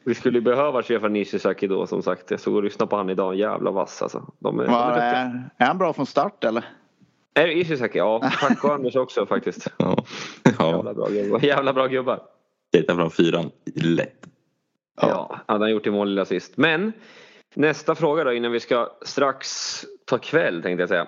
Vi 0.04 0.14
skulle 0.14 0.40
behöva 0.40 0.82
Stefan 0.82 1.12
Nishizaki 1.12 1.66
då 1.66 1.86
som 1.86 2.02
sagt. 2.02 2.30
Jag 2.30 2.40
såg 2.40 2.54
och 2.54 2.64
lyssnade 2.64 2.90
på 2.90 2.96
han 2.96 3.10
idag. 3.10 3.34
Jävla 3.34 3.70
vass 3.70 4.02
alltså. 4.02 4.32
De 4.38 4.60
är, 4.60 4.64
de 4.64 4.72
Vad 4.72 4.96
är, 4.96 5.48
är, 5.58 5.66
han 5.66 5.78
bra 5.78 5.92
från 5.92 6.06
start 6.06 6.44
eller? 6.44 6.64
är 7.34 7.48
Ishizaki? 7.48 7.98
Ja. 7.98 8.30
Tack 8.40 8.64
och 8.64 8.74
Anders 8.74 8.96
också 8.96 9.26
faktiskt. 9.26 9.68
Ja, 9.78 10.04
Jävla 10.44 10.90
ja. 10.90 10.94
bra 10.94 11.08
gubbar. 11.08 11.40
Jävla 11.44 11.72
bra 11.72 11.86
gubbar. 11.86 12.20
Titta 12.72 12.94
från 12.94 13.10
fyran, 13.10 13.50
lätt. 13.74 14.26
Ja, 15.00 15.40
hade 15.46 15.64
han 15.64 15.70
gjort 15.70 15.86
i 15.86 15.90
mål 15.90 16.08
lilla 16.08 16.24
sist. 16.24 16.56
Men 16.56 16.92
nästa 17.54 17.94
fråga 17.94 18.24
då 18.24 18.32
innan 18.32 18.52
vi 18.52 18.60
ska 18.60 18.90
strax 19.02 19.48
ta 20.04 20.18
kväll 20.18 20.62
tänkte 20.62 20.82
jag 20.82 20.88
säga. 20.88 21.06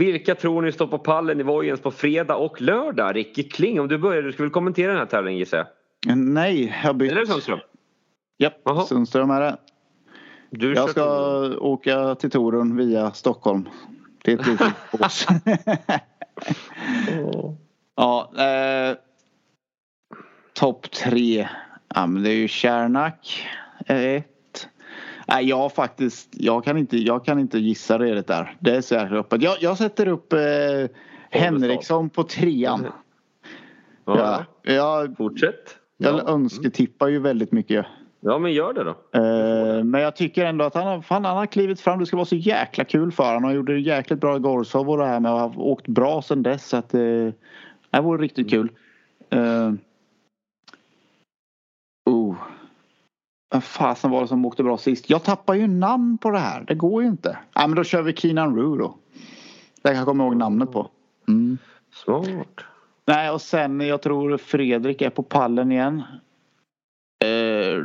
Vilka 0.00 0.34
tror 0.34 0.62
ni 0.62 0.72
står 0.72 0.86
på 0.86 0.98
pallen 0.98 1.40
i 1.40 1.42
Vojens 1.42 1.80
på 1.80 1.90
fredag 1.90 2.36
och 2.36 2.60
lördag? 2.60 3.16
Ricky 3.16 3.42
Kling, 3.42 3.80
om 3.80 3.88
du 3.88 3.98
börjar. 3.98 4.22
Du 4.22 4.32
skulle 4.32 4.46
väl 4.46 4.52
kommentera 4.52 4.88
den 4.90 4.98
här 4.98 5.06
tävlingen 5.06 5.38
gissar 5.38 5.58
jag? 6.06 6.16
Nej, 6.18 6.64
jag 6.82 6.88
har 6.88 6.94
bytt. 6.94 7.12
Eller 7.12 7.24
Sundström? 7.24 7.58
Japp, 8.38 8.54
Jaha. 8.64 8.84
Sundström 8.84 9.30
är 9.30 9.40
det. 9.40 9.56
Du 10.50 10.74
Jag 10.74 10.90
ska 10.90 11.04
Torun. 11.04 11.58
åka 11.58 12.14
till 12.14 12.30
Torun 12.30 12.76
via 12.76 13.10
Stockholm. 13.12 13.68
Det 14.24 14.32
är 14.32 14.38
ett 14.40 14.46
litet 14.46 14.72
bås. 14.92 15.26
ja, 17.96 18.32
eh, 18.38 18.96
Topp 20.54 20.90
tre. 20.90 21.48
Ja, 21.94 22.06
men 22.06 22.22
det 22.22 22.30
är 22.30 22.36
ju 22.36 22.48
Kärnak. 22.48 23.46
Ett. 23.86 24.29
Nej, 25.30 25.48
jag 25.48 25.72
faktiskt. 25.72 26.28
Jag 26.32 26.64
kan 26.64 26.76
inte, 26.76 26.96
jag 26.96 27.24
kan 27.24 27.38
inte 27.38 27.58
gissa 27.58 27.98
det 27.98 28.22
där. 28.26 28.56
Det 28.60 28.76
är 28.76 28.80
så 28.80 28.94
jäkla 28.94 29.18
öppet. 29.18 29.42
Jag, 29.42 29.56
jag 29.60 29.78
sätter 29.78 30.08
upp 30.08 30.32
eh, 30.32 30.38
Henriksson 31.30 32.10
på 32.10 32.22
trean. 32.22 32.86
Ja, 34.04 34.14
Ja, 34.16 34.44
jag, 34.74 35.16
Fortsätt. 35.16 35.76
jag 35.96 36.14
Ja. 36.14 36.28
önsketippar 36.28 37.08
ju 37.08 37.18
väldigt 37.18 37.52
mycket. 37.52 37.86
ja, 38.20 38.38
men 38.38 38.52
gör 38.52 38.72
det 38.72 38.84
då. 38.84 38.90
Eh, 39.20 39.84
men 39.84 40.00
jag 40.00 40.16
tycker 40.16 40.44
ändå 40.44 40.64
att 40.64 40.74
han 40.74 40.86
har, 40.86 41.02
fan, 41.02 41.24
han 41.24 41.36
har 41.36 41.46
klivit 41.46 41.80
fram. 41.80 41.98
Det 41.98 42.06
ska 42.06 42.16
vara 42.16 42.24
så 42.26 42.36
jäkla 42.36 42.84
kul 42.84 43.12
för 43.12 43.24
honom. 43.24 43.44
Han 43.44 43.54
gjorde 43.54 43.72
det 43.72 43.80
jäkligt 43.80 44.20
bra 44.20 44.36
i 44.36 44.40
Gorsov 44.40 44.90
och 44.90 44.98
det 44.98 45.06
här 45.06 45.20
med 45.20 45.32
att 45.32 45.54
ha 45.54 45.62
åkt 45.62 45.88
bra 45.88 46.22
sedan 46.22 46.42
dess. 46.42 46.68
Så 46.68 46.76
att, 46.76 46.94
eh, 46.94 47.00
det 47.90 48.00
vore 48.02 48.22
riktigt 48.22 48.50
kul. 48.50 48.68
Uh, 49.34 49.72
oh. 52.10 52.36
Vad 53.50 53.64
fasen 53.64 54.10
var 54.10 54.20
det 54.20 54.28
som 54.28 54.44
åkte 54.44 54.62
bra 54.62 54.78
sist? 54.78 55.10
Jag 55.10 55.22
tappar 55.22 55.54
ju 55.54 55.66
namn 55.66 56.18
på 56.18 56.30
det 56.30 56.38
här. 56.38 56.64
Det 56.68 56.74
går 56.74 57.02
ju 57.02 57.08
inte. 57.08 57.38
Ja, 57.54 57.66
men 57.66 57.76
då 57.76 57.84
kör 57.84 58.02
vi 58.02 58.12
Keenan 58.12 58.56
Roo 58.56 58.76
då. 58.76 58.94
Det 59.82 59.88
kan 59.88 59.96
jag 59.96 60.06
komma 60.06 60.24
ihåg 60.24 60.36
namnet 60.36 60.72
på. 60.72 60.90
Mm. 61.28 61.58
Smart. 61.94 62.60
Nej 63.06 63.30
och 63.30 63.42
sen 63.42 63.80
jag 63.80 64.02
tror 64.02 64.36
Fredrik 64.36 65.02
är 65.02 65.10
på 65.10 65.22
pallen 65.22 65.72
igen. 65.72 66.02
Eh, 67.24 67.84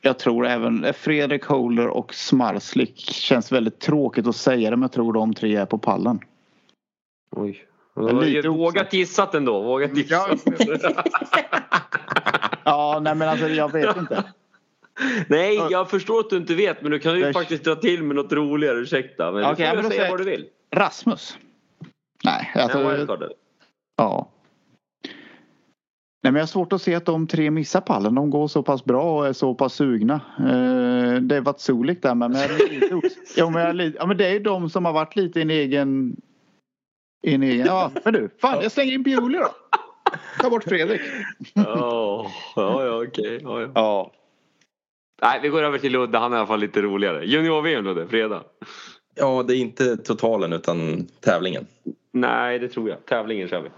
jag 0.00 0.18
tror 0.18 0.46
även 0.46 0.94
Fredrik 0.94 1.44
Holder 1.44 1.88
och 1.88 2.14
Smarslik 2.14 2.98
känns 2.98 3.52
väldigt 3.52 3.80
tråkigt 3.80 4.26
att 4.26 4.36
säga 4.36 4.70
det 4.70 4.76
men 4.76 4.82
jag 4.82 4.92
tror 4.92 5.12
de 5.12 5.34
tre 5.34 5.56
är 5.56 5.66
på 5.66 5.78
pallen. 5.78 6.20
Oj. 7.30 7.64
Lite 8.22 8.48
Vågat 8.48 8.92
gissat 8.92 9.34
ändå. 9.34 9.62
Vågat 9.62 9.96
gissat. 9.96 10.40
Ja, 10.46 11.04
nej 13.00 13.14
men 13.14 13.28
alltså 13.28 13.48
jag 13.48 13.72
vet 13.72 13.96
inte. 13.96 14.24
Nej, 15.28 15.54
jag 15.70 15.90
förstår 15.90 16.20
att 16.20 16.30
du 16.30 16.36
inte 16.36 16.54
vet 16.54 16.82
men 16.82 16.90
du 16.90 16.98
kan 16.98 17.14
ju 17.14 17.20
Jag- 17.20 17.32
faktiskt 17.34 17.64
dra 17.64 17.74
till 17.76 18.02
med 18.02 18.16
något 18.16 18.32
roligare. 18.32 18.78
Ursäkta. 18.78 19.32
Men 19.32 19.44
Okej, 19.44 19.54
du 19.56 19.62
ja, 19.64 19.70
får 19.70 19.82
men 19.82 19.90
säga 19.90 20.10
vad 20.10 20.20
du 20.20 20.24
vill. 20.24 20.46
Rasmus? 20.74 21.38
Nej, 22.24 22.52
wildcard 22.56 23.22
eller? 23.22 23.34
ja. 23.96 24.30
Nej, 26.22 26.32
men 26.32 26.34
jag 26.38 26.42
har 26.42 26.46
svårt 26.46 26.72
att 26.72 26.82
se 26.82 26.94
att 26.94 27.04
de 27.04 27.26
tre 27.26 27.50
missar 27.50 27.80
pallen. 27.80 28.14
De 28.14 28.30
går 28.30 28.48
så 28.48 28.62
pass 28.62 28.84
bra 28.84 29.18
och 29.18 29.26
är 29.26 29.32
så 29.32 29.54
pass 29.54 29.74
sugna. 29.74 30.20
Eh, 30.38 31.20
det 31.20 31.40
varit 31.40 31.60
soligt 31.60 32.02
där. 32.02 32.14
Men 32.14 32.32
jag 32.32 32.50
ja, 33.36 33.50
men 33.50 33.60
jag 33.60 33.70
är 33.70 33.74
lite, 33.74 33.98
ja, 34.00 34.06
men 34.06 34.16
det 34.16 34.26
är 34.26 34.32
ju 34.32 34.38
de 34.38 34.70
som 34.70 34.84
har 34.84 34.92
varit 34.92 35.16
lite 35.16 35.38
i 35.38 35.42
en 35.42 35.50
egen... 35.50 36.16
I 37.26 37.34
en 37.34 37.42
egen 37.42 37.66
ja, 37.66 37.90
men 38.04 38.12
du. 38.12 38.28
Fan, 38.40 38.62
jag 38.62 38.72
slänger 38.72 38.92
in 38.92 39.02
Bewley 39.02 39.40
då. 39.40 39.48
Ta 40.40 40.50
bort 40.50 40.64
Fredrik. 40.64 41.00
Ja, 41.54 42.30
ja, 42.56 42.84
ja, 42.86 43.02
okej. 43.08 43.40
Ja, 43.42 43.60
ja. 43.60 43.70
Ja. 43.74 44.12
Nej, 45.22 45.40
vi 45.42 45.48
går 45.48 45.62
över 45.62 45.78
till 45.78 45.92
Ludde. 45.92 46.18
Han 46.18 46.32
är 46.32 46.36
i 46.36 46.38
alla 46.38 46.46
fall 46.46 46.60
lite 46.60 46.82
roligare. 46.82 47.24
Junior-VM 47.26 47.84
Ludde, 47.84 48.06
fredag. 48.08 48.42
Ja, 49.14 49.42
det 49.48 49.54
är 49.56 49.58
inte 49.58 49.96
totalen 49.96 50.52
utan 50.52 51.06
tävlingen. 51.20 51.66
Nej, 52.12 52.58
det 52.58 52.68
tror 52.68 52.88
jag. 52.88 53.06
Tävlingen 53.06 53.48
kör 53.48 53.60
vi. 53.60 53.68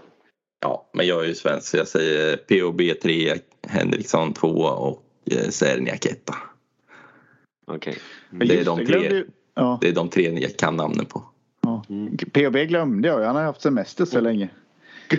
Ja, 0.61 0.89
men 0.93 1.07
jag 1.07 1.23
är 1.23 1.27
ju 1.27 1.35
svensk 1.35 1.67
så 1.67 1.77
jag 1.77 1.87
säger 1.87 2.37
POB 2.37 2.81
3, 3.01 3.33
Henriksson 3.67 4.33
2 4.33 4.47
och 4.63 5.03
eh, 5.31 5.49
Serniak 5.49 6.05
1. 6.05 6.29
Okej. 7.67 7.97
Det 8.31 8.59
är 8.59 8.65
de 8.65 8.85
tre. 8.85 9.23
Ja, 9.55 9.77
Det 9.81 9.87
är 9.89 9.93
de 9.93 10.09
tre 10.09 10.39
jag 10.39 10.57
kan 10.57 10.75
namnen 10.75 11.05
på. 11.05 11.23
ja. 11.61 11.83
POB 12.33 12.55
glömde 12.55 13.07
jag. 13.07 13.23
Han 13.23 13.35
har 13.35 13.43
haft 13.43 13.61
semester 13.61 14.05
så 14.05 14.19
länge. 14.19 14.49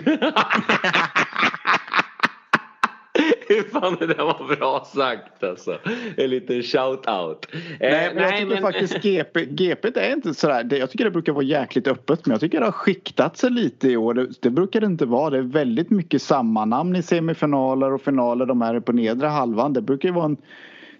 Hur 3.47 3.63
fan 3.63 3.95
det 3.99 4.07
där 4.07 4.23
var 4.23 4.55
bra 4.55 4.87
sagt 4.93 5.43
alltså. 5.43 5.77
En 6.17 6.29
liten 6.29 6.61
shout-out. 6.61 7.47
Eh, 7.53 7.59
Nej, 7.79 8.11
men 8.13 8.23
jag 8.23 8.37
tycker 8.37 8.61
faktiskt 8.61 9.01
GP, 9.01 9.45
GP 9.45 9.87
är 9.95 10.13
inte 10.13 10.33
sådär. 10.33 10.63
Det, 10.63 10.77
jag 10.77 10.91
tycker 10.91 11.05
det 11.05 11.11
brukar 11.11 11.33
vara 11.33 11.43
jäkligt 11.43 11.87
öppet. 11.87 12.25
Men 12.25 12.31
jag 12.31 12.41
tycker 12.41 12.59
det 12.59 12.65
har 12.65 12.71
skiktat 12.71 13.37
sig 13.37 13.51
lite 13.51 13.89
i 13.89 13.97
år. 13.97 14.13
Det, 14.13 14.41
det 14.41 14.49
brukar 14.49 14.81
det 14.81 14.85
inte 14.85 15.05
vara. 15.05 15.29
Det 15.29 15.37
är 15.37 15.41
väldigt 15.41 15.89
mycket 15.89 16.21
samma 16.21 16.65
namn 16.65 16.95
i 16.95 17.03
semifinaler 17.03 17.93
och 17.93 18.01
finaler. 18.01 18.45
De 18.45 18.61
är 18.61 18.79
på 18.79 18.91
nedre 18.91 19.27
halvan. 19.27 19.73
Det 19.73 19.81
brukar 19.81 20.09
ju 20.09 20.15
vara 20.15 20.25
en 20.25 20.37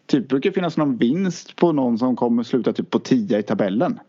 typ 0.09 0.27
brukar 0.27 0.51
finnas 0.51 0.77
någon 0.77 0.97
vinst 0.97 1.55
på 1.55 1.71
någon 1.71 1.97
som 1.97 2.15
kommer 2.15 2.43
sluta 2.43 2.73
typ 2.73 2.89
på 2.89 2.99
10 2.99 3.39
i 3.39 3.43
tabellen. 3.43 3.99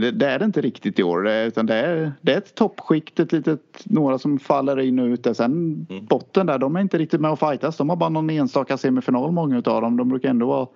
Det, 0.00 0.10
det 0.10 0.26
är 0.26 0.38
det 0.38 0.44
inte 0.44 0.60
riktigt 0.60 0.98
i 0.98 1.02
år. 1.02 1.22
Det, 1.22 1.44
utan 1.44 1.66
det 1.66 1.74
är, 1.74 2.12
det 2.20 2.32
är 2.32 2.38
ett 2.38 2.54
toppskikt, 2.54 3.20
ett 3.20 3.32
litet, 3.32 3.82
några 3.84 4.18
som 4.18 4.38
faller 4.38 4.80
in 4.80 4.98
och 4.98 5.06
ut. 5.06 5.24
Där. 5.24 5.34
Sen 5.34 5.86
Mm. 5.90 6.04
botten 6.06 6.46
där, 6.46 6.58
de 6.58 6.76
är 6.76 6.80
inte 6.80 6.98
riktigt 6.98 7.20
med 7.20 7.30
och 7.30 7.38
fightas. 7.38 7.76
De 7.76 7.88
har 7.88 7.96
bara 7.96 8.08
någon 8.08 8.30
enstaka 8.30 8.76
semifinal 8.76 9.32
många 9.32 9.58
utav 9.58 9.82
dem. 9.82 9.96
De 9.96 10.08
brukar 10.08 10.28
ändå 10.28 10.46
vara 10.46 10.66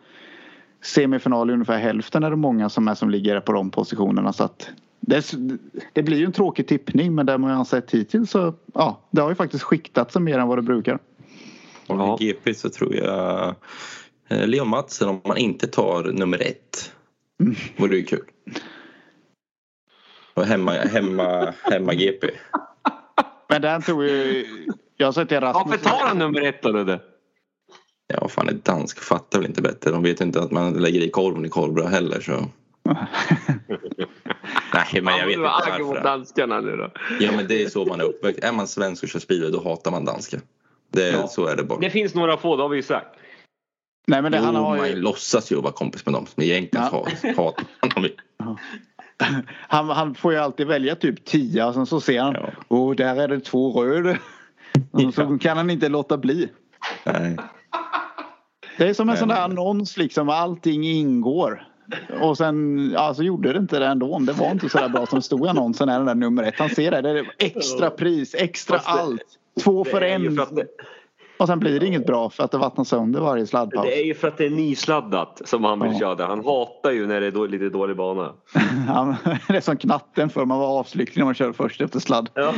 semifinal 0.83 1.51
i 1.51 1.53
ungefär 1.53 1.79
hälften 1.79 2.23
är 2.25 2.31
det 2.31 2.37
många 2.37 2.69
som 2.69 2.89
är 2.89 2.95
som 2.95 3.11
ligger 3.11 3.41
på 3.41 3.53
de 3.53 3.71
positionerna. 3.71 4.33
Så 4.33 4.45
att 4.45 4.71
det, 5.01 5.33
det 5.93 6.03
blir 6.03 6.17
ju 6.19 6.25
en 6.25 6.33
tråkig 6.33 6.67
tippning 6.67 7.15
men 7.15 7.27
det 7.27 7.39
man 7.39 7.51
har 7.51 7.65
sett 7.65 7.91
hittills 7.91 8.31
så 8.31 8.55
ja, 8.75 9.01
det 9.11 9.21
har 9.23 9.29
ju 9.29 9.35
faktiskt 9.35 9.65
skiktat 9.65 10.13
sig 10.13 10.23
mer 10.23 10.39
än 10.39 10.49
vad 10.49 10.59
det 10.59 10.63
brukar. 10.63 10.95
Och 11.87 11.97
Ja. 11.99 12.17
i 12.21 12.27
GP 12.27 12.55
så 12.55 12.69
tror 12.71 12.95
jag 12.95 13.55
eh, 14.29 14.47
Leon 14.47 14.69
Matsen 14.69 15.09
om 15.09 15.21
man 15.25 15.37
inte 15.37 15.67
tar 15.67 16.05
nummer 16.13 16.43
ett. 16.43 16.93
Vore 17.77 17.91
det 17.91 17.97
ju 17.97 18.05
kul. 18.05 18.25
Och 20.35 20.45
hemma, 20.47 20.73
hemma, 20.73 21.55
hemma 21.63 21.95
GP. 21.95 22.31
Men 23.49 23.63
den 23.63 23.83
tror 23.83 24.05
ju... 24.05 24.47
Jag 24.97 25.07
har 25.07 25.13
sett 25.13 25.29
det 25.29 25.41
Rasmus... 25.41 25.65
Varför 25.67 25.85
tar 25.85 26.07
han 26.07 26.19
nummer 26.19 26.41
ett 26.43 26.63
då 26.63 26.69
Ludde? 26.69 27.01
Ja, 28.07 28.19
vad 28.21 28.33
fan 28.33 28.49
är 28.49 28.53
dansk 28.53 28.99
fattar 29.01 29.39
väl 29.39 29.49
inte 29.49 29.63
bättre. 29.63 29.91
De 29.91 30.03
vet 30.03 30.21
inte 30.21 30.41
att 30.41 30.51
man 30.51 30.73
lägger 30.73 31.01
i 31.01 31.11
korven 31.11 31.45
i 31.45 31.49
korvbröd 31.49 31.89
heller 31.89 32.21
så. 32.21 32.33
Nej, 34.75 35.03
men 35.03 35.17
jag 35.19 35.27
vet 35.27 35.33
inte 35.33 35.43
var 35.43 35.73
arg 35.73 35.83
mot 35.83 35.89
varför. 35.89 36.03
danskarna 36.05 36.61
nu 36.61 36.77
då. 36.77 36.91
Ja, 37.21 37.33
men 37.37 37.47
det 37.49 37.63
är 37.63 37.69
så 37.69 37.85
man 37.85 38.01
är 38.01 38.05
uppväxt. 38.05 38.45
Är 38.45 38.53
man 38.53 38.67
svensk 38.69 39.03
och 39.03 39.09
kör 39.09 39.19
speedway 39.21 39.51
då 39.51 39.63
hatar 39.63 39.91
man 39.91 40.05
danska. 40.05 40.37
Det, 40.93 41.09
Ja. 41.11 41.29
Så 41.29 41.47
är 41.47 41.57
det 41.57 41.63
bara. 41.65 41.79
Det 41.81 41.91
finns 41.91 42.15
några 42.15 42.37
få, 42.37 42.57
det 42.57 42.63
har 42.63 42.69
vi 42.69 42.77
ju 42.77 42.83
sagt. 42.83 43.17
Nej 44.07 44.23
men 44.23 44.33
det, 44.33 44.39
Jo, 44.39 44.45
han 44.45 44.55
har 44.55 44.77
man 44.77 44.89
ju... 44.89 44.97
låtsas 44.97 45.53
ju 45.53 45.57
vara 45.61 45.73
kompis 45.73 46.07
med 46.07 46.13
dem. 46.15 46.27
Men 46.35 46.45
egentligen 46.47 46.87
Ja. 46.93 47.07
hat, 47.37 47.37
hatar 47.37 48.01
man 48.01 48.09
dem. 48.39 48.59
Han, 49.69 49.89
han 49.89 50.15
får 50.15 50.33
ju 50.33 50.39
alltid 50.39 50.67
välja 50.67 50.97
typ 50.97 51.25
10 51.25 51.65
och 51.65 51.75
sen 51.75 51.87
så 51.87 52.01
ser 52.01 52.21
han. 52.21 52.35
Ja. 52.35 52.51
Åh, 52.69 52.95
där 52.95 53.17
är 53.17 53.29
det 53.29 53.41
två 53.41 53.83
röda. 53.83 54.17
Och 54.91 55.15
så 55.15 55.39
kan 55.39 55.57
han 55.57 55.71
inte 55.71 55.89
låta 55.89 56.17
bli. 56.19 56.49
Nej. 57.05 57.37
Det 58.79 58.89
är 58.89 58.95
som 58.95 59.09
en 59.09 59.13
Men- 59.13 59.17
sån 59.19 59.29
där 59.29 59.41
annons 59.41 59.97
liksom. 59.97 60.29
Allting 60.29 60.85
ingår. 60.85 61.69
Och 62.21 62.37
sen 62.39 62.91
ja, 62.95 63.15
så 63.15 63.23
gjorde 63.23 63.53
det 63.53 63.59
inte 63.59 63.79
det 63.79 63.87
ändå. 63.87 64.19
Det 64.19 64.33
var 64.33 64.51
inte 64.51 64.69
så 64.69 64.79
där 64.79 64.89
bra 64.89 65.07
som 65.07 65.23
stod 65.23 65.47
i 65.47 65.49
annonsen. 65.49 65.89
Är 65.89 65.97
den 65.97 66.07
där 66.07 66.15
nummer 66.15 66.43
ett. 66.43 66.59
Han 66.59 66.69
ser 66.69 66.91
det. 66.91 67.01
Det 67.03 67.11
är 67.11 67.33
extra 67.39 67.91
pris, 67.91 68.35
extra 68.35 68.77
Fast 68.79 68.87
det- 68.97 69.03
allt. 69.03 69.23
Två 69.65 69.85
för 69.85 70.01
en. 70.01 70.37
för 70.37 70.55
det, 70.55 70.67
Och 71.39 71.47
sen 71.47 71.59
blir 71.59 71.81
det 71.81 71.87
inget 71.87 72.07
bra 72.07 72.31
för 72.31 72.45
att 72.45 72.51
det 72.51 72.59
vattnar 72.59 72.85
sönder 72.85 73.21
varje 73.21 73.47
sladdpaus. 73.47 73.87
det 73.87 74.01
är 74.01 74.05
ju 74.05 74.15
för 74.15 74.29
att 74.29 74.39
det 74.39 74.47
är 74.47 74.51
nysladdat 74.51 75.43
som 75.45 75.65
han 75.65 75.81
vill 75.81 75.93
Ja. 75.93 75.99
köra. 75.99 76.27
Han 76.27 76.45
hatar 76.45 76.91
ju 76.91 77.07
när 77.07 77.21
det 77.21 77.27
är 77.27 77.31
då, 77.31 77.47
lite 77.47 77.69
dålig 77.69 77.97
bana. 77.97 78.33
Han- 78.89 79.15
det 79.49 79.57
är 79.57 79.61
som 79.61 79.77
knatten 79.77 80.31
för 80.31 80.45
man 80.45 80.59
var 80.59 80.79
avslycklig 80.79 81.21
när 81.21 81.25
man 81.25 81.35
körde 81.35 81.53
först 81.53 81.81
efter 81.81 82.01
sladd. 82.01 82.29
Ja. 82.35 82.53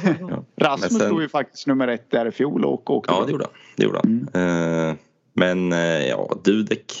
Rasmus 0.56 0.90
sen- 0.98 1.06
stod 1.06 1.22
ju 1.22 1.28
faktiskt 1.28 1.66
nummer 1.66 1.88
ett 1.88 2.10
där 2.10 2.26
i 2.26 2.30
fjol 2.30 2.64
och 2.64 2.90
åkte. 2.90 3.12
Ja, 3.12 3.24
det 3.26 3.32
gjorde 3.32 3.44
han. 3.44 3.52
Det 3.76 3.84
gjorde 3.84 4.00
han. 4.04 4.88
Eh, 4.88 4.94
men 5.34 5.72
eh, 5.72 6.06
ja, 6.08 6.34
Dudek. 6.44 6.92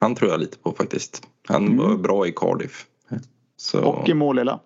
Han 0.00 0.14
tror 0.14 0.30
jag 0.30 0.40
lite 0.40 0.58
på 0.58 0.72
faktiskt. 0.72 1.22
Han 1.48 1.66
Mm. 1.66 1.76
var 1.78 1.96
bra 1.96 2.26
i 2.26 2.32
Cardiff. 2.36 2.86
Så, 3.56 3.84
Och 3.84 4.08
i 4.08 4.14
Målilla. 4.14 4.60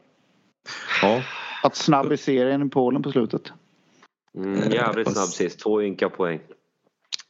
ja, 1.03 1.23
Att 1.63 1.77
snabb 1.77 2.13
i 2.13 2.17
serien 2.17 2.67
i 2.67 2.71
Polen 2.71 3.03
på 3.03 3.11
slutet. 3.13 3.53
Mm, 4.37 4.71
jävligt 4.73 5.13
snabb 5.13 5.29
sist, 5.29 5.61
två 5.61 5.83
ynka 5.83 6.09
poäng. 6.09 6.41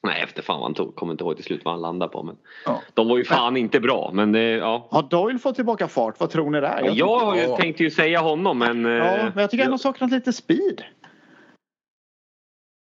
Nej, 0.02 0.22
efter 0.22 0.42
fan 0.42 0.62
han 0.62 0.74
tog. 0.74 0.94
Kommer 0.96 1.12
inte 1.12 1.24
ihåg 1.24 1.36
till 1.36 1.44
slut 1.44 1.60
vad 1.64 1.74
han 1.74 1.80
landade 1.80 2.12
på. 2.12 2.22
Men 2.22 2.36
Ja. 2.66 2.82
de 2.94 3.08
var 3.08 3.18
ju 3.18 3.24
fan 3.24 3.56
inte 3.56 3.80
bra. 3.80 4.10
Men 4.14 4.32
det, 4.32 4.40
ja. 4.50 4.88
Har 4.90 5.02
Doyle 5.02 5.38
fått 5.38 5.54
tillbaka 5.54 5.88
fart? 5.88 6.20
Vad 6.20 6.30
tror 6.30 6.50
ni 6.50 6.60
där? 6.60 6.82
Jag, 6.84 6.94
Jag, 6.96 7.38
Ja. 7.38 7.56
tänkte 7.56 7.82
ju 7.82 7.90
säga 7.90 8.20
honom 8.20 8.58
men... 8.58 8.84
ja, 8.84 9.16
eh, 9.16 9.24
men 9.34 9.40
jag 9.42 9.50
tycker 9.50 9.64
han 9.64 9.72
har 9.72 9.78
saknat 9.78 10.10
lite 10.10 10.32
speed. 10.32 10.82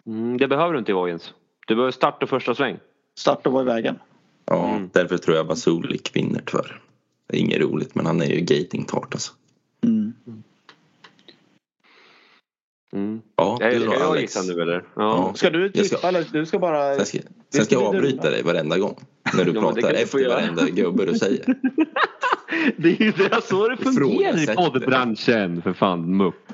mm, 0.06 0.36
det 0.38 0.48
behöver 0.48 0.72
du 0.72 0.78
inte 0.78 0.92
i 0.92 0.94
Vojens. 0.94 1.34
Du 1.66 1.74
behöver 1.74 1.92
starta 1.92 2.26
första 2.26 2.54
sväng. 2.54 2.78
Start 3.18 3.46
och 3.46 3.52
var 3.52 3.62
i 3.62 3.64
vägen. 3.64 3.98
ja 4.44 4.68
Mm. 4.68 4.90
därför 4.92 5.18
tror 5.18 5.36
jag 5.36 5.46
Basulik 5.46 6.16
vinner 6.16 6.42
tyvärr. 6.46 6.80
Det 7.26 7.36
är 7.36 7.40
inget 7.40 7.60
roligt 7.60 7.94
men 7.94 8.06
han 8.06 8.22
är 8.22 8.26
ju 8.26 8.40
gating 8.40 8.84
tart 8.84 9.14
alltså. 9.14 9.32
Mm. 9.84 10.12
Mm. 12.93 13.20
Ja, 13.36 13.57
Ska 13.57 13.70
du 13.70 13.78
då 13.78 13.93
jag 13.93 14.03
Alex. 14.03 14.22
gissa 14.36 14.55
nu 14.55 14.62
eller? 14.62 14.74
Ja. 14.74 14.82
Ja. 14.95 15.32
Ska 15.34 15.51
du 15.51 15.70
Jag 15.74 15.86
ska- 15.86 15.97
tippa 15.97 16.09
eller 16.09 16.24
du 16.32 16.47
ska 16.47 16.59
bara... 16.59 16.95
Sen 16.95 17.07
ska, 17.07 17.18
sen 17.18 17.64
ska 17.64 17.74
jag 17.74 17.82
ska 17.82 17.89
avbryta 17.89 18.22
du- 18.22 18.30
dig 18.30 18.43
varenda 18.43 18.78
gång. 18.78 18.97
När 19.36 19.45
du 19.45 19.51
Ja, 19.55 19.61
det 19.61 19.80
pratar 19.82 19.93
efter 20.03 20.18
göra. 20.18 20.34
varenda 20.34 20.62
gubbe 20.70 21.05
du 21.05 21.14
säger. 21.14 21.45
Det 22.76 22.89
är 22.89 23.03
ju 23.03 23.11
det 23.12 23.43
så 23.45 23.68
det 23.68 23.76
fungerar 23.95 24.53
i 24.53 24.57
poddbranschen 24.57 25.62
för 25.62 25.72
fan 25.72 26.16
mupp. 26.16 26.53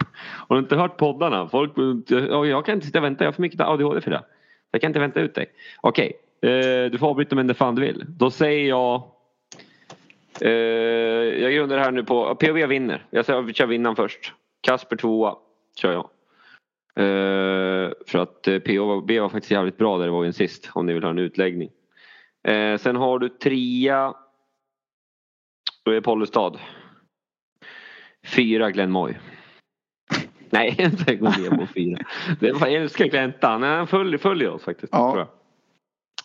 Har 0.49 0.57
du 0.57 0.61
inte 0.61 0.77
hört 0.77 0.97
poddarna? 0.97 1.49
Folk, 1.49 1.73
ja, 2.09 2.47
jag 2.47 2.67
kan 2.67 2.75
inte 2.75 2.87
sitta 2.87 2.99
och 2.99 3.05
vänta, 3.05 3.25
jag 3.25 3.29
har 3.29 3.33
för 3.35 3.43
mycket 3.43 3.61
ADHD 3.61 4.01
för 4.01 4.11
det. 4.11 4.23
Jag 4.71 4.81
kan 4.81 4.89
inte 4.91 5.01
vänta 5.01 5.21
ut 5.21 5.35
dig. 5.35 5.47
Okej, 5.81 6.13
eh, 6.43 6.91
du 6.91 6.99
får 6.99 7.07
avbryta 7.09 7.35
mig 7.35 7.45
när 7.45 7.55
fan 7.55 7.75
du 7.75 7.83
vill. 7.83 8.05
Då 8.09 8.31
säger 8.31 8.69
jag 8.69 9.03
eh, 10.41 10.51
Jag 11.43 11.53
grundar 11.53 11.77
det 11.77 11.83
här 11.83 11.91
nu 11.93 12.05
på 12.05 12.35
POV 12.35 12.67
vinner. 12.69 13.07
Jag 13.11 13.25
säger, 13.25 13.43
vi 13.43 13.53
kör 13.53 13.67
vinnaren 13.67 13.97
först. 13.97 14.33
Kasper 14.61 14.97
tvåa 14.97 15.35
kör 15.77 15.93
jag. 15.93 16.09
Eh, 16.97 17.93
för 18.07 18.19
att 18.19 18.49
eh, 18.49 18.59
POV 18.59 19.21
var 19.21 19.29
faktiskt 19.29 19.51
jävligt 19.51 19.79
bra 19.79 19.99
där 19.99 20.05
det 20.05 20.13
var 20.13 20.25
en 20.25 20.33
sist 20.33 20.71
om 20.73 20.87
ni 20.87 20.93
vill 20.93 21.03
ha 21.03 21.11
en 21.11 21.19
utläggning. 21.19 21.71
Eh, 22.49 22.79
sen 22.79 22.97
har 22.97 23.19
du 23.19 23.29
trea 23.29 24.15
då 25.85 25.91
är 25.91 26.01
Pollestad. 26.01 26.59
Fyra 28.27 28.71
Glenn 28.71 28.91
Moy. 28.91 29.15
Nej, 30.51 30.77
inte 30.79 31.17
gå 31.17 31.25
ner 31.25 31.51
på 31.51 31.67
fyra. 31.67 31.99
Det 32.41 32.53
var, 32.53 32.67
jag 32.67 32.83
älskar 32.83 33.05
Gläntan. 33.05 33.63
Han 33.63 33.87
följer, 33.87 34.19
följer 34.19 34.51
oss 34.51 34.63
faktiskt. 34.63 34.93
Ja. 34.93 35.13
Tror 35.13 35.27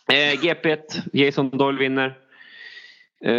jag. 0.06 0.32
Eh, 0.32 0.38
GP1. 0.40 0.80
Jason 1.12 1.50
Doyle 1.50 1.78
vinner. 1.78 2.18
Eh, 3.24 3.32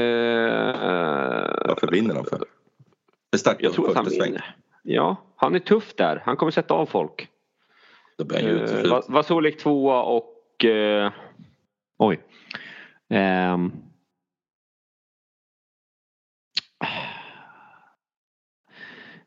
Varför 1.67 1.91
vinner 1.91 2.15
han 2.15 2.25
för? 2.25 2.39
Det 3.31 3.55
jag 3.59 3.73
tror 3.73 3.89
att 3.89 3.95
han 3.95 4.05
vinner. 4.05 4.55
Ja, 4.83 5.15
han 5.41 5.55
är 5.55 5.59
tuff 5.59 5.93
där. 5.95 6.21
Han 6.25 6.37
kommer 6.37 6.51
sätta 6.51 6.73
av 6.73 6.85
folk. 6.85 7.27
Då 8.17 8.35
Eh, 8.35 8.45
utesluten. 8.45 8.89
Va- 8.89 9.03
Vasolik 9.07 9.57
tvåa 9.59 10.03
och... 10.03 10.65
Eh, 10.65 11.11
oj. 11.97 12.19
Ehm. 13.09 13.71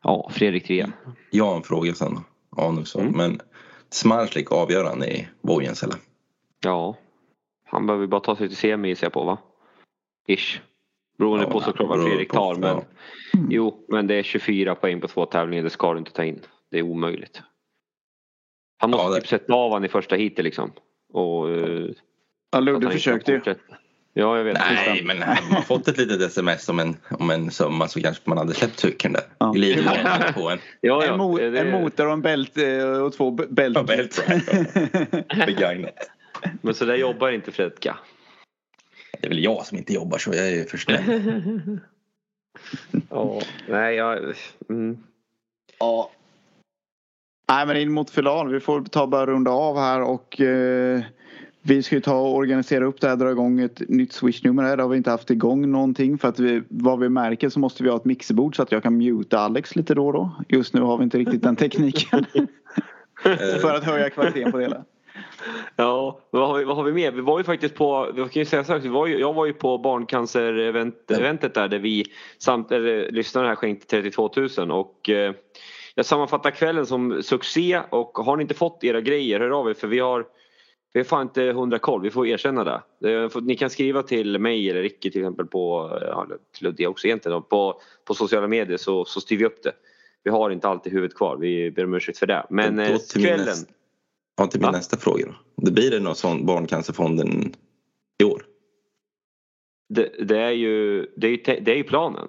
Ja, 0.03 0.29
Fredrik 0.33 0.67
3. 0.67 0.87
Jag 1.31 1.45
har 1.45 1.57
en 1.57 1.63
fråga 1.63 1.95
sen. 1.95 2.19
Anus 2.57 2.97
Mm. 2.97 3.13
Men 3.13 3.41
Smarslik 3.91 4.53
avgör 4.53 4.85
han 4.85 5.05
i 5.05 5.29
Vojens 5.41 5.83
eller? 5.83 5.97
Ja. 6.61 6.97
Han 7.65 7.87
behöver 7.87 8.07
bara 8.07 8.21
ta 8.21 8.37
sig 8.37 8.49
till 8.49 8.57
semi 8.57 8.95
jag 9.03 9.13
på 9.13 9.25
va? 9.25 9.39
Ish. 10.29 10.61
Beroende 11.19 11.45
Ja, 11.45 11.51
på 11.51 11.61
såklart 11.61 11.89
vad 11.89 12.03
Fredrik 12.05 12.33
tar 12.33 12.55
men 12.55 12.69
ja. 12.77 12.85
jo 13.51 13.85
men 13.89 14.07
det 14.07 14.15
är 14.15 14.23
24 14.23 14.75
poäng 14.75 15.01
på 15.01 15.09
två 15.09 15.27
tävlingar 15.27 15.65
det 15.65 15.71
ska 15.71 15.93
du 15.93 15.99
inte 15.99 16.13
ta 16.13 16.25
in. 16.25 16.41
Det 16.71 16.79
är 16.79 16.83
omöjligt. 16.83 17.43
Han 18.79 18.91
måste 18.91 19.05
Ja, 19.07 19.11
det- 19.15 19.21
typ 19.21 19.29
sätta 19.29 19.55
av 19.55 19.73
han 19.73 19.85
i 19.85 19.89
första 19.89 20.17
heatet 20.17 20.45
liksom. 20.45 20.73
Och, 21.13 21.51
eh, 21.51 21.87
Ja, 22.53 22.61
Ludde 22.61 22.91
försökte 22.91 23.33
ju. 23.33 23.41
Ja 24.17 24.37
jag 24.37 24.45
vet. 24.45 24.59
Nej, 24.59 25.03
men 25.05 25.23
hade 25.23 25.53
man 25.53 25.63
fått 25.63 25.89
ett 25.89 25.99
litet 25.99 26.21
sms 26.21 26.69
om 26.69 26.79
en, 26.79 26.97
om 27.11 27.31
en 27.31 27.51
summa 27.51 27.89
så 27.89 28.01
kanske 28.01 28.23
man 28.29 28.39
hade 28.39 28.55
släppt 28.55 28.79
cykeln 28.79 29.13
där. 29.15 29.23
Ja. 29.39 29.55
I 29.55 29.59
livet 29.59 29.85
på 30.35 30.51
en. 30.51 30.59
Ja, 30.81 31.05
ja. 31.07 31.13
En, 31.15 31.21
mo- 31.21 31.51
det- 31.51 31.61
en 31.61 31.71
motor 31.71 32.07
och 32.07 32.13
en 32.13 32.23
bält 32.23 32.59
eh, 32.59 33.03
och 33.03 33.13
två 33.13 33.31
bält. 33.31 33.77
Ja, 33.77 33.83
bält. 33.83 34.25
Begagnat. 35.47 36.11
Men 36.63 36.75
så 36.75 36.85
där 36.85 36.95
jobbar 36.97 37.31
inte 37.31 37.53
Fredka. 37.53 37.97
Det 39.21 39.27
är 39.27 39.29
väl 39.29 39.45
jag 39.45 39.67
som 39.67 39.79
inte 39.79 39.93
jobbar 39.93 40.19
så 40.19 40.31
jag 40.31 40.49
är 40.49 40.55
ju 40.55 40.65
för 40.65 40.79
sträng. 40.79 41.81
Ja, 43.11 43.41
nej 43.69 43.97
jag... 43.97 44.19
Mm. 44.69 44.99
Ja. 45.79 46.11
Nej 47.49 47.67
men 47.67 47.77
in 47.77 47.93
mot 47.93 48.11
final. 48.11 48.53
Vi 48.53 48.61
får 48.61 48.81
ta 48.81 49.07
bara 49.07 49.27
runda 49.27 49.51
av 49.51 49.79
här 49.79 50.03
och 50.03 50.41
eh, 50.41 51.03
vi 51.63 51.83
ska 51.83 51.95
ju 51.95 52.01
ta 52.01 52.21
och 52.21 52.37
organisera 52.37 52.85
upp 52.85 53.01
det 53.01 53.09
här. 53.09 53.17
Dra 53.17 53.31
igång 53.31 53.61
ett 53.61 53.89
nytt 53.89 54.13
swishnummer 54.13 54.63
här. 54.63 54.77
Det 54.77 54.83
har 54.83 54.91
vi 54.91 54.97
inte 54.97 55.11
haft 55.11 55.31
igång 55.31 55.71
någonting 55.73 56.19
för 56.19 56.29
att 56.29 56.39
vi, 56.39 56.63
vad 56.69 57.01
vi 57.01 57.09
märker 57.09 57.49
så 57.49 57.59
måste 57.59 57.83
vi 57.83 57.89
ha 57.89 57.97
ett 57.97 58.05
mixerbord 58.05 58.57
så 58.57 58.63
att 58.63 58.73
jag 58.73 58.83
kan 58.83 58.99
muta 58.99 59.39
Alex 59.39 59.77
lite 59.77 59.95
då 59.95 60.07
och 60.07 60.13
då. 60.13 60.31
Just 60.49 60.75
nu 60.75 60.81
har 60.81 60.99
vi 60.99 61.05
inte 61.05 61.19
riktigt 61.19 61.43
den 61.43 61.57
tekniken. 61.57 62.27
för 63.61 63.75
att 63.75 63.85
höja 63.85 64.11
kvaliteten 64.11 64.53
på 64.53 64.59
det 64.59 64.65
hela. 64.65 64.85
Ja, 65.77 66.21
vad 66.31 66.49
har, 66.49 66.59
vi, 66.59 66.65
vad 66.65 66.77
har 66.77 66.85
vi 66.85 66.93
mer? 66.93 67.13
Vi 67.13 67.21
var 67.21 67.39
ju 67.39 67.45
faktiskt 67.45 67.75
på, 67.75 68.11
vi 68.15 68.21
kan 68.23 68.31
ju 68.33 68.45
säga 68.45 68.65
så 68.65 68.79
vi 68.79 68.89
var 68.89 69.07
ju, 69.07 69.19
jag 69.19 69.33
var 69.33 69.47
ju 69.47 69.53
på 69.53 69.79
barncancer-eventet 69.79 71.55
där, 71.55 71.69
där 71.69 71.79
vi 71.79 72.05
samt, 72.39 72.73
eller, 72.73 73.11
lyssnare 73.11 73.47
här 73.47 73.55
skänkte 73.55 73.87
32 73.87 74.31
000 74.59 74.71
och 74.71 75.11
eh, 75.11 75.35
jag 75.95 76.07
sammanfattar 76.07 76.51
kvällen 76.51 76.87
som 76.87 77.23
succé 77.23 77.81
och 77.91 78.19
har 78.19 78.37
ni 78.37 78.43
inte 78.43 78.55
fått 78.55 78.85
era 78.85 79.01
grejer, 79.01 79.41
hör 79.41 79.51
av 79.51 79.71
er 79.71 79.75
för 79.75 79.89
vi 79.89 79.99
har 79.99 80.27
vi 80.93 81.01
har 81.01 81.05
fan 81.05 81.23
inte 81.23 81.43
hundra 81.43 81.79
koll, 81.79 82.03
vi 82.03 82.11
får 82.11 82.27
erkänna 82.27 82.65
det. 82.65 83.13
Eh, 83.13 83.31
Ni 83.43 83.57
kan 83.57 83.71
skriva 83.71 84.03
till 84.03 84.39
mig 84.39 84.71
eller 84.71 84.83
Ricky 84.83 85.11
till 85.11 85.21
exempel 85.21 85.47
på, 85.47 85.91
ja, 86.03 86.27
till 86.57 86.67
Ludvig 86.67 86.89
också 86.89 87.07
egentligen, 87.07 87.43
på, 87.43 87.81
på 88.05 88.15
sociala 88.15 88.49
medier 88.49 88.77
så, 88.77 89.05
så 89.05 89.21
styr 89.21 89.37
vi 89.37 89.45
upp 89.45 89.63
det. 89.63 89.73
Vi 90.23 90.31
har 90.31 90.51
inte 90.51 90.69
alltid 90.69 90.93
huvudet 90.93 91.17
kvar, 91.17 91.37
vi 91.37 91.71
ber 91.71 91.85
om 91.85 91.95
ursäkt 91.95 92.19
för 92.19 92.27
det. 92.27 92.47
Men 92.51 92.79
eh, 92.79 92.87
kvällen, 93.23 93.47
nästa- 93.47 93.73
Ja, 94.37 94.47
till 94.47 94.61
min 94.61 94.67
Va? 94.67 94.73
nästa 94.77 94.97
fråga 94.97 95.27
då. 95.27 95.63
Det 95.65 95.71
blir 95.71 95.91
det 95.91 96.01
någon 96.01 96.15
sån 96.15 96.47
Barncancerfonden 96.47 97.55
i 98.19 98.25
år? 98.25 98.43
Det, 99.89 100.11
det, 100.29 100.39
är 100.39 100.51
ju, 100.51 101.07
det, 101.17 101.27
är 101.27 101.31
ju, 101.31 101.61
det 101.61 101.73
är 101.73 101.77
ju 101.77 101.85
planen. 101.85 102.29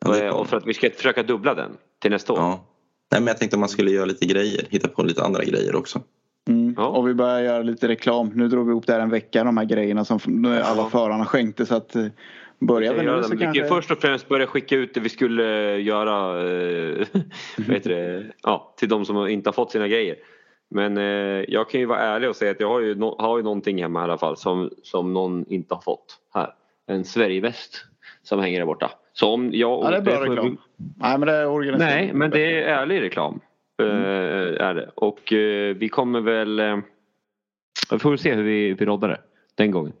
Ja, 0.00 0.10
det 0.10 0.18
är 0.18 0.22
Eh, 0.24 0.28
planen. 0.28 0.40
Och 0.40 0.48
för 0.48 0.56
att 0.56 0.66
vi 0.66 0.74
ska 0.74 0.90
försöka 0.90 1.22
dubbla 1.22 1.54
den 1.54 1.70
till 2.02 2.10
nästa 2.10 2.32
år. 2.32 2.38
Ja. 2.38 2.66
Nej, 3.12 3.20
men 3.20 3.26
jag 3.26 3.38
tänkte 3.38 3.56
om 3.56 3.60
man 3.60 3.68
skulle 3.68 3.90
göra 3.90 4.04
lite 4.04 4.26
grejer. 4.26 4.66
Hitta 4.70 4.88
på 4.88 5.02
lite 5.02 5.22
andra 5.24 5.44
grejer 5.44 5.76
också. 5.76 6.00
Mm. 6.48 6.74
Ja. 6.76 6.86
Och 6.86 7.08
vi 7.08 7.14
börjar 7.14 7.40
göra 7.40 7.62
lite 7.62 7.88
reklam. 7.88 8.30
Nu 8.34 8.48
drog 8.48 8.66
vi 8.66 8.70
ihop 8.70 8.86
det 8.86 8.92
här 8.92 9.00
en 9.00 9.10
vecka 9.10 9.44
de 9.44 9.56
här 9.56 9.64
grejerna 9.64 10.04
som 10.04 10.18
alla 10.44 10.58
Ja. 10.76 10.88
förarna 10.92 11.24
skänkte 11.24 11.66
så 11.66 11.74
att 11.74 11.96
eh, 11.96 12.06
börjar 12.58 12.94
Vi 12.94 13.02
nu 13.02 13.22
så 13.22 13.30
vi 13.30 13.36
kan 13.36 13.54
kanske... 13.54 13.74
först 13.74 13.90
och 13.90 13.98
främst 13.98 14.28
börja 14.28 14.46
skicka 14.46 14.76
ut 14.76 14.94
det 14.94 15.00
vi 15.00 15.08
skulle 15.08 15.74
eh, 15.74 15.84
göra 15.84 16.40
eh, 16.50 17.06
vad 17.56 17.76
heter 17.76 17.90
det? 17.90 18.26
Ja, 18.42 18.74
till 18.78 18.88
de 18.88 19.04
som 19.04 19.28
inte 19.28 19.48
har 19.48 19.52
fått 19.52 19.72
sina 19.72 19.88
grejer. 19.88 20.16
Men 20.70 20.96
eh, 20.98 21.44
jag 21.48 21.70
kan 21.70 21.80
ju 21.80 21.86
vara 21.86 21.98
ärlig 22.00 22.28
och 22.28 22.36
säga 22.36 22.50
att 22.50 22.60
jag 22.60 22.68
har 22.68 22.80
ju, 22.80 22.94
no, 22.94 23.16
har 23.18 23.36
ju 23.36 23.42
någonting 23.42 23.82
hemma 23.82 24.00
i 24.00 24.04
alla 24.04 24.18
fall 24.18 24.36
som, 24.36 24.70
som 24.82 25.12
någon 25.12 25.44
inte 25.48 25.74
har 25.74 25.80
fått 25.82 26.18
här. 26.34 26.50
En 26.86 27.04
Sverigeväst 27.04 27.84
som 28.22 28.40
hänger 28.40 28.58
där 28.58 28.66
borta. 28.66 28.90
Så 29.12 29.32
om 29.34 29.50
jag, 29.52 29.84
Ja, 29.84 29.90
det 29.90 29.96
är 29.96 30.00
bra 30.00 30.20
vi- 30.20 30.28
reklam. 30.30 30.58
Nej 31.00 31.18
men 31.18 31.26
det 31.28 31.34
är 31.34 31.46
organiserat. 31.48 31.90
Nej, 31.94 32.10
men 32.14 32.30
det 32.30 32.62
är 32.62 32.68
ärlig 32.82 33.00
reklam. 33.02 33.40
eh, 33.82 33.86
Är 34.66 34.74
det. 34.74 34.90
Och 34.94 35.32
eh, 35.32 35.76
vi 35.76 35.88
kommer 35.88 36.20
väl... 36.20 36.58
eh, 36.60 36.78
Vi 37.90 37.98
får 37.98 38.16
se 38.16 38.34
hur 38.34 38.42
vi, 38.42 38.72
vi 38.72 38.86
roddar 38.86 39.08
det 39.08 39.20
den 39.54 39.70
gången. 39.70 39.92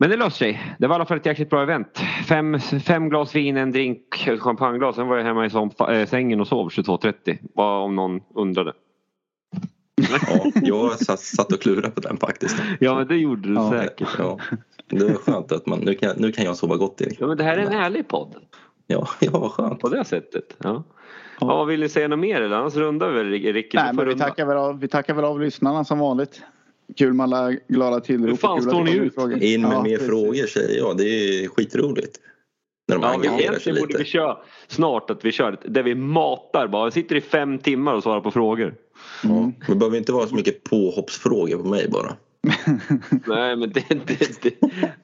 Men 0.00 0.10
det 0.10 0.16
löser 0.16 0.30
sig. 0.30 0.60
Det 0.78 0.86
var 0.86 0.94
i 0.94 0.96
alla 0.96 1.04
fall 1.06 1.16
ett 1.16 1.26
jäkligt 1.26 1.50
bra 1.50 1.62
event. 1.62 2.00
Fem, 2.28 2.58
fem 2.60 3.08
glas 3.08 3.34
vin, 3.34 3.56
en 3.56 3.72
drink, 3.72 4.26
ett 4.26 4.40
champagneglas. 4.40 4.96
Sen 4.96 5.06
var 5.08 5.16
jag 5.16 5.24
hemma 5.24 5.46
i 5.46 5.50
äh, 6.00 6.06
sängen 6.06 6.40
och 6.40 6.48
sov 6.48 6.68
22.30. 6.68 7.38
Bara 7.54 7.78
om 7.78 7.96
någon 7.96 8.20
undrade. 8.34 8.72
Ja, 10.26 10.50
jag 10.54 10.98
satt, 10.98 11.20
satt 11.20 11.52
och 11.52 11.60
klurade 11.60 11.90
på 11.90 12.00
den 12.00 12.16
faktiskt. 12.16 12.56
Ja 12.80 12.94
men 12.98 13.08
det 13.08 13.16
gjorde 13.16 13.48
du 13.48 13.54
Ja. 13.54 13.70
säkert. 13.70 14.08
Ja, 14.18 14.38
det 14.90 15.04
var 15.04 15.14
skönt 15.14 15.52
att 15.52 15.66
man, 15.66 15.78
nu 15.80 15.94
kan, 15.94 16.14
nu 16.16 16.32
kan 16.32 16.44
jag 16.44 16.56
sova 16.56 16.76
gott 16.76 17.00
Erik. 17.00 17.16
Ja 17.20 17.26
men 17.26 17.36
det 17.36 17.44
här 17.44 17.56
är 17.56 17.62
en 17.62 17.72
ärlig 17.72 18.08
podd. 18.08 18.34
Ja, 18.86 19.08
ja 19.20 19.30
vad 19.32 19.50
skönt. 19.52 19.80
På 19.80 19.88
det 19.88 20.04
sättet. 20.04 20.56
Ja. 20.58 20.84
Ja, 21.40 21.64
vill 21.64 21.80
ni 21.80 21.88
säga 21.88 22.08
något 22.08 22.18
mer 22.18 22.40
eller? 22.40 22.56
Annars 22.56 22.74
rundar 22.76 23.10
vi 23.10 23.22
Ricky. 23.52 23.76
Nej 23.76 23.92
men 23.94 24.04
vi 24.06 24.12
runda. 24.12 24.24
tackar, 24.24 24.46
väl 24.46 24.56
av, 24.56 24.80
vi 24.80 24.88
tackar 24.88 25.14
väl 25.14 25.24
av 25.24 25.40
lyssnarna 25.40 25.84
som 25.84 25.98
vanligt. 25.98 26.42
Kul 26.96 27.12
med 27.12 27.24
alla 27.24 27.50
glada 27.68 28.00
tillrop. 28.00 28.30
Hur 28.30 28.36
fan 28.36 28.62
står 28.62 28.84
ni 28.84 28.96
ut? 28.96 29.14
frågor. 29.14 29.42
In 29.42 29.62
med 29.62 29.72
Ja, 29.72 29.82
mer 29.82 29.90
precis. 29.90 30.08
frågor 30.08 30.46
säger 30.46 30.78
jag. 30.78 30.96
Det 30.96 31.04
är 31.04 31.48
skitroligt. 31.48 32.16
När 32.88 32.96
de 32.96 33.02
Ja, 33.02 33.08
engagerar 33.08 33.36
sig 33.38 33.44
egentligen 33.44 33.76
borde 33.78 33.88
lite. 33.88 33.98
vi 34.02 34.04
köra 34.08 34.36
snart 34.68 35.10
att 35.10 35.24
vi 35.24 35.32
kör 35.32 35.56
där 35.64 35.82
vi 35.82 35.94
matar 35.94 36.68
bara. 36.68 36.84
Vi 36.84 36.90
sitter 36.90 37.16
i 37.16 37.20
fem 37.20 37.58
timmar 37.58 37.94
och 37.94 38.02
svarar 38.02 38.20
på 38.20 38.30
frågor. 38.30 38.74
Mm. 39.24 39.52
Det 39.66 39.74
behöver 39.74 39.96
inte 39.98 40.12
vara 40.12 40.26
så 40.26 40.34
mycket 40.34 40.64
påhoppsfrågor 40.64 41.58
på 41.58 41.68
mig 41.68 41.88
bara. 41.90 42.16
Nej 43.26 43.56
men 43.56 43.72
det, 43.72 43.84
det, 44.06 44.42
det, 44.42 44.54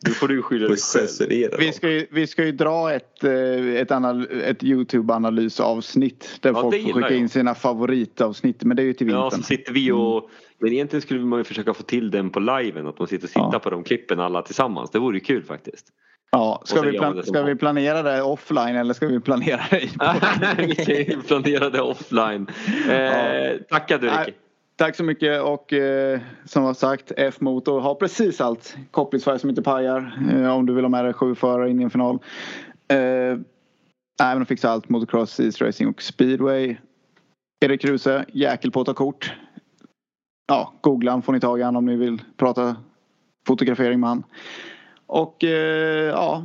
nu 0.06 0.10
får 0.10 0.28
du 0.28 0.42
skylla 0.42 0.68
dig 0.68 0.76
själv. 0.76 1.50
Vi 1.58 1.72
ska, 1.72 1.90
ju, 1.90 2.06
vi 2.10 2.26
ska 2.26 2.44
ju 2.44 2.52
dra 2.52 2.92
ett, 2.92 3.24
eh, 3.24 3.32
ett, 3.76 3.90
anal, 3.90 4.26
ett 4.44 4.62
Youtube-analysavsnitt 4.62 6.38
där 6.40 6.50
Ja, 6.50 6.56
det 6.56 6.60
folk 6.62 6.82
får 6.82 6.92
skicka 6.92 7.10
jag. 7.10 7.18
in 7.20 7.28
sina 7.28 7.54
favoritavsnitt. 7.54 8.64
Men 8.64 8.76
det 8.76 8.82
är 8.82 8.84
ju 8.84 8.92
till 8.92 9.08
Ja, 9.08 9.22
vintern. 9.22 9.40
så 9.42 9.46
sitter 9.46 9.72
vi 9.72 9.90
och... 9.92 10.30
Men 10.58 10.72
egentligen 10.72 11.02
skulle 11.02 11.20
man 11.20 11.38
ju 11.40 11.44
försöka 11.44 11.74
få 11.74 11.82
till 11.82 12.10
den 12.10 12.30
på 12.30 12.40
liven. 12.40 12.86
Att 12.86 12.98
man 12.98 13.08
sitter 13.08 13.24
och 13.26 13.30
tittar 13.30 13.50
Ja. 13.52 13.58
på 13.58 13.70
de 13.70 13.84
klippen 13.84 14.20
alla 14.20 14.42
tillsammans. 14.42 14.90
Det 14.90 14.98
vore 14.98 15.16
ju 15.16 15.20
kul 15.24 15.42
faktiskt. 15.44 15.86
Ja, 16.34 16.62
ska 16.64 16.80
vi, 16.80 16.98
plan, 16.98 17.22
ska 17.22 17.42
vi 17.42 17.54
planera 17.54 18.02
det 18.02 18.22
offline 18.22 18.76
eller 18.76 18.94
ska 18.94 19.06
vi 19.06 19.20
planera 19.20 19.60
det 19.70 19.82
i 19.82 19.88
vi 21.16 21.16
planera 21.26 21.70
det 21.70 21.80
offline. 21.80 22.46
Eh, 22.88 22.94
Ja. 22.94 23.58
Tackar 23.70 23.98
du 23.98 24.06
Ricky. 24.06 24.32
Tack 24.76 24.96
så 24.96 25.04
mycket 25.04 25.42
och 25.42 25.72
eh, 25.72 26.20
som 26.44 26.62
var 26.62 26.74
sagt 26.74 27.12
F-motor 27.16 27.80
har 27.80 27.94
precis 27.94 28.40
allt. 28.40 28.76
Kopplingsfärg 28.90 29.38
som 29.38 29.50
inte 29.50 29.62
pajar 29.62 30.18
eh, 30.32 30.56
om 30.56 30.66
du 30.66 30.74
vill 30.74 30.84
ha 30.84 30.88
med 30.88 31.04
dig 31.04 31.12
sju 31.12 31.34
förare 31.34 31.70
in 31.70 31.80
i 31.80 31.84
en 31.84 31.90
final. 31.90 32.18
Eh, 32.88 32.96
nej 32.96 33.38
men 34.18 34.38
de 34.38 34.46
fixar 34.46 34.68
allt 34.70 34.88
motocross, 34.88 35.40
East 35.40 35.60
Racing 35.60 35.90
och 35.90 36.02
speedway. 36.02 36.76
Erik 37.64 37.80
Kruse, 37.80 38.24
jäkel 38.32 38.70
på 38.70 38.80
att 38.80 38.86
ta 38.86 38.94
kort. 38.94 39.32
Ja, 40.46 40.72
googla 40.80 41.10
han 41.10 41.22
får 41.22 41.32
ni 41.32 41.40
tag 41.40 41.60
i 41.60 41.62
han 41.62 41.76
om 41.76 41.86
ni 41.86 41.96
vill 41.96 42.22
prata 42.36 42.76
fotografering 43.46 44.00
med 44.00 44.08
han. 44.08 44.24
Och 45.14 45.44
eh, 45.44 46.08
ja, 46.08 46.42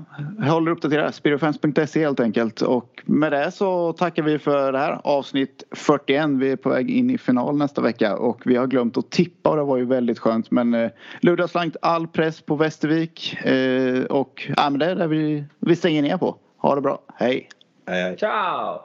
håller 0.49 0.71
uppdaterade. 0.71 1.11
Speedwayfans.se 1.11 1.99
helt 1.99 2.19
enkelt. 2.19 2.61
Och 2.61 3.03
med 3.05 3.31
det 3.31 3.51
så 3.51 3.93
tackar 3.93 4.23
vi 4.23 4.39
för 4.39 4.71
det 4.71 4.79
här 4.79 5.01
avsnitt 5.03 5.63
41. 5.71 6.29
Vi 6.29 6.51
är 6.51 6.55
på 6.55 6.69
väg 6.69 6.89
in 6.89 7.09
i 7.09 7.17
final 7.17 7.57
nästa 7.57 7.81
vecka 7.81 8.17
och 8.17 8.41
vi 8.45 8.55
har 8.55 8.67
glömt 8.67 8.97
att 8.97 9.09
tippa 9.11 9.49
och 9.49 9.55
det 9.55 9.63
var 9.63 9.77
ju 9.77 9.85
väldigt 9.85 10.19
skönt. 10.19 10.51
Men 10.51 10.73
eh, 10.73 10.91
Ludde 11.21 11.43
har 11.43 11.47
slängt 11.47 11.77
all 11.81 12.07
press 12.07 12.41
på 12.41 12.55
Västervik 12.55 13.45
eh, 13.45 14.03
och 14.03 14.51
ja, 14.57 14.69
men 14.69 14.79
det 14.79 14.85
är 14.85 14.95
det 14.95 15.07
vi, 15.07 15.43
vi 15.59 15.75
stänger 15.75 16.01
ner 16.01 16.17
på. 16.17 16.35
Ha 16.57 16.75
det 16.75 16.81
bra. 16.81 17.01
Hej! 17.15 17.49
Nej, 17.87 18.03
nej. 18.03 18.17
Ciao! 18.17 18.81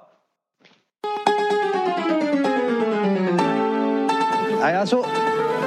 Nej, 4.61 4.77
alltså, 4.77 5.05